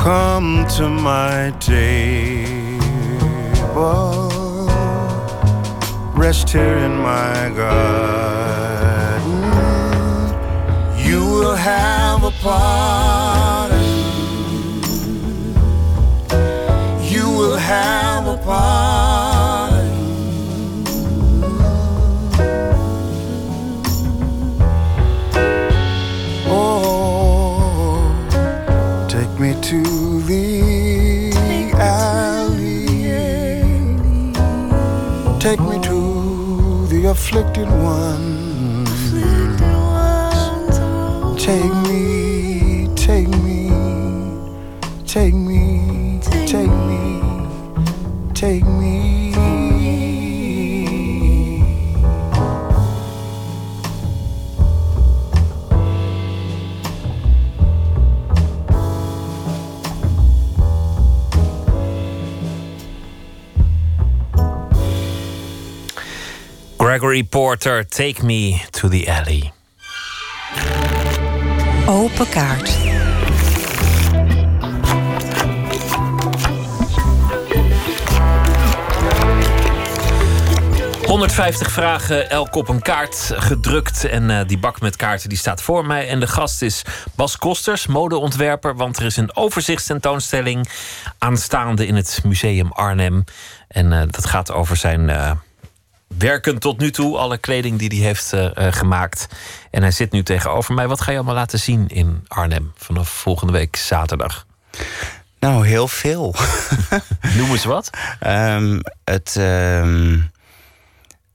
Come 0.02 0.66
to 0.78 0.88
my 0.88 1.52
table, 1.60 2.80
rest 6.12 6.50
here 6.50 6.76
in 6.78 6.96
my 6.96 7.52
garden. 7.54 7.70
You 10.98 11.24
will 11.24 11.54
have 11.54 12.24
a 12.24 12.32
pardon. 12.42 13.71
To 37.22 37.34
the 37.34 37.42
afflicted 37.42 37.68
ones. 37.68 39.12
Take 41.42 41.74
me, 41.88 42.88
take 42.94 43.28
me, 43.28 43.70
take 45.06 45.34
me, 45.34 46.20
take 46.46 46.70
me, 46.70 47.20
take 48.34 48.64
me. 48.64 48.81
Gregory 67.12 67.28
Porter, 67.28 67.88
Take 67.88 68.24
Me 68.24 68.62
to 68.70 68.88
the 68.88 69.12
Alley. 69.12 69.52
Open 71.86 72.28
kaart. 72.28 72.76
...150 81.02 81.70
vragen, 81.70 82.30
elk 82.30 82.54
op 82.54 82.68
een 82.68 82.82
kaart 82.82 83.32
gedrukt. 83.36 84.04
En 84.04 84.30
eh, 84.30 84.46
die 84.46 84.58
bak 84.58 84.80
met 84.80 84.96
kaarten 84.96 85.28
die 85.28 85.38
staat 85.38 85.62
voor 85.62 85.86
mij. 85.86 86.08
En 86.08 86.20
de 86.20 86.26
gast 86.26 86.62
is 86.62 86.82
Bas 87.14 87.36
Kosters, 87.36 87.86
modeontwerper... 87.86 88.76
want 88.76 88.96
er 88.96 89.04
is 89.04 89.16
een 89.16 89.36
overzichtstentoonstelling 89.36 90.68
aanstaande 91.18 91.86
in 91.86 91.94
het 91.94 92.20
Museum 92.24 92.72
Arnhem. 92.72 93.24
En 93.68 93.92
eh, 93.92 94.02
dat 94.10 94.26
gaat 94.26 94.52
over 94.52 94.76
zijn 94.76 95.10
eh, 95.10 95.30
werken 96.22 96.58
tot 96.58 96.78
nu 96.78 96.90
toe. 96.90 97.18
Alle 97.18 97.38
kleding 97.38 97.78
die 97.78 97.88
hij 97.88 98.06
heeft 98.06 98.32
eh, 98.32 98.66
eh, 98.66 98.72
gemaakt. 98.72 99.28
En 99.70 99.82
hij 99.82 99.90
zit 99.90 100.12
nu 100.12 100.22
tegenover 100.22 100.74
mij. 100.74 100.88
Wat 100.88 101.00
ga 101.00 101.10
je 101.10 101.16
allemaal 101.16 101.34
laten 101.34 101.58
zien 101.58 101.88
in 101.88 102.24
Arnhem 102.28 102.72
vanaf 102.76 103.08
volgende 103.08 103.52
week 103.52 103.76
zaterdag? 103.76 104.46
Nou, 105.38 105.66
heel 105.66 105.88
veel. 105.88 106.34
Noem 107.36 107.50
eens 107.50 107.64
wat. 107.64 107.90
Ehm, 108.20 108.80
het, 109.04 109.36
ehm, 109.36 110.20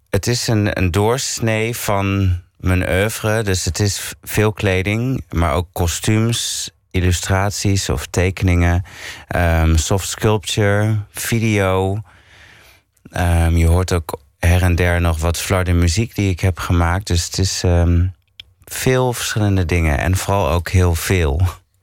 het 0.09 0.27
is 0.27 0.47
een, 0.47 0.77
een 0.77 0.91
doorsnee 0.91 1.75
van 1.75 2.37
mijn 2.57 2.89
oeuvre. 2.89 3.43
Dus 3.43 3.65
het 3.65 3.79
is 3.79 4.13
veel 4.23 4.53
kleding, 4.53 5.23
maar 5.29 5.53
ook 5.53 5.67
kostuums, 5.71 6.71
illustraties 6.91 7.89
of 7.89 8.05
tekeningen, 8.05 8.83
ehm, 9.27 9.75
soft 9.75 10.07
sculpture, 10.09 10.97
video. 11.11 12.01
Je 13.49 13.65
hoort 13.67 13.93
ook 13.93 14.19
her 14.39 14.61
en 14.61 14.75
der 14.75 15.01
nog 15.01 15.19
wat 15.19 15.37
flarde 15.37 15.73
muziek 15.73 16.15
die 16.15 16.29
ik 16.29 16.39
heb 16.39 16.59
gemaakt. 16.59 17.07
Dus 17.07 17.25
het 17.25 17.37
is 17.37 17.63
ehm, 17.63 18.05
veel 18.63 19.13
verschillende 19.13 19.65
dingen 19.65 19.97
en 19.97 20.17
vooral 20.17 20.49
ook 20.49 20.69
heel 20.69 20.95
veel. 20.95 21.41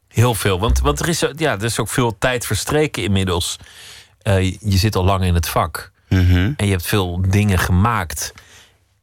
Heel 0.08 0.34
veel, 0.34 0.60
want, 0.60 0.80
want 0.80 1.00
er, 1.00 1.08
is, 1.08 1.20
ja, 1.36 1.52
er 1.52 1.64
is 1.64 1.78
ook 1.78 1.88
veel 1.88 2.18
tijd 2.18 2.46
verstreken 2.46 3.02
inmiddels. 3.02 3.58
Eh, 4.22 4.50
je 4.50 4.76
zit 4.76 4.96
al 4.96 5.04
lang 5.04 5.24
in 5.24 5.34
het 5.34 5.48
vak. 5.48 5.92
Mhm. 6.08 6.52
En 6.56 6.66
je 6.66 6.70
hebt 6.70 6.86
veel 6.86 7.22
dingen 7.28 7.58
gemaakt. 7.58 8.32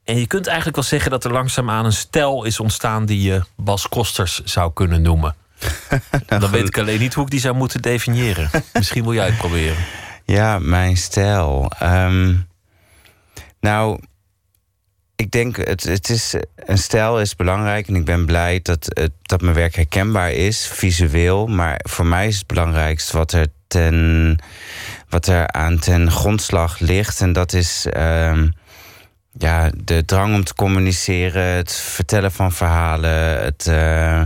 En 0.03 0.18
je 0.18 0.28
kunt 0.28 0.48
eigenlijk 0.48 0.76
wel 0.76 0.86
zeggen 0.86 1.11
dat 1.11 1.23
er 1.23 1.32
langzaamaan 1.32 1.86
een 1.86 1.94
stijl 1.94 2.44
is 2.44 2.60
ontstaan... 2.60 3.06
die 3.06 3.22
je 3.22 3.44
Bas 3.56 3.90
Kosters 3.90 4.44
zou 4.44 4.73
kunnen 4.73 5.02
noemen. 5.02 5.36
Dan 6.28 6.52
weet 6.52 6.68
ik 6.68 6.78
alleen 6.78 6.99
niet 6.99 7.14
hoe 7.14 7.23
ik 7.23 7.32
die 7.32 7.40
zou 7.40 7.56
moeten 7.56 7.82
definiëren. 7.82 8.49
Misschien 8.73 9.03
wil 9.03 9.14
jij 9.14 9.26
het 9.26 9.38
proberen. 9.38 9.78
Ja, 10.26 10.60
mijn 10.60 10.98
stijl. 10.98 11.72
Ehm, 11.80 12.36
nou, 13.61 13.99
ik 15.21 15.31
denk, 15.31 15.57
het, 15.57 15.83
het 15.83 16.09
is, 16.09 16.35
een 16.55 16.77
stijl 16.77 17.19
is 17.19 17.35
belangrijk 17.35 17.88
en 17.88 17.95
ik 17.95 18.05
ben 18.05 18.25
blij 18.25 18.59
dat, 18.63 18.85
het, 18.93 19.11
dat 19.21 19.41
mijn 19.41 19.55
werk 19.55 19.75
herkenbaar 19.75 20.31
is, 20.31 20.67
visueel. 20.67 21.47
Maar 21.47 21.79
voor 21.83 22.05
mij 22.05 22.27
is 22.27 22.38
het 22.38 22.47
belangrijkst 22.47 23.11
wat 23.11 23.31
er, 23.31 23.47
ten, 23.67 24.38
wat 25.09 25.27
er 25.27 25.47
aan 25.47 25.79
ten 25.79 26.11
grondslag 26.11 26.79
ligt. 26.79 27.21
En 27.21 27.33
dat 27.33 27.53
is 27.53 27.85
ehm, 27.85 28.47
ja, 29.38 29.71
de 29.83 30.05
drang 30.05 30.35
om 30.35 30.43
te 30.43 30.55
communiceren, 30.55 31.43
het 31.43 31.73
vertellen 31.73 32.31
van 32.31 32.51
verhalen, 32.51 33.43
het 33.43 33.67
eh, 33.67 34.21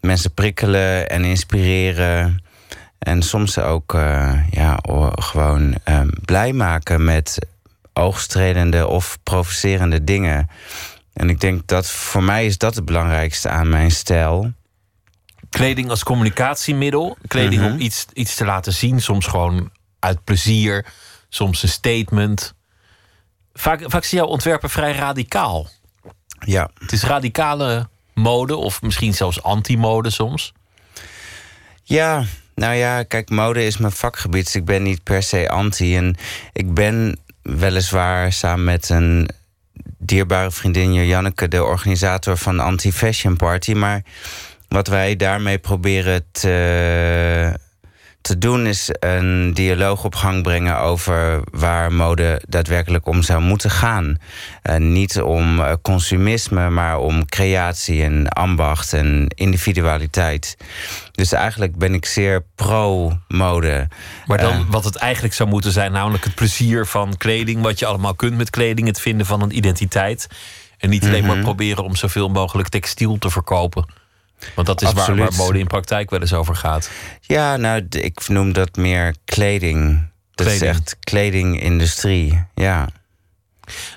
mensen 0.00 0.34
prikkelen 0.34 1.08
en 1.08 1.24
inspireren. 1.24 2.44
En 2.98 3.22
soms 3.22 3.58
ook 3.58 3.94
eh, 3.94 4.32
ja, 4.50 4.78
gewoon 5.14 5.74
ehm, 5.84 6.08
blij 6.24 6.52
maken 6.52 7.04
met 7.04 7.38
oogstredende 7.96 8.86
of 8.86 9.18
provocerende 9.22 10.04
dingen. 10.04 10.48
En 11.12 11.28
ik 11.28 11.40
denk 11.40 11.66
dat 11.66 11.90
voor 11.90 12.22
mij 12.22 12.46
is 12.46 12.58
dat 12.58 12.74
het 12.74 12.84
belangrijkste 12.84 13.48
aan 13.48 13.68
mijn 13.68 13.90
stijl. 13.90 14.52
Kleding 15.50 15.90
als 15.90 16.02
communicatiemiddel. 16.02 17.16
Kleding 17.26 17.62
Mhm. 17.62 17.72
om 17.72 17.80
iets, 17.80 18.06
iets 18.12 18.34
te 18.34 18.44
laten 18.44 18.72
zien. 18.72 19.00
Soms 19.00 19.26
gewoon 19.26 19.70
uit 19.98 20.24
plezier. 20.24 20.86
Soms 21.28 21.62
een 21.62 21.68
statement. 21.68 22.54
Vaak, 23.54 23.80
vaak 23.86 24.04
zie 24.04 24.18
jouw 24.18 24.26
ontwerpen 24.26 24.70
vrij 24.70 24.92
radicaal. 24.92 25.68
Ja. 26.38 26.70
Het 26.78 26.92
is 26.92 27.02
radicale 27.02 27.88
mode. 28.14 28.56
Of 28.56 28.82
misschien 28.82 29.14
zelfs 29.14 29.42
anti-mode 29.42 30.10
soms. 30.10 30.52
Ja, 31.82 32.24
nou 32.54 32.74
ja, 32.74 33.02
kijk, 33.02 33.30
mode 33.30 33.64
is 33.64 33.76
mijn 33.76 33.92
vakgebied. 33.92 34.44
Dus 34.44 34.54
ik 34.54 34.64
ben 34.64 34.82
niet 34.82 35.02
per 35.02 35.22
se 35.22 35.48
anti. 35.50 35.96
En 35.96 36.16
ik 36.52 36.74
ben 36.74 37.18
weliswaar 37.46 38.32
samen 38.32 38.64
met 38.64 38.88
een 38.88 39.28
dierbare 39.98 40.50
vriendin 40.50 41.06
Janneke... 41.06 41.48
de 41.48 41.64
organisator 41.64 42.36
van 42.36 42.60
Anti-Fashion 42.60 43.36
Party. 43.36 43.72
Maar 43.72 44.02
wat 44.68 44.86
wij 44.86 45.16
daarmee 45.16 45.58
proberen 45.58 46.24
te, 46.32 47.58
te 48.20 48.38
doen... 48.38 48.66
is 48.66 48.90
een 49.00 49.54
dialoog 49.54 50.04
op 50.04 50.14
gang 50.14 50.42
brengen 50.42 50.78
over 50.78 51.42
waar 51.50 51.92
mode 51.92 52.42
daadwerkelijk 52.48 53.06
om 53.06 53.22
zou 53.22 53.40
moeten 53.40 53.70
gaan. 53.70 54.18
Niet 54.78 55.20
om 55.20 55.60
eh, 55.60 55.72
consumisme, 55.82 56.70
maar 56.70 56.98
om 56.98 57.26
creatie 57.26 58.02
en 58.02 58.28
ambacht 58.28 58.92
en 58.92 59.26
individualiteit. 59.28 60.56
Dus 61.16 61.32
eigenlijk 61.32 61.76
ben 61.76 61.94
ik 61.94 62.06
zeer 62.06 62.44
pro-mode. 62.54 63.88
Maar 64.26 64.38
dan 64.38 64.52
Eh, 64.52 64.60
wat 64.68 64.84
het 64.84 64.96
eigenlijk 64.96 65.34
zou 65.34 65.48
moeten 65.48 65.72
zijn, 65.72 65.92
namelijk 65.92 66.24
het 66.24 66.34
plezier 66.34 66.86
van 66.86 67.16
kleding, 67.16 67.62
wat 67.62 67.78
je 67.78 67.86
allemaal 67.86 68.14
kunt 68.14 68.36
met 68.36 68.50
kleding, 68.50 68.86
het 68.86 69.00
vinden 69.00 69.26
van 69.26 69.42
een 69.42 69.56
identiteit. 69.56 70.26
En 70.78 70.90
niet 70.90 71.04
alleen 71.04 71.24
maar 71.26 71.34
Mhm. 71.36 71.44
proberen 71.44 71.84
om 71.84 71.96
zoveel 71.96 72.28
mogelijk 72.28 72.68
textiel 72.68 73.18
te 73.18 73.30
verkopen. 73.30 73.86
Want 74.54 74.66
dat 74.66 74.82
is 74.82 74.92
waar, 74.92 75.16
waar 75.16 75.34
mode 75.34 75.58
in 75.58 75.66
praktijk 75.66 76.10
wel 76.10 76.20
eens 76.20 76.32
over 76.32 76.56
gaat. 76.56 76.90
Ja, 77.20 77.56
nou, 77.56 77.86
ik 77.90 78.28
noem 78.28 78.52
dat 78.52 78.76
meer 78.76 79.14
kleding. 79.24 80.08
Dat 80.34 80.46
Kleding. 80.46 80.70
is 80.70 80.76
echt 80.76 80.96
kledingindustrie, 81.00 82.44
ja. 82.54 82.88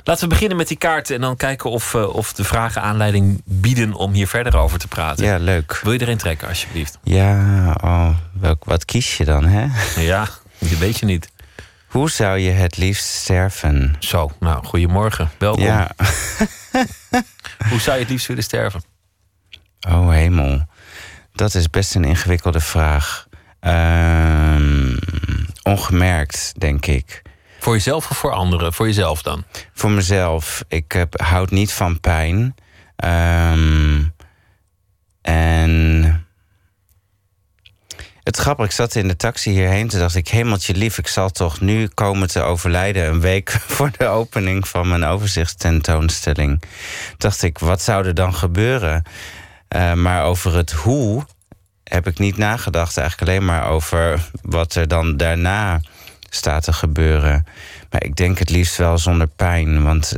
Laten 0.04 0.24
we 0.24 0.30
beginnen 0.30 0.58
met 0.58 0.68
die 0.68 0.78
kaarten 0.78 1.16
en 1.16 1.22
dan 1.22 1.36
kijken 1.36 1.70
of, 1.70 1.94
eh, 1.94 2.16
of 2.16 2.34
de 2.34 2.44
vragen 2.44 2.82
aanleiding 2.82 3.42
bieden 3.46 3.94
om 3.94 4.14
hier 4.14 4.28
verder 4.28 4.58
over 4.58 4.80
te 4.80 4.88
praten. 4.88 5.26
Ja, 5.26 5.38
leuk. 5.38 5.80
Wil 5.84 5.94
je 5.94 6.02
erin 6.02 6.18
trekken, 6.18 6.48
alsjeblieft? 6.48 6.98
Ja, 7.04 7.76
oh, 7.84 8.10
welk, 8.40 8.66
wat 8.66 8.86
kies 8.86 9.18
je 9.18 9.26
dan, 9.26 9.46
hè? 9.46 9.68
Ja, 10.02 10.28
dat 10.58 10.78
weet 10.78 11.00
je 11.00 11.06
niet. 11.06 11.30
Hoe 11.88 12.10
zou 12.10 12.38
je 12.38 12.52
het 12.52 12.78
liefst 12.78 13.06
sterven? 13.06 13.96
Zo, 14.00 14.32
nou, 14.40 14.66
goedemorgen. 14.66 15.30
Welkom. 15.38 15.64
Ja. 15.64 15.92
Hoe 17.70 17.80
zou 17.80 17.96
je 17.96 18.02
het 18.02 18.10
liefst 18.10 18.28
willen 18.28 18.44
sterven? 18.44 18.84
Oh 19.88 20.10
hemel, 20.10 20.66
dat 21.34 21.54
is 21.54 21.70
best 21.70 21.96
een 21.96 22.04
ingewikkelde 22.04 22.60
vraag. 22.60 23.28
Ehm, 23.60 24.98
ongemerkt, 25.64 26.54
denk 26.58 26.86
ik. 26.86 27.22
Voor 27.60 27.74
jezelf 27.74 28.10
of 28.10 28.18
voor 28.18 28.32
anderen? 28.32 28.74
Voor 28.74 28.86
jezelf 28.86 29.22
dan? 29.22 29.44
Voor 29.74 29.92
mezelf. 29.92 30.64
Ik 30.68 30.92
heb, 30.92 31.22
houd 31.22 31.52
niet 31.52 31.74
van 31.74 32.00
pijn. 32.00 32.56
Ehm, 32.96 34.04
en 35.22 36.28
het 38.24 38.38
grappige, 38.38 38.68
ik 38.68 38.76
zat 38.76 38.96
in 38.96 39.08
de 39.08 39.16
taxi 39.16 39.52
hierheen. 39.52 39.88
Toen 39.88 40.00
dacht 40.00 40.16
ik, 40.16 40.28
hemeltje 40.28 40.74
lief, 40.74 40.98
ik 40.98 41.08
zal 41.08 41.30
toch 41.30 41.60
nu 41.60 41.88
komen 41.88 42.28
te 42.28 42.42
overlijden... 42.42 43.08
een 43.08 43.22
week 43.22 43.50
voor 43.76 43.92
de 43.98 44.08
opening 44.08 44.68
van 44.68 44.88
mijn 44.88 45.04
overzichtstentoonstelling. 45.04 46.62
Dacht 47.18 47.44
ik, 47.44 47.58
wat 47.58 47.82
zou 47.82 48.06
er 48.06 48.14
dan 48.14 48.34
gebeuren? 48.34 49.04
Eh, 49.68 49.94
maar 49.94 50.24
over 50.24 50.56
het 50.56 50.72
hoe 50.72 51.26
heb 51.84 52.08
ik 52.08 52.20
niet 52.20 52.38
nagedacht. 52.38 52.98
Eigenlijk 52.98 53.30
alleen 53.30 53.46
maar 53.46 53.70
over 53.70 54.30
wat 54.42 54.76
er 54.76 54.88
dan 54.88 55.18
daarna 55.18 55.82
staat 56.36 56.64
te 56.64 56.74
gebeuren. 56.74 57.46
Maar 57.90 58.04
ik 58.04 58.16
denk 58.16 58.38
het 58.38 58.50
liefst 58.50 58.78
wel 58.78 58.98
zonder 58.98 59.28
pijn. 59.28 59.84
Want 59.84 60.16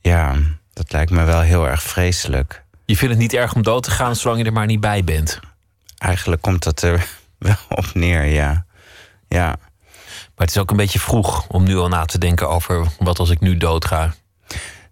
ja, 0.00 0.36
dat 0.72 0.92
lijkt 0.92 1.10
me 1.10 1.24
wel 1.24 1.40
heel 1.40 1.68
erg 1.68 1.82
vreselijk. 1.82 2.64
Je 2.84 2.96
vindt 2.96 3.14
het 3.14 3.22
niet 3.22 3.34
erg 3.34 3.54
om 3.54 3.62
dood 3.62 3.82
te 3.82 3.90
gaan 3.90 4.16
zolang 4.16 4.40
je 4.40 4.46
er 4.46 4.52
maar 4.52 4.66
niet 4.66 4.80
bij 4.80 5.04
bent. 5.04 5.40
Eigenlijk 5.98 6.42
komt 6.42 6.62
dat 6.62 6.82
er 6.82 7.06
wel 7.38 7.56
op 7.68 7.94
neer, 7.94 8.24
ja. 8.24 8.64
Ja. 9.28 9.46
Maar 10.34 10.46
het 10.46 10.50
is 10.50 10.58
ook 10.58 10.70
een 10.70 10.76
beetje 10.76 10.98
vroeg 11.00 11.46
om 11.46 11.64
nu 11.64 11.76
al 11.76 11.88
na 11.88 12.04
te 12.04 12.18
denken 12.18 12.48
over 12.48 12.86
wat 12.98 13.18
als 13.18 13.30
ik 13.30 13.40
nu 13.40 13.56
doodga. 13.56 14.14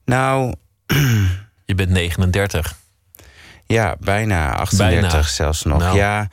Nou. 0.04 0.54
Je 1.66 1.74
bent 1.74 1.90
39. 1.90 2.74
Ja, 3.66 3.96
bijna 4.00 4.52
38 4.52 5.00
Bijna. 5.00 5.22
zelfs 5.22 5.62
nog. 5.62 5.78
Nou. 5.78 5.96
Ja, 5.96 6.28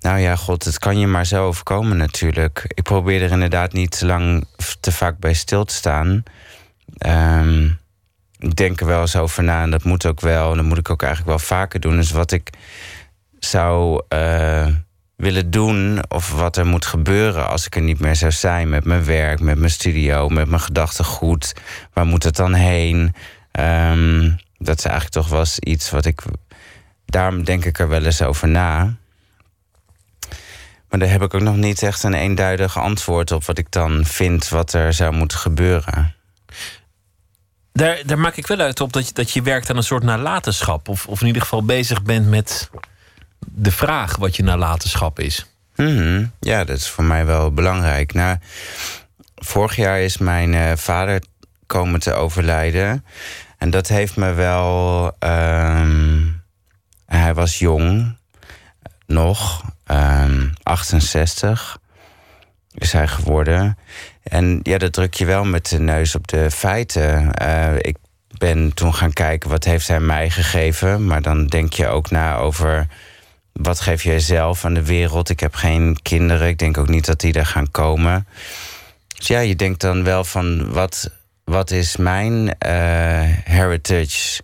nou 0.00 0.18
ja, 0.18 0.36
god, 0.36 0.64
het 0.64 0.78
kan 0.78 0.98
je 0.98 1.06
maar 1.06 1.26
zo 1.26 1.46
overkomen 1.46 1.96
natuurlijk. 1.96 2.64
Ik 2.68 2.82
probeer 2.82 3.22
er 3.22 3.30
inderdaad 3.30 3.72
niet 3.72 3.98
te 3.98 4.06
lang 4.06 4.44
te 4.80 4.92
vaak 4.92 5.18
bij 5.18 5.34
stil 5.34 5.64
te 5.64 5.74
staan. 5.74 6.22
Ehm, 6.98 7.64
ik 8.38 8.56
denk 8.56 8.80
er 8.80 8.86
wel 8.86 9.00
eens 9.00 9.16
over 9.16 9.44
na 9.44 9.62
en 9.62 9.70
dat 9.70 9.84
moet 9.84 10.06
ook 10.06 10.20
wel. 10.20 10.50
En 10.50 10.56
dat 10.56 10.66
moet 10.66 10.78
ik 10.78 10.90
ook 10.90 11.02
eigenlijk 11.02 11.30
wel 11.30 11.46
vaker 11.46 11.80
doen. 11.80 11.96
Dus 11.96 12.10
wat 12.10 12.32
ik 12.32 12.50
zou 13.38 14.02
eh, 14.08 14.66
willen 15.16 15.50
doen 15.50 16.00
of 16.08 16.32
wat 16.32 16.56
er 16.56 16.66
moet 16.66 16.86
gebeuren 16.86 17.48
als 17.48 17.66
ik 17.66 17.76
er 17.76 17.82
niet 17.82 18.00
meer 18.00 18.16
zou 18.16 18.32
zijn 18.32 18.68
met 18.68 18.84
mijn 18.84 19.04
werk, 19.04 19.40
met 19.40 19.58
mijn 19.58 19.70
studio, 19.70 20.28
met 20.28 20.48
mijn 20.48 20.60
gedachtegoed. 20.60 21.54
Waar 21.92 22.06
moet 22.06 22.22
het 22.22 22.36
dan 22.36 22.54
heen? 22.54 23.14
Ehm, 23.50 24.30
dat 24.58 24.78
is 24.78 24.84
eigenlijk 24.84 25.14
toch 25.14 25.28
wel 25.28 25.44
iets 25.60 25.90
wat 25.90 26.04
ik. 26.04 26.22
Daarom 27.04 27.44
denk 27.44 27.64
ik 27.64 27.78
er 27.78 27.88
wel 27.88 28.04
eens 28.04 28.22
over 28.22 28.48
na. 28.48 28.96
Maar 30.88 30.98
daar 30.98 31.08
heb 31.08 31.22
ik 31.22 31.34
ook 31.34 31.40
nog 31.40 31.56
niet 31.56 31.82
echt 31.82 32.02
een 32.02 32.14
eenduidig 32.14 32.78
antwoord 32.78 33.32
op 33.32 33.44
wat 33.44 33.58
ik 33.58 33.70
dan 33.70 34.04
vind 34.04 34.48
wat 34.48 34.72
er 34.72 34.92
zou 34.92 35.12
moeten 35.12 35.38
gebeuren. 35.38 36.14
Daar, 37.72 37.98
daar 38.06 38.18
maak 38.18 38.36
ik 38.36 38.46
wel 38.46 38.58
uit 38.58 38.80
op 38.80 38.92
dat 38.92 39.06
je, 39.06 39.14
dat 39.14 39.30
je 39.30 39.42
werkt 39.42 39.70
aan 39.70 39.76
een 39.76 39.82
soort 39.82 40.02
nalatenschap. 40.02 40.88
Of, 40.88 41.06
of 41.06 41.20
in 41.20 41.26
ieder 41.26 41.42
geval 41.42 41.64
bezig 41.64 42.02
bent 42.02 42.28
met 42.28 42.70
de 43.38 43.72
vraag 43.72 44.16
wat 44.16 44.36
je 44.36 44.42
nalatenschap 44.42 45.18
is. 45.20 45.46
Mhm. 45.76 46.26
Ja, 46.40 46.64
dat 46.64 46.76
is 46.76 46.88
voor 46.88 47.04
mij 47.04 47.26
wel 47.26 47.52
belangrijk. 47.52 48.12
Nou, 48.12 48.36
vorig 49.34 49.76
jaar 49.76 50.00
is 50.00 50.18
mijn 50.18 50.54
eh, 50.54 50.72
vader 50.76 51.22
komen 51.66 52.00
te 52.00 52.12
overlijden. 52.12 53.04
En 53.58 53.70
dat 53.70 53.88
heeft 53.88 54.16
me 54.16 54.32
wel. 54.32 55.12
ehm, 55.18 56.22
hij 57.06 57.34
was 57.34 57.58
jong, 57.58 58.17
nog, 59.08 59.62
ehm, 59.86 60.48
68 60.62 61.78
is 62.74 62.92
hij 62.92 63.08
geworden. 63.08 63.78
En 64.22 64.60
ja, 64.62 64.78
dat 64.78 64.92
druk 64.92 65.14
je 65.14 65.24
wel 65.24 65.44
met 65.44 65.68
de 65.68 65.80
neus 65.80 66.14
op 66.14 66.28
de 66.28 66.50
feiten. 66.50 67.34
Eh, 67.34 67.74
ik 67.76 67.96
ben 68.38 68.74
toen 68.74 68.94
gaan 68.94 69.12
kijken 69.12 69.50
wat 69.50 69.64
heeft 69.64 69.88
hij 69.88 70.00
mij 70.00 70.30
gegeven. 70.30 71.06
Maar 71.06 71.22
dan 71.22 71.46
denk 71.46 71.72
je 71.72 71.86
ook 71.86 72.10
na 72.10 72.36
over 72.36 72.86
wat 73.52 73.80
geef 73.80 74.02
jij 74.02 74.20
zelf 74.20 74.64
aan 74.64 74.74
de 74.74 74.84
wereld. 74.84 75.28
Ik 75.28 75.40
heb 75.40 75.54
geen 75.54 75.98
kinderen. 76.02 76.48
Ik 76.48 76.58
denk 76.58 76.78
ook 76.78 76.88
niet 76.88 77.06
dat 77.06 77.20
die 77.20 77.32
er 77.32 77.46
gaan 77.46 77.70
komen. 77.70 78.26
Dus 79.16 79.26
ja, 79.26 79.38
je 79.38 79.56
denkt 79.56 79.80
dan 79.80 80.04
wel 80.04 80.24
van 80.24 80.72
wat, 80.72 81.10
wat 81.44 81.70
is 81.70 81.96
mijn 81.96 82.58
eh, 82.58 83.22
heritage? 83.44 84.42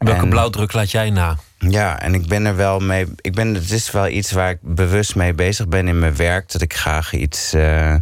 Welke 0.00 0.20
En- 0.22 0.28
blauwdruk 0.28 0.72
laat 0.72 0.90
jij 0.90 1.10
na? 1.10 1.36
ja, 1.58 2.00
en 2.00 2.14
ik 2.14 2.26
ben 2.26 2.44
er 2.44 2.56
wel 2.56 2.78
mee. 2.80 3.06
Ik 3.16 3.34
ben, 3.34 3.54
het 3.54 3.70
is 3.70 3.90
wel 3.90 4.08
iets 4.08 4.32
waar 4.32 4.50
ik 4.50 4.58
bewust 4.60 5.14
mee 5.14 5.34
bezig 5.34 5.68
ben 5.68 5.88
in 5.88 5.98
mijn 5.98 6.16
werk. 6.16 6.52
Dat 6.52 6.60
ik 6.62 6.74
graag 6.74 7.12
iets 7.12 7.52
eh, 7.52 7.94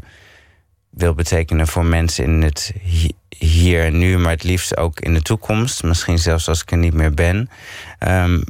wil 0.90 1.14
betekenen 1.14 1.66
voor 1.66 1.84
mensen 1.84 2.24
in 2.24 2.42
het 2.42 2.72
hi- 2.82 3.12
hier 3.28 3.84
en 3.84 3.98
nu, 3.98 4.18
maar 4.18 4.30
het 4.32 4.42
liefst 4.42 4.76
ook 4.76 5.00
in 5.00 5.14
de 5.14 5.22
toekomst. 5.22 5.82
Misschien 5.82 6.18
zelfs 6.18 6.48
als 6.48 6.62
ik 6.62 6.70
er 6.70 6.76
niet 6.78 6.94
meer 6.94 7.14
ben. 7.14 7.50
Ehm, 7.98 8.40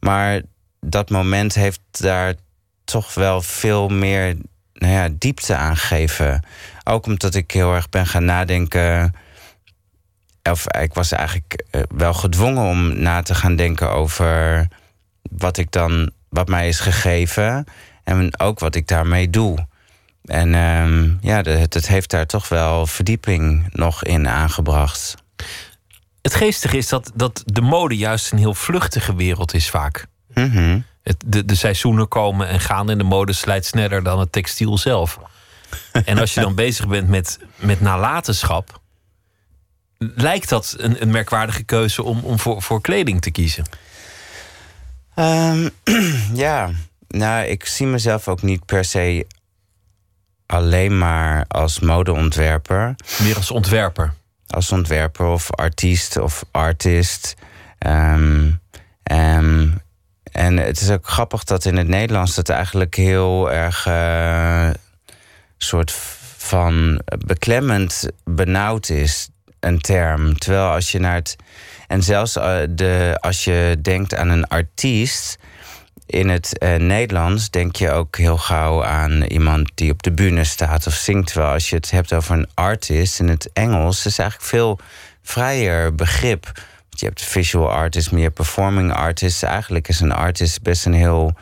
maar 0.00 0.40
dat 0.80 1.10
moment 1.10 1.54
heeft 1.54 1.80
daar 1.90 2.34
toch 2.84 3.14
wel 3.14 3.42
veel 3.42 3.88
meer 3.88 4.36
nou 4.74 4.92
ja, 4.92 5.08
diepte 5.18 5.54
aan 5.56 5.76
gegeven. 5.76 6.44
Ook 6.84 7.06
omdat 7.06 7.34
ik 7.34 7.50
heel 7.50 7.74
erg 7.74 7.88
ben 7.88 8.06
gaan 8.06 8.24
nadenken. 8.24 9.14
Of 10.50 10.66
ik 10.68 10.94
was 10.94 11.12
eigenlijk 11.12 11.64
eh, 11.70 11.82
wel 11.88 12.14
gedwongen 12.14 12.64
om 12.64 13.00
na 13.00 13.22
te 13.22 13.34
gaan 13.34 13.56
denken 13.56 13.90
over 13.90 14.68
wat 15.22 15.56
ik 15.56 15.70
dan, 15.70 16.10
wat 16.28 16.48
mij 16.48 16.68
is 16.68 16.80
gegeven 16.80 17.64
en 18.04 18.38
ook 18.40 18.58
wat 18.58 18.74
ik 18.74 18.88
daarmee 18.88 19.30
doe. 19.30 19.66
En 20.24 20.54
ehm, 20.54 21.10
ja, 21.20 21.40
het, 21.42 21.74
het 21.74 21.88
heeft 21.88 22.10
daar 22.10 22.26
toch 22.26 22.48
wel 22.48 22.86
verdieping 22.86 23.68
nog 23.72 24.04
in 24.04 24.28
aangebracht. 24.28 25.14
Het 26.22 26.34
geestige 26.34 26.76
is 26.76 26.88
dat, 26.88 27.12
dat 27.14 27.42
de 27.44 27.60
mode 27.60 27.96
juist 27.96 28.32
een 28.32 28.38
heel 28.38 28.54
vluchtige 28.54 29.14
wereld 29.14 29.54
is 29.54 29.70
vaak. 29.70 30.06
Mhm. 30.34 30.80
Het, 31.02 31.24
de, 31.26 31.44
de 31.44 31.54
seizoenen 31.54 32.08
komen 32.08 32.48
en 32.48 32.60
gaan 32.60 32.90
en 32.90 32.98
de 32.98 33.04
mode 33.04 33.32
slijt 33.32 33.66
sneller 33.66 34.02
dan 34.02 34.20
het 34.20 34.32
textiel 34.32 34.78
zelf. 34.78 35.18
en 36.04 36.18
als 36.18 36.34
je 36.34 36.40
dan 36.40 36.54
bezig 36.54 36.88
bent 36.88 37.08
met, 37.08 37.38
met 37.56 37.80
nalatenschap, 37.80 38.80
lijkt 40.14 40.48
dat 40.48 40.74
een, 40.78 41.02
een 41.02 41.10
merkwaardige 41.10 41.62
keuze 41.62 42.02
om, 42.02 42.18
om 42.18 42.38
voor, 42.38 42.62
voor 42.62 42.80
kleding 42.80 43.22
te 43.22 43.30
kiezen. 43.30 43.64
Ehm, 45.14 45.68
ja, 46.44 46.70
nou, 47.08 47.46
ik 47.46 47.66
zie 47.66 47.86
mezelf 47.86 48.28
ook 48.28 48.42
niet 48.42 48.64
per 48.64 48.84
se 48.84 49.26
alleen 50.46 50.98
maar 50.98 51.44
als 51.48 51.80
modeontwerper. 51.80 52.94
Meer 53.22 53.36
als 53.36 53.50
ontwerper. 53.50 54.14
Als 54.46 54.72
ontwerper 54.72 55.26
of 55.26 55.50
artiest 55.50 56.16
of 56.16 56.44
artist. 56.50 57.34
Ehm, 57.78 58.50
en 60.32 60.56
het 60.56 60.80
is 60.80 60.90
ook 60.90 61.08
grappig 61.08 61.44
dat 61.44 61.64
in 61.64 61.76
het 61.76 61.88
Nederlands 61.88 62.34
dat 62.34 62.48
eigenlijk 62.48 62.94
heel 62.94 63.50
erg 63.50 63.86
eh, 63.86 64.70
soort 65.58 65.92
van 66.36 67.00
beklemmend 67.26 68.08
benauwd 68.24 68.88
is, 68.88 69.28
een 69.64 69.80
term. 69.80 70.38
Terwijl 70.38 70.70
als 70.70 70.92
je 70.92 70.98
naar 70.98 71.14
het. 71.14 71.36
En 71.86 72.02
zelfs 72.02 72.36
eh, 72.36 72.58
de, 72.70 73.16
als 73.20 73.44
je 73.44 73.78
denkt 73.82 74.14
aan 74.14 74.28
een 74.28 74.48
artiest. 74.48 75.38
In 76.06 76.28
het 76.28 76.58
eh, 76.58 76.74
Nederlands 76.74 77.50
denk 77.50 77.76
je 77.76 77.90
ook 77.90 78.16
heel 78.16 78.36
gauw 78.36 78.84
aan 78.84 79.22
iemand 79.22 79.70
die 79.74 79.92
op 79.92 80.02
de 80.02 80.12
bühne 80.12 80.44
staat 80.44 80.86
of 80.86 80.94
zingt. 80.94 81.26
Terwijl 81.26 81.52
als 81.52 81.70
je 81.70 81.76
het 81.76 81.90
hebt 81.90 82.12
over 82.12 82.34
een 82.34 82.48
artist 82.54 83.20
in 83.20 83.28
het 83.28 83.50
Engels, 83.52 84.06
is 84.06 84.18
eigenlijk 84.18 84.50
veel 84.50 84.78
vrijer 85.22 85.94
begrip. 85.94 86.44
Want 86.44 87.00
je 87.00 87.06
hebt 87.06 87.22
visual 87.22 87.70
artist, 87.70 88.12
meer 88.12 88.30
performing 88.30 88.92
artist. 88.92 89.42
Eigenlijk 89.42 89.88
is 89.88 90.00
een 90.00 90.12
artist 90.12 90.62
best 90.62 90.86
een 90.86 90.94
heel, 90.94 91.34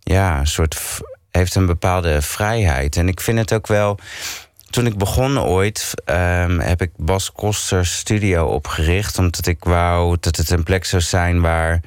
ja, 0.00 0.44
soort, 0.44 1.00
heeft 1.30 1.54
een 1.54 1.66
bepaalde 1.66 2.22
vrijheid. 2.22 2.96
En 2.96 3.08
ik 3.08 3.20
vind 3.20 3.38
het 3.38 3.52
ook 3.52 3.66
wel. 3.66 3.98
Toen 4.70 4.86
ik 4.86 4.98
begon 4.98 5.38
ooit, 5.40 5.92
ehm, 6.04 6.58
heb 6.58 6.82
ik 6.82 6.90
Bas 6.96 7.32
Koster's 7.32 7.96
studio 7.98 8.46
opgericht. 8.46 9.18
Omdat 9.18 9.46
ik 9.46 9.64
wou 9.64 10.16
dat 10.20 10.36
het 10.36 10.50
een 10.50 10.62
plek 10.62 10.84
zou 10.84 11.02
zijn 11.02 11.40
waar 11.40 11.80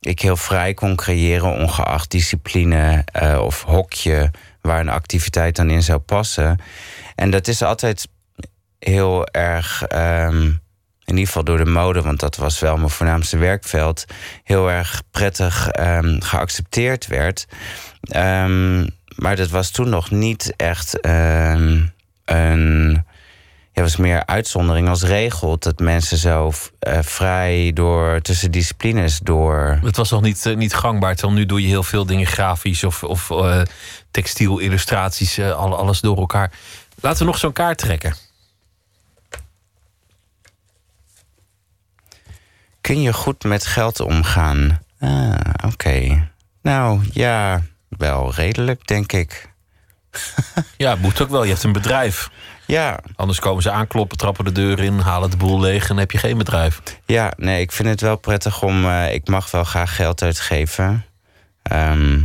ik 0.00 0.20
heel 0.20 0.36
vrij 0.36 0.74
kon 0.74 0.96
creëren, 0.96 1.58
ongeacht 1.58 2.10
discipline 2.10 3.04
eh, 3.04 3.40
of 3.42 3.62
hokje 3.62 4.30
waar 4.60 4.80
een 4.80 4.88
activiteit 4.88 5.56
dan 5.56 5.70
in 5.70 5.82
zou 5.82 5.98
passen. 5.98 6.58
En 7.14 7.30
dat 7.30 7.48
is 7.48 7.62
altijd 7.62 8.08
heel 8.78 9.26
erg, 9.26 9.82
ehm, 9.82 10.42
in 11.04 11.18
ieder 11.18 11.26
geval 11.26 11.44
door 11.44 11.58
de 11.58 11.70
mode, 11.70 12.02
want 12.02 12.20
dat 12.20 12.36
was 12.36 12.60
wel 12.60 12.76
mijn 12.76 12.90
voornaamste 12.90 13.36
werkveld, 13.36 14.04
heel 14.44 14.70
erg 14.70 15.02
prettig 15.10 15.68
ehm, 15.68 16.20
geaccepteerd 16.20 17.06
werd. 17.06 17.46
Maar 19.16 19.36
dat 19.36 19.48
was 19.48 19.70
toen 19.70 19.88
nog 19.88 20.10
niet 20.10 20.52
echt 20.56 21.00
een. 22.36 23.04
Ja, 23.74 23.82
was 23.82 23.96
meer 23.96 24.26
uitzondering 24.26 24.88
als 24.88 25.02
regel. 25.02 25.58
Dat 25.58 25.78
mensen 25.78 26.16
zo 26.18 26.52
eh, 26.78 26.98
vrij 27.02 27.70
door 27.74 28.20
tussen 28.20 28.50
disciplines 28.50 29.18
door. 29.18 29.78
Het 29.82 29.96
was 29.96 30.10
nog 30.10 30.22
niet, 30.22 30.46
eh, 30.46 30.56
niet 30.56 30.74
gangbaar. 30.74 31.14
Terwijl 31.16 31.38
nu 31.38 31.46
doe 31.46 31.60
je 31.62 31.66
heel 31.68 31.82
veel 31.82 32.06
dingen 32.06 32.26
grafisch 32.26 32.84
of, 32.84 33.04
of 33.04 33.30
eh, 33.30 33.62
textiel, 34.10 34.58
illustraties, 34.58 35.40
al- 35.40 35.76
alles 35.76 36.00
door 36.00 36.16
elkaar. 36.16 36.52
Laten 37.00 37.18
we 37.18 37.24
nog 37.24 37.38
zo'n 37.38 37.52
kaart 37.52 37.78
trekken. 37.78 38.14
Kun 42.80 43.02
je 43.02 43.12
goed 43.12 43.44
met 43.44 43.66
geld 43.66 44.00
omgaan? 44.00 44.80
Ah, 45.00 45.34
oké. 45.66 46.28
Nou 46.62 47.00
ja, 47.12 47.62
wel 47.88 48.34
redelijk, 48.34 48.86
denk 48.86 49.12
ik. 49.12 49.51
Ja, 50.76 50.94
moet 50.94 51.20
ook 51.22 51.28
wel. 51.30 51.42
Je 51.42 51.50
hebt 51.50 51.62
een 51.62 51.72
bedrijf. 51.72 52.30
Ja. 52.66 53.00
Anders 53.16 53.38
komen 53.38 53.62
ze 53.62 53.70
aankloppen, 53.70 54.18
trappen 54.18 54.44
de 54.44 54.52
deur 54.52 54.78
in, 54.80 54.98
halen 54.98 55.30
de 55.30 55.36
boel 55.36 55.60
leeg 55.60 55.88
en 55.90 55.96
heb 55.96 56.10
je 56.10 56.18
geen 56.18 56.38
bedrijf. 56.38 56.80
Ja, 57.06 57.32
nee, 57.36 57.60
ik 57.60 57.72
vind 57.72 57.88
het 57.88 58.00
wel 58.00 58.16
prettig 58.16 58.62
om. 58.62 58.84
eh, 58.84 59.14
ik 59.14 59.28
mag 59.28 59.50
wel 59.50 59.64
graag 59.64 59.96
geld 59.96 60.22
uitgeven. 60.22 61.04
Ehm, 61.62 62.20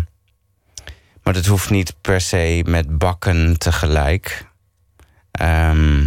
maar 1.24 1.34
dat 1.34 1.46
hoeft 1.46 1.70
niet 1.70 1.96
per 2.02 2.22
se 2.22 2.64
met 2.68 2.98
bakken 2.98 3.58
tegelijk. 3.58 4.46
Ehm, 5.32 6.06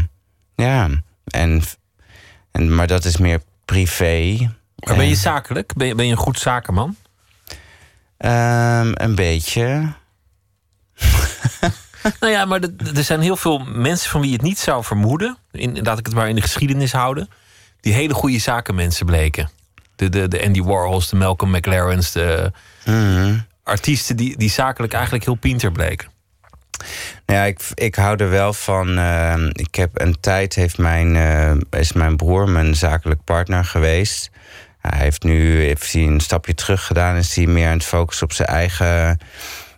ja, 0.54 0.88
en, 1.24 1.62
en, 2.52 2.74
maar 2.74 2.86
dat 2.86 3.04
is 3.04 3.16
meer 3.16 3.40
privé. 3.64 4.36
Maar 4.76 4.96
ben 4.96 5.06
je 5.08 5.14
Eh, 5.14 5.20
zakelijk? 5.20 5.74
Ben 5.74 5.86
je, 5.86 5.94
ben 5.94 6.04
je 6.06 6.10
een 6.12 6.18
goed 6.18 6.38
zakenman? 6.38 6.96
ehm, 8.16 8.90
een 8.94 9.14
beetje. 9.14 9.92
Nou 12.20 12.32
ja, 12.32 12.44
maar 12.44 12.60
er 12.94 13.04
zijn 13.04 13.20
heel 13.20 13.36
veel 13.36 13.58
mensen 13.58 14.10
van 14.10 14.20
wie 14.20 14.30
je 14.30 14.36
het 14.36 14.44
niet 14.44 14.58
zou 14.58 14.84
vermoeden. 14.84 15.36
In, 15.52 15.82
laat 15.82 15.98
ik 15.98 16.06
het 16.06 16.14
maar 16.14 16.28
in 16.28 16.34
de 16.34 16.40
geschiedenis 16.40 16.92
houden. 16.92 17.28
Die 17.80 17.92
hele 17.92 18.14
goede 18.14 18.38
zakenmensen 18.38 19.06
bleken. 19.06 19.50
De, 19.96 20.08
de, 20.08 20.28
de 20.28 20.44
Andy 20.44 20.62
Warhols, 20.62 21.08
de 21.08 21.16
Malcolm 21.16 21.50
McLaren's, 21.50 22.12
de 22.12 22.52
artiesten 23.62 24.16
die, 24.16 24.36
die 24.36 24.50
zakelijk 24.50 24.92
eigenlijk 24.92 25.24
heel 25.24 25.34
pinter 25.34 25.72
bleken. 25.72 26.08
Nou 27.26 27.38
ja, 27.40 27.44
ik, 27.44 27.60
ik 27.74 27.94
hou 27.94 28.16
er 28.16 28.30
wel 28.30 28.52
van. 28.52 28.98
eh, 28.98 29.34
ik 29.52 29.74
heb 29.74 29.90
een 30.00 30.20
tijd 30.20 30.54
heeft 30.54 30.78
mijn, 30.78 31.16
eh, 31.16 31.80
is 31.80 31.92
mijn 31.92 32.16
broer 32.16 32.48
mijn 32.48 32.74
zakelijk 32.74 33.24
partner 33.24 33.64
geweest. 33.64 34.30
Hij 34.78 35.00
heeft 35.00 35.22
nu 35.22 35.60
heeft 35.62 35.92
hij 35.92 36.02
een 36.02 36.20
stapje 36.20 36.54
terug 36.54 36.86
gedaan 36.86 37.12
en 37.12 37.20
is 37.20 37.34
hij 37.36 37.46
meer 37.46 37.66
aan 37.66 37.72
het 37.72 37.84
focussen 37.84 38.26
op 38.26 38.32
zijn 38.32 38.48
eigen 38.48 39.18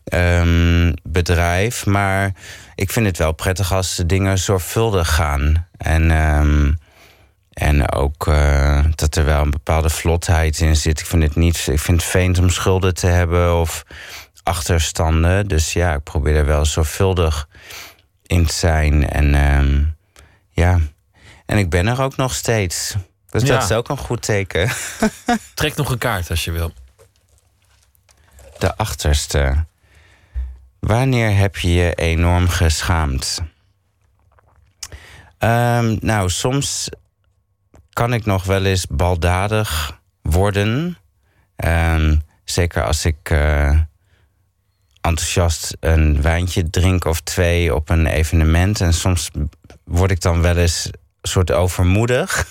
ehm, 0.04 0.92
bedrijf. 1.02 1.86
Maar 1.86 2.32
ik 2.74 2.90
vind 2.90 3.06
het 3.06 3.18
wel 3.18 3.32
prettig 3.32 3.72
als 3.72 3.96
de 3.96 4.06
dingen 4.06 4.38
zorgvuldig 4.38 5.14
gaan. 5.14 5.66
En, 5.76 6.10
ehm, 6.10 6.72
en 7.52 7.92
ook 7.92 8.26
eh, 8.26 8.84
dat 8.94 9.16
er 9.16 9.24
wel 9.24 9.42
een 9.42 9.50
bepaalde 9.50 9.90
vlotheid 9.90 10.60
in 10.60 10.76
zit. 10.76 11.00
Ik 11.00 11.06
vind 11.06 11.22
het 11.22 11.36
niet. 11.36 11.56
Ik 11.70 11.80
vind 11.80 12.00
het 12.00 12.10
vreemd 12.10 12.38
om 12.38 12.50
schulden 12.50 12.94
te 12.94 13.06
hebben 13.06 13.60
of 13.60 13.84
achterstanden. 14.42 15.48
Dus 15.48 15.72
ja, 15.72 15.94
ik 15.94 16.02
probeer 16.02 16.36
er 16.36 16.46
wel 16.46 16.64
zorgvuldig 16.64 17.48
in 18.26 18.46
te 18.46 18.54
zijn. 18.54 19.08
En 19.08 19.34
ehm, 19.34 19.84
ja, 20.50 20.78
en 21.46 21.58
ik 21.58 21.70
ben 21.70 21.86
er 21.86 22.00
ook 22.02 22.16
nog 22.16 22.34
steeds. 22.34 22.94
Dus 23.30 23.42
Ja. 23.42 23.48
dat 23.54 23.62
is 23.62 23.72
ook 23.76 23.88
een 23.88 23.96
goed 23.96 24.22
teken. 24.22 24.70
Trek 25.54 25.76
nog 25.76 25.90
een 25.90 25.98
kaart 25.98 26.30
als 26.30 26.44
je 26.44 26.50
wil. 26.50 26.72
De 28.58 28.76
achterste. 28.76 29.64
Wanneer 30.86 31.36
heb 31.36 31.56
je 31.56 31.72
je 31.72 31.94
enorm 31.94 32.48
geschaamd? 32.48 33.42
Ehm, 35.38 35.96
nou, 36.00 36.30
soms 36.30 36.88
kan 37.92 38.12
ik 38.12 38.24
nog 38.24 38.44
wel 38.44 38.64
eens 38.64 38.86
baldadig 38.86 40.00
worden. 40.22 40.98
Ehm, 41.56 42.16
zeker 42.44 42.84
als 42.84 43.04
ik 43.04 43.30
eh, 43.30 43.78
enthousiast 45.00 45.76
een 45.80 46.22
wijntje 46.22 46.70
drink 46.70 47.04
of 47.04 47.20
twee 47.20 47.74
op 47.74 47.88
een 47.88 48.06
evenement. 48.06 48.80
En 48.80 48.94
soms 48.94 49.30
word 49.84 50.10
ik 50.10 50.20
dan 50.20 50.42
wel 50.42 50.56
eens 50.56 50.84
een 50.86 50.98
soort 51.22 51.52
overmoedig. 51.52 52.46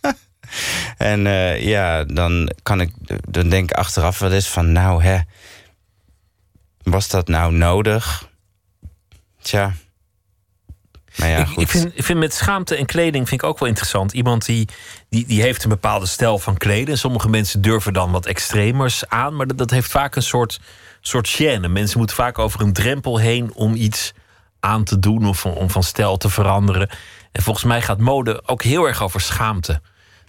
en 0.96 1.26
eh, 1.26 1.62
ja, 1.62 2.04
dan 2.04 2.50
kan 2.62 2.80
ik, 2.80 2.92
dan 3.28 3.48
denk 3.48 3.70
ik 3.70 3.76
achteraf 3.76 4.18
wel 4.18 4.32
eens 4.32 4.48
van, 4.48 4.72
nou 4.72 5.02
hè, 5.02 5.18
was 6.90 7.08
dat 7.08 7.28
nou 7.28 7.52
nodig? 7.52 8.28
Tja. 9.42 9.74
Maar 11.16 11.28
ja, 11.28 11.38
ik, 11.38 11.46
goed. 11.46 11.62
ik, 11.62 11.68
vind, 11.68 11.90
ik 11.94 12.04
vind 12.04 12.18
met 12.18 12.34
schaamte 12.34 12.76
en 12.76 12.86
kleding 12.86 13.28
vind 13.28 13.42
ik 13.42 13.48
ook 13.48 13.58
wel 13.58 13.68
interessant. 13.68 14.12
Iemand 14.12 14.46
die, 14.46 14.68
die, 15.08 15.26
die 15.26 15.42
heeft 15.42 15.62
een 15.62 15.68
bepaalde 15.68 16.06
stijl 16.06 16.38
van 16.38 16.56
kleden. 16.56 16.98
Sommige 16.98 17.28
mensen 17.28 17.62
durven 17.62 17.92
dan 17.92 18.10
wat 18.10 18.26
extremers 18.26 19.08
aan. 19.08 19.36
Maar 19.36 19.46
dat, 19.46 19.58
dat 19.58 19.70
heeft 19.70 19.90
vaak 19.90 20.16
een 20.16 20.22
soort, 20.22 20.60
soort 21.00 21.36
gêne. 21.40 21.68
Mensen 21.68 21.98
moeten 21.98 22.16
vaak 22.16 22.38
over 22.38 22.60
een 22.60 22.72
drempel 22.72 23.18
heen 23.18 23.54
om 23.54 23.74
iets 23.74 24.12
aan 24.60 24.84
te 24.84 24.98
doen 24.98 25.26
of 25.26 25.46
om 25.46 25.70
van 25.70 25.82
stijl 25.82 26.16
te 26.16 26.30
veranderen. 26.30 26.88
En 27.32 27.42
volgens 27.42 27.64
mij 27.64 27.82
gaat 27.82 27.98
mode 27.98 28.42
ook 28.46 28.62
heel 28.62 28.86
erg 28.86 29.02
over 29.02 29.20
schaamte. 29.20 29.80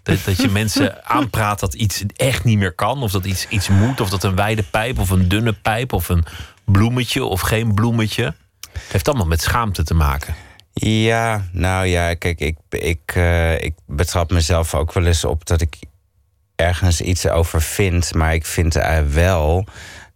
Dat, 0.03 0.17
dat 0.25 0.41
je 0.41 0.49
mensen 0.49 1.03
aanpraat 1.17 1.59
dat 1.59 1.73
iets 1.73 2.03
echt 2.15 2.43
niet 2.43 2.57
meer 2.57 2.73
kan. 2.73 3.03
Of 3.03 3.11
dat 3.11 3.25
iets, 3.25 3.47
iets 3.47 3.67
moet. 3.67 4.01
Of 4.01 4.09
dat 4.09 4.23
een 4.23 4.35
wijde 4.35 4.63
pijp 4.63 4.99
of 4.99 5.09
een 5.09 5.27
dunne 5.27 5.53
pijp. 5.53 5.93
Of 5.93 6.09
een 6.09 6.25
bloemetje 6.65 7.23
of 7.23 7.41
geen 7.41 7.73
bloemetje. 7.73 8.23
Het 8.71 8.91
heeft 8.91 9.07
allemaal 9.07 9.27
met 9.27 9.41
schaamte 9.41 9.83
te 9.83 9.93
maken. 9.93 10.35
Ja, 10.73 11.47
nou 11.51 11.85
ja, 11.85 12.13
kijk, 12.13 12.39
ik, 12.39 12.57
ik, 12.69 13.01
eh, 13.05 13.61
ik 13.61 13.73
betrap 13.85 14.31
mezelf 14.31 14.75
ook 14.75 14.93
wel 14.93 15.05
eens 15.05 15.25
op 15.25 15.45
dat 15.45 15.61
ik 15.61 15.75
ergens 16.55 17.01
iets 17.01 17.27
over 17.27 17.61
vind. 17.61 18.13
Maar 18.13 18.33
ik 18.33 18.45
vind 18.45 18.75
eh, 18.75 18.99
wel 19.01 19.67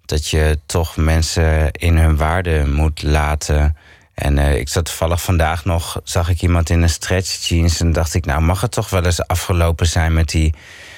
dat 0.05 0.27
je 0.27 0.59
toch 0.65 0.97
mensen 0.97 1.71
in 1.71 1.97
hun 1.97 2.15
waarde 2.15 2.65
moet 2.67 3.03
laten. 3.03 3.77
En 4.13 4.37
eh, 4.37 4.57
ik 4.57 4.69
zat 4.69 4.85
toevallig 4.85 5.21
vandaag 5.21 5.65
nog, 5.65 5.99
zag 6.03 6.29
ik 6.29 6.41
iemand 6.41 6.69
in 6.69 6.81
een 6.81 6.89
stretch 6.89 7.47
jeans. 7.47 7.79
En 7.79 7.91
dacht 7.91 8.13
ik, 8.13 8.25
nou 8.25 8.41
mag 8.41 8.61
het 8.61 8.71
toch 8.71 8.89
wel 8.89 9.05
eens 9.05 9.27
afgelopen 9.27 9.87
zijn 9.87 10.13
met 10.13 10.29
die 10.29 10.53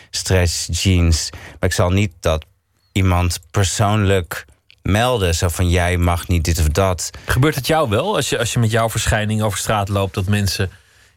stretch 0.10 0.68
jeans. 0.72 1.30
Maar 1.32 1.70
ik 1.70 1.74
zal 1.74 1.90
niet 1.90 2.12
dat 2.20 2.46
iemand 2.92 3.40
persoonlijk 3.52 4.46
melden. 4.82 5.36
Zo 5.36 5.48
van, 5.48 5.70
jij 5.70 5.98
mag 5.98 6.28
niet 6.28 6.44
dit 6.44 6.60
of 6.60 6.68
dat. 6.68 7.10
Gebeurt 7.26 7.56
het 7.56 7.68
jou 7.68 7.90
wel 7.90 8.16
als 8.16 8.30
je, 8.30 8.38
als 8.40 8.54
je 8.54 8.60
met 8.60 8.72
jouw 8.72 8.90
verschijning 8.90 9.42
over 9.42 9.60
straat 9.60 9.90
loopt 9.90 10.14
dat 10.14 10.26
mensen 10.26 10.72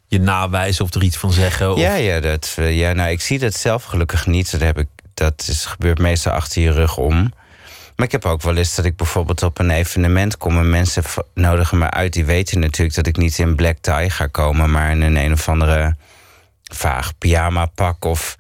je 0.07 0.21
nawijzen 0.21 0.85
of 0.85 0.95
er 0.95 1.03
iets 1.03 1.17
van 1.17 1.33
zeggen? 1.33 1.73
Of... 1.73 1.79
Ja, 1.79 1.95
ja, 1.95 2.21
dat, 2.21 2.55
eh, 2.57 2.79
ja 2.79 2.93
nou, 2.93 3.11
ik 3.11 3.21
zie 3.21 3.39
dat 3.39 3.55
zelf 3.55 3.85
gelukkig 3.85 4.27
niet. 4.27 4.51
Dat, 4.51 4.61
heb 4.61 4.79
ik, 4.79 4.89
dat 5.15 5.45
is, 5.49 5.65
gebeurt 5.65 5.99
meestal 5.99 6.33
achter 6.33 6.63
je 6.63 6.73
rug 6.73 6.97
om. 6.97 7.33
Maar 7.99 8.07
ik 8.07 8.13
heb 8.13 8.25
ook 8.25 8.43
wel 8.43 8.57
eens 8.57 8.75
dat 8.75 8.85
ik 8.85 8.97
bijvoorbeeld 8.97 9.43
op 9.43 9.59
een 9.59 9.71
evenement 9.71 10.37
kom... 10.37 10.59
en 10.59 10.71
mensen 10.71 11.03
nodigen 11.35 11.79
me 11.79 11.91
uit. 11.91 12.13
Die 12.13 12.25
weten 12.25 12.61
natuurlijk 12.61 12.97
dat 12.97 13.07
ik 13.07 13.17
niet 13.17 13.39
in 13.39 13.57
black 13.57 13.77
tie 13.81 14.11
ga 14.11 14.27
komen... 14.27 14.71
maar 14.71 14.91
in 14.91 15.01
een 15.01 15.17
een 15.17 15.33
of 15.33 15.49
andere 15.49 15.97
vaag 16.63 17.19
pyjama 17.19 17.67
pak 17.67 18.05
of 18.05 18.37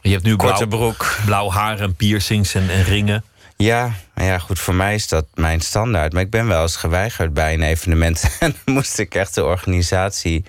Je 0.00 0.10
hebt 0.10 0.22
nu 0.22 0.36
korte 0.36 0.66
blauw, 0.66 0.80
broek. 0.80 1.16
blauw 1.24 1.50
haar 1.50 1.80
en 1.80 1.94
piercings 1.94 2.54
en, 2.54 2.70
en 2.70 2.84
ringen. 2.84 3.24
Ja, 3.56 3.92
maar 4.14 4.24
ja, 4.24 4.38
goed, 4.38 4.58
voor 4.58 4.74
mij 4.74 4.94
is 4.94 5.08
dat 5.08 5.26
mijn 5.34 5.60
standaard. 5.60 6.12
Maar 6.12 6.22
ik 6.22 6.30
ben 6.30 6.46
wel 6.46 6.62
eens 6.62 6.76
geweigerd 6.76 7.34
bij 7.34 7.54
een 7.54 7.62
evenement. 7.62 8.24
En 8.40 8.54
dan 8.64 8.74
moest 8.74 8.98
ik 8.98 9.14
echt 9.14 9.34
de 9.34 9.44
organisatie 9.44 10.44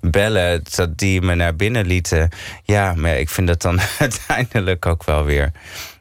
bellen... 0.00 0.62
dat 0.74 0.98
die 0.98 1.20
me 1.20 1.34
naar 1.34 1.56
binnen 1.56 1.86
lieten. 1.86 2.28
Ja, 2.62 2.94
maar 2.94 3.18
ik 3.18 3.30
vind 3.30 3.46
dat 3.46 3.62
dan 3.62 3.80
uiteindelijk 3.98 4.86
ook 4.86 5.04
wel 5.04 5.24
weer 5.24 5.52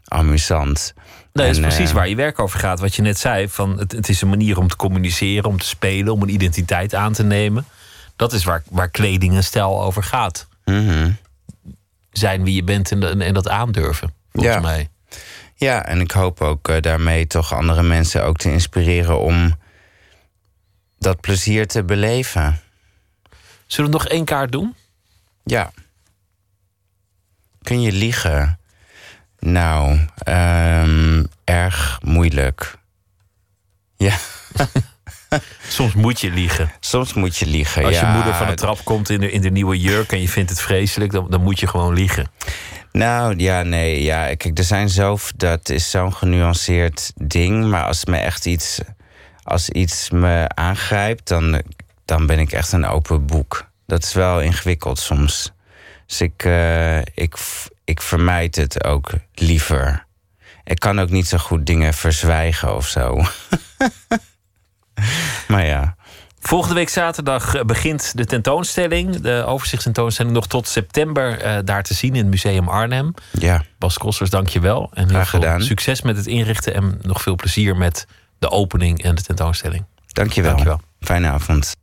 amusant. 0.08 0.94
Nee, 1.34 1.46
dat 1.48 1.56
is 1.56 1.62
En, 1.62 1.68
precies 1.68 1.90
eh, 1.90 1.96
waar 1.96 2.08
je 2.08 2.16
werk 2.16 2.40
over 2.40 2.60
gaat. 2.60 2.80
Wat 2.80 2.96
je 2.96 3.02
net 3.02 3.20
zei, 3.20 3.50
van 3.50 3.78
het, 3.80 3.92
het 3.92 4.10
is 4.10 4.22
een 4.22 4.30
manier 4.30 4.58
om 4.58 4.68
te 4.68 4.76
communiceren, 4.76 5.50
om 5.50 5.58
te 5.58 5.66
spelen, 5.66 6.14
om 6.14 6.22
een 6.22 6.30
identiteit 6.34 6.96
aan 6.96 7.14
te 7.14 7.24
nemen. 7.24 7.66
Dat 8.16 8.34
is 8.34 8.44
waar, 8.44 8.64
waar 8.70 8.90
kleding 8.90 9.36
en 9.36 9.44
stijl 9.44 9.82
over 9.84 10.04
gaat. 10.04 10.48
mhm. 10.66 11.12
Zijn 12.12 12.44
wie 12.44 12.56
je 12.56 12.64
bent 12.64 12.92
en, 12.92 13.04
en, 13.10 13.22
en 13.22 13.34
dat 13.34 13.48
aandurven, 13.50 14.14
volgens 14.32 14.56
Ja. 14.56 14.62
mij. 14.62 14.90
Ja, 15.56 15.86
en 15.86 16.00
ik 16.02 16.12
hoop 16.12 16.42
ook 16.42 16.70
eh, 16.70 16.82
daarmee 16.82 17.28
toch 17.28 17.54
andere 17.54 17.84
mensen 17.84 18.24
ook 18.24 18.38
te 18.38 18.52
inspireren... 18.52 19.20
om 19.20 19.56
dat 21.00 21.20
plezier 21.22 21.68
te 21.68 21.84
beleven. 21.84 22.60
Zullen 23.68 23.92
we 23.92 23.98
nog 23.98 24.08
één 24.08 24.26
kaart 24.26 24.52
doen? 24.52 24.76
Ja. 25.44 25.72
Kun 27.62 27.82
je 27.82 27.92
liegen? 27.92 28.60
Nou, 29.42 30.00
ehm, 30.18 31.24
erg 31.44 32.00
moeilijk. 32.04 32.76
Ja. 33.98 34.16
Soms 35.68 35.94
moet 35.94 36.22
je 36.22 36.32
liegen. 36.32 36.72
Soms 36.80 37.14
moet 37.14 37.38
je 37.38 37.46
liegen, 37.46 37.86
Als 37.86 38.00
je 38.00 38.06
ja. 38.06 38.14
moeder 38.14 38.36
van 38.36 38.48
de 38.48 38.54
trap 38.54 38.84
komt 38.84 39.10
in 39.10 39.20
de, 39.20 39.32
in 39.32 39.42
de 39.42 39.50
nieuwe 39.50 39.80
jurk 39.80 40.12
en 40.12 40.22
je 40.22 40.30
vindt 40.30 40.50
het 40.50 40.62
vreselijk, 40.62 41.12
dan, 41.12 41.30
dan 41.30 41.44
moet 41.44 41.60
je 41.60 41.68
gewoon 41.68 41.94
liegen. 41.94 42.32
Nou 42.92 43.38
ja, 43.38 43.64
nee, 43.64 44.04
ja. 44.04 44.36
Kijk, 44.36 44.58
er 44.58 44.64
zijn 44.64 44.90
zo, 44.90 45.18
dat 45.36 45.70
is 45.70 45.90
zo'n 45.90 46.14
genuanceerd 46.14 47.12
ding. 47.16 47.70
Maar 47.70 47.84
als 47.84 48.06
me 48.06 48.18
echt 48.18 48.46
iets, 48.46 48.80
als 49.44 49.70
iets 49.70 50.10
me 50.10 50.50
aangrijpt, 50.54 51.28
dan, 51.28 51.62
dan 52.06 52.26
ben 52.26 52.40
ik 52.40 52.52
echt 52.52 52.72
een 52.72 52.86
open 52.86 53.26
boek. 53.26 53.70
Dat 53.86 54.04
is 54.04 54.14
wel 54.14 54.42
ingewikkeld 54.42 55.00
soms. 55.00 55.52
Dus 56.06 56.22
ik, 56.22 56.44
eh, 56.44 57.00
ik, 57.00 57.38
ik 57.84 58.02
vermijd 58.02 58.56
het 58.56 58.84
ook 58.84 59.12
liever. 59.34 60.06
Ik 60.64 60.80
kan 60.80 61.00
ook 61.00 61.10
niet 61.10 61.28
zo 61.28 61.38
goed 61.38 61.66
dingen 61.66 61.94
verzwijgen 61.94 62.76
of 62.76 62.88
zo. 62.88 63.18
maar 65.48 65.66
ja. 65.66 65.96
Volgende 66.40 66.76
week 66.76 66.90
zaterdag 66.90 67.56
eh, 67.56 67.64
begint 67.64 68.18
de 68.18 68.26
tentoonstelling. 68.26 69.16
De 69.16 69.44
overzichtstentoonstelling 69.46 70.36
nog 70.36 70.48
tot 70.48 70.68
september 70.68 71.40
eh, 71.40 71.58
daar 71.64 71.84
te 71.84 71.94
zien 71.94 72.14
in 72.14 72.20
het 72.22 72.30
Museum 72.30 72.70
Arnhem. 72.70 73.14
Ja. 73.32 73.64
Bas 73.78 73.98
Kossers, 73.98 74.30
dank 74.30 74.48
je 74.48 74.60
wel. 74.60 74.90
En 74.94 75.04
heel 75.04 75.14
Graag 75.14 75.30
veel 75.30 75.40
gedaan. 75.40 75.62
succes 75.62 76.02
met 76.02 76.18
het 76.18 76.28
inrichten 76.28 76.74
en 76.74 77.00
nog 77.02 77.22
veel 77.22 77.36
plezier 77.36 77.78
met 77.78 78.06
de 78.40 78.50
opening 78.50 79.04
en 79.04 79.16
de 79.16 79.22
tentoonstelling. 79.22 79.86
Dankjewel. 80.08 80.52
Dankjewel. 80.52 80.82
Fijne 81.00 81.28
avond. 81.28 81.76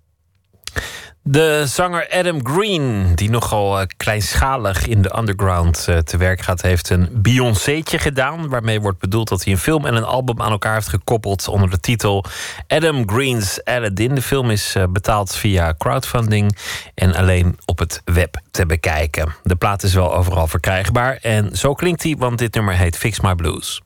De 1.30 1.62
zanger 1.66 2.09
Adam 2.10 2.46
Green, 2.46 3.14
die 3.14 3.30
nogal 3.30 3.80
eh, 3.80 3.86
kleinschalig 3.96 4.86
in 4.86 5.02
de 5.02 5.18
underground 5.18 5.84
eh, 5.88 5.98
te 5.98 6.16
werk 6.16 6.40
gaat, 6.40 6.62
heeft 6.62 6.90
een 6.90 7.09
Beyoncé'tje 7.12 7.98
gedaan. 7.98 8.48
Waarmee 8.48 8.80
wordt 8.80 8.98
bedoeld 8.98 9.28
dat 9.28 9.44
hij 9.44 9.52
een 9.52 9.59
film 9.59 9.86
en 9.86 9.94
een 9.94 10.05
album 10.05 10.42
aan 10.42 10.50
elkaar 10.50 10.74
heeft 10.74 10.88
gekoppeld 10.88 11.48
onder 11.48 11.70
de 11.70 11.80
titel 11.80 12.24
Adam 12.66 13.09
Green's 13.10 13.60
Aladdin. 13.64 14.14
De 14.14 14.22
film 14.22 14.50
is 14.50 14.74
eh, 14.74 14.84
betaald 14.88 15.34
via 15.34 15.74
crowdfunding 15.78 16.56
en 16.94 17.14
alleen 17.14 17.59
op 17.64 17.78
het 17.78 18.02
web 18.05 18.40
te 18.50 18.66
bekijken. 18.66 19.34
De 19.42 19.56
plaat 19.56 19.82
is 19.82 19.94
wel 19.94 20.14
overal 20.14 20.46
verkrijgbaar 20.46 21.18
en 21.22 21.56
zo 21.56 21.74
klinkt 21.74 22.02
hij, 22.02 22.16
want 22.18 22.38
dit 22.38 22.55
nummer 22.55 22.74
heet 22.74 22.96
Fix 22.96 23.20
My 23.20 23.34
Blues. 23.34 23.82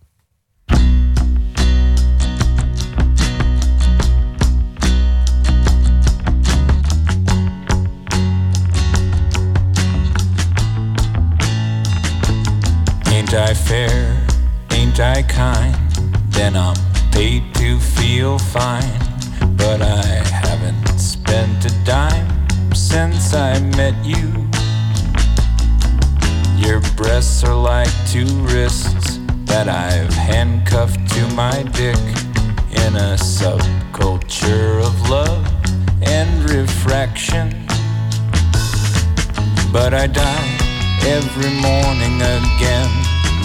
Ain't 13.33 13.49
I 13.49 13.55
fair? 13.55 14.27
Ain't 14.73 15.01
I 15.01 15.23
kind? 15.23 15.75
Then 16.33 16.55
I'm 16.55 16.77
paid 17.13 17.43
to 17.55 17.81
feel 17.81 18.39
fine. 18.39 18.99
But 19.57 19.81
I 19.81 20.05
haven't 20.05 20.99
spent 20.99 21.65
a 21.65 21.71
dime 21.83 22.29
since 22.75 23.33
I 23.33 23.59
met 23.75 23.95
you. 24.05 24.51
Your 26.59 26.83
breasts 26.95 27.43
are 27.43 27.55
like 27.55 27.89
two 28.07 28.27
wrists 28.53 29.19
that 29.47 29.67
I've 29.67 30.13
handcuffed 30.13 31.01
to 31.15 31.27
my 31.29 31.63
dick 31.73 31.97
in 32.85 32.97
a 32.97 33.17
subculture 33.17 34.85
of 34.85 35.09
love 35.09 35.49
and 36.03 36.51
refraction. 36.51 37.49
But 39.73 39.95
I 39.95 40.07
die 40.07 40.59
every 41.07 41.51
morning 41.63 42.21
again. 42.21 43.02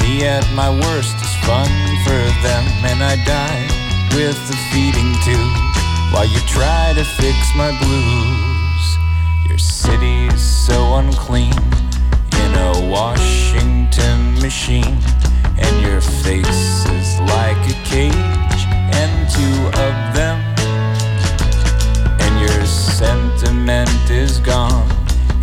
Me 0.07 0.23
at 0.23 0.47
my 0.53 0.69
worst 0.69 1.17
is 1.17 1.35
fun 1.43 1.67
for 2.05 2.23
them, 2.41 2.63
and 2.87 3.03
I 3.03 3.17
die 3.25 3.67
with 4.15 4.39
the 4.47 4.55
feeding 4.71 5.11
tube 5.25 6.13
while 6.13 6.25
you 6.25 6.39
try 6.47 6.93
to 6.95 7.03
fix 7.03 7.37
my 7.57 7.77
blues. 7.77 8.85
Your 9.49 9.57
city's 9.57 10.41
so 10.41 10.95
unclean 10.95 11.51
in 12.39 12.51
a 12.55 12.89
Washington 12.89 14.39
machine, 14.39 14.97
and 15.57 15.81
your 15.81 15.99
face 15.99 16.85
is 16.85 17.19
like 17.35 17.59
a 17.67 17.75
cage, 17.83 18.63
and 18.95 19.11
two 19.29 19.57
of 19.75 19.95
them, 20.15 20.39
and 22.23 22.39
your 22.39 22.65
sentiment 22.65 24.09
is 24.09 24.39
gone, 24.39 24.89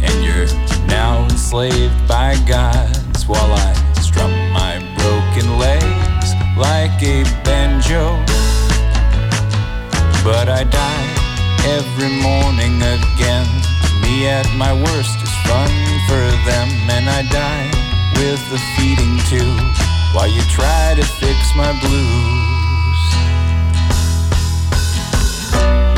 and 0.01 0.25
you're 0.25 0.47
now 0.87 1.23
enslaved 1.25 2.09
by 2.09 2.35
gods 2.49 3.29
while 3.29 3.53
I 3.53 3.75
strum 4.01 4.44
legs 5.43 6.35
like 6.57 7.03
a 7.03 7.25
banjo. 7.43 8.23
But 10.23 10.49
I 10.49 10.63
die 10.63 11.11
every 11.67 12.13
morning 12.23 12.79
again. 12.79 13.49
Me 14.01 14.29
at 14.29 14.47
my 14.57 14.73
worst 14.73 15.17
is 15.23 15.35
fun 15.43 15.71
for 16.07 16.25
them, 16.47 16.69
and 16.89 17.11
I 17.11 17.23
die 17.31 17.71
with 18.15 18.43
the 18.51 18.61
feeding 18.77 19.19
tube 19.27 19.75
while 20.15 20.29
you 20.29 20.41
try 20.43 20.95
to 20.95 21.03
fix 21.03 21.39
my 21.57 21.73
blues. 21.83 23.01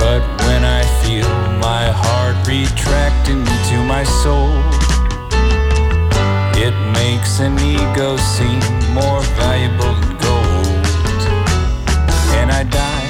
But 0.00 0.22
when 0.46 0.64
I 0.64 0.82
feel 1.04 1.28
my 1.60 1.92
heart 1.92 2.36
retract 2.48 3.28
into 3.28 3.84
my 3.84 4.04
soul, 4.24 4.65
it 6.66 6.74
makes 6.90 7.38
an 7.38 7.55
ego 7.60 8.16
seem 8.16 8.59
more 8.93 9.22
valuable 9.38 9.94
than 10.02 10.16
gold. 10.18 10.84
And 12.38 12.51
I 12.51 12.64
die 12.64 13.09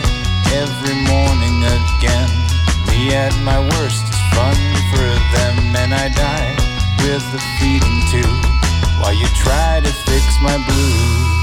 every 0.52 0.98
morning 1.08 1.64
again. 1.64 2.28
Me 2.88 3.14
at 3.14 3.32
my 3.48 3.58
worst 3.72 4.04
is 4.12 4.20
fun 4.36 4.58
for 4.92 5.08
them, 5.34 5.56
and 5.82 5.94
I 5.94 6.08
die 6.12 6.52
with 7.00 7.24
the 7.32 7.40
feeding 7.56 8.00
tube 8.12 8.44
while 9.00 9.14
you 9.14 9.26
try 9.44 9.80
to 9.80 9.92
fix 10.04 10.24
my 10.42 10.56
blues. 10.66 11.35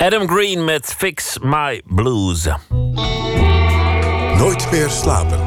Adam 0.00 0.28
Green 0.28 0.64
met 0.64 0.94
Fix 0.98 1.38
My 1.42 1.82
Blues. 1.84 2.48
Nooit 4.36 4.70
meer 4.70 4.90
slapen. 4.90 5.38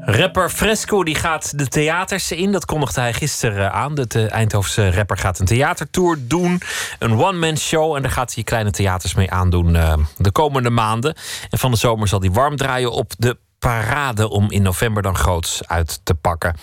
Rapper 0.00 0.50
Fresco 0.50 1.04
die 1.04 1.14
gaat 1.14 1.58
de 1.58 1.68
theaters 1.68 2.32
in. 2.32 2.52
Dat 2.52 2.64
kondigde 2.64 3.00
hij 3.00 3.12
gisteren 3.12 3.72
aan. 3.72 3.94
De 3.94 4.28
Eindhovense 4.28 4.90
rapper 4.90 5.16
gaat 5.16 5.38
een 5.38 5.46
theatertour 5.46 6.18
doen. 6.20 6.60
Een 6.98 7.18
one-man 7.18 7.56
show. 7.56 7.96
En 7.96 8.02
daar 8.02 8.10
gaat 8.10 8.34
hij 8.34 8.44
kleine 8.44 8.70
theaters 8.70 9.14
mee 9.14 9.30
aandoen 9.30 9.76
eh, 9.76 9.96
de 10.16 10.32
komende 10.32 10.70
maanden. 10.70 11.16
En 11.50 11.58
van 11.58 11.70
de 11.70 11.76
zomer 11.76 12.08
zal 12.08 12.20
hij 12.20 12.30
warm 12.30 12.56
draaien 12.56 12.92
op 12.92 13.12
de 13.18 13.38
parade... 13.58 14.28
om 14.28 14.50
in 14.50 14.62
november 14.62 15.02
dan 15.02 15.16
groots 15.16 15.68
uit 15.68 16.00
te 16.04 16.14
pakken. 16.14 16.56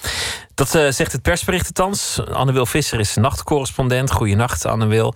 Dat 0.62 0.76
eh, 0.76 0.92
zegt 0.92 1.12
het 1.12 1.22
persbericht 1.22 1.68
althans. 1.68 2.20
Anne-Wil 2.32 2.66
Visser 2.66 3.00
is 3.00 3.16
nachtcorrespondent. 3.16 4.12
Goeienacht, 4.12 4.66
Anne-Wil. 4.66 5.16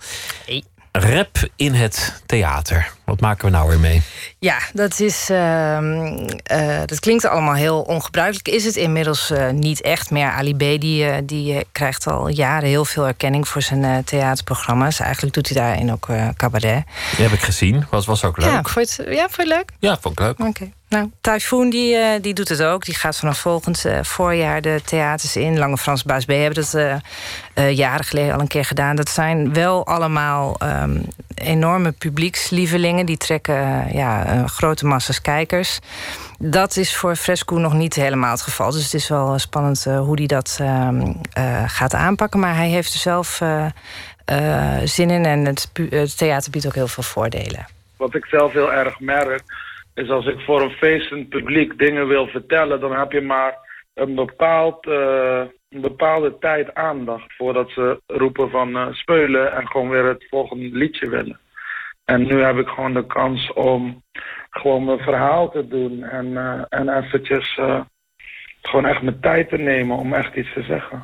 Rap 0.92 1.48
in 1.56 1.74
het 1.74 2.22
theater. 2.26 2.92
Wat 3.04 3.20
maken 3.20 3.44
we 3.44 3.50
nou 3.50 3.68
weer 3.68 3.80
mee? 3.80 4.02
Ja, 4.38 4.58
dat, 4.72 5.00
is, 5.00 5.30
ehm, 5.30 6.16
eh, 6.42 6.80
dat 6.86 7.00
klinkt 7.00 7.24
allemaal 7.24 7.54
heel 7.54 7.80
ongebruikelijk. 7.80 8.48
Is 8.48 8.64
het 8.64 8.76
inmiddels 8.76 9.30
eh, 9.30 9.50
niet 9.50 9.80
echt 9.80 10.10
meer. 10.10 10.30
Ali 10.30 10.54
B 10.54 10.80
die, 10.80 11.24
die 11.24 11.64
krijgt 11.72 12.06
al 12.06 12.28
jaren 12.28 12.68
heel 12.68 12.84
veel 12.84 13.06
erkenning 13.06 13.48
voor 13.48 13.62
zijn 13.62 14.04
theaterprogramma's. 14.04 15.00
Eigenlijk 15.00 15.34
doet 15.34 15.48
hij 15.48 15.62
daarin 15.62 15.92
ook 15.92 16.08
cabaret. 16.36 16.84
Die 17.16 17.24
heb 17.24 17.32
ik 17.32 17.42
gezien. 17.42 17.86
Was, 17.90 18.06
was 18.06 18.24
ook 18.24 18.36
leuk. 18.36 18.50
Ja, 18.50 18.62
vond 18.62 18.94
je 18.94 19.02
het, 19.02 19.14
ja, 19.14 19.28
vond 19.28 19.36
je 19.36 19.42
het 19.42 19.52
leuk? 19.52 19.72
Ja, 19.78 19.98
vond 20.00 20.20
ik 20.20 20.24
leuk. 20.24 20.48
Oké. 20.48 20.70
Nou, 20.88 21.10
Typhoon 21.20 21.70
die, 21.70 21.96
eh, 21.96 22.22
die 22.22 22.34
doet 22.34 22.48
het 22.48 22.62
ook. 22.62 22.84
Die 22.84 22.94
gaat 22.94 23.16
vanaf 23.16 23.38
volgend 23.38 23.84
eh, 23.84 24.02
voorjaar 24.02 24.60
de 24.60 24.80
theaters 24.84 25.36
in. 25.36 25.58
Lange 25.58 25.76
Frans 25.76 26.04
Baas 26.04 26.24
B 26.24 26.28
hebben 26.28 26.54
dat 26.54 26.74
eh, 27.54 27.76
jaren 27.76 28.04
geleden 28.04 28.34
al 28.34 28.40
een 28.40 28.46
keer 28.46 28.64
gedaan. 28.64 28.96
Dat 28.96 29.08
zijn 29.08 29.52
wel 29.52 29.86
allemaal 29.86 30.56
ehm, 30.58 31.00
enorme 31.34 31.92
publiekslievelingen. 31.92 33.06
Die 33.06 33.16
trekken 33.16 33.94
ja, 33.96 34.44
grote 34.46 34.86
massa's 34.86 35.20
kijkers. 35.20 35.78
Dat 36.38 36.76
is 36.76 36.96
voor 36.96 37.16
Fresco 37.16 37.56
nog 37.56 37.72
niet 37.72 37.94
helemaal 37.94 38.30
het 38.30 38.42
geval. 38.42 38.70
Dus 38.70 38.84
het 38.84 38.94
is 38.94 39.08
wel 39.08 39.38
spannend 39.38 39.84
hoe 39.84 40.16
hij 40.16 40.26
dat 40.26 40.56
ehm, 40.60 41.12
eh, 41.32 41.62
gaat 41.66 41.94
aanpakken. 41.94 42.40
Maar 42.40 42.56
hij 42.56 42.68
heeft 42.68 42.92
er 42.92 42.98
zelf 42.98 43.40
zin 44.84 45.10
in. 45.10 45.24
En 45.24 45.44
het 45.44 45.70
theater 46.16 46.50
biedt 46.50 46.66
ook 46.66 46.74
heel 46.74 46.88
veel 46.88 47.02
voordelen. 47.02 47.66
Wat 47.96 48.14
ik 48.14 48.24
zelf 48.24 48.52
heel 48.52 48.72
erg 48.72 49.00
merk, 49.00 49.42
is 49.96 50.10
als 50.10 50.26
ik 50.26 50.40
voor 50.40 50.62
een 50.62 50.70
feestend 50.70 51.28
publiek 51.28 51.78
dingen 51.78 52.08
wil 52.08 52.26
vertellen, 52.26 52.80
dan 52.80 52.92
heb 52.98 53.12
je 53.12 53.20
maar 53.20 53.58
een, 53.94 54.14
bepaald, 54.14 54.86
eh, 54.86 55.42
een 55.68 55.80
bepaalde 55.80 56.38
tijd 56.38 56.74
aandacht 56.74 57.34
voordat 57.36 57.70
ze 57.70 58.00
roepen 58.06 58.50
van 58.50 58.76
eh, 58.76 58.92
speulen 58.92 59.52
en 59.52 59.68
gewoon 59.68 59.88
weer 59.88 60.04
het 60.04 60.26
volgende 60.28 60.68
liedje 60.78 61.08
willen. 61.08 61.40
En 62.04 62.26
nu 62.26 62.42
heb 62.42 62.56
ik 62.56 62.68
gewoon 62.68 62.94
de 62.94 63.06
kans 63.06 63.52
om 63.52 64.02
gewoon 64.50 64.84
mijn 64.84 64.98
verhaal 64.98 65.50
te 65.50 65.68
doen 65.68 66.02
en, 66.02 66.36
eh, 66.36 66.62
en 66.68 66.88
eventjes 66.88 67.54
gewoon 68.62 68.86
echt 68.86 69.02
mijn 69.02 69.20
tijd 69.20 69.48
te 69.48 69.58
nemen 69.58 69.96
om 69.96 70.12
echt 70.12 70.34
iets 70.34 70.52
te 70.52 70.62
zeggen. 70.62 71.02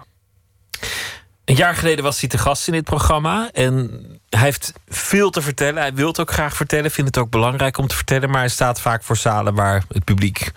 Een 1.52 1.58
jaar 1.58 1.74
geleden 1.74 2.04
was 2.04 2.20
hij 2.20 2.28
te 2.28 2.38
gast 2.38 2.66
in 2.66 2.72
dit 2.72 2.84
programma. 2.84 3.50
En 3.52 3.90
hij 4.28 4.40
heeft 4.40 4.72
veel 4.88 5.30
te 5.30 5.42
vertellen. 5.42 5.82
Hij 5.82 5.94
wil 5.94 6.08
het 6.08 6.20
ook 6.20 6.32
graag 6.32 6.56
vertellen. 6.56 6.90
Vindt 6.90 7.14
het 7.14 7.24
ook 7.24 7.30
belangrijk 7.30 7.78
om 7.78 7.86
te 7.86 7.94
vertellen. 7.94 8.30
Maar 8.30 8.38
hij 8.38 8.48
staat 8.48 8.80
vaak 8.80 9.02
voor 9.02 9.16
zalen 9.16 9.54
waar 9.54 9.84
het 9.88 10.04
publiek 10.04 10.52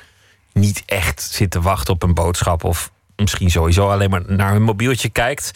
niet 0.54 0.84
echt 0.86 1.22
zit 1.22 1.52
te 1.52 1.62
wachten 1.62 1.94
op 1.94 2.04
een 2.04 2.14
boodschap. 2.14 2.64
Of 2.64 2.92
misschien 3.16 3.52
sowieso 3.52 3.90
alleen 3.90 4.10
maar 4.10 4.22
naar 4.28 4.52
hun 4.52 4.62
mobieltje 4.62 5.10
kijkt. 5.10 5.52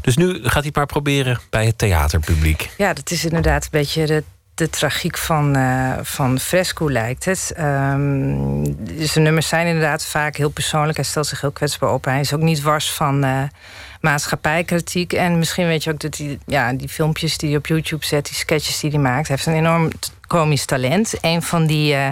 Dus 0.00 0.16
nu 0.16 0.34
gaat 0.42 0.52
hij 0.52 0.62
het 0.62 0.76
maar 0.76 0.86
proberen 0.86 1.40
bij 1.50 1.66
het 1.66 1.78
theaterpubliek. 1.78 2.70
Ja, 2.76 2.92
dat 2.92 3.10
is 3.10 3.24
inderdaad 3.24 3.64
een 3.64 3.70
beetje 3.70 4.06
de, 4.06 4.24
de 4.54 4.70
tragiek 4.70 5.18
van, 5.18 5.56
eh, 5.56 5.92
van 6.02 6.38
Fresco, 6.38 6.90
lijkt 6.90 7.24
het. 7.24 7.52
Ehm, 7.56 8.64
zijn 8.98 9.24
nummers 9.24 9.48
zijn 9.48 9.66
inderdaad 9.66 10.06
vaak 10.06 10.36
heel 10.36 10.50
persoonlijk. 10.50 10.96
Hij 10.96 11.06
stelt 11.06 11.26
zich 11.26 11.40
heel 11.40 11.52
kwetsbaar 11.52 11.92
op. 11.92 12.04
Hij 12.04 12.20
is 12.20 12.34
ook 12.34 12.40
niet 12.40 12.62
wars 12.62 12.90
van 12.90 13.24
eh, 13.24 13.42
maatschappijkritiek. 14.04 15.12
En 15.12 15.38
misschien 15.38 15.66
weet 15.66 15.84
je 15.84 15.92
ook 15.92 16.00
dat 16.00 16.16
hij, 16.16 16.38
ja, 16.46 16.72
die 16.72 16.88
filmpjes 16.88 17.38
die 17.38 17.48
hij 17.48 17.58
op 17.58 17.66
YouTube 17.66 18.06
zet... 18.06 18.26
die 18.26 18.34
sketches 18.34 18.80
die 18.80 18.90
hij 18.90 18.98
maakt... 18.98 19.28
heeft 19.28 19.46
een 19.46 19.54
enorm 19.54 19.90
komisch 20.26 20.64
talent. 20.64 21.14
Een 21.20 21.42
van 21.42 21.66
die... 21.66 21.94
eh, 21.94 22.10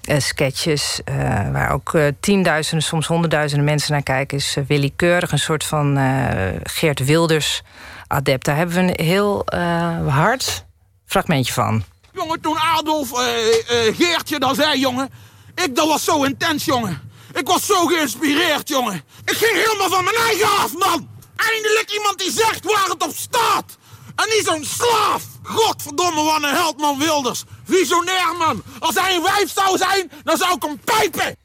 eh, 0.00 0.20
sketches 0.20 1.00
eh, 1.04 1.14
waar 1.52 1.70
ook 1.72 1.98
tienduizenden, 2.20 2.86
soms 2.86 3.06
honderdduizenden 3.06 3.66
mensen 3.66 3.92
naar 3.92 4.02
kijken, 4.02 4.36
is 4.36 4.56
Willy 4.66 4.92
Keurig, 4.96 5.32
een 5.32 5.38
soort 5.38 5.64
van 5.64 5.98
Geert 6.62 7.04
Wilders 7.04 7.62
adept. 8.06 8.44
Daar 8.44 8.56
hebben 8.56 8.74
we 8.74 8.80
een 8.80 9.06
heel 9.06 9.44
hard 10.08 10.64
fragmentje 11.06 11.52
van. 11.52 11.84
Jongen, 12.12 12.40
toen 12.40 12.58
Adolf 12.58 13.10
Geertje 13.96 14.38
dat 14.38 14.56
zei, 14.56 14.80
jongen. 14.80 15.10
Ik, 15.54 15.76
dat 15.76 15.86
was 15.88 16.04
zo 16.04 16.22
intens, 16.22 16.64
jongen. 16.64 17.00
Ik 17.32 17.46
was 17.46 17.66
zo 17.66 17.86
geïnspireerd, 17.86 18.68
jongen. 18.68 19.02
Ik 19.24 19.36
ging 19.36 19.52
helemaal 19.52 19.88
van 19.88 20.04
mijn 20.04 20.16
eigen 20.16 20.48
af, 20.48 20.72
man. 20.78 21.08
Eindelijk 21.48 21.90
iemand 21.92 22.18
die 22.18 22.30
zegt 22.30 22.64
waar 22.64 22.88
het 22.88 23.02
op 23.02 23.16
staat. 23.16 23.78
En 24.16 24.28
niet 24.28 24.44
zo'n 24.44 24.64
slaaf. 24.64 25.22
Godverdomme, 25.42 26.22
wat 26.22 26.42
een 26.42 26.54
held, 26.54 26.78
man 26.78 26.98
Wilders. 26.98 27.44
Visionair, 27.64 28.34
man. 28.38 28.62
Als 28.78 28.94
hij 28.94 29.14
een 29.14 29.22
wijf 29.22 29.52
zou 29.52 29.78
zijn, 29.78 30.10
dan 30.24 30.36
zou 30.36 30.54
ik 30.54 30.62
hem 30.62 30.80
pijpen. 30.84 31.36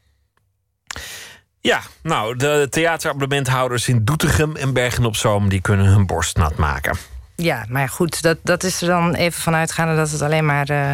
Ja, 1.59 1.81
nou, 2.03 2.35
de 2.35 2.67
theaterabonnementhouders 2.69 3.87
in 3.87 4.05
Doetinchem 4.05 4.55
en 4.55 4.73
Bergen 4.73 5.05
op 5.05 5.15
Zoom... 5.15 5.49
die 5.49 5.61
kunnen 5.61 5.85
hun 5.85 6.05
borst 6.05 6.37
nat 6.37 6.55
maken. 6.55 6.97
Ja, 7.35 7.65
maar 7.69 7.89
goed, 7.89 8.21
dat, 8.21 8.37
dat 8.43 8.63
is 8.63 8.81
er 8.81 8.87
dan 8.87 9.13
even 9.13 9.41
vanuitgaande 9.41 9.95
dat 9.95 10.11
het 10.11 10.21
alleen 10.21 10.45
maar 10.45 10.69
eh, 10.69 10.91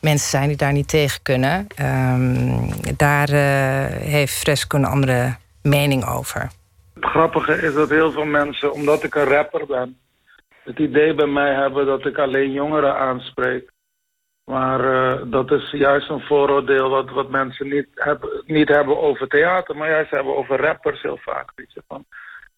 mensen 0.00 0.28
zijn 0.28 0.48
die 0.48 0.56
daar 0.56 0.72
niet 0.72 0.88
tegen 0.88 1.22
kunnen. 1.22 1.66
Ehm, 1.74 2.70
daar 2.96 3.28
eh, 3.28 4.00
heeft 4.00 4.34
Fresco 4.34 4.78
een 4.78 4.84
andere 4.84 5.36
mening 5.62 6.06
over. 6.06 6.50
Grappige 7.08 7.52
is 7.52 7.74
dat 7.74 7.90
heel 7.90 8.10
veel 8.10 8.24
mensen, 8.24 8.72
omdat 8.72 9.02
ik 9.02 9.14
een 9.14 9.24
rapper 9.24 9.66
ben, 9.66 9.98
het 10.62 10.78
idee 10.78 11.14
bij 11.14 11.26
mij 11.26 11.54
hebben 11.54 11.86
dat 11.86 12.06
ik 12.06 12.18
alleen 12.18 12.52
jongeren 12.52 12.96
aanspreek. 12.96 13.70
Maar 14.44 14.80
eh, 14.80 15.22
dat 15.26 15.50
is 15.50 15.70
juist 15.70 16.08
een 16.08 16.20
vooroordeel 16.20 16.88
wat, 16.88 17.10
wat 17.10 17.30
mensen 17.30 17.68
niet 17.68 17.88
hebben, 17.94 18.42
niet 18.46 18.68
hebben 18.68 18.98
over 18.98 19.28
theater, 19.28 19.76
maar 19.76 19.88
juist 19.88 20.10
hebben 20.10 20.36
over 20.36 20.60
rappers 20.60 21.02
heel 21.02 21.18
vaak. 21.20 21.52
Weet 21.54 21.72
je, 21.72 21.82
van, 21.88 22.04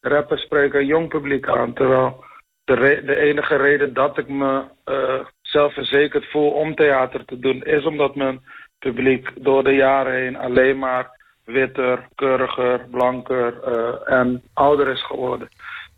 rappers 0.01 0.43
spreken 0.43 0.81
een 0.81 0.87
jong 0.87 1.09
publiek 1.09 1.49
aan, 1.49 1.73
terwijl 1.73 2.25
de 2.65 3.17
enige 3.17 3.57
reden 3.57 3.95
dat 3.95 4.19
ik 4.19 4.29
me 4.29 4.65
eh, 4.85 5.21
zelfverzekerd 5.41 6.31
voel 6.31 6.51
om 6.51 6.75
theater 6.75 7.25
te 7.25 7.39
doen, 7.39 7.63
is 7.63 7.85
omdat 7.85 8.15
mijn 8.15 8.41
publiek 8.79 9.31
door 9.45 9.65
de 9.65 9.75
jaren 9.75 10.13
heen 10.13 10.37
alleen 10.37 10.79
maar 10.79 11.20
witter, 11.53 12.09
keuriger, 12.15 12.87
blanker 12.91 13.63
eh, 13.63 14.19
en 14.19 14.43
ouder 14.53 14.89
is 14.89 15.07
geworden. 15.07 15.49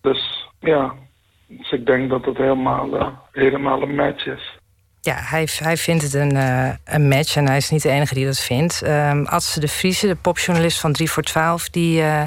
Dus 0.00 0.48
ja, 0.60 0.94
dus 1.46 1.70
ik 1.72 1.86
denk 1.86 2.10
dat 2.10 2.24
het 2.24 2.36
helemaal, 2.36 2.96
eh, 2.96 3.08
helemaal 3.32 3.82
een 3.82 3.94
match 3.94 4.26
is. 4.26 4.60
Ja, 5.04 5.14
hij, 5.16 5.48
hij 5.56 5.76
vindt 5.76 6.02
het 6.02 6.14
een, 6.14 6.36
eh, 6.36 6.72
een 6.84 7.08
match 7.08 7.36
en 7.36 7.46
hij 7.46 7.56
is 7.56 7.70
niet 7.70 7.82
de 7.82 7.88
enige 7.88 8.14
die 8.14 8.24
dat 8.24 8.40
vindt. 8.40 8.82
Ehm 8.82 9.24
Adse 9.24 9.60
de 9.60 9.68
Vriese, 9.68 10.06
de 10.06 10.16
popjournalist 10.16 10.80
van 10.80 10.92
3 10.92 11.10
voor 11.10 11.22
12, 11.22 11.68
die, 11.68 12.02
eh, 12.02 12.22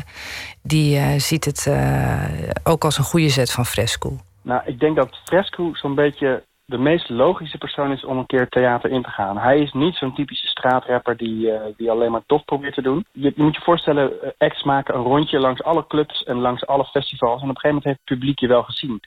die 0.62 1.20
ziet 1.20 1.46
het 1.46 1.68
eh, 1.68 2.24
ook 2.64 2.84
als 2.84 2.98
een 2.98 3.04
goede 3.04 3.30
zet 3.30 3.52
van 3.52 3.66
Fresco. 3.66 4.18
Nou, 4.42 4.62
ik 4.66 4.80
denk 4.80 4.96
dat 4.96 5.22
Fresco 5.26 5.74
zo'n 5.74 5.96
beetje 5.96 6.44
de 6.66 6.78
meest 6.78 7.10
logische 7.10 7.58
persoon 7.58 7.92
is 7.92 8.06
om 8.06 8.18
een 8.18 8.26
keer 8.26 8.50
theater 8.50 8.92
in 8.92 9.02
te 9.02 9.10
gaan. 9.10 9.38
Hij 9.38 9.60
is 9.60 9.72
niet 9.72 9.96
zo'n 9.96 10.16
typische 10.16 10.48
straatrapper 10.48 11.18
die, 11.18 11.52
eh, 11.52 11.74
die 11.78 11.92
alleen 11.92 12.12
maar 12.12 12.26
tof 12.26 12.46
probeert 12.46 12.74
te 12.74 12.82
doen. 12.82 13.06
Je, 13.12 13.34
moet 13.36 13.56
je 13.56 13.62
voorstellen, 13.62 14.22
eh, 14.22 14.30
acts 14.38 14.64
maken 14.64 14.96
een 14.96 15.04
rondje 15.04 15.40
langs 15.40 15.64
alle 15.64 15.88
clubs 15.88 16.24
en 16.24 16.38
langs 16.38 16.66
alle 16.66 16.86
festivals. 16.86 17.42
En 17.42 17.50
op 17.50 17.56
een 17.56 17.62
gegeven 17.62 17.70
moment 17.70 17.86
heeft 17.86 18.00
het 18.00 18.18
publiek 18.18 18.40
je 18.40 18.48
wel 18.48 18.64
gezien. 18.64 19.00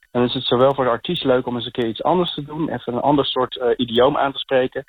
En 0.00 0.20
dan 0.20 0.24
is 0.24 0.34
het 0.34 0.44
zowel 0.44 0.74
voor 0.74 0.84
de 0.84 0.90
artiest 0.90 1.24
leuk 1.24 1.46
om 1.46 1.54
eens 1.54 1.64
een 1.64 1.72
keer 1.72 1.88
iets 1.88 2.02
anders 2.02 2.34
te 2.34 2.44
doen. 2.44 2.68
Even 2.68 2.92
een 2.92 3.00
ander 3.00 3.26
soort 3.26 3.56
eh, 3.56 3.68
idioom 3.76 4.16
aan 4.16 4.32
te 4.32 4.38
spreken. 4.38 4.84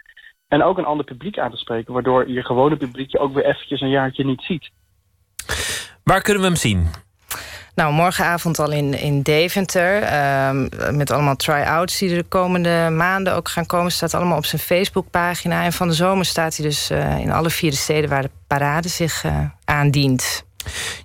En 0.47 0.63
ook 0.63 0.77
een 0.77 0.85
ander 0.85 1.05
publiek 1.05 1.39
aan 1.39 1.51
te 1.51 1.57
spreken. 1.57 1.93
Waardoor 1.93 2.29
je 2.29 2.43
gewone 2.43 2.77
publiek 2.77 3.11
je 3.11 3.19
ook 3.19 3.33
weer 3.33 3.45
eventjes 3.45 3.81
een 3.81 3.89
jaartje 3.89 4.25
niet 4.25 4.41
ziet. 4.41 4.69
Waar 6.03 6.21
kunnen 6.21 6.41
we 6.41 6.47
hem 6.47 6.57
zien? 6.57 7.04
Nou, 7.75 7.93
morgenavond 7.93 8.59
al 8.59 8.71
in, 8.71 8.93
in 8.93 9.21
Deventer. 9.21 10.01
ehm, 10.01 10.67
met 10.97 11.11
allemaal 11.11 11.35
try-outs 11.35 11.97
die 11.97 12.09
er 12.09 12.17
de 12.17 12.23
komende 12.23 12.89
maanden 12.91 13.33
ook 13.33 13.49
gaan 13.49 13.65
komen. 13.65 13.91
Staat 13.91 14.13
allemaal 14.13 14.37
op 14.37 14.45
zijn 14.45 14.61
Facebookpagina. 14.61 15.63
En 15.63 15.73
van 15.73 15.87
de 15.87 15.93
zomer 15.93 16.25
staat 16.25 16.55
hij 16.55 16.65
dus 16.65 16.89
eh, 16.89 17.19
in 17.19 17.31
alle 17.31 17.49
vier 17.49 17.71
de 17.71 17.77
steden 17.77 18.09
waar 18.09 18.21
de 18.21 18.29
parade 18.47 18.87
zich 18.87 19.23
eh, 19.23 19.39
aandient. 19.65 20.45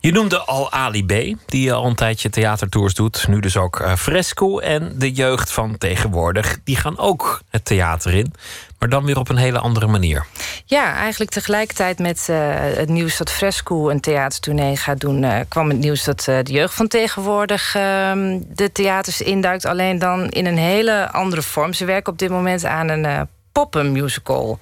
Je 0.01 0.13
noemde 0.13 0.39
al 0.39 0.73
Ali 0.73 1.07
B, 1.07 1.37
die 1.47 1.73
al 1.73 1.87
een 1.87 1.95
tijdje 1.95 2.31
theatertours 2.31 2.95
doet. 2.95 3.29
Nu 3.29 3.41
dus 3.41 3.57
ook 3.57 3.81
eh, 3.81 3.95
Fresco 3.95 4.59
en 4.59 4.93
de 4.97 5.13
jeugd 5.13 5.53
van 5.53 5.79
tegenwoordig. 5.79 6.59
Die 6.65 6.77
gaan 6.77 6.99
ook 6.99 7.41
het 7.51 7.65
theater 7.65 8.15
in, 8.15 8.33
maar 8.79 8.89
dan 8.89 9.05
weer 9.05 9.19
op 9.19 9.29
een 9.29 9.37
hele 9.37 9.59
andere 9.59 9.87
manier. 9.87 10.27
Ja, 10.65 10.95
eigenlijk 10.95 11.31
tegelijkertijd 11.31 11.99
met 11.99 12.27
eh, 12.29 12.37
het 12.59 12.89
nieuws 12.89 13.17
dat 13.17 13.31
Fresco 13.31 13.89
een 13.89 14.01
theatertournee 14.01 14.77
gaat 14.77 15.01
doen... 15.01 15.25
eh, 15.25 15.41
kwam 15.49 15.69
het 15.69 15.79
nieuws 15.79 16.05
dat 16.05 16.21
de 16.21 16.43
jeugd 16.45 16.75
van 16.75 16.89
tegenwoordig 16.89 17.75
ehm, 17.75 18.39
de 18.49 18.73
theaters 18.73 19.21
induikt. 19.21 19.65
Alleen 19.65 19.99
dan 19.99 20.29
in 20.29 20.47
een 20.47 20.59
hele 20.59 21.11
andere 21.13 21.43
vorm. 21.43 21.73
Ze 21.73 21.85
werken 21.85 22.13
op 22.13 22.19
dit 22.19 22.31
moment 22.31 22.65
aan 22.65 22.89
een 22.89 23.29
poppenmusical. 23.53 24.59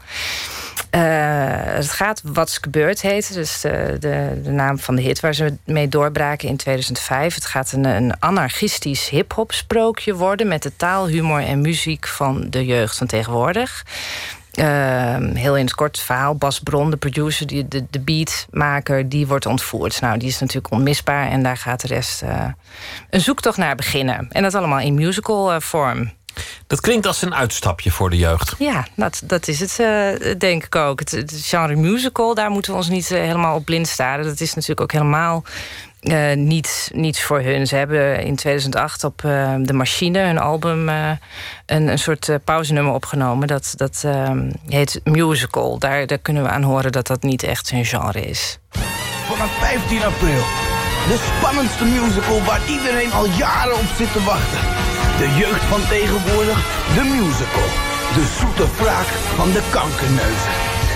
Het 0.90 1.90
gaat 1.90 2.20
Wat's 2.24 2.58
Gebeurd 2.58 3.02
heten. 3.02 3.34
Dus 3.34 3.60
de, 3.60 3.96
de, 4.00 4.40
de 4.42 4.50
naam 4.50 4.78
van 4.78 4.96
de 4.96 5.02
hit 5.02 5.20
waar 5.20 5.34
ze 5.34 5.56
mee 5.64 5.88
doorbraken 5.88 6.48
in 6.48 6.56
2005. 6.56 7.34
Het 7.34 7.46
gaat 7.46 7.72
een, 7.72 7.84
een 7.84 8.20
anarchistisch 8.20 9.08
hip-hop 9.08 9.52
sprookje 9.52 10.14
worden. 10.14 10.48
met 10.48 10.62
de 10.62 10.76
taal, 10.76 11.06
humor 11.06 11.40
en 11.40 11.60
muziek 11.60 12.06
van 12.06 12.46
de 12.50 12.64
jeugd 12.64 12.96
van 12.96 13.06
tegenwoordig. 13.06 13.84
Ehm, 14.58 15.34
heel 15.34 15.56
in 15.56 15.64
het 15.64 15.74
kort 15.74 15.98
verhaal. 15.98 16.34
Bas 16.34 16.60
Bron, 16.60 16.90
de 16.90 16.96
producer, 16.96 17.46
die, 17.46 17.68
de, 17.68 17.86
de 17.90 18.00
beatmaker, 18.00 19.08
die 19.08 19.26
wordt 19.26 19.46
ontvoerd. 19.46 20.00
Nou, 20.00 20.18
die 20.18 20.28
is 20.28 20.38
natuurlijk 20.38 20.72
onmisbaar. 20.72 21.30
En 21.30 21.42
daar 21.42 21.56
gaat 21.56 21.80
de 21.80 21.86
rest 21.86 22.22
eh, 22.22 22.44
een 23.10 23.20
zoektocht 23.20 23.56
naar 23.56 23.74
beginnen. 23.76 24.26
En 24.30 24.42
dat 24.42 24.54
allemaal 24.54 24.80
in 24.80 24.94
musical 24.94 25.52
eh, 25.52 25.60
vorm. 25.60 26.12
Dat 26.66 26.80
klinkt 26.80 27.06
als 27.06 27.22
een 27.22 27.34
uitstapje 27.34 27.90
voor 27.90 28.10
de 28.10 28.16
jeugd. 28.16 28.54
Ja, 28.58 28.86
dat, 28.94 29.22
dat 29.24 29.48
is 29.48 29.60
het, 29.60 29.78
eh, 29.78 30.34
denk 30.38 30.64
ik 30.64 30.74
ook. 30.74 30.98
Het, 30.98 31.10
het 31.10 31.40
genre 31.44 31.76
musical, 31.76 32.34
daar 32.34 32.50
moeten 32.50 32.72
we 32.72 32.78
ons 32.78 32.88
niet 32.88 33.10
eh, 33.10 33.20
helemaal 33.20 33.56
op 33.56 33.64
blind 33.64 33.88
staren. 33.88 34.24
Dat 34.24 34.40
is 34.40 34.54
natuurlijk 34.54 34.80
ook 34.80 34.92
helemaal 34.92 35.44
eh, 36.00 36.36
niet, 36.36 36.90
niets 36.94 37.22
voor 37.22 37.40
hun. 37.40 37.66
Ze 37.66 37.76
hebben 37.76 38.22
in 38.22 38.36
2008 38.36 39.04
op 39.04 39.24
eh, 39.24 39.54
De 39.58 39.72
Machine, 39.72 40.18
hun 40.18 40.38
album, 40.38 40.88
eh, 40.88 41.10
een, 41.66 41.88
een 41.88 41.98
soort 41.98 42.30
pauzenummer 42.44 42.92
opgenomen. 42.94 43.48
Dat, 43.48 43.72
dat 43.76 44.04
heet 44.68 45.00
musical. 45.04 45.78
Daar, 45.78 46.06
daar 46.06 46.18
kunnen 46.18 46.42
we 46.42 46.48
aan 46.48 46.62
horen 46.62 46.92
dat 46.92 47.06
dat 47.06 47.22
niet 47.22 47.42
echt 47.42 47.66
zijn 47.66 47.84
genre 47.84 48.20
is. 48.20 48.58
Vanaf 49.26 49.50
15 49.58 50.02
april. 50.02 50.42
De 51.08 51.30
spannendste 51.36 51.84
musical 51.84 52.42
waar 52.42 52.60
iedereen 52.68 53.12
al 53.12 53.26
jaren 53.26 53.74
op 53.74 53.88
zit 53.96 54.12
te 54.12 54.24
wachten. 54.24 54.87
De 55.18 55.34
jeugd 55.38 55.64
van 55.64 55.80
tegenwoordig, 55.88 56.58
de 56.94 57.02
musical. 57.02 57.68
De 58.14 58.26
zoete 58.38 58.66
wraak 58.82 59.06
van 59.36 59.52
de 59.52 59.62
kankerneuzen. 59.70 60.52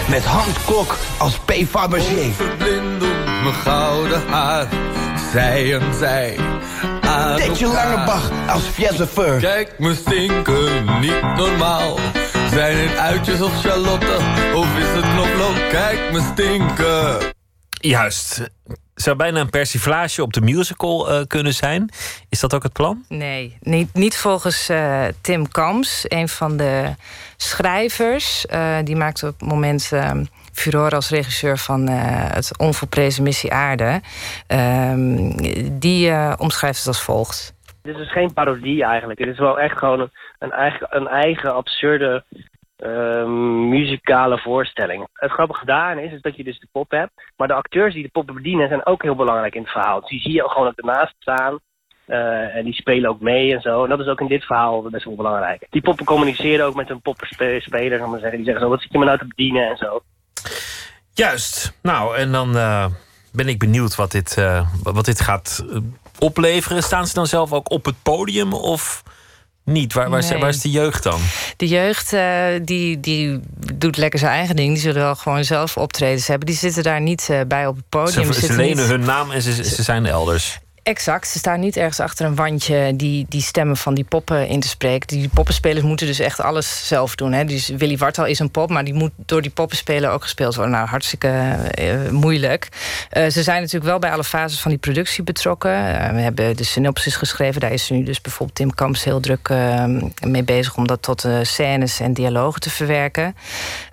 Met 0.09 0.25
Hans 0.25 0.65
Klok 0.67 0.97
als 1.19 1.39
P. 1.39 1.53
Fabergé. 1.69 2.31
Verblinden 2.33 3.23
mijn 3.43 3.55
gouden 3.55 4.29
haar, 4.29 4.67
zij 5.33 5.75
en 5.75 5.95
zij. 5.95 6.39
Tetje. 7.37 7.67
Langebach 7.67 8.31
als 8.49 8.63
Fiezefeur. 8.63 9.41
Kijk 9.41 9.79
me 9.79 9.95
stinken, 9.95 11.01
niet 11.01 11.23
normaal. 11.37 11.99
Zijn 12.51 12.77
het 12.77 12.99
uitjes 12.99 13.41
of 13.41 13.61
Charlotte, 13.61 14.17
of 14.55 14.79
is 14.79 15.03
het 15.03 15.13
knoflook? 15.13 15.71
Kijk 15.71 16.13
me 16.13 16.21
stinken. 16.33 17.19
Juist. 17.71 18.41
Zou 19.03 19.17
bijna 19.17 19.41
een 19.41 19.51
persiflage 19.51 20.23
op 20.23 20.33
de 20.33 20.41
musical 20.41 21.11
eh, 21.11 21.21
kunnen 21.27 21.53
zijn. 21.53 21.89
Is 22.29 22.41
dat 22.41 22.55
ook 22.55 22.63
het 22.63 22.73
plan? 22.73 23.05
Nee, 23.09 23.57
niet, 23.61 23.95
niet 23.95 24.17
volgens 24.17 24.69
eh, 24.69 25.05
Tim 25.21 25.49
Kams, 25.49 26.05
een 26.09 26.29
van 26.29 26.57
de 26.57 26.95
schrijvers. 27.37 28.47
Eh, 28.47 28.77
die 28.85 28.97
maakte 28.97 29.27
op 29.27 29.41
het 29.41 29.49
moment 29.49 29.91
eh, 29.93 30.11
furore 30.53 30.95
als 30.95 31.11
regisseur 31.11 31.59
van 31.59 31.89
eh, 31.89 31.95
het 32.35 32.59
onvolprezen 32.59 33.23
Missie 33.23 33.53
Aarde. 33.53 34.01
Ehm, 34.47 35.31
die 35.79 36.11
eh, 36.11 36.33
omschrijft 36.39 36.79
het 36.79 36.87
als 36.87 37.03
volgt. 37.03 37.55
Dit 37.83 37.97
is 37.97 38.13
geen 38.13 38.33
parodie 38.33 38.85
eigenlijk. 38.85 39.19
Dit 39.19 39.29
is 39.29 39.39
wel 39.39 39.61
echt 39.61 39.79
gewoon 39.79 40.01
een, 40.01 40.11
een 40.39 40.53
eigen, 40.53 40.87
een 40.91 41.09
eigen 41.09 41.55
absurde 41.55 42.25
ehm, 42.83 43.69
muzikale 43.69 44.39
voorstelling. 44.39 45.09
Het 45.13 45.31
grappige 45.31 45.65
daarin 45.65 46.05
is, 46.05 46.13
is 46.13 46.21
dat 46.21 46.37
je 46.37 46.45
dus 46.45 46.61
de 46.61 46.69
pop 46.73 46.91
hebt. 46.91 47.13
Maar 47.37 47.49
de 47.49 47.55
acteurs 47.55 47.95
die 47.95 48.03
de 48.03 48.09
poppen 48.09 48.35
bedienen 48.35 48.69
zijn 48.69 48.87
ook 48.87 49.03
heel 49.03 49.15
belangrijk 49.15 49.55
in 49.55 49.63
het 49.63 49.71
verhaal. 49.71 50.01
Dus 50.01 50.09
die 50.09 50.21
zie 50.21 50.33
je 50.33 50.45
ook 50.45 50.51
gewoon 50.51 50.69
ook 50.69 50.79
ernaast 50.79 51.15
staan. 51.19 51.59
eh, 52.07 52.57
en 52.57 52.65
die 52.65 52.75
spelen 52.75 53.11
ook 53.11 53.21
mee 53.21 53.55
en 53.55 53.61
zo. 53.61 53.83
En 53.83 53.89
dat 53.89 54.01
is 54.01 54.07
ook 54.07 54.21
in 54.21 54.27
dit 54.27 54.45
verhaal 54.45 54.83
best 54.83 55.05
wel 55.05 55.15
belangrijk. 55.15 55.67
Die 55.71 55.83
poppen 55.83 56.05
communiceren 56.05 56.67
ook 56.67 56.75
met 56.75 56.89
hun 56.89 57.01
ik 57.03 58.07
maar 58.07 58.21
zeggen. 58.21 58.37
Die 58.37 58.45
zeggen 58.45 58.61
zo, 58.61 58.69
wat 58.69 58.81
zit 58.81 58.93
je 58.93 58.99
me 58.99 59.05
nou 59.05 59.19
te 59.19 59.27
bedienen 59.27 59.69
en 59.69 59.77
zo. 59.77 60.01
Juist. 61.15 61.79
Nou, 61.83 62.17
en 62.17 62.33
dan 62.33 62.57
eh, 62.57 62.87
ben 63.33 63.49
ik 63.49 63.59
benieuwd 63.59 63.95
wat 63.95 64.11
dit, 64.11 64.37
eh, 64.39 64.69
wat 64.83 65.05
dit 65.05 65.21
gaat 65.21 65.65
opleveren. 66.19 66.83
Staan 66.83 67.07
ze 67.07 67.15
dan 67.15 67.27
zelf 67.27 67.53
ook 67.53 67.71
op 67.71 67.85
het 67.85 68.03
podium 68.03 68.53
of 68.53 69.03
niet? 69.65 69.93
Waar, 69.93 70.11
waar, 70.11 70.19
is, 70.19 70.29
Nee. 70.29 70.39
waar 70.41 70.49
is 70.49 70.61
de 70.61 70.71
jeugd 70.71 71.03
dan? 71.03 71.21
De 71.57 71.69
jeugd 71.69 72.13
eh, 72.13 72.45
die, 72.63 73.01
die 73.01 73.41
doet 73.75 73.97
lekker 73.97 74.19
zijn 74.19 74.33
eigen 74.33 74.57
ding. 74.57 74.73
Die 74.73 74.83
zullen 74.83 75.03
wel 75.03 75.15
gewoon 75.15 75.45
zelf 75.45 75.77
optredens 75.77 76.27
hebben. 76.27 76.47
Die 76.47 76.57
zitten 76.57 76.83
daar 76.83 77.01
niet 77.01 77.29
eh, 77.31 77.41
bij 77.49 77.67
op 77.67 77.77
het 77.77 77.89
podium. 77.89 78.33
Ze, 78.33 78.41
ze 78.47 78.53
lenen 78.57 78.77
niet- 78.77 78.87
hun 78.87 79.01
naam 79.05 79.31
en 79.31 79.43
ze, 79.43 79.65
ze 79.65 79.83
zijn 79.83 80.07
elders. 80.07 80.59
Exact, 80.83 81.29
ze 81.29 81.39
staan 81.39 81.61
niet 81.61 81.77
ergens 81.77 82.01
achter 82.01 82.27
een 82.27 82.35
wandje 82.35 82.97
die, 82.97 83.27
die 83.29 83.41
stemmen 83.41 83.77
van 83.77 83.95
die 83.95 84.05
poppen 84.05 84.49
in 84.49 84.61
te 84.61 84.69
spreken. 84.69 85.07
Die 85.07 85.29
poppenspelers 85.29 85.85
moeten 85.85 86.07
dus 86.07 86.19
echt 86.19 86.41
alles 86.41 86.89
zelf 86.89 87.15
doen. 87.15 87.33
Hè. 87.33 87.45
Dus 87.45 87.69
Willy 87.69 87.97
Wartal 87.97 88.27
is 88.27 88.39
een 88.39 88.51
pop, 88.51 88.71
maar 88.71 88.85
die 88.85 88.95
moet 88.95 89.11
door 89.17 89.43
die 89.43 89.51
poppenspeler 89.51 90.11
ook 90.11 90.23
gespeeld 90.23 90.55
worden. 90.55 90.75
Nou, 90.75 90.89
hartstikke 90.89 91.29
eh, 91.29 92.09
moeilijk. 92.11 92.69
Eh, 93.11 93.29
ze 93.29 93.43
zijn 93.43 93.61
natuurlijk 93.61 93.91
wel 93.91 93.99
bij 93.99 94.13
alle 94.13 94.25
fases 94.25 94.61
van 94.61 94.71
die 94.71 94.81
productie 94.81 95.25
betrokken. 95.25 95.71
Eh, 95.71 96.13
we 96.13 96.21
hebben 96.21 96.57
de 96.57 96.65
synopsis 96.65 97.17
geschreven. 97.17 97.61
Daar 97.61 97.73
is 97.73 97.91
nu 97.91 98.03
dus 98.03 98.21
bijvoorbeeld 98.21 98.59
Tim 98.59 98.75
Kamps 98.75 99.05
heel 99.05 99.21
druk 99.21 99.49
eh, 99.49 99.85
mee 100.27 100.45
bezig 100.45 100.77
om 100.77 100.87
dat 100.87 101.03
tot 101.03 101.29
scènes 101.43 102.01
en 102.01 102.13
dialogen 102.13 102.61
te 102.61 102.71
verwerken. 102.71 103.37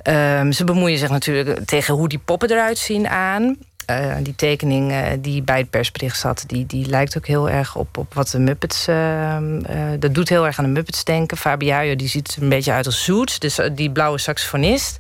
Ehm, 0.02 0.52
ze 0.52 0.64
bemoeien 0.64 0.98
zich 0.98 1.10
natuurlijk 1.10 1.66
tegen 1.66 1.94
hoe 1.94 2.08
die 2.08 2.20
poppen 2.20 2.52
eruit 2.52 2.78
zien 2.78 3.08
aan. 3.08 3.58
Eh, 3.90 4.16
die 4.24 4.36
tekening 4.36 4.92
eh, 4.92 5.04
die 5.20 5.42
bij 5.42 5.58
het 5.58 5.70
persbericht 5.70 6.20
zat, 6.20 6.44
die, 6.48 6.66
die 6.66 6.86
lijkt 6.86 7.18
ook 7.18 7.28
heel 7.28 7.50
erg 7.50 7.76
op, 7.76 7.98
op 7.98 8.14
wat 8.14 8.30
de 8.30 8.40
Muppets. 8.40 8.88
ehm, 8.88 9.60
eh, 9.60 9.78
dat 10.00 10.14
doet 10.14 10.30
heel 10.30 10.46
erg 10.46 10.58
aan 10.60 10.66
de 10.66 10.72
Muppets 10.72 11.04
denken. 11.04 11.38
Fabiajo 11.38 11.96
die 11.96 12.08
ziet 12.08 12.36
er 12.36 12.44
een 12.44 12.50
beetje 12.50 12.72
uit 12.72 12.86
als 12.86 13.04
Zoet, 13.04 13.42
dus 13.42 13.60
die 13.76 13.92
blauwe 13.92 14.18
saxofonist. 14.18 15.00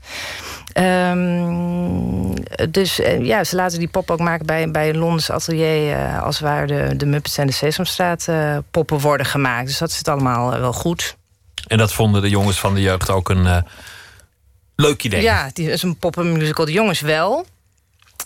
Ehm, 0.74 2.34
dus 2.70 2.96
ja, 3.22 3.44
ze 3.44 3.56
laten 3.56 3.80
die 3.80 3.88
pop 3.88 4.12
ook 4.12 4.20
maken 4.20 4.46
bij, 4.46 4.72
bij 4.72 4.90
een 4.90 4.98
Londens 4.98 5.32
atelier. 5.32 6.20
als 6.22 6.40
waar 6.40 6.68
de, 6.68 6.94
de 6.98 7.06
Muppets 7.06 7.38
en 7.38 7.48
de 7.48 7.54
Sesamstraat 7.54 8.28
poppen 8.72 9.00
worden 9.00 9.26
gemaakt. 9.26 9.68
Dus 9.68 9.78
dat 9.78 9.92
zit 9.92 10.08
allemaal 10.08 10.60
wel 10.60 10.74
goed. 10.74 11.18
En 11.68 11.78
dat 11.78 11.94
vonden 11.94 12.22
de 12.22 12.30
jongens 12.30 12.60
van 12.60 12.74
de 12.74 12.82
jeugd 12.82 13.10
ook 13.10 13.30
een 13.30 13.64
leuk 14.76 15.04
idee. 15.04 15.22
Ja, 15.22 15.50
die 15.54 15.72
is 15.72 15.84
een 15.84 15.98
poppenmusical. 15.98 16.66
De 16.66 16.72
jongens 16.72 17.02
wel. 17.02 17.46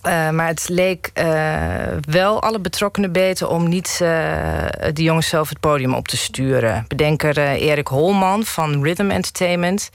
Eh, 0.03 0.29
maar 0.29 0.47
het 0.47 0.69
leek 0.69 1.09
eh, 1.13 1.97
wel 2.09 2.41
alle 2.41 2.59
betrokkenen 2.59 3.11
beter 3.11 3.49
om 3.49 3.67
niet 3.69 3.99
eh, 4.01 4.67
de 4.93 5.03
jongens 5.03 5.27
zelf 5.27 5.49
het 5.49 5.59
podium 5.59 5.93
op 5.93 6.07
te 6.07 6.17
sturen. 6.17 6.85
Bedenker 6.87 7.37
Erik 7.37 7.87
Holman 7.87 8.43
van 8.43 8.83
Rhythm 8.83 9.09
Entertainment. 9.09 9.91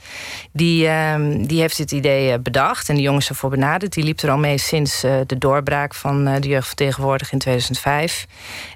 Die, 0.51 0.87
ehm, 0.87 1.45
die 1.45 1.61
heeft 1.61 1.77
dit 1.77 1.91
idee 1.91 2.39
bedacht 2.39 2.89
en 2.89 2.95
de 2.95 3.01
jongens 3.01 3.29
ervoor 3.29 3.49
benaderd. 3.49 3.93
Die 3.93 4.03
liep 4.03 4.19
er 4.19 4.31
al 4.31 4.37
mee 4.37 4.57
sinds 4.57 5.01
de 5.01 5.37
doorbraak 5.37 5.93
van 5.93 6.25
de 6.25 6.47
jeugd 6.47 6.67
van 6.67 6.75
tegenwoordig 6.75 7.31
in 7.31 7.39
2005. 7.39 8.25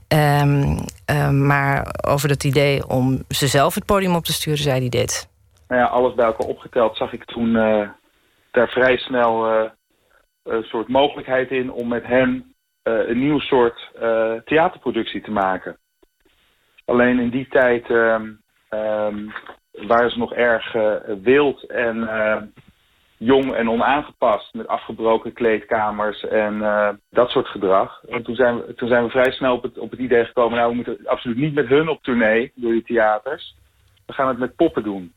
Ehm, 0.08 0.78
eh, 1.06 1.30
maar 1.30 1.96
over 2.08 2.28
dat 2.28 2.44
idee 2.44 2.88
om 2.88 3.24
ze 3.30 3.48
zelf 3.48 3.76
het 3.76 3.86
podium 3.86 4.16
op 4.16 4.24
te 4.24 4.34
sturen, 4.34 4.60
zei 4.60 4.80
hij 4.80 4.90
dit. 4.90 5.30
nou 5.68 5.82
ja, 5.82 5.88
alles 5.88 6.14
bij 6.14 6.26
elkaar 6.26 6.48
opgeteld 6.48 6.98
zag 6.98 7.14
ik 7.14 7.26
toen 7.26 7.54
daar 8.52 8.68
vrij 8.68 8.98
snel 8.98 9.72
een 10.44 10.64
soort 10.64 10.88
mogelijkheid 10.88 11.52
in 11.52 11.72
om 11.72 11.88
met 11.88 12.06
hen 12.06 12.54
eh, 12.82 13.08
een 13.08 13.20
nieuw 13.20 13.40
soort 13.40 13.92
eh, 14.00 14.34
theaterproductie 14.46 15.22
te 15.22 15.32
maken. 15.32 15.78
Alleen 16.86 17.20
in 17.20 17.30
die 17.30 17.48
tijd 17.48 17.90
ehm, 17.90 18.32
ehm, 18.70 19.28
waren 19.72 20.12
ze 20.12 20.18
nog 20.18 20.34
erg 20.34 20.76
eh, 20.76 20.96
wild 21.24 21.64
en 21.64 22.08
eh, 22.08 22.42
jong 23.18 23.54
en 23.54 23.70
onaangepast 23.70 24.54
met 24.54 24.68
afgebroken 24.68 25.34
kleedkamers 25.34 26.24
en 26.24 26.62
eh, 26.62 26.90
dat 27.10 27.30
soort 27.30 27.48
gedrag. 27.48 28.04
En 28.04 28.24
toen 28.24 28.36
zijn 28.36 28.58
we, 28.58 28.74
toen 28.74 28.88
zijn 28.88 29.04
we 29.04 29.10
vrij 29.10 29.32
snel 29.32 29.56
op 29.56 29.64
het, 29.64 29.78
op 29.78 29.92
het 29.92 30.00
idee 30.00 30.26
gekomen, 30.26 30.58
nou 30.58 30.70
we 30.70 30.76
moeten 30.76 31.08
absoluut 31.08 31.38
niet 31.38 31.54
met 31.54 31.68
hun 31.68 31.90
op 31.90 32.04
tournee 32.04 32.52
door 32.56 32.72
die 32.72 32.84
theaters. 32.84 33.56
We 34.06 34.14
gaan 34.14 34.28
het 34.28 34.38
met 34.38 34.56
poppen 34.56 34.84
doen. 34.84 35.14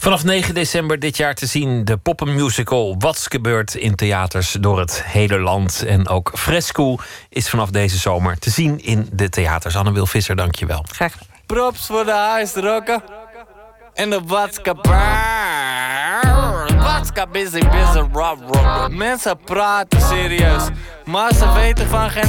Vanaf 0.00 0.24
9 0.24 0.54
december 0.54 0.98
dit 0.98 1.16
jaar 1.16 1.34
te 1.34 1.46
zien 1.46 1.84
de 1.84 1.96
poppenmusical 1.96 2.94
Wat's 2.98 3.26
gebeurd 3.26 3.74
in 3.74 3.94
theaters 3.94 4.56
door 4.60 4.78
het 4.78 5.04
hele 5.04 5.38
land. 5.38 5.84
En 5.86 6.08
ook 6.08 6.30
Fresco 6.34 6.96
is 7.28 7.48
vanaf 7.48 7.70
deze 7.70 7.98
zomer 7.98 8.38
te 8.38 8.50
zien 8.50 8.82
in 8.82 9.08
de 9.12 9.28
theaters. 9.28 9.76
Anne-Wil 9.76 10.06
Visser, 10.06 10.36
dankjewel. 10.36 10.84
Graag 10.92 11.14
Props 11.46 11.86
voor 11.86 12.04
de 12.04 12.12
huisrokken. 12.12 13.02
En 13.94 14.10
de 14.10 14.20
watska. 14.26 14.74
Watska 16.76 17.26
busy 17.26 17.68
busy 17.68 17.98
rob 18.12 18.38
rob. 18.50 18.88
Mensen 18.90 19.38
praten 19.44 20.00
serieus, 20.00 20.62
maar 21.04 21.34
ze 21.34 21.52
weten 21.52 21.88
van 21.88 22.10
geen 22.10 22.28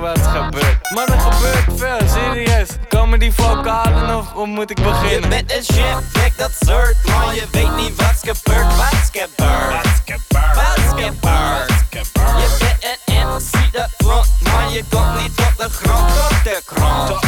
wat 0.00 0.26
gebeurt. 0.26 0.90
Maar 0.94 1.08
er 1.08 1.20
gebeurt 1.20 1.64
veel, 1.76 2.08
serieus. 2.08 2.68
Komen 2.88 3.18
die 3.18 3.32
vocalen 3.32 4.16
of 4.16 4.32
hoe 4.32 4.46
moet 4.46 4.70
ik 4.70 4.76
beginnen? 4.82 5.30
Je 5.30 5.44
bent 5.44 5.52
een 5.52 6.04
kijk 6.12 6.38
dat 6.38 6.50
soort, 6.60 6.96
maar 7.06 7.34
je 7.34 7.44
weet 7.50 7.76
niet 7.76 7.96
wat's 7.96 8.20
gebeurd, 8.20 8.76
wat's 8.76 9.10
gebeurd. 9.12 9.72
Wat's 9.72 10.00
gebeurd, 10.04 11.20
wat's 11.20 11.82
gebeurd. 11.90 12.08
Je 12.40 12.56
bent 12.58 12.98
een 13.04 13.26
MC 13.26 13.72
dat 13.72 13.88
front, 13.96 14.28
maar 14.42 14.70
je 14.70 14.84
komt 14.90 15.20
niet 15.20 15.30
op 15.30 15.52
de 15.56 15.68
grond, 15.70 16.10
op 16.30 16.40
de 16.44 16.62
grond. 16.66 17.10
Op 17.10 17.20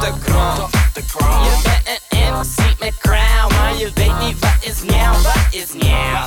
de 0.00 0.12
grond, 0.24 0.58
op 0.58 0.70
de 0.92 1.02
grond. 1.08 1.44
Je 1.44 1.60
bent 1.62 2.00
een 2.08 2.32
MC 2.38 2.78
met 2.80 2.98
crown, 2.98 3.54
maar 3.54 3.74
je 3.76 3.90
weet 3.94 4.18
niet 4.20 4.38
wat 4.38 4.56
is 4.60 4.82
nieuw, 4.82 5.12
wat 5.22 5.46
is 5.50 5.72
nieuw. 5.72 6.24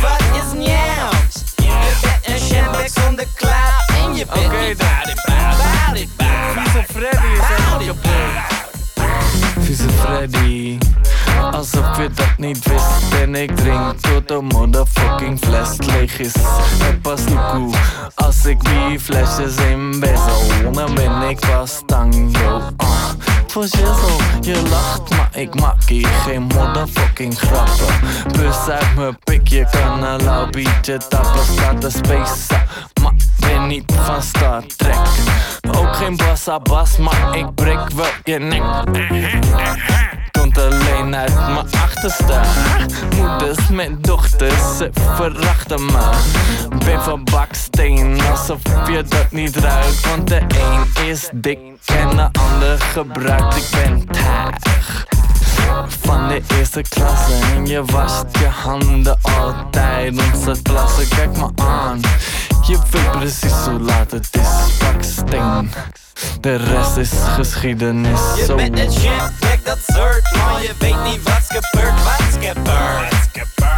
Wat 0.00 0.20
is 0.32 0.52
nieuw? 0.52 1.10
Je 1.56 1.98
bent 2.02 2.26
een 2.26 2.38
chef 2.38 2.92
zonder 2.92 3.26
cloud 3.34 3.73
en 4.04 4.14
je 4.14 4.26
bent 4.32 4.52
niet. 5.92 6.08
Vieze 6.54 6.84
Freddy 6.92 7.26
is. 7.26 7.40
Vieze 9.64 9.88
Freddy. 9.88 10.78
Alsof 11.52 11.96
je 11.96 12.10
dat 12.14 12.34
niet 12.36 12.68
wist. 12.68 13.20
En 13.22 13.34
ik 13.34 13.56
drink 13.56 14.00
tot 14.00 14.28
de 14.28 14.40
motherfucking 14.40 15.38
fles 15.38 15.76
leeg 15.78 16.18
is. 16.18 16.32
Het 16.82 17.02
pas 17.02 17.20
koe 17.52 17.74
Als 18.14 18.44
ik 18.44 18.64
die 18.64 19.00
flesjes 19.00 19.56
in 19.56 20.00
bezel 20.00 20.72
Dan 20.72 20.94
ben 20.94 21.28
ik 21.28 21.40
pas 21.40 21.82
tang, 21.86 22.38
yo 22.38 22.56
uh. 22.58 23.04
Voor 23.46 23.66
shizzle, 23.66 24.16
je 24.40 24.62
lacht 24.70 25.10
maar 25.10 25.28
ik 25.32 25.60
maak 25.60 25.82
hier 25.88 26.08
geen 26.08 26.42
motherfucking 26.42 27.38
grappen. 27.38 27.94
Bus 28.32 28.68
uit 28.68 28.94
mijn 28.96 29.18
pik, 29.24 29.48
je 29.48 29.66
kan 29.70 30.04
een 30.04 30.22
lauw 30.22 30.50
biertje 30.50 30.96
tappen. 31.08 31.44
Staat 31.44 31.80
te 31.80 31.90
spacen, 31.90 32.66
maar 33.02 33.12
ben 33.38 33.66
niet 33.66 33.92
van 33.96 34.22
Star 34.22 34.62
Trek. 34.76 34.96
Ook 35.76 35.96
geen 35.96 36.16
bassa 36.16 36.60
bas, 36.60 36.96
maar 36.96 37.36
ik 37.36 37.54
breek 37.54 37.90
wel 37.94 38.06
je 38.24 38.38
nek 38.38 38.62
Alleen 40.58 41.16
uit 41.16 41.34
mijn 41.34 41.66
achterste 41.82 42.40
Moeders 43.16 43.68
met 43.68 44.04
dochters, 44.04 44.76
ze 44.76 44.90
verachten 44.92 45.84
me. 45.84 46.10
Ben 46.84 47.02
van 47.02 47.24
baksteen, 47.24 48.20
alsof 48.30 48.60
je 48.88 49.04
dat 49.08 49.30
niet 49.30 49.56
ruikt. 49.56 50.08
Want 50.08 50.28
de 50.28 50.40
een 50.40 51.06
is 51.06 51.28
dik 51.32 51.58
en 51.84 52.16
de 52.16 52.28
ander 52.32 52.78
gebruikt. 52.78 53.56
Ik 53.56 53.68
ben 53.70 54.06
taag 54.06 55.04
van 55.88 56.28
de 56.28 56.42
eerste 56.58 56.82
klasse 56.88 57.32
En 57.54 57.66
je 57.66 57.84
wast 57.84 58.24
je 58.38 58.46
handen 58.46 59.18
altijd 59.22 60.10
om 60.10 60.42
te 60.44 60.62
plassen 60.62 61.08
Kijk 61.08 61.36
me 61.36 61.50
aan, 61.54 62.00
je 62.66 62.78
weet 62.90 63.10
precies 63.10 63.52
hoe 63.52 63.80
laat 63.80 64.10
het 64.10 64.28
is. 64.32 64.78
Baksteen, 64.78 65.70
de 66.40 66.56
rest 66.56 66.96
is 66.96 67.10
geschiedenis. 67.12 68.20
Je 68.36 68.44
zo. 68.44 68.54
bent 68.54 68.78
een 68.78 68.92
shit, 68.92 69.32
kijk 69.38 69.64
dat 69.64 69.78
soort 69.86 70.36
maar 70.36 70.62
Je 70.62 70.72
weet 70.78 71.02
niet 71.04 71.22
wat's 71.22 71.46
gebeurd, 71.46 72.02
wat's 72.02 72.46
gebeurd. 72.46 73.12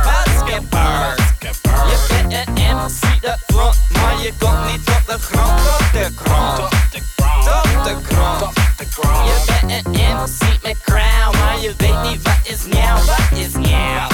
Wat's 0.04 0.52
gebeurd. 0.52 1.20
Gebeurd. 1.38 1.90
Je 1.90 2.06
bent 2.08 2.32
een 2.32 2.76
MC, 2.76 3.22
dat 3.22 3.38
klopt, 3.46 3.78
maar 3.92 4.22
je 4.22 4.32
komt 4.38 4.70
niet 4.70 4.88
op 4.88 5.02
de 5.06 5.18
grond. 5.18 5.60
Op 5.60 5.88
de 5.92 6.10
grond. 6.16 6.58
Op 6.58 6.70
de 7.84 7.96
grond. 8.08 8.54
De 8.76 8.86
Je 9.24 9.44
bent 9.46 9.86
een 9.86 9.92
MC 9.92 10.62
met 10.62 10.76
crown, 10.82 11.38
maar 11.38 11.60
je 11.60 11.74
weet 11.76 12.02
niet 12.10 12.22
wat 12.22 12.40
is 12.42 12.64
nieuw. 12.64 13.04
Wat 13.06 13.38
is 13.38 13.54
nieuw? 13.54 14.06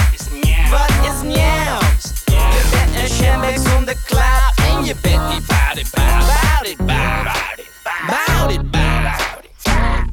Wat 0.70 0.90
is 1.02 1.22
nieuw? 1.22 1.78
Je 2.26 2.62
bent 2.70 2.94
een 3.02 3.16
shambag 3.16 3.72
zonder 3.72 3.96
klaar 4.04 4.52
en 4.56 4.84
je 4.84 4.94
bent 5.00 5.28
niet 5.28 5.46
waar 5.46 5.72
het 5.74 5.90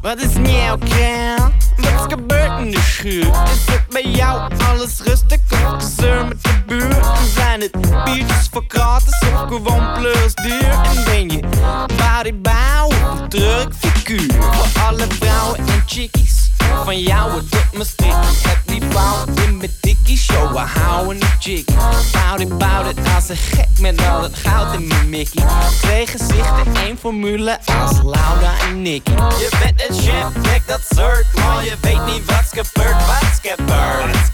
wat 0.02 0.22
is 0.22 0.34
nieuw, 0.34 0.78
Kel? 0.78 1.52
Wat 1.78 1.94
is 1.94 2.14
gebeurd 2.14 2.60
in 2.60 2.72
de 2.72 2.82
schuur? 2.82 3.24
Is 3.24 3.74
het 3.74 3.84
bij 3.90 4.06
jou 4.12 4.52
alles 4.68 5.00
rustig 5.02 5.40
of 5.52 5.84
gezeur 5.84 6.26
met 6.26 6.44
de 6.44 6.64
buurt? 6.66 7.06
Zijn 7.36 7.62
het 7.62 7.72
biertjes 8.04 8.48
voor 8.52 8.64
gratis 8.68 9.22
of 9.34 9.48
gewoon 9.48 9.94
plus 9.94 10.34
duur? 10.34 10.70
En 10.70 11.04
ben 11.06 11.30
je 11.30 12.34
bouw 12.34 12.86
of 12.86 13.20
een 13.20 13.30
druk 13.30 13.74
figuur? 13.80 14.34
Voor 14.40 14.82
alle 14.84 15.06
vrouwen 15.10 15.58
en 15.58 15.84
chickies 15.86 16.50
van 16.84 17.00
jou 17.00 17.32
het 17.32 17.88
sticky 17.88 18.48
Heb 18.48 18.60
die 18.66 18.82
vrouw 18.90 19.26
in 19.46 19.58
mijn 19.58 19.72
dikkie 19.82 20.18
show. 20.18 20.52
We 20.52 20.80
houden 20.80 21.22
een 21.22 21.28
jiggy 21.40 21.74
Bout 22.12 22.40
it, 22.40 22.58
bout 22.58 22.86
it 22.86 22.98
Als 23.16 23.30
een 23.30 23.38
gek 23.38 23.68
met 23.80 24.08
al 24.08 24.22
het 24.22 24.38
goud 24.38 24.74
in 24.74 24.88
mijn 24.88 25.10
mickey 25.10 25.46
Twee 25.82 26.08
gezichten, 26.08 26.76
één 26.76 26.98
formule 26.98 27.60
Als 27.66 27.92
Laura 28.04 28.54
en 28.68 28.82
Nicky. 28.82 29.12
Je 29.12 29.50
bent 29.64 29.90
een 29.90 29.96
chef, 29.96 30.42
kijk 30.42 30.68
dat 30.68 30.82
soort 30.90 31.26
Maar 31.34 31.64
je 31.64 31.74
weet 31.82 32.06
niet 32.06 32.26
wat's 32.26 32.50
gebeurd. 32.50 33.06
Wat's 33.06 33.40
gebeurd? 33.42 34.32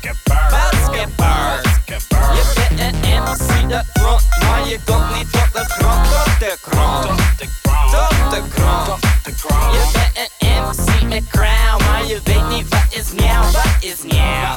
Wat's 0.50 0.86
gebeurd? 0.92 1.66
Je 2.10 2.54
bent 2.56 2.80
een 2.80 3.24
MC 3.24 3.70
dat 3.70 3.86
front 3.94 4.24
Maar 4.42 4.68
je 4.68 4.80
komt 4.86 5.16
niet 5.16 5.32
tot 5.32 5.54
de 5.54 5.66
grond. 5.68 6.04
Tot 6.04 6.40
de 6.40 6.58
grond. 6.62 7.04
Tot 7.92 8.30
de 8.30 8.42
grond. 8.50 9.02
Je 9.72 9.90
bent 9.94 10.32
een 10.40 10.64
MC 10.64 11.10
met 11.10 11.24
crown 11.30 11.84
Maar 11.84 12.06
je 12.06 12.15
weet 12.24 12.50
niet 12.50 12.70
wat 12.70 12.86
is 12.90 13.12
nieuw. 13.12 13.42
Wat 13.52 13.76
is 13.80 14.04
nieuw? 14.04 14.54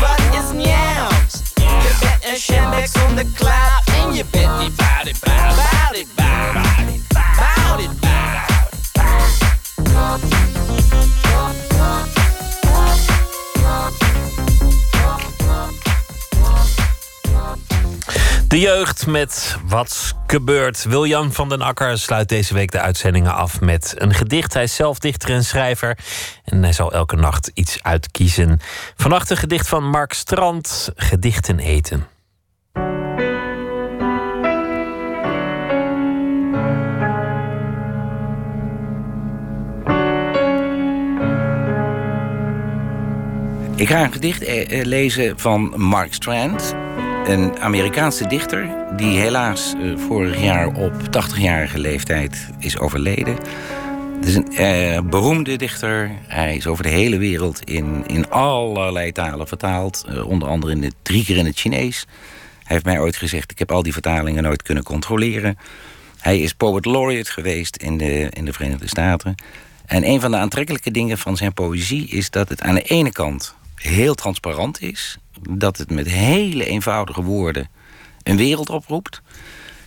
Wat 0.00 0.20
is 0.32 0.52
nieuw? 0.52 1.08
Je 1.56 1.96
bent 2.00 2.24
een 2.24 2.36
shambek 2.36 2.88
zonder 2.92 3.24
cloud 3.34 3.82
En 3.84 4.14
je 4.14 4.24
bent 4.30 4.58
niet 4.58 4.76
bout 4.76 5.06
it, 5.06 5.20
bout, 5.20 5.56
Bout 5.56 5.96
it, 5.96 6.14
bout 6.14 6.44
De 18.54 18.60
jeugd 18.60 19.06
met 19.06 19.56
Wat's 19.66 20.12
gebeurd. 20.26 20.84
Wiljan 20.84 21.32
van 21.32 21.48
den 21.48 21.62
Akker 21.62 21.98
sluit 21.98 22.28
deze 22.28 22.54
week 22.54 22.70
de 22.70 22.80
uitzendingen 22.80 23.34
af 23.34 23.60
met 23.60 23.94
een 23.98 24.14
gedicht. 24.14 24.54
Hij 24.54 24.62
is 24.62 24.74
zelf 24.74 24.98
dichter 24.98 25.30
en 25.30 25.44
schrijver. 25.44 25.98
En 26.44 26.62
hij 26.62 26.72
zal 26.72 26.92
elke 26.92 27.16
nacht 27.16 27.50
iets 27.54 27.82
uitkiezen. 27.82 28.60
Vannacht 28.96 29.30
een 29.30 29.36
gedicht 29.36 29.68
van 29.68 29.88
Mark 29.88 30.12
Strand. 30.12 30.92
Gedichten 30.96 31.58
eten. 31.58 32.06
Ik 43.76 43.88
ga 43.88 44.04
een 44.04 44.12
gedicht 44.12 44.42
eh, 44.42 44.80
eh, 44.80 44.86
lezen 44.86 45.38
van 45.38 45.72
Mark 45.76 46.14
Strand. 46.14 46.83
Een 47.24 47.60
Amerikaanse 47.60 48.26
dichter 48.26 48.68
die 48.96 49.18
helaas 49.18 49.74
eh, 49.74 49.98
vorig 49.98 50.40
jaar 50.40 50.66
op 50.66 50.92
80-jarige 50.92 51.78
leeftijd 51.78 52.48
is 52.58 52.78
overleden. 52.78 53.36
Het 54.16 54.26
is 54.26 54.34
een 54.34 54.52
eh, 54.56 55.00
beroemde 55.00 55.56
dichter. 55.56 56.10
Hij 56.26 56.56
is 56.56 56.66
over 56.66 56.82
de 56.82 56.88
hele 56.88 57.18
wereld 57.18 57.60
in, 57.64 58.04
in 58.06 58.30
allerlei 58.30 59.12
talen 59.12 59.48
vertaald. 59.48 60.04
Eh, 60.08 60.28
onder 60.28 60.48
andere 60.48 60.72
in 60.72 60.82
het, 60.82 60.94
drie 61.02 61.24
keer 61.24 61.36
in 61.36 61.46
het 61.46 61.58
Chinees. 61.58 62.06
Hij 62.58 62.62
heeft 62.62 62.84
mij 62.84 63.00
ooit 63.00 63.16
gezegd, 63.16 63.50
ik 63.50 63.58
heb 63.58 63.72
al 63.72 63.82
die 63.82 63.92
vertalingen 63.92 64.42
nooit 64.42 64.62
kunnen 64.62 64.84
controleren. 64.84 65.58
Hij 66.18 66.38
is 66.38 66.52
poet 66.52 66.84
laureate 66.84 67.32
geweest 67.32 67.76
in 67.76 67.98
de, 67.98 68.28
in 68.30 68.44
de 68.44 68.52
Verenigde 68.52 68.88
Staten. 68.88 69.34
En 69.86 70.08
een 70.08 70.20
van 70.20 70.30
de 70.30 70.36
aantrekkelijke 70.36 70.90
dingen 70.90 71.18
van 71.18 71.36
zijn 71.36 71.52
poëzie 71.52 72.08
is 72.08 72.30
dat 72.30 72.48
het 72.48 72.60
aan 72.60 72.74
de 72.74 72.82
ene 72.82 73.12
kant 73.12 73.54
heel 73.74 74.14
transparant 74.14 74.82
is. 74.82 75.18
Dat 75.50 75.78
het 75.78 75.90
met 75.90 76.06
hele 76.06 76.64
eenvoudige 76.64 77.22
woorden 77.22 77.68
een 78.22 78.36
wereld 78.36 78.70
oproept. 78.70 79.22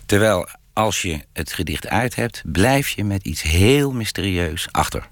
Terwijl 0.05 0.49
als 0.73 1.01
je 1.01 1.19
het 1.33 1.53
gedicht 1.53 1.87
uit 1.87 2.15
hebt, 2.15 2.41
blijf 2.45 2.89
je 2.89 3.03
met 3.03 3.23
iets 3.23 3.41
heel 3.41 3.91
mysterieus 3.91 4.67
achter. 4.71 5.07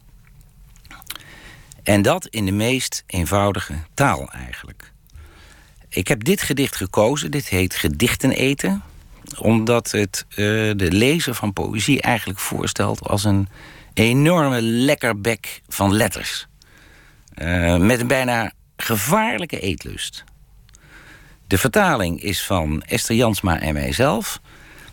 En 1.84 2.02
dat 2.02 2.28
in 2.28 2.46
de 2.46 2.52
meest 2.52 3.04
eenvoudige 3.08 3.74
taal 3.94 4.32
eigenlijk. 4.32 4.92
Ik 5.90 6.08
heb 6.08 6.24
dit 6.24 6.42
gedicht 6.42 6.76
gekozen, 6.76 7.32
dit 7.32 7.48
heet 7.48 7.76
Gedichten 7.76 8.32
eten 8.32 8.84
omdat 9.40 9.92
het 9.92 10.26
uh, 10.30 10.36
de 10.76 10.92
lezer 10.92 11.34
van 11.34 11.54
poëzie 11.54 12.02
eigenlijk 12.02 12.40
voorstelt 12.40 13.08
als 13.08 13.24
een 13.24 13.48
enorme 13.94 14.62
lekkerbek 14.62 15.62
van 15.68 15.94
letters. 15.94 16.48
Uh, 17.36 17.78
met 17.78 18.00
een 18.00 18.08
bijna 18.08 18.52
gevaarlijke 18.78 19.60
eetlust. 19.60 20.24
De 21.48 21.58
vertaling 21.58 22.22
is 22.22 22.44
van 22.44 22.82
Esther 22.82 23.16
Jansma 23.16 23.60
en 23.60 23.74
mijzelf. 23.74 24.40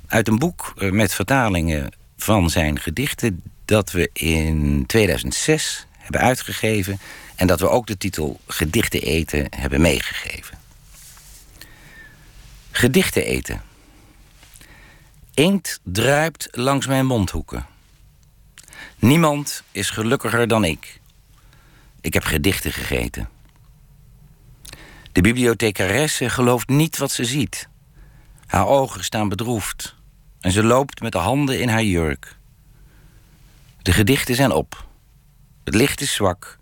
Uit 0.06 0.28
een 0.28 0.38
boek 0.38 0.72
uh, 0.76 0.90
met 0.90 1.14
vertalingen 1.14 1.92
van 2.16 2.50
zijn 2.50 2.80
gedichten... 2.80 3.42
dat 3.64 3.90
we 3.90 4.10
in 4.12 4.84
2006 4.86 5.86
hebben 5.98 6.20
uitgegeven... 6.20 6.98
en 7.34 7.46
dat 7.46 7.60
we 7.60 7.68
ook 7.68 7.86
de 7.86 7.96
titel 7.96 8.40
Gedichten 8.46 9.02
eten 9.02 9.46
hebben 9.50 9.80
meegegeven. 9.80 10.58
Gedichten 12.70 13.24
eten. 13.24 13.62
Inkt 15.34 15.80
druipt 15.82 16.48
langs 16.50 16.86
mijn 16.86 17.06
mondhoeken. 17.06 17.66
Niemand 18.98 19.62
is 19.70 19.90
gelukkiger 19.90 20.48
dan 20.48 20.64
ik. 20.64 21.00
Ik 22.00 22.14
heb 22.14 22.24
gedichten 22.24 22.72
gegeten. 22.72 23.28
De 25.12 25.20
bibliothecaresse 25.20 26.30
gelooft 26.30 26.68
niet 26.68 26.98
wat 26.98 27.10
ze 27.10 27.24
ziet. 27.24 27.68
Haar 28.46 28.66
ogen 28.66 29.04
staan 29.04 29.28
bedroefd 29.28 29.96
en 30.40 30.52
ze 30.52 30.62
loopt 30.62 31.00
met 31.00 31.12
de 31.12 31.18
handen 31.18 31.60
in 31.60 31.68
haar 31.68 31.82
jurk. 31.82 32.36
De 33.82 33.92
gedichten 33.92 34.34
zijn 34.34 34.52
op. 34.52 34.86
Het 35.64 35.74
licht 35.74 36.00
is 36.00 36.14
zwak. 36.14 36.58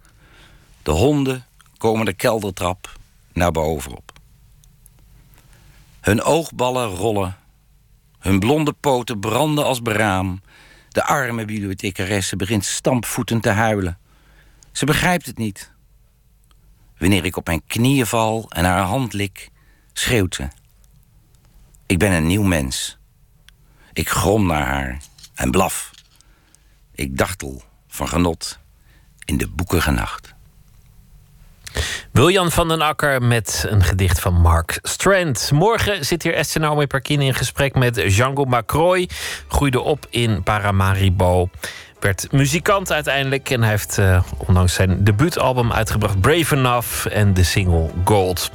De 0.83 0.91
honden 0.91 1.45
komen 1.77 2.05
de 2.05 2.13
keldertrap 2.13 2.99
naar 3.33 3.53
boven 3.53 3.97
op. 3.97 4.13
Hun 6.01 6.23
oogballen 6.23 6.89
rollen. 6.89 7.37
Hun 8.19 8.39
blonde 8.39 8.73
poten 8.73 9.21
branden 9.21 9.65
als 9.65 9.83
beraam. 9.83 10.43
De 10.89 11.05
arme 11.05 11.45
bibliothecaresse 11.45 12.37
begint 12.37 12.65
stampvoetend 12.65 13.43
te 13.43 13.51
huilen. 13.51 13.99
Ze 14.73 14.85
begrijpt 14.85 15.27
het 15.27 15.39
niet. 15.39 15.73
Wanneer 17.01 17.25
ik 17.25 17.37
op 17.37 17.47
mijn 17.47 17.63
knieën 17.67 18.07
val 18.07 18.47
en 18.49 18.65
haar 18.65 18.83
hand 18.83 19.13
lik, 19.13 19.51
schreeuwt 19.93 20.35
ze. 20.35 20.49
Ik 21.87 21.99
ben 21.99 22.13
een 22.13 22.27
nieuw 22.27 22.43
mens. 22.43 22.99
Ik 23.93 24.09
grom 24.09 24.47
naar 24.47 24.67
haar 24.67 25.01
en 25.35 25.51
blaf. 25.51 25.91
Ik 26.95 27.17
dartel 27.17 27.63
van 27.89 28.09
genot 28.09 28.59
in 29.25 29.39
de 29.39 29.49
boekige 29.49 29.91
nacht. 29.91 30.35
Wiljan 32.13 32.51
van 32.51 32.69
den 32.69 32.81
Akker 32.81 33.23
met 33.23 33.65
een 33.69 33.83
gedicht 33.83 34.21
van 34.21 34.35
Mark 34.35 34.79
Strand. 34.83 35.51
Morgen 35.53 36.05
zit 36.05 36.23
hier 36.23 36.35
Esther 36.35 36.61
Naomi 36.61 36.87
Parkin 36.87 37.21
in 37.21 37.35
gesprek 37.35 37.75
met 37.75 37.95
Django 37.95 38.45
Macroy. 38.45 39.09
Groeide 39.49 39.81
op 39.81 40.07
in 40.11 40.43
Paramaribo. 40.43 41.51
Werd 42.01 42.33
muzikant 42.33 42.93
uiteindelijk 42.93 43.51
en 43.51 43.61
hij 43.61 43.71
heeft 43.71 43.99
uh, 43.99 44.23
ondanks 44.37 44.75
zijn 44.75 45.05
debuutalbum 45.05 45.73
uitgebracht 45.73 46.21
Brave 46.21 46.57
Enough 46.57 47.07
en 47.07 47.35
de 47.35 47.43
single 47.45 47.91
Gold. 48.05 48.51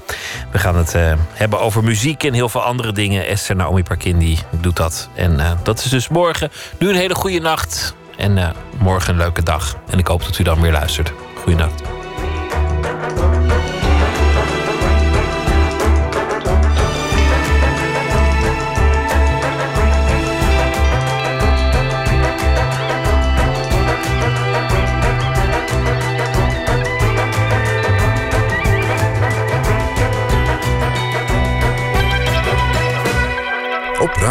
We 0.51 0.59
gaan 0.59 0.75
het 0.75 0.95
uh, 0.95 1.13
hebben 1.33 1.59
over 1.59 1.83
muziek 1.83 2.23
en 2.23 2.33
heel 2.33 2.49
veel 2.49 2.63
andere 2.63 2.91
dingen. 2.91 3.27
Esther 3.27 3.55
Naomi 3.55 3.83
Parkin 3.83 4.17
die 4.17 4.39
doet 4.49 4.75
dat. 4.75 5.09
En 5.15 5.33
uh, 5.39 5.51
dat 5.63 5.79
is 5.79 5.89
dus 5.89 6.07
morgen. 6.07 6.51
Nu 6.79 6.89
een 6.89 6.95
hele 6.95 7.15
goede 7.15 7.39
nacht 7.39 7.95
en 8.17 8.53
morgen 8.77 9.13
een 9.13 9.19
leuke 9.19 9.43
dag. 9.43 9.77
En 9.89 9.99
ik 9.99 10.07
hoop 10.07 10.23
dat 10.23 10.39
u 10.39 10.43
dan 10.43 10.61
weer 10.61 10.71
luistert. 10.71 11.13
Goeienacht. 11.35 11.94